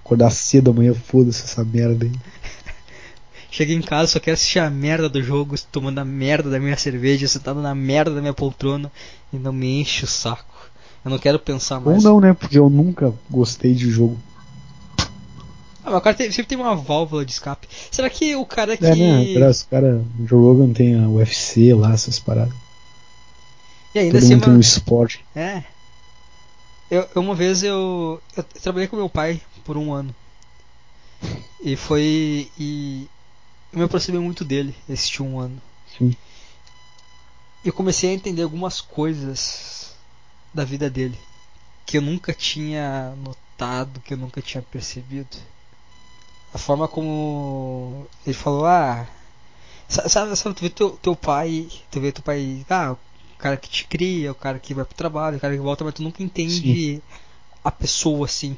[0.03, 2.11] Acordar cedo amanhã, foda-se essa merda aí.
[3.52, 6.76] Cheguei em casa, só quero assistir a merda do jogo, tomando a merda da minha
[6.78, 8.91] cerveja, sentado na merda da minha poltrona
[9.32, 10.72] e não me enche o saco.
[11.06, 12.03] Eu não quero pensar Ou mais.
[12.03, 12.34] não, né?
[12.34, 14.18] Porque eu nunca gostei de jogo.
[15.88, 17.65] Ah, mas o cara tem- sempre tem uma válvula de escape.
[17.89, 18.85] Será que o cara que.
[18.85, 19.47] É, né?
[19.49, 22.53] Os caras, o Joe Rogan tem a UFC lá, essas paradas.
[23.95, 24.57] E ainda Todo assim, mundo tem uma...
[24.57, 25.23] um esporte.
[25.34, 25.64] É.
[26.91, 30.14] Eu, uma vez eu, eu trabalhei com meu pai por um ano.
[31.64, 32.51] E foi.
[32.59, 33.07] E
[33.72, 35.61] eu me aproximei muito dele esse um ano.
[35.97, 36.14] Sim.
[37.64, 39.93] E eu comecei a entender algumas coisas
[40.53, 41.18] da vida dele
[41.85, 45.38] que eu nunca tinha notado, que eu nunca tinha percebido.
[46.53, 49.06] A forma como ele falou, ah,
[49.88, 53.57] sa- sabe, sabe tu vê teu, teu pai, tu vê teu pai, ah, o cara
[53.57, 56.03] que te cria, o cara que vai pro trabalho, o cara que volta, mas tu
[56.03, 57.02] nunca entende
[57.64, 58.56] a pessoa assim.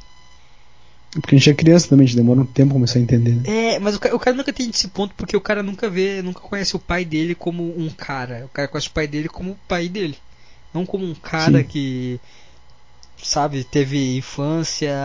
[1.11, 3.35] Porque a gente é criança também, a gente demora um tempo pra começar a entender,
[3.35, 3.43] né?
[3.47, 6.21] É, mas o cara, o cara nunca tem esse ponto porque o cara nunca vê,
[6.21, 8.45] nunca conhece o pai dele como um cara.
[8.45, 10.15] O cara conhece o pai dele como o pai dele.
[10.71, 11.67] Não como um cara Sim.
[11.67, 12.19] que,
[13.23, 14.95] sabe, teve infância,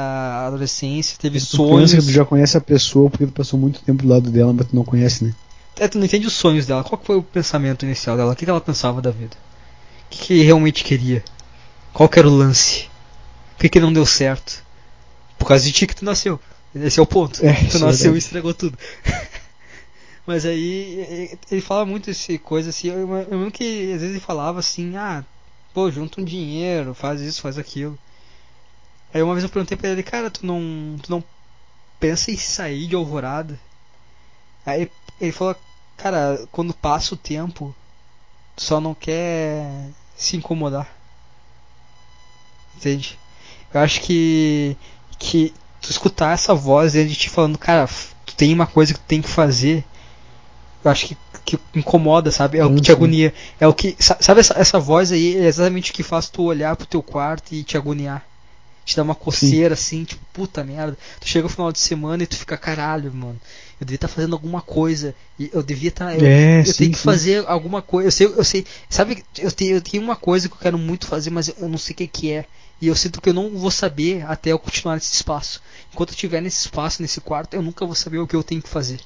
[0.47, 1.91] adolescência, teve Tu sonhos.
[1.93, 4.53] pensa que tu já conhece a pessoa porque tu passou muito tempo do lado dela,
[4.53, 5.35] mas tu não conhece, né?
[5.78, 6.85] É, tu não entende os sonhos dela.
[6.85, 8.32] Qual foi o pensamento inicial dela?
[8.32, 9.36] O que, ela pensava da vida?
[10.07, 11.24] O que, que realmente queria?
[11.93, 12.89] Qual que era o lance?
[13.57, 14.62] Por que, que não deu certo?
[15.39, 16.39] Por causa de ti que tu nasceu.
[16.74, 17.45] Esse é o ponto.
[17.45, 18.78] É, tu é nasceu e estragou tudo.
[20.27, 22.89] Mas aí ele fala muito esse coisa assim.
[22.89, 25.25] Eu, eu lembro que às vezes ele falava assim, ah,
[25.75, 27.99] pô, junta um dinheiro, faz isso, faz aquilo.
[29.12, 30.97] Aí uma vez eu perguntei pra ele, cara, tu não.
[31.03, 31.23] Tu não
[32.01, 33.59] pensa em sair de alvorada?
[34.65, 35.57] Aí ele falou,
[35.97, 37.75] cara, quando passa o tempo,
[38.57, 40.89] tu só não quer se incomodar.
[42.77, 43.19] Entende?
[43.73, 44.77] Eu acho que
[45.19, 47.89] que tu escutar essa voz dentro de ti falando, cara,
[48.27, 49.85] tu tem uma coisa que tu tem que fazer.
[50.85, 52.58] Eu acho que, que incomoda, sabe?
[52.58, 52.92] É o que te Sim.
[52.92, 53.34] agonia.
[53.60, 53.97] É o que.
[53.98, 55.36] sa- Sabe essa, essa voz aí?
[55.36, 58.24] É exatamente o que faz tu olhar pro teu quarto e te agoniar.
[58.84, 60.98] Te dá uma coceira assim, tipo, puta merda.
[61.20, 63.40] Tu chega no final de semana e tu fica, caralho, mano.
[63.81, 65.14] Eu devia estar fazendo alguma coisa.
[65.39, 66.14] Eu devia estar.
[66.18, 67.05] eu, É, eu sim, tenho que sim.
[67.05, 68.08] fazer alguma coisa.
[68.08, 68.66] Eu sei, eu sei.
[68.90, 71.78] Sabe, eu tenho, eu tenho uma coisa que eu quero muito fazer, mas eu não
[71.78, 72.44] sei o que, que é.
[72.81, 75.62] E eu sinto que eu não vou saber até eu continuar nesse espaço.
[75.92, 78.60] Enquanto eu estiver nesse espaço, nesse quarto, eu nunca vou saber o que eu tenho
[78.60, 79.00] que fazer.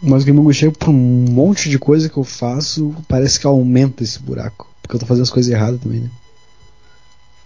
[0.00, 3.46] Mas o que me é por um monte de coisa que eu faço, parece que
[3.46, 4.70] aumenta esse buraco.
[4.80, 6.10] Porque eu tô fazendo as coisas erradas também, né?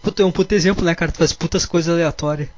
[0.03, 1.11] Puta, é um puto exemplo, né, cara?
[1.11, 2.49] Tu faz putas coisas aleatórias.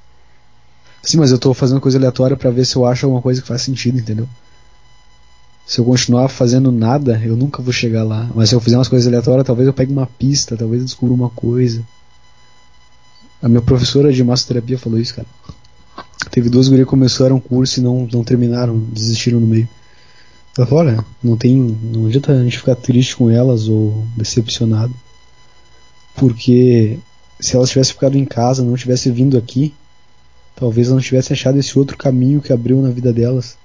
[1.02, 3.46] Sim, mas eu tô fazendo coisa aleatória pra ver se eu acho alguma coisa que
[3.46, 4.26] faz sentido, entendeu?
[5.66, 8.28] Se eu continuar fazendo nada, eu nunca vou chegar lá.
[8.34, 11.14] Mas se eu fizer umas coisas aleatórias, talvez eu pegue uma pista, talvez eu descubra
[11.14, 11.82] uma coisa.
[13.42, 15.28] A minha professora de massoterapia falou isso, cara.
[16.30, 19.68] Teve duas gurias que começaram um curso e não, não terminaram, desistiram no meio.
[20.54, 21.56] Falou, olha, não tem.
[21.56, 24.94] Não adianta a gente ficar triste com elas ou decepcionado.
[26.14, 26.98] Porque
[27.40, 29.74] se elas tivessem ficado em casa, não tivessem vindo aqui,
[30.54, 33.56] talvez elas não tivessem achado esse outro caminho que abriu na vida delas.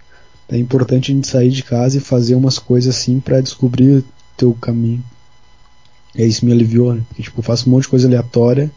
[0.50, 4.04] É importante a gente sair de casa e fazer umas coisas assim pra descobrir
[4.36, 5.04] teu caminho.
[6.16, 7.04] E aí isso me aliviou, né?
[7.08, 8.72] Porque tipo, eu faço um monte de coisa aleatória,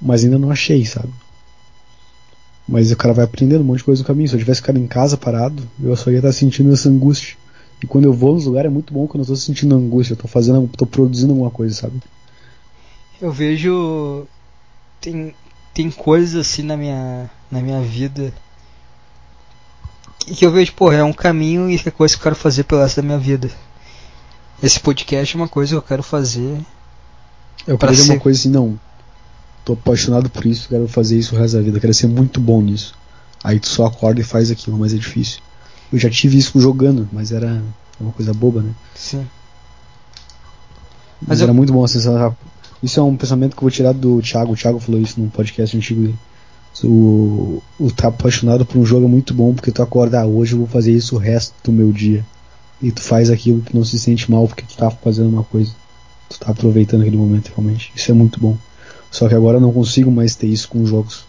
[0.00, 1.12] mas ainda não achei, sabe?
[2.66, 4.28] Mas o cara vai aprendendo um monte de coisa no caminho.
[4.28, 7.36] Se eu tivesse ficado em casa parado, eu só ia estar sentindo essa angústia.
[7.82, 10.16] E quando eu vou nos lugares é muito bom quando eu tô sentindo angústia, eu
[10.16, 12.00] tô fazendo, tô produzindo alguma coisa, sabe?
[13.20, 14.26] Eu vejo.
[15.00, 15.34] Tem,
[15.74, 18.32] tem coisas assim na minha, na minha vida.
[20.20, 22.36] Que que eu vejo, porra, é um caminho e que é coisa que eu quero
[22.36, 23.50] fazer pelo resto da minha vida.
[24.62, 26.58] Esse podcast é uma coisa que eu quero fazer.
[27.66, 28.78] Eu quero ser- uma coisa assim, não.
[29.64, 32.60] Tô apaixonado por isso, quero fazer isso o resto da vida, quero ser muito bom
[32.60, 32.94] nisso.
[33.42, 35.40] Aí tu só acorda e faz aquilo, mas é difícil.
[35.92, 37.62] Eu já tive isso jogando, mas era
[38.00, 38.72] uma coisa boba, né?
[38.94, 39.26] Sim.
[41.26, 41.44] Mas eu...
[41.44, 42.36] era muito bom a sensação.
[42.82, 44.52] Isso é um pensamento que eu vou tirar do Thiago.
[44.52, 46.18] O Thiago falou isso num podcast antigo dele.
[46.82, 50.54] O, o tá apaixonado por um jogo é muito bom porque tu acorda, ah, hoje
[50.54, 52.24] eu vou fazer isso o resto do meu dia.
[52.82, 55.72] E tu faz aquilo que não se sente mal porque tu tá fazendo uma coisa.
[56.28, 57.92] Tu tá aproveitando aquele momento realmente.
[57.94, 58.58] Isso é muito bom.
[59.14, 61.24] Só que agora eu não consigo mais ter isso com jogos.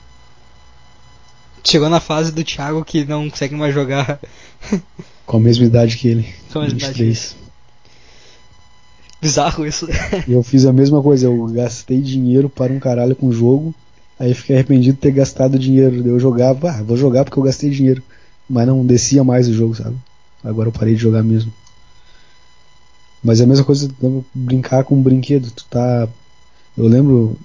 [1.64, 4.20] Chegou na fase do Thiago que não consegue mais jogar.
[5.24, 6.34] com a mesma idade que ele.
[6.52, 7.26] Com a mesma 23.
[7.32, 7.46] idade.
[9.22, 9.88] Bizarro isso.
[10.28, 13.72] eu fiz a mesma coisa, eu gastei dinheiro para um caralho com o jogo,
[14.20, 16.08] aí fiquei arrependido de ter gastado dinheiro.
[16.08, 18.02] Eu jogava, ah, vou jogar porque eu gastei dinheiro.
[18.50, 19.96] Mas não descia mais o jogo, sabe?
[20.44, 21.54] Agora eu parei de jogar mesmo.
[23.24, 23.88] Mas é a mesma coisa
[24.34, 25.52] brincar com um brinquedo.
[25.52, 26.08] Tu tá.
[26.76, 27.38] Eu lembro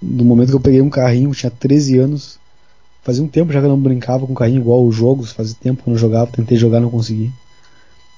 [0.00, 2.38] do momento que eu peguei um carrinho, tinha 13 anos.
[3.02, 5.82] Fazia um tempo já que eu não brincava com carrinho igual os jogos, fazia tempo
[5.82, 7.32] que eu não jogava, tentei jogar não consegui.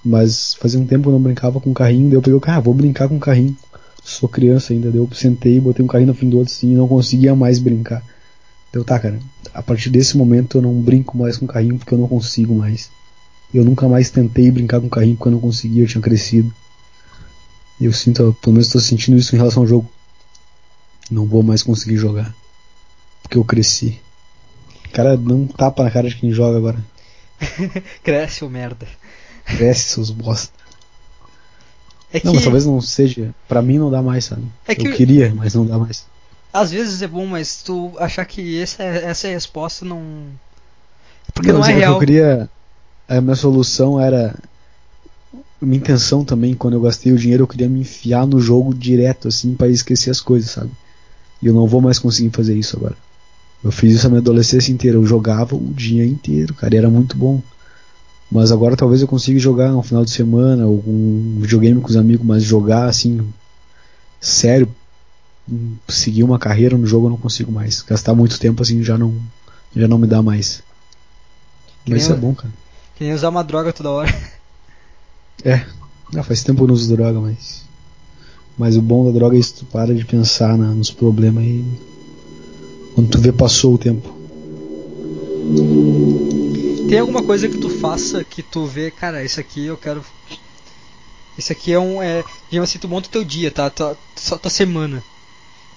[0.04, 2.58] Mas fazia um tempo que eu não brincava com carrinho, daí eu peguei o carro,
[2.58, 3.56] ah, vou brincar com carrinho.
[4.04, 6.74] Sou criança ainda, daí eu sentei, botei um carrinho no fim do outro assim e
[6.74, 8.02] não conseguia mais brincar.
[8.72, 9.20] Deu, tá, cara,
[9.54, 12.90] a partir desse momento eu não brinco mais com carrinho porque eu não consigo mais.
[13.54, 16.52] Eu nunca mais tentei brincar com carrinho porque eu não conseguia, eu tinha crescido.
[17.80, 19.88] Eu sinto, pelo menos estou sentindo isso em relação ao jogo.
[21.12, 22.34] Não vou mais conseguir jogar.
[23.22, 24.00] Porque eu cresci.
[24.92, 26.82] Cara, não tapa na cara de quem joga agora.
[28.02, 28.86] Cresce, ô merda.
[29.44, 30.52] Cresce, seus bosta.
[32.12, 32.26] É que...
[32.26, 33.34] Não, mas talvez não seja.
[33.46, 34.44] Pra mim não dá mais, sabe?
[34.66, 34.88] É que...
[34.88, 36.06] Eu queria, mas não dá mais.
[36.50, 40.26] Às vezes é bom, mas tu achar que essa, essa é a resposta não.
[41.34, 41.94] Porque não, não é real.
[41.94, 42.50] Eu queria.
[43.06, 44.34] A minha solução era.
[45.60, 49.28] Minha intenção também, quando eu gastei o dinheiro, eu queria me enfiar no jogo direto,
[49.28, 50.70] assim, para esquecer as coisas, sabe?
[51.42, 52.96] E eu não vou mais conseguir fazer isso agora.
[53.64, 54.96] Eu fiz isso a minha adolescência inteira.
[54.96, 57.42] Eu jogava o dia inteiro, cara, e era muito bom.
[58.30, 61.96] Mas agora talvez eu consiga jogar no final de semana, ou um videogame com os
[61.96, 63.28] amigos, mas jogar assim,
[64.20, 64.68] sério,
[65.88, 67.82] seguir uma carreira no jogo eu não consigo mais.
[67.82, 69.14] Gastar muito tempo assim já não,
[69.76, 70.62] já não me dá mais.
[71.86, 72.52] mas isso é bom, cara.
[72.94, 74.32] Que nem usar uma droga toda hora.
[75.44, 75.66] É,
[76.12, 77.64] já faz tempo que eu não uso droga, mas.
[78.56, 81.64] Mas o bom da droga é isso, tu para de pensar na, nos problemas e
[82.94, 84.14] quando tu vê, passou o tempo.
[86.88, 90.04] Tem alguma coisa que tu faça que tu vê, cara, isso aqui eu quero.
[91.38, 92.02] Isso aqui é um.
[92.02, 93.70] É, digamos assim, tu monta o teu dia, tá?
[93.70, 93.96] Tua,
[94.28, 95.02] tua, tua semana.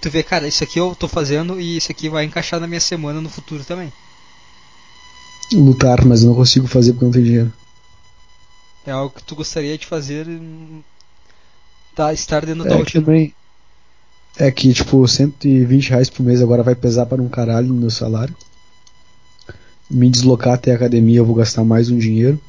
[0.02, 2.82] Tu vê, cara, isso aqui eu tô fazendo e isso aqui vai encaixar na minha
[2.82, 3.92] semana no futuro também.
[5.54, 7.54] Lutar, mas eu não consigo fazer porque não tenho dinheiro.
[8.86, 10.28] É algo que tu gostaria de fazer.
[11.96, 13.06] Tá, estar dentro da é rotina.
[13.06, 13.34] Também,
[14.38, 17.90] é que, tipo, 120 reais por mês agora vai pesar para um caralho no meu
[17.90, 18.36] salário.
[19.90, 22.40] Me deslocar até a academia eu vou gastar mais um dinheiro.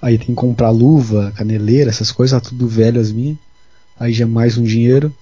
[0.00, 3.36] Aí tem que comprar luva, caneleira, essas coisas, tá tudo velho as minhas.
[3.98, 5.14] Aí já é mais um dinheiro.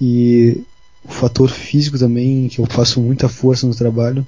[0.00, 0.64] E
[1.04, 4.26] o fator físico também, que eu faço muita força no trabalho.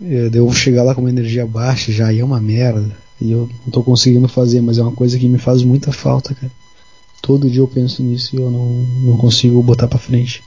[0.00, 2.96] É, eu vou chegar lá com uma energia baixa, já é uma merda.
[3.20, 6.34] E eu não tô conseguindo fazer, mas é uma coisa que me faz muita falta,
[6.34, 6.52] cara.
[7.24, 8.66] Todo dia eu penso nisso e eu não,
[9.02, 10.44] não consigo botar pra frente.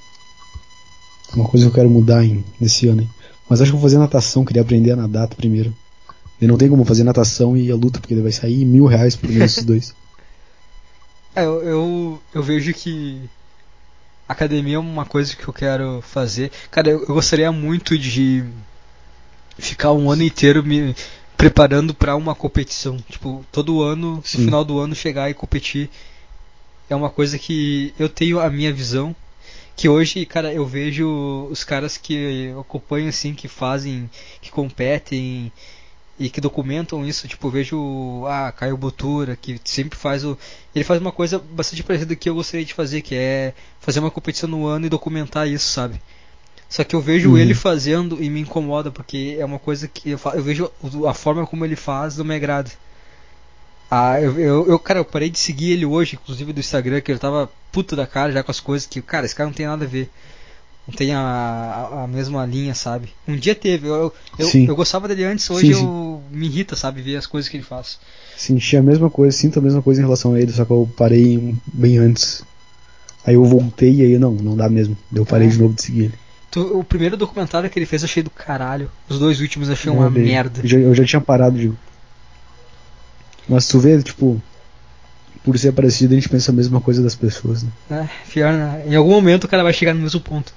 [1.33, 3.01] É uma coisa que eu quero mudar em, nesse ano.
[3.01, 3.09] Hein?
[3.49, 5.75] Mas acho que vou fazer natação, queria aprender a nadar primeiro.
[6.39, 9.27] E não tem como fazer natação e a luta, porque vai sair mil reais por
[9.27, 9.93] mês esses dois.
[11.35, 13.21] É, eu, eu, eu, vejo que
[14.27, 16.51] academia é uma coisa que eu quero fazer.
[16.71, 18.43] Cara, eu, eu gostaria muito de
[19.59, 20.95] ficar um ano inteiro me
[21.37, 22.97] preparando para uma competição.
[23.07, 24.39] Tipo, todo ano, Sim.
[24.39, 25.91] no final do ano, chegar e competir
[26.89, 29.15] é uma coisa que eu tenho a minha visão.
[29.75, 34.09] Que hoje, cara, eu vejo os caras que eu acompanho, assim, que fazem,
[34.41, 35.51] que competem
[36.19, 37.27] e que documentam isso.
[37.27, 40.37] Tipo, eu vejo, ah, Caio Botura, que sempre faz o.
[40.73, 44.09] Ele faz uma coisa bastante parecida que eu gostaria de fazer, que é fazer uma
[44.09, 46.01] competição no ano e documentar isso, sabe?
[46.67, 47.37] Só que eu vejo uhum.
[47.37, 50.71] ele fazendo e me incomoda, porque é uma coisa que eu, eu vejo
[51.07, 52.71] a forma como ele faz não me agrada.
[53.89, 57.11] Ah, eu, eu, eu, cara, eu parei de seguir ele hoje, inclusive do Instagram, que
[57.11, 59.65] ele tava puto da cara já com as coisas que, cara, esse cara não tem
[59.65, 60.09] nada a ver.
[60.87, 63.09] Não tem a, a, a mesma linha, sabe?
[63.27, 65.79] Um dia teve, eu, eu, eu gostava dele antes, hoje sim, eu
[66.31, 66.37] sim.
[66.37, 67.99] me irrita, sabe, ver as coisas que ele faz.
[68.37, 70.89] Senti a mesma coisa, sinto a mesma coisa em relação a ele, só que eu
[70.95, 72.43] parei bem antes.
[73.25, 74.97] Aí eu voltei e aí não, não dá mesmo.
[75.13, 75.51] Eu parei é.
[75.51, 76.13] de novo de seguir ele.
[76.73, 78.89] O primeiro documentário que ele fez eu achei do caralho.
[79.09, 80.61] Os dois últimos eu achei uma merda.
[80.63, 81.73] Eu já, eu já tinha parado de
[83.47, 84.41] mas tu vê, tipo,
[85.43, 87.69] por ser parecido, a gente pensa a mesma coisa das pessoas, né?
[87.89, 88.83] É, pior, né?
[88.87, 90.53] Em algum momento o cara vai chegar no mesmo ponto.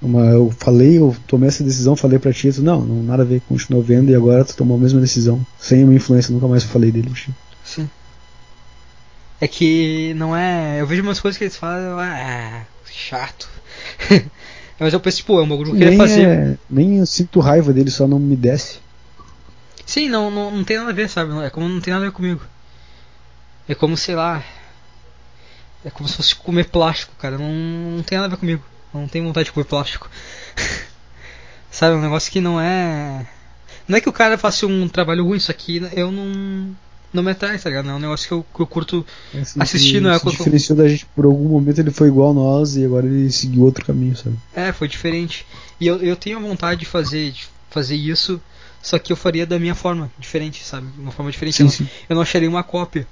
[0.00, 3.26] Mas eu falei, eu tomei essa decisão, falei pra ti, tu, não, não, nada a
[3.26, 5.44] ver, continuou vendo e agora tu tomou a mesma decisão.
[5.58, 7.12] Sem a minha influência, nunca mais falei dele,
[7.64, 7.88] Sim.
[9.40, 10.80] É que não é.
[10.80, 13.48] Eu vejo umas coisas que eles falam, ah, chato.
[14.78, 16.28] Mas eu penso, tipo, é um bagulho que eu queria fazer.
[16.28, 18.78] é, nem eu sinto raiva dele, só não me desce.
[19.88, 21.32] Sim, não, não, não tem nada a ver, sabe?
[21.42, 22.42] É como não tem nada a ver comigo.
[23.66, 24.44] É como, sei lá.
[25.82, 27.38] É como se fosse comer plástico, cara.
[27.38, 28.62] Não, não tem nada a ver comigo.
[28.92, 30.10] Eu não tenho vontade de comer plástico.
[31.72, 31.94] sabe?
[31.94, 33.26] É um negócio que não é.
[33.88, 36.76] Não é que o cara faça um trabalho ruim, isso aqui eu não.
[37.10, 37.86] Não me atrai, tá ligado?
[37.86, 39.06] Não é um negócio que eu, que eu curto
[39.40, 42.32] Assim, assistir, não é se eu- diferenciou da gente por algum momento, ele foi igual
[42.32, 44.36] a nós e agora ele seguiu outro caminho, sabe?
[44.54, 45.46] É, foi diferente.
[45.80, 48.38] E eu, eu tenho a vontade de fazer, de fazer isso,
[48.88, 50.88] só que eu faria da minha forma, diferente, sabe?
[50.98, 51.56] Uma forma diferente.
[51.56, 51.88] Sim, eu, não- sim.
[52.08, 53.06] eu não acharia uma cópia.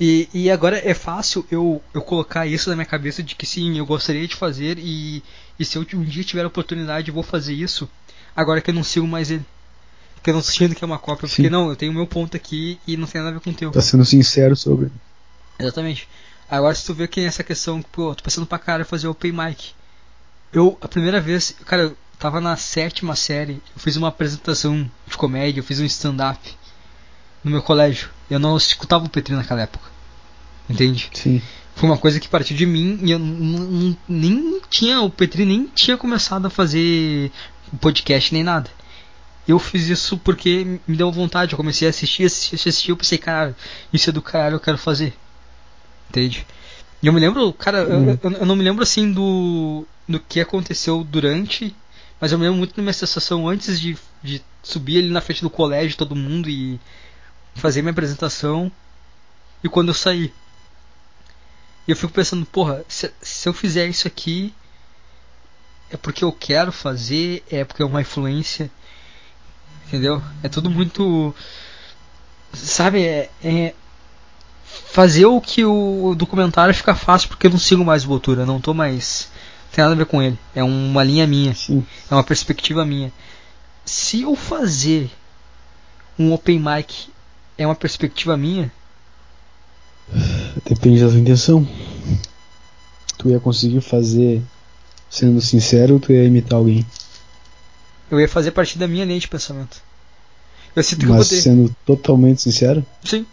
[0.00, 3.76] E, e agora é fácil eu, eu colocar isso na minha cabeça de que sim,
[3.76, 5.22] eu gostaria de fazer e,
[5.58, 7.88] e se eu um dia tiver a oportunidade eu vou fazer isso,
[8.34, 9.44] agora que eu não sigo mais ele.
[10.22, 11.48] Que eu não sinto que é uma cópia, porque Sim.
[11.50, 13.54] não, eu tenho o meu ponto aqui e não tem nada a ver com o
[13.54, 13.70] teu.
[13.70, 14.90] Tá sendo sincero sobre.
[15.58, 16.08] Exatamente.
[16.50, 19.74] Agora se tu vê que essa questão, pô, tô pensando pra cara fazer open mic.
[20.52, 25.16] Eu, a primeira vez, cara, eu tava na sétima série, eu fiz uma apresentação de
[25.16, 26.38] comédia, eu fiz um stand-up
[27.44, 28.10] no meu colégio.
[28.30, 29.88] Eu não escutava o Petri naquela época.
[30.68, 31.10] Entende?
[31.14, 31.40] Sim.
[31.74, 33.18] Foi uma coisa que partiu de mim e eu
[34.08, 37.30] nem tinha, o Petri nem tinha começado a fazer
[37.80, 38.70] podcast nem nada.
[39.46, 43.16] Eu fiz isso porque me deu vontade, eu comecei a assistir, assistir, assistir, eu pensei,
[43.16, 43.56] cara,
[43.92, 45.14] isso é do caralho, eu quero fazer.
[46.10, 46.46] Entende?
[47.02, 48.18] E eu me lembro, cara, eu- Hum.
[48.22, 51.74] eu, eu não me lembro assim do, do que aconteceu durante,
[52.20, 55.42] mas eu me lembro muito da minha sensação antes de, de subir ali na frente
[55.42, 56.78] do colégio, todo mundo, e
[57.54, 58.70] fazer minha apresentação,
[59.62, 60.32] e quando eu saí.
[61.86, 64.52] E eu fico pensando, porra, se, se eu fizer isso aqui,
[65.90, 68.70] é porque eu quero fazer, é porque é uma influência,
[69.86, 70.20] entendeu?
[70.42, 71.34] É tudo muito.
[72.52, 73.74] Sabe, é, é
[74.86, 78.60] fazer o que o documentário fica fácil porque eu não sigo mais o Botura, não
[78.60, 79.28] tô mais.
[79.66, 80.38] Não tem nada a ver com ele.
[80.54, 81.84] É uma linha minha, Sim.
[82.10, 83.12] é uma perspectiva minha.
[83.84, 85.10] Se eu fazer
[86.18, 87.08] um open mic
[87.56, 88.70] é uma perspectiva minha,
[90.64, 91.68] Depende da tua intenção.
[93.18, 94.42] Tu ia conseguir fazer,
[95.10, 96.86] sendo sincero, ou tu ia imitar alguém.
[98.10, 99.82] eu ia fazer parte da minha linha de pensamento.
[100.74, 101.42] Eu sinto que eu vou Mas ter.
[101.42, 103.26] sendo totalmente sincero, Sim,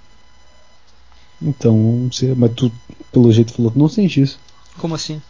[1.41, 2.71] então, mas tu,
[3.11, 4.39] pelo jeito, falou que não sente isso.
[4.77, 5.21] como assim?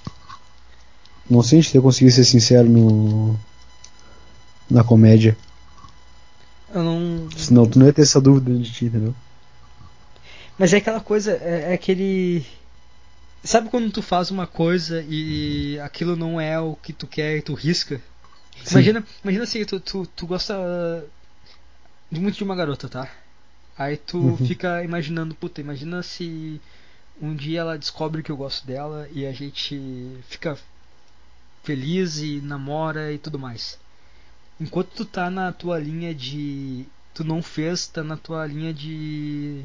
[1.30, 3.36] Não sente ter conseguido ser sincero no.
[4.70, 5.36] na comédia.
[6.74, 7.28] Eu não.
[7.36, 9.16] Senão tu não ia ter essa dúvida de ti, entendeu?
[10.58, 12.46] Mas é aquela coisa, é, é aquele.
[13.44, 17.42] Sabe quando tu faz uma coisa e aquilo não é o que tu quer e
[17.42, 18.02] tu risca?
[18.64, 18.72] Sim.
[18.72, 20.56] Imagina, imagina assim, tu, tu, tu gosta
[22.12, 23.10] muito de uma garota, tá?
[23.78, 24.38] Aí tu Uhum.
[24.38, 26.62] fica imaginando, puta, imagina se
[27.22, 30.58] um dia ela descobre que eu gosto dela e a gente fica
[31.64, 33.78] feliz e namora e tudo mais.
[34.60, 36.86] Enquanto tu tá na tua linha de.
[37.14, 39.64] Tu não fez, tá na tua linha de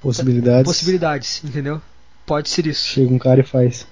[0.00, 0.64] Possibilidades.
[0.64, 1.80] possibilidades, entendeu?
[2.26, 2.86] Pode ser isso.
[2.88, 3.86] Chega um cara e faz.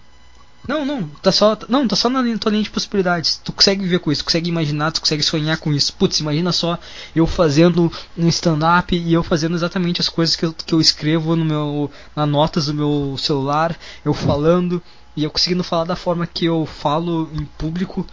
[0.66, 3.40] Não, não, tá só, não, tá só na tua linha de possibilidades.
[3.42, 5.94] Tu consegue viver com isso, consegue imaginar, tu consegue sonhar com isso.
[5.94, 6.78] Putz, imagina só
[7.16, 11.34] eu fazendo um stand-up e eu fazendo exatamente as coisas que eu, que eu escrevo
[11.34, 14.82] no meu, na notas do meu celular, eu falando
[15.16, 18.06] e eu conseguindo falar da forma que eu falo em público,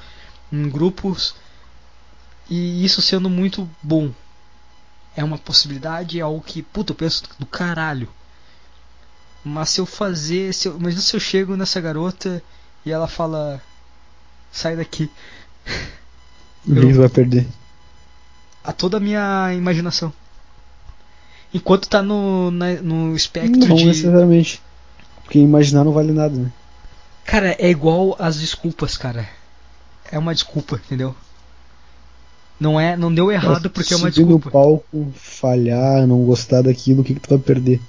[0.52, 1.36] em grupos
[2.50, 4.12] e isso sendo muito bom.
[5.16, 8.10] É uma possibilidade, é algo que, puta, eu penso do caralho.
[9.46, 10.54] Mas se eu fazer.
[10.54, 12.42] Se eu, imagina se eu chego nessa garota
[12.86, 13.62] e ela fala.
[14.52, 15.10] Sai daqui.
[16.66, 17.46] Tu vai perder?
[18.64, 20.12] A toda a minha imaginação.
[21.54, 23.86] Enquanto tá no, na- no espectro Não de.
[23.86, 24.62] necessariamente.
[25.24, 26.52] Porque imaginar não vale nada, né?
[27.24, 29.30] Cara, é igual as desculpas, cara.
[30.12, 31.16] É uma desculpa, entendeu?
[32.60, 34.52] Não é, não deu errado porque é uma Subir no desculpa.
[34.52, 37.80] palco, falhar, não gostar daquilo, o que, que tu vai perder?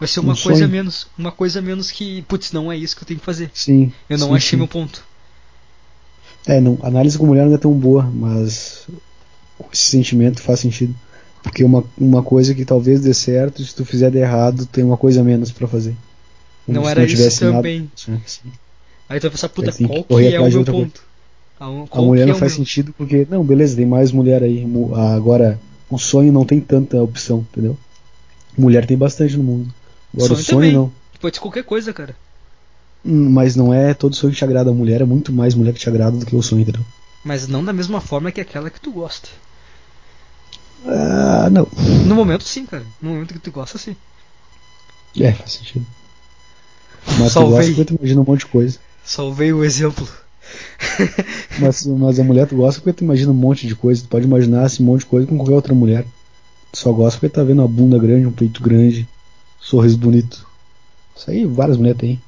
[0.00, 0.70] Vai ser uma um coisa sonho.
[0.70, 3.50] menos, uma coisa menos que, putz, não é isso que eu tenho que fazer.
[3.54, 3.92] Sim.
[4.08, 4.56] Eu não sim, achei sim.
[4.56, 5.04] meu ponto.
[6.46, 8.86] É, não, a análise com mulher não é tão boa, mas
[9.72, 10.94] esse sentimento faz sentido.
[11.42, 14.96] Porque uma, uma coisa que talvez dê certo, se tu fizer de errado, tem uma
[14.96, 15.94] coisa a menos pra fazer.
[16.66, 17.56] Como Não era isso tivesse nada.
[17.58, 17.90] também.
[17.94, 18.52] Sim, sim.
[19.08, 21.02] Aí tu vai pensar, puta, qual que é o meu ponto?
[21.58, 22.64] A, A mulher não é faz meu?
[22.64, 24.66] sentido porque, não, beleza, tem mais mulher aí.
[25.14, 27.76] Agora, o sonho não tem tanta opção, entendeu?
[28.56, 29.74] Mulher tem bastante no mundo.
[30.14, 30.72] Agora, Sonho o também.
[30.72, 30.92] não.
[31.20, 32.16] Pode ser qualquer coisa, cara.
[33.04, 34.70] Hum, Mas não é todo sonho que te agrada.
[34.70, 36.84] A mulher é muito mais mulher que te agrada do que o sonho, entendeu?
[37.24, 39.28] Mas não da mesma forma que aquela que tu gosta.
[40.86, 41.66] Ah, não.
[42.06, 42.84] No momento sim, cara.
[43.00, 43.94] No momento que tu gosta, sim.
[45.18, 45.84] É, faz sentido.
[47.18, 48.78] Mas tu gosta porque tu imagina um monte de coisa.
[49.04, 50.08] Salvei o exemplo.
[51.60, 54.02] Mas, mas a mulher tu gosta porque tu imagina um monte de coisa.
[54.02, 56.04] Tu pode imaginar esse monte de coisa com qualquer outra mulher.
[56.72, 59.06] Tu só gosta porque tá vendo uma bunda grande, um peito grande,
[59.60, 60.46] sorriso bonito.
[61.16, 62.20] Isso aí várias mulheres têm.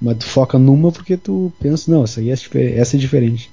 [0.00, 3.50] Mas tu foca numa porque tu pensa, não, essa aí é, essa é diferente.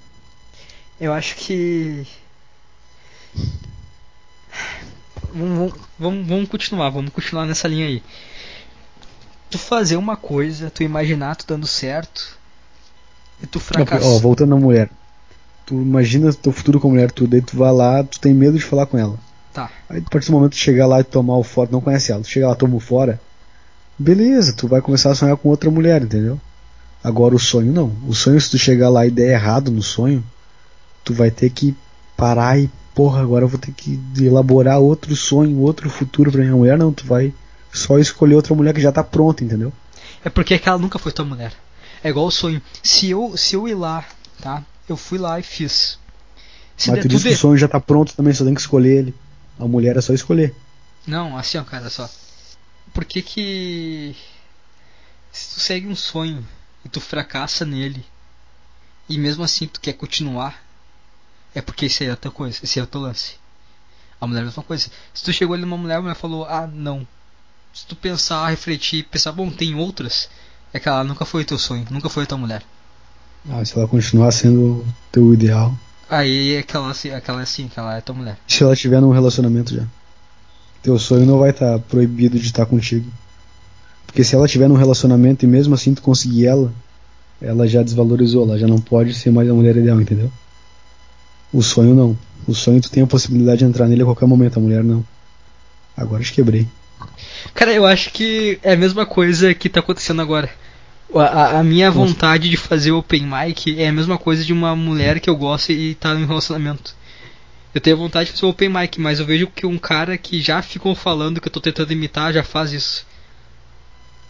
[0.99, 2.05] Eu acho que.
[5.33, 8.01] Vamos, vamos- vamos, continuar, vamos continuar nessa linha aí.
[9.49, 12.37] Tu fazer uma coisa, tu imaginar tu dando certo
[13.41, 14.09] e tu fracassar.
[14.09, 14.89] ó, voltando na mulher.
[15.65, 18.57] Tu imagina teu futuro com a mulher, tu, daí tu vai lá, tu tem medo
[18.57, 19.17] de falar com ela.
[19.55, 19.71] Tá.
[19.89, 22.11] Aí a partir do momento que tu chegar lá e tomar o fora, não conhece
[22.11, 23.21] ela, tu chega lá, toma o fora,
[23.97, 26.37] beleza, tu vai começar a sonhar com outra mulher, entendeu?
[27.01, 27.95] Agora o sonho não.
[28.05, 30.21] O sonho, se tu chegar lá e der errado no sonho,
[31.05, 31.73] tu vai ter que
[32.17, 36.55] parar e, porra, agora eu vou ter que elaborar outro sonho, outro futuro pra minha
[36.55, 37.33] mulher, não, tu vai
[37.71, 39.71] só escolher outra mulher que já tá pronta, entendeu?
[40.21, 41.53] É porque aquela nunca foi tua mulher.
[42.03, 42.61] É igual o sonho.
[42.83, 44.03] Se eu, se eu ir lá,
[44.41, 44.63] tá?
[44.89, 45.97] Eu fui lá e fiz.
[46.75, 48.59] Se Mas tu diz tudo que o sonho já tá pronto também, só tem que
[48.59, 49.15] escolher ele.
[49.59, 50.53] A mulher é só escolher.
[51.07, 52.09] Não, assim, ó, cara, só.
[52.93, 54.15] Por que que.
[55.31, 56.45] Se tu segue um sonho
[56.83, 58.05] e tu fracassa nele,
[59.07, 60.63] e mesmo assim tu quer continuar,
[61.53, 63.35] é porque esse aí é a tua coisa, esse é o teu lance.
[64.19, 64.89] A mulher é a mesma coisa.
[65.13, 67.07] Se tu chegou ali numa mulher, a mulher falou, ah, não.
[67.73, 70.29] Se tu pensar, refletir, pensar, bom, tem outras,
[70.73, 72.63] é que ela nunca foi teu sonho, nunca foi tua mulher.
[73.49, 75.77] Ah, se ela continuar sendo teu ideal.
[76.09, 78.37] Aí é aquela, assim- aquela é assim, aquela é tua mulher.
[78.47, 79.83] Se ela tiver num relacionamento já.
[80.83, 83.09] Teu sonho não vai estar proibido de estar contigo.
[84.05, 86.71] Porque se ela tiver num relacionamento e mesmo assim tu conseguir ela,
[87.41, 90.31] ela já desvalorizou, ela já não pode ser mais a mulher ideal, entendeu?
[91.51, 92.17] O sonho não.
[92.47, 95.03] O sonho tu tem a possibilidade de entrar nele a qualquer momento, a mulher não.
[95.97, 96.67] Agora te quebrei.
[97.53, 100.49] Cara, eu acho que é a mesma coisa que tá acontecendo agora.
[101.19, 105.19] A, a- minha vontade de fazer open mic é a mesma coisa de uma mulher
[105.19, 106.93] que eu gosto e tá em relacionamento.
[107.73, 110.61] Eu tenho vontade de fazer open mic, mas eu vejo que um cara que já
[110.61, 113.05] ficou falando que eu tô tentando imitar já faz isso.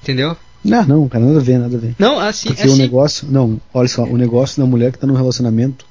[0.04, 0.36] Entendeu?
[0.64, 1.96] Não, não, cara, nada a ver, nada a ver.
[2.00, 2.82] Não, assim, Porque é o assim.
[2.82, 3.28] negócio.
[3.30, 5.86] Não, olha só, o negócio da mulher que tá num relacionamento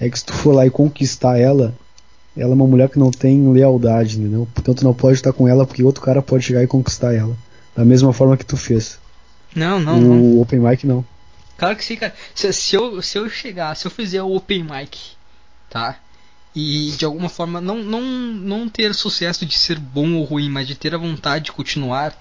[0.00, 1.74] é que se tu for lá e conquistar ela,
[2.36, 4.48] ela é uma mulher que não tem lealdade, entendeu?
[4.54, 7.36] Portanto, tu não pode estar com ela porque outro cara pode chegar e conquistar ela.
[7.76, 8.98] Da mesma forma que tu fez.
[9.54, 10.40] Não, não, o não.
[10.40, 11.04] Open Mic não.
[11.56, 12.14] Claro que sim, cara.
[12.34, 14.98] Se, se eu, se eu chegar, se eu fizer o open mic,
[15.70, 15.98] tá?
[16.54, 20.66] E de alguma forma não, não, não ter sucesso de ser bom ou ruim, mas
[20.66, 22.16] de ter a vontade de continuar,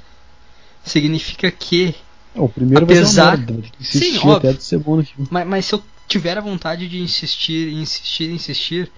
[0.85, 1.95] significa que.
[2.35, 3.69] O primeiro Apesar- vai ser uma merda.
[3.79, 4.53] Sim, até óbvio.
[4.55, 5.03] tu ser bom.
[5.29, 8.91] Mas, mas se eu tiver a vontade de insistir, insistir, insistir,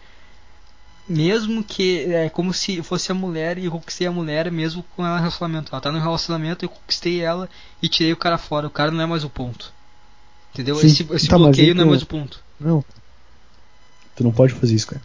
[1.07, 5.05] mesmo que é como se fosse a mulher e eu conquistei a mulher mesmo com
[5.05, 5.69] ela em relacionamento.
[5.71, 7.49] Ela tá no relacionamento, eu conquistei ela
[7.81, 8.67] e tirei o cara fora.
[8.67, 9.71] O cara não é mais o ponto.
[10.53, 10.75] Entendeu?
[10.77, 10.87] Sim.
[10.87, 12.39] Esse, esse Tá, bloqueio aí não é mais o ponto.
[12.59, 12.83] Não.
[14.15, 15.01] Tu não pode fazer isso, cara.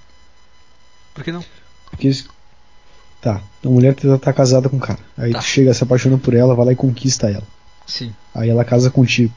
[1.15, 1.45] Por que não?
[1.91, 2.29] Porque isso-
[3.21, 4.99] Tá, a mulher tá, tá casada com um cara.
[5.19, 5.41] Aí Tá.
[5.41, 7.47] tu chega, se apaixona por ela, vai lá e conquista ela.
[7.87, 8.15] Sim.
[8.35, 9.35] Aí ela casa contigo.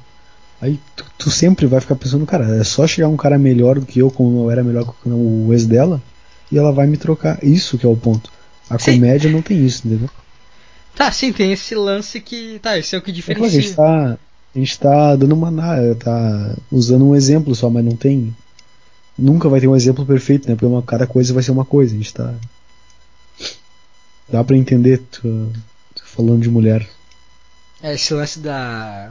[0.61, 3.85] Aí tu, tu sempre vai ficar pensando, cara, é só chegar um cara melhor do
[3.85, 6.01] que eu, como eu era melhor que o ex dela,
[6.53, 7.43] e ela vai me trocar.
[7.43, 8.31] Isso que é o ponto.
[8.69, 8.93] A Sim.
[8.93, 10.09] comédia não tem isso, entendeu?
[10.95, 12.59] Tá, sim, tem esse lance que.
[12.59, 13.75] Tá, esse é o que É claro a gente diferencia.
[13.75, 14.17] tá,
[14.55, 15.51] a gente tá dando uma.
[15.95, 18.35] tá usando um exemplo só, mas não tem.
[19.17, 20.53] Nunca vai ter um exemplo perfeito, né?
[20.53, 21.95] Porque uma, cada coisa vai ser uma coisa.
[21.95, 22.35] A gente tá.
[24.29, 25.51] Dá pra entender tu,
[25.95, 26.87] tu falando de mulher.
[27.81, 29.09] É, esse lance da.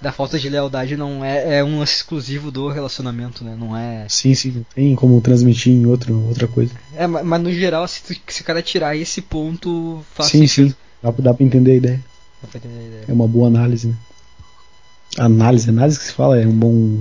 [0.00, 3.56] Da falta de lealdade não é, é um exclusivo do relacionamento, né?
[3.58, 4.06] Não é.
[4.08, 6.72] Sim, sim, não tem como transmitir em outro, outra coisa.
[6.94, 10.46] É, ma- mas no geral, se, tu, se o cara tirar esse ponto, faz sim,
[10.46, 10.70] sentido.
[10.70, 10.76] sim.
[11.02, 12.04] Dá, pra- dá pra entender a ideia.
[12.40, 13.04] Dá pra entender a ideia.
[13.08, 13.94] É uma boa análise, né?
[15.18, 17.00] Análise, análise que se fala é um bom.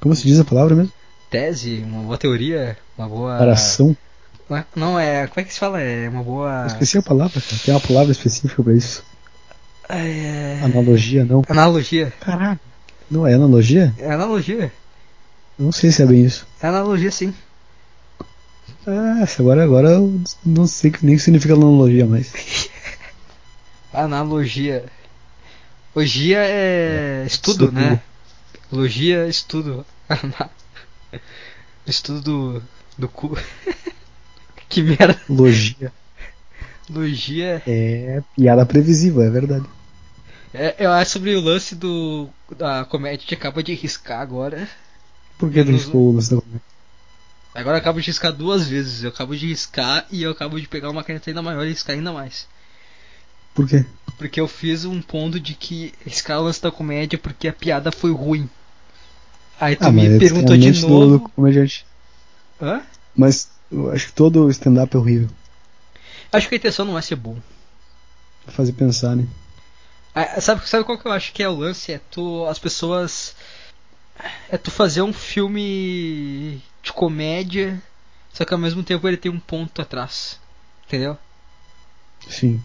[0.00, 0.92] Como se diz a palavra mesmo?
[1.30, 3.40] Tese, uma boa teoria, uma boa.
[3.40, 3.96] Oração.
[4.48, 5.26] Não é- Não, é.
[5.26, 5.80] Como é que se fala?
[5.80, 6.60] É uma boa.
[6.62, 7.60] Eu esqueci a palavra, cara.
[7.64, 9.02] Tem uma palavra específica pra isso.
[9.88, 10.60] É...
[10.62, 11.42] Analogia, não.
[11.48, 12.12] Analogia.
[12.20, 12.60] Caralho.
[13.10, 13.94] Não é analogia?
[13.98, 14.70] É analogia.
[15.58, 16.46] Não sei se é bem isso.
[16.62, 17.34] É analogia sim.
[18.86, 22.32] Ah, agora, agora eu não sei nem o que significa analogia mais.
[23.92, 24.84] Analogia.
[25.96, 27.72] Logia é estudo, estudo.
[27.72, 28.00] né?
[28.70, 29.86] Logia é estudo.
[31.86, 32.62] Estudo do,
[32.98, 33.36] do cu.
[34.68, 35.18] que merda.
[35.26, 35.90] Logia
[36.90, 39.64] Logia é piada previsível, é verdade.
[40.58, 44.68] É, eu acho sobre o lance do da comédia que acaba de riscar agora.
[45.38, 46.62] Por que tu Nos- riscou o lance da comédia?
[47.54, 49.02] Agora eu acabo de riscar duas vezes.
[49.02, 51.96] Eu acabo de riscar e eu acabo de pegar uma caneta ainda maior e riscar
[51.96, 52.46] ainda mais.
[53.54, 53.84] Por quê?
[54.16, 57.90] Porque eu fiz um ponto de que esse cara lance da comédia porque a piada
[57.90, 58.48] foi ruim.
[59.60, 61.18] Aí tu Ah, me perguntou é a de do- novo.
[61.18, 61.84] do comediante.
[62.60, 62.82] Hã?
[63.16, 65.28] Mas eu acho que todo stand-up é horrível.
[66.32, 67.36] Acho que a intenção não é ser bom.
[68.44, 69.26] Pra fazer pensar, né?
[70.18, 71.92] Ah, Sabe, sabe qual que eu acho que é o lance?
[71.92, 72.44] É tu.
[72.46, 73.36] As pessoas.
[74.48, 77.80] É tu fazer um filme de comédia,
[78.32, 80.40] só que ao mesmo tempo ele tem um ponto atrás.
[80.86, 81.16] Entendeu?
[82.28, 82.60] Sim.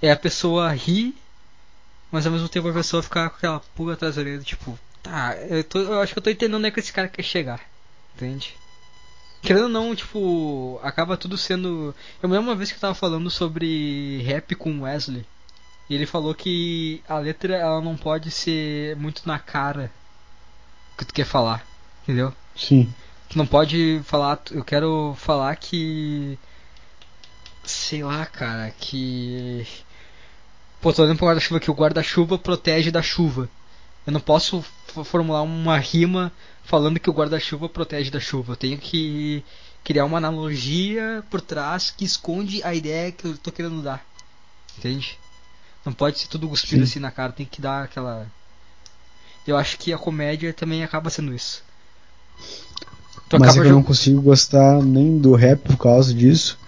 [0.00, 1.14] É a pessoa rir,
[2.10, 5.36] mas ao mesmo tempo a pessoa ficar com aquela pulga atrás da orelha, tipo, tá,
[5.48, 7.60] eu, tô, eu acho que eu tô entendendo onde é que esse cara quer chegar.
[8.16, 8.56] Entende?
[9.42, 11.94] Querendo ou não, tipo, acaba tudo sendo.
[12.20, 15.24] Eu me lembro uma vez que eu tava falando sobre rap com Wesley.
[15.92, 19.92] E ele falou que a letra ela não pode ser muito na cara
[20.94, 21.66] o que tu quer falar.
[22.02, 22.32] Entendeu?
[22.56, 22.90] Sim.
[23.28, 24.40] Tu não pode falar.
[24.52, 26.38] Eu quero falar que.
[27.62, 29.66] Sei lá, cara, que.
[30.80, 33.46] Pô, tô olhando pro guarda-chuva que o guarda-chuva protege da chuva.
[34.06, 34.64] Eu não posso
[35.04, 36.32] formular uma rima
[36.64, 38.52] falando que o guarda-chuva protege da chuva.
[38.52, 39.44] Eu tenho que
[39.84, 44.02] criar uma analogia por trás que esconde a ideia que eu tô querendo dar.
[44.78, 45.18] Entende?
[45.84, 46.90] Não pode ser tudo cuspido Sim.
[46.90, 48.26] assim na cara, tem que dar aquela.
[49.46, 51.62] Eu acho que a comédia também acaba sendo isso.
[53.28, 56.58] Tu Mas é que eu não consigo gostar nem do rap por causa disso,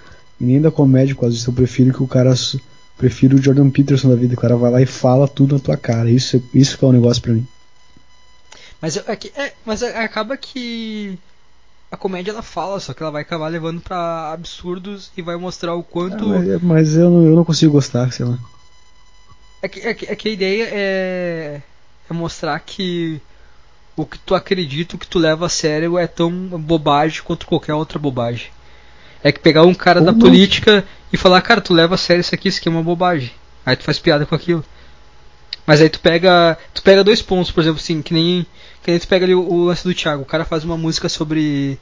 [0.41, 1.51] e nem da comédia por causa disso.
[1.51, 2.35] Eu prefiro que o cara.
[2.97, 4.35] Prefiro o Jordan Peterson da vida.
[4.35, 6.09] O cara vai lá e fala tudo na tua cara.
[6.11, 7.47] Isso, é- isso que é o negócio pra mim.
[8.81, 11.19] Mas, é que- é, mas é- acaba que
[11.91, 15.75] a comédia ela fala, só que ela vai acabar levando pra absurdos e vai mostrar
[15.75, 16.29] o Ah, quanto.
[16.29, 18.39] mas mas eu, não, eu não consigo gostar, sei lá.
[19.65, 21.63] É que, é que- é que a ideia é,
[22.11, 23.21] é mostrar que
[23.97, 27.75] o que tu acredita, o que tu leva a sério é tão bobagem quanto qualquer
[27.75, 28.49] outra bobagem.
[29.23, 30.19] É que pegar um cara Ou da não.
[30.21, 33.33] política e falar, cara, tu leva a sério isso aqui, isso aqui é uma bobagem.
[33.67, 34.65] Aí tu faz piada com aquilo.
[35.67, 36.59] Mas aí tu pega.
[36.75, 38.47] Tu pega dois pontos, por exemplo, assim, que nem.
[38.83, 40.23] Que nem tu pega ali o, o lance do Thiago.
[40.23, 41.79] O cara faz uma música sobre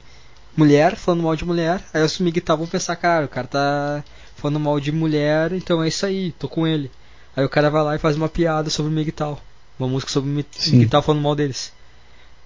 [0.57, 1.83] mulher, falando mal de mulher.
[1.93, 4.03] Aí os Miguel vão pensar, cara, o cara tá
[4.35, 6.91] falando mal de mulher, então é isso aí, tô com ele.
[7.35, 9.39] Aí o cara vai lá e faz uma piada sobre o Miguel.
[9.79, 10.45] Uma música sobre o.
[10.75, 11.71] Miguel falando mal deles.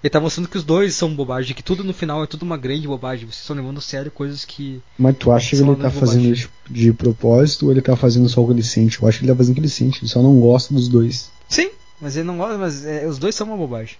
[0.02, 2.56] Ele tá mostrando que os dois são bobagem, que tudo no final é tudo uma
[2.56, 3.26] grande bobagem.
[3.26, 4.80] Vocês estão levando a sério coisas que.
[4.96, 8.40] Mas tu acha que ele tá fazendo isso de propósito ou ele tá fazendo só
[8.40, 9.02] o que ele sente?
[9.02, 10.88] Eu acho que ele tá fazendo o que ele sente, ele só não gosta dos
[10.88, 11.30] dois.
[11.48, 13.96] Sim, mas ele não gosta, mas é, os dois são uma bobagem.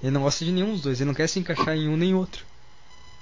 [0.00, 2.14] Ele não gosta de nenhum dos dois, ele não quer se encaixar em um nem
[2.14, 2.44] outro.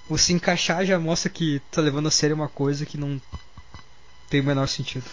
[0.09, 3.19] O se encaixar já mostra que tá levando a sério uma coisa que não
[4.29, 5.07] tem o menor sentido.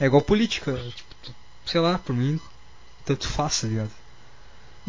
[0.00, 1.32] É igual política, tipo,
[1.66, 2.38] sei lá, por mim,
[3.04, 3.90] tanto faz, tá ligado?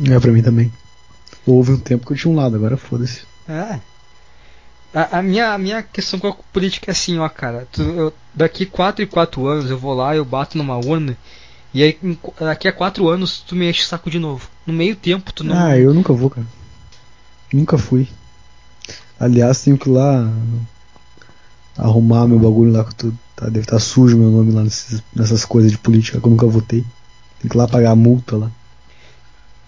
[0.07, 0.71] É, pra mim também.
[1.45, 3.23] Houve um tempo que eu tinha um lado, agora foda-se.
[3.47, 3.79] É.
[4.93, 7.67] A, a minha, a minha questão com a política é assim, ó, cara.
[7.71, 11.17] Tu, eu- daqui 4 e 4 anos eu vou lá, eu bato numa urna.
[11.73, 14.47] E aí, em qu- daqui a 4 anos, tu me enche o saco de novo.
[14.65, 15.55] No meio tempo, tu não.
[15.57, 16.47] Ah, eu nunca vou, cara.
[17.53, 18.07] Nunca fui.
[19.19, 20.31] Aliás, tenho que ir lá
[21.77, 25.45] arrumar meu bagulho lá que tu, tá, deve estar sujo meu nome lá nesses- nessas
[25.45, 26.83] coisas de política que eu nunca votei.
[27.39, 28.51] Tem que ir lá pagar a multa lá.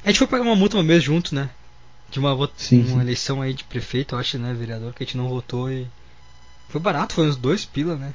[0.03, 1.49] A gente foi pagar uma multa uma vez junto, né?
[2.11, 3.01] De uma, Sim, uma sim.
[3.01, 4.53] eleição aí de prefeito, eu acho, né?
[4.53, 5.87] Vereador, que a gente não votou e.
[6.69, 8.13] Foi barato, foi uns dois pila, né?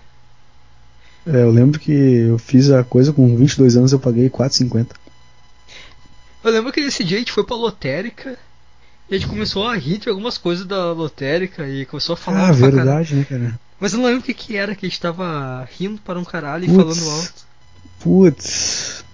[1.27, 4.95] É, eu lembro que eu fiz a coisa com 22 anos eu paguei 4,50.
[6.45, 8.39] Eu lembro que nesse dia a gente foi pra lotérica
[9.11, 12.49] e a gente começou a rir de algumas coisas da lotérica e começou a falar
[12.49, 13.59] Ah, verdade, né, cara?
[13.79, 16.25] Mas eu não lembro o que, que era, que a gente tava rindo para um
[16.25, 16.99] caralho e Putz.
[16.99, 17.47] falando alto.
[18.01, 19.05] Putz.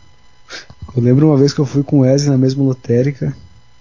[0.96, 3.36] Eu lembro uma vez que eu fui com o Wesley na mesma lotérica.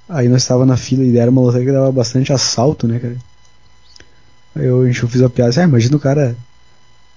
[0.10, 3.18] Aí nós estava na fila e era uma lotérica que dava bastante assalto, né, cara?
[4.56, 6.36] Aí eu, a gente fez a piada assim, ah, imagina o cara.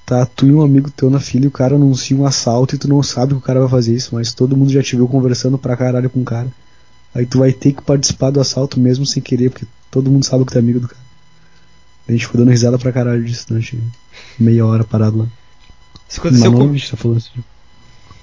[0.07, 2.79] Tá tu e um amigo teu na fila e o cara anuncia um assalto e
[2.79, 5.09] tu não sabe que o cara vai fazer isso, mas todo mundo já te viu
[5.09, 6.49] conversando pra caralho com o cara.
[7.15, 10.45] Aí tu vai ter que participar do assalto mesmo sem querer, porque todo mundo sabe
[10.45, 11.01] que tu é amigo do cara.
[12.09, 13.79] A gente ficou dando risada pra caralho disso durante
[14.39, 15.27] meia hora parado lá.
[16.09, 17.45] Isso aconteceu, Mas não, com- tá falando assim.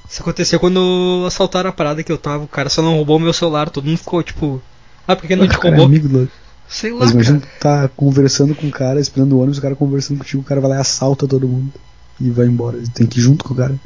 [0.10, 2.43] isso aconteceu quando assaltaram a parada que eu tava.
[2.43, 3.69] O cara só não roubou meu celular.
[3.69, 4.61] Todo mundo ficou tipo.
[5.08, 5.85] Ah, por que não te O cara é roubou?
[5.88, 6.30] amigo do...
[6.69, 7.51] Sei lá, Mas imagina cara.
[7.60, 10.69] tá conversando com o cara, esperando o ônibus, o cara conversando contigo, o cara vai
[10.69, 11.74] lá e assalta todo mundo
[12.19, 12.77] e vai embora.
[12.93, 13.77] Tem que ir junto com o cara.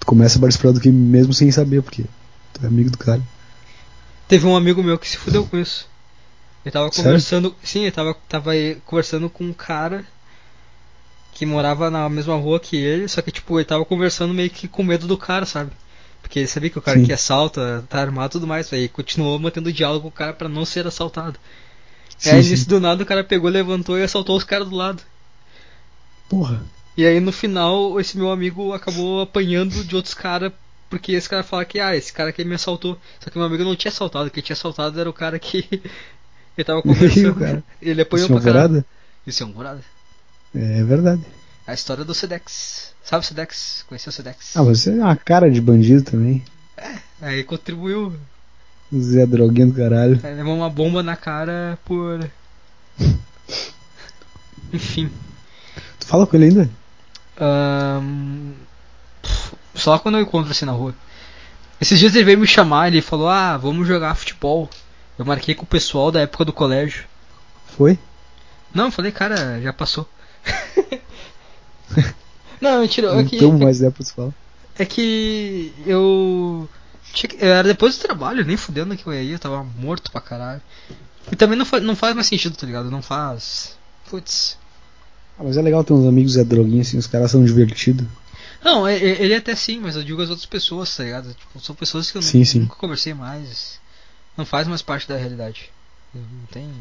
[0.00, 2.04] Tu começa a participar do que mesmo sem saber, porque
[2.54, 3.22] tu é amigo do cara.
[4.26, 5.86] Teve um amigo meu que se fudeu com isso.
[6.64, 7.10] Ele tava Sério?
[7.10, 7.56] conversando.
[7.62, 8.52] Sim, ele tava, tava
[8.84, 10.04] conversando com um cara
[11.32, 14.68] que morava na mesma rua que ele, só que tipo, ele tava conversando meio que
[14.68, 15.70] com medo do cara, sabe?
[16.20, 17.06] Porque ele sabia que o cara Sim.
[17.06, 20.48] que assalta, tá armado e tudo mais, aí continuou mantendo diálogo com o cara pra
[20.48, 21.38] não ser assaltado.
[22.18, 25.02] Sim, aí nisso do nada o cara pegou, levantou e assaltou os caras do lado.
[26.28, 26.62] Porra.
[26.94, 30.52] E aí no final esse meu amigo acabou apanhando de outros caras
[30.90, 32.98] porque esse cara fala que ah, esse cara aqui me assaltou.
[33.20, 35.80] Só que meu amigo não tinha assaltado, quem tinha assaltado era o cara que
[36.60, 37.34] ele tava conversando.
[37.34, 37.64] cara.
[37.80, 38.84] Ele apanhou Isso é pra caralho.
[39.26, 39.80] Isso é alvorada.
[40.54, 41.22] É verdade.
[41.66, 42.92] A história do Sedex.
[43.04, 43.84] Sabe o Sedex?
[43.88, 44.56] Conheceu o Sedex?
[44.56, 46.44] Ah, você é uma cara de bandido também.
[47.20, 48.14] Aí contribuiu.
[48.94, 50.18] Zé Droguinho do caralho.
[50.22, 52.28] Aí levou uma bomba na cara por.
[54.72, 55.10] Enfim.
[55.98, 56.70] Tu fala com ele ainda?
[57.38, 58.52] Ahn,
[59.74, 60.94] Só quando eu encontro assim na rua.
[61.80, 64.68] Esses dias ele veio me chamar, ele falou, ah, vamos jogar futebol.
[65.20, 67.04] Eu marquei com o pessoal da época do colégio.
[67.76, 67.98] Foi?
[68.74, 70.08] Não, falei, cara, já passou.
[72.60, 74.32] Não, mentira, Não é que, mais é pra falar.
[74.78, 76.68] é que eu.
[77.38, 80.62] Era depois do trabalho, nem fudendo que eu ia ir, eu tava morto pra caralho.
[81.32, 82.90] E também não, fa- não faz mais sentido, tá ligado?
[82.90, 83.76] Não faz.
[84.08, 84.56] Putz.
[85.38, 88.06] Ah, mas é legal ter uns amigos Zé Droguinho assim, os caras são divertidos.
[88.62, 91.34] Não, ele até sim, mas eu digo as outras pessoas, tá ligado?
[91.34, 92.58] Tipo, são pessoas que eu Sim, nu- sim.
[92.60, 93.79] nunca conversei mais.
[94.40, 95.70] Não faz mais parte da realidade.
[96.14, 96.64] Não tem.
[96.64, 96.72] Não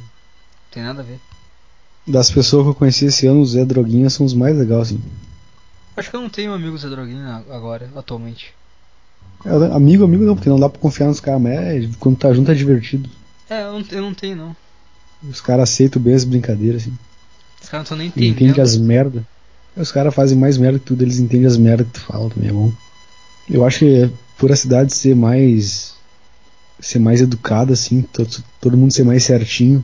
[0.72, 1.20] tem nada a ver.
[2.08, 5.02] Das pessoas que eu conheci esse ano, os Zé Droguinha são os mais legais, assim.
[5.98, 8.54] Acho que eu não tenho amigos Zé Droguinha agora, atualmente.
[9.44, 12.34] É, amigo, amigo não, porque não dá pra confiar nos caras, mas é, quando tá
[12.34, 13.10] junto é divertido.
[13.50, 14.56] É, eu não, eu não tenho não.
[15.30, 16.98] Os caras aceitam bem as brincadeiras, assim.
[17.62, 18.36] Os caras não estão nem entendendo.
[18.36, 19.28] entendem as merda.
[19.76, 22.52] Os caras fazem mais merda que tudo, eles entendem as merda que tu fala também,
[22.52, 22.72] é bom.
[23.50, 25.99] Eu acho que é por a cidade ser mais.
[26.80, 29.84] Ser mais educada, assim, todo, todo mundo ser mais certinho.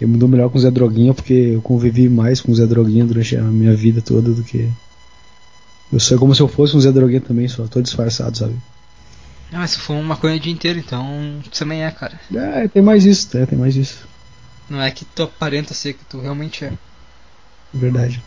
[0.00, 2.66] Eu me dou melhor com o Zé Droguinha porque eu convivi mais com o Zé
[2.66, 4.70] Droguinha durante a minha vida toda do que.
[5.92, 8.54] Eu sou como se eu fosse um Zé Droguinha também, só tô disfarçado, sabe?
[9.50, 12.20] Ah, mas se for uma maconha o dia inteiro, então tu também é, cara.
[12.34, 14.06] É, tem mais isso, é, tem mais isso.
[14.68, 16.72] Não é que tu aparenta ser que tu realmente é.
[17.72, 18.22] Verdade.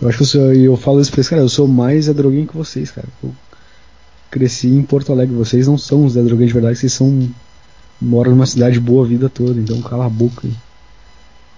[0.00, 2.06] Eu acho que eu sou, e eu falo isso pra eles, cara, eu sou mais
[2.06, 3.06] Zé Droguinha que vocês, cara.
[3.22, 3.32] Eu
[4.32, 7.28] cresci em Porto Alegre, vocês não são os Zé de verdade, vocês são.
[8.00, 10.54] moram numa cidade boa a vida toda, então cala a boca aí.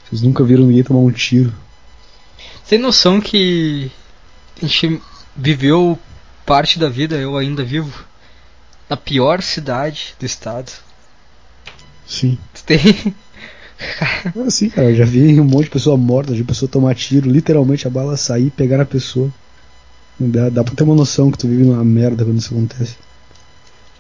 [0.05, 1.55] Vocês nunca viram ninguém tomar um tiro.
[2.69, 3.91] Tem noção que
[4.61, 5.01] a gente
[5.37, 5.97] viveu
[6.45, 8.05] parte da vida, eu ainda vivo,
[8.91, 10.73] na pior cidade do estado.
[12.07, 12.37] Sim.
[12.67, 13.15] Tem.
[14.35, 17.31] É assim, cara, eu já vi um monte de pessoa morta, de pessoa tomar tiro,
[17.31, 19.33] literalmente a bala sair e pegar a pessoa.
[20.19, 22.97] Dá, dá pra ter uma noção que tu vive numa merda quando isso acontece.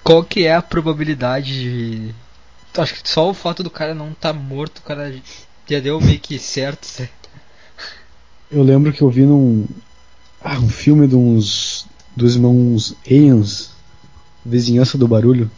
[0.02, 2.14] Qual que é a probabilidade de.
[2.72, 5.14] Tu acha que só o fato do cara não tá morto, o cara
[5.68, 7.08] já deu meio que certo, né?
[8.50, 9.66] Eu lembro que eu vi num.
[10.42, 11.86] Ah, um filme de uns.
[12.14, 13.70] dos irmãos Aliens,
[14.44, 15.50] Vizinhança do Barulho.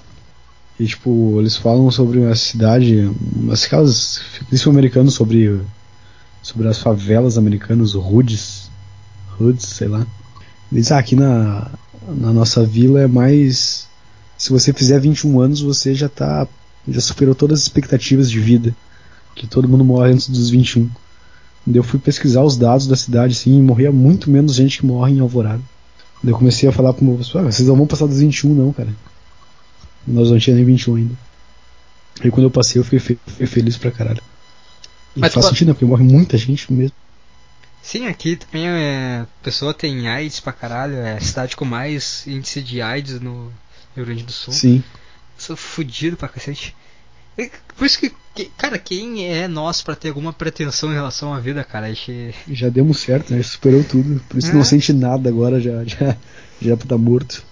[0.78, 4.20] E tipo, eles falam sobre a cidade, umas aquelas.
[4.48, 5.60] Principalmente americanos sobre.
[6.42, 8.70] sobre as favelas americanas, hoods.
[9.38, 10.06] Hoods, sei lá.
[10.72, 11.70] Eles ah, aqui na.
[12.08, 13.86] na nossa vila é mais.
[14.38, 16.46] Se você fizer 21 anos, você já tá.
[16.88, 18.74] já superou todas as expectativas de vida.
[19.34, 20.88] Que todo mundo morre antes dos 21.
[21.66, 24.86] Daí eu fui pesquisar os dados da cidade, assim, e morria muito menos gente que
[24.86, 25.60] morre em Alvorada.
[26.22, 28.54] Daí eu comecei a falar pro meu pessoal, ah, vocês não vão passar dos 21
[28.54, 28.88] não, cara.
[30.06, 31.14] Nós não tínhamos nem 21 ainda.
[32.20, 34.22] Aí quando eu passei eu fiquei, fe- feliz pra caralho.
[35.16, 35.74] E Mas faz sentido, né?
[35.74, 36.94] Porque morre muita gente mesmo.
[37.86, 39.20] Sim, aqui também é.
[39.22, 43.52] A pessoa tem AIDS pra caralho, é a cidade com mais índice de AIDS no
[43.94, 44.52] Rio Grande do Sul.
[44.52, 44.82] Sim.
[45.38, 46.74] Sou fudido pra cacete.
[47.38, 51.32] E Por isso que, que- cara, quem é nós pra ter alguma pretensão em relação
[51.32, 51.86] à vida, cara?
[51.86, 52.34] A gente.
[52.50, 53.42] Já demos certo, né?
[53.42, 54.20] Superou tudo.
[54.28, 54.54] Por isso É.
[54.54, 56.16] não sente nada agora, já, já,
[56.60, 57.44] já tá morto.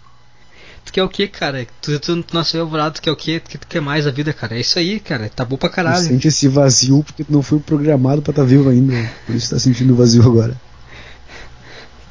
[0.95, 1.67] Tu quer o que, cara?
[1.83, 3.41] Tu, tu, tu nasceu alvorado, tu quer o que?
[3.41, 4.57] Tu, tu quer mais a vida, cara?
[4.57, 5.29] É isso aí, cara.
[5.29, 6.05] Tá bom pra Tu caralho.
[6.05, 8.93] sente esse vazio porque tu não foi programado pra estar tá vivo ainda.
[9.27, 10.57] Por isso tá sentindo vazio agora.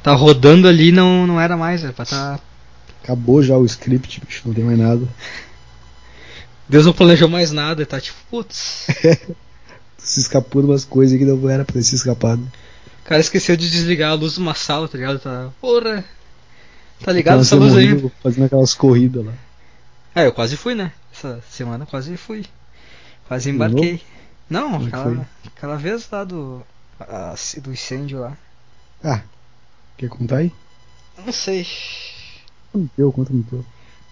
[0.02, 2.38] Tá rodando ali não não era mais, era pra tá.
[3.02, 5.08] Acabou já o script, bicho, não tem mais nada.
[6.68, 8.86] Deus não planejou mais nada, tá tipo, putz.
[9.00, 9.34] Tu
[9.96, 12.42] se escapou de umas coisas que não era pra ter se escapado.
[13.02, 15.18] O cara esqueceu de desligar a luz de uma sala, tá ligado?
[15.20, 15.48] Tá.
[15.58, 16.04] Porra!
[17.04, 18.10] Tá ligado essa luz aí?
[18.22, 19.32] Fazendo aquelas corridas lá.
[20.14, 20.92] É, eu quase fui, né?
[21.12, 22.44] Essa semana eu quase fui.
[23.28, 24.00] Quase embarquei.
[24.48, 26.62] Não, Como é que aquela, aquela vez lá do.
[27.00, 28.36] a- do incêndio lá.
[29.02, 29.20] Ah,
[29.96, 30.52] quer contar aí?
[31.24, 31.66] Não sei.
[32.72, 33.64] Conta no teu, conta no teu.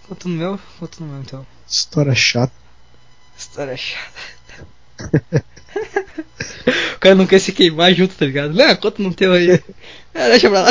[0.08, 1.46] Conta no meu, conta no meu então.
[1.68, 2.52] História chata.
[3.36, 4.12] História chata.
[6.96, 8.52] o cara não quer se queimar junto, tá ligado?
[8.54, 9.62] Não, conta no teu aí.
[10.14, 10.70] É, deixa pra lá.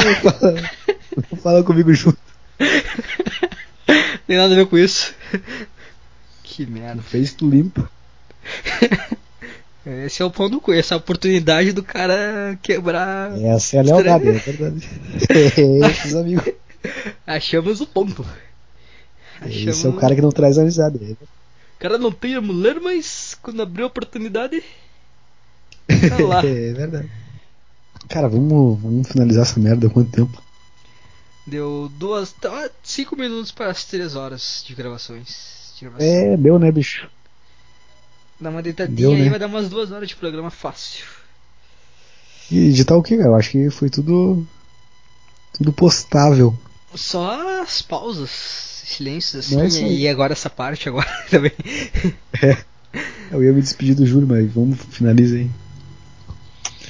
[1.41, 2.17] Fala comigo junto.
[4.27, 5.13] Tem nada a ver com isso.
[6.43, 7.01] Que merda.
[7.01, 7.89] Fez tu limpa.
[10.05, 13.35] Esse é o pão do cu, essa é a oportunidade do cara quebrar.
[13.41, 14.87] Essa é a lealdade, é verdade.
[15.89, 16.53] Esses amigos.
[17.25, 18.23] Achamos o ponto.
[19.43, 21.17] Esse é o cara que não traz amizade.
[21.19, 24.63] O cara não tem a mulher, mas quando abriu a oportunidade.
[25.87, 26.39] Tá lá.
[26.45, 27.09] é verdade.
[28.07, 30.43] Cara, vamos, vamos finalizar essa merda quanto tempo?
[31.45, 32.31] Deu duas.
[32.31, 35.73] tá, cinco minutos para as três horas de gravações.
[35.77, 36.07] De gravação.
[36.07, 37.09] É, deu, né, bicho?
[38.39, 39.29] Dá uma deitadinha Deu, aí, né?
[39.29, 41.05] vai dar umas duas horas de programa fácil.
[42.49, 43.29] E editar o que, cara?
[43.29, 44.45] Eu acho que foi tudo.
[45.53, 46.57] Tudo postável.
[46.93, 49.85] Só as pausas, silêncios assim.
[49.85, 51.53] É e agora essa parte agora também.
[53.31, 55.49] Eu ia me despedir do Júlio, mas vamos finalizar aí.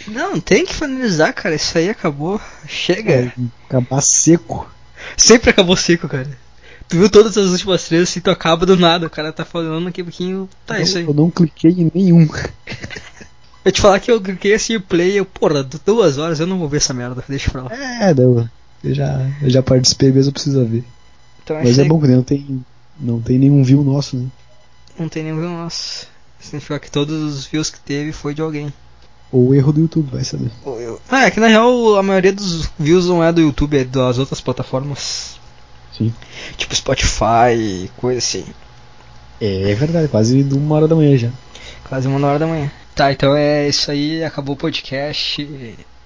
[0.08, 1.56] Não, tem que finalizar, cara.
[1.56, 2.40] Isso aí acabou.
[2.68, 3.34] Chega.
[3.68, 4.70] Acabar seco.
[5.18, 6.30] Sempre acabou seco, cara.
[6.88, 9.08] Tu viu todas as últimas três assim, tu acaba do nada.
[9.08, 10.50] O cara tá falando aqui um pouquinho.
[10.66, 11.06] Tá, eu, isso aí.
[11.06, 12.28] eu não cliquei em nenhum.
[13.64, 16.48] Eu te falar que eu cliquei assim o play, eu, porra, du- duas horas eu
[16.48, 17.72] não vou ver essa merda, deixa pra lá.
[17.72, 18.50] É, não.
[18.84, 20.84] Eu já, eu já participei mesmo, eu preciso ver.
[21.44, 22.66] Então Mas achei é bom que não tem,
[23.00, 24.28] não tem nenhum view nosso, né?
[24.98, 26.08] não tem nenhum nosso.
[26.40, 28.74] Significa que todos os views que teve foi de alguém.
[29.32, 30.52] Ou erro do YouTube, vai saber.
[31.10, 34.18] Ah, é que na real a maioria dos views não é do YouTube, é das
[34.18, 35.40] outras plataformas.
[35.98, 36.14] Sim.
[36.58, 38.46] Tipo Spotify, coisa assim.
[39.40, 41.30] É verdade, quase de uma hora da manhã já.
[41.88, 42.70] Quase uma hora da manhã.
[42.94, 45.48] Tá, então é isso aí, acabou o podcast.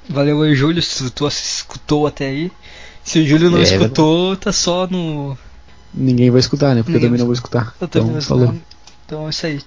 [0.08, 2.52] Valeu aí, Júlio, se tu escutou até aí.
[3.04, 5.38] Se o Júlio não É, escutou, tá só no.
[5.94, 6.84] Ninguém vai escutar, né?
[6.84, 7.76] Porque Ninguém eu também não vou escutar.
[7.82, 8.56] Eu também Então, não falou.
[9.06, 9.62] Então é isso aí.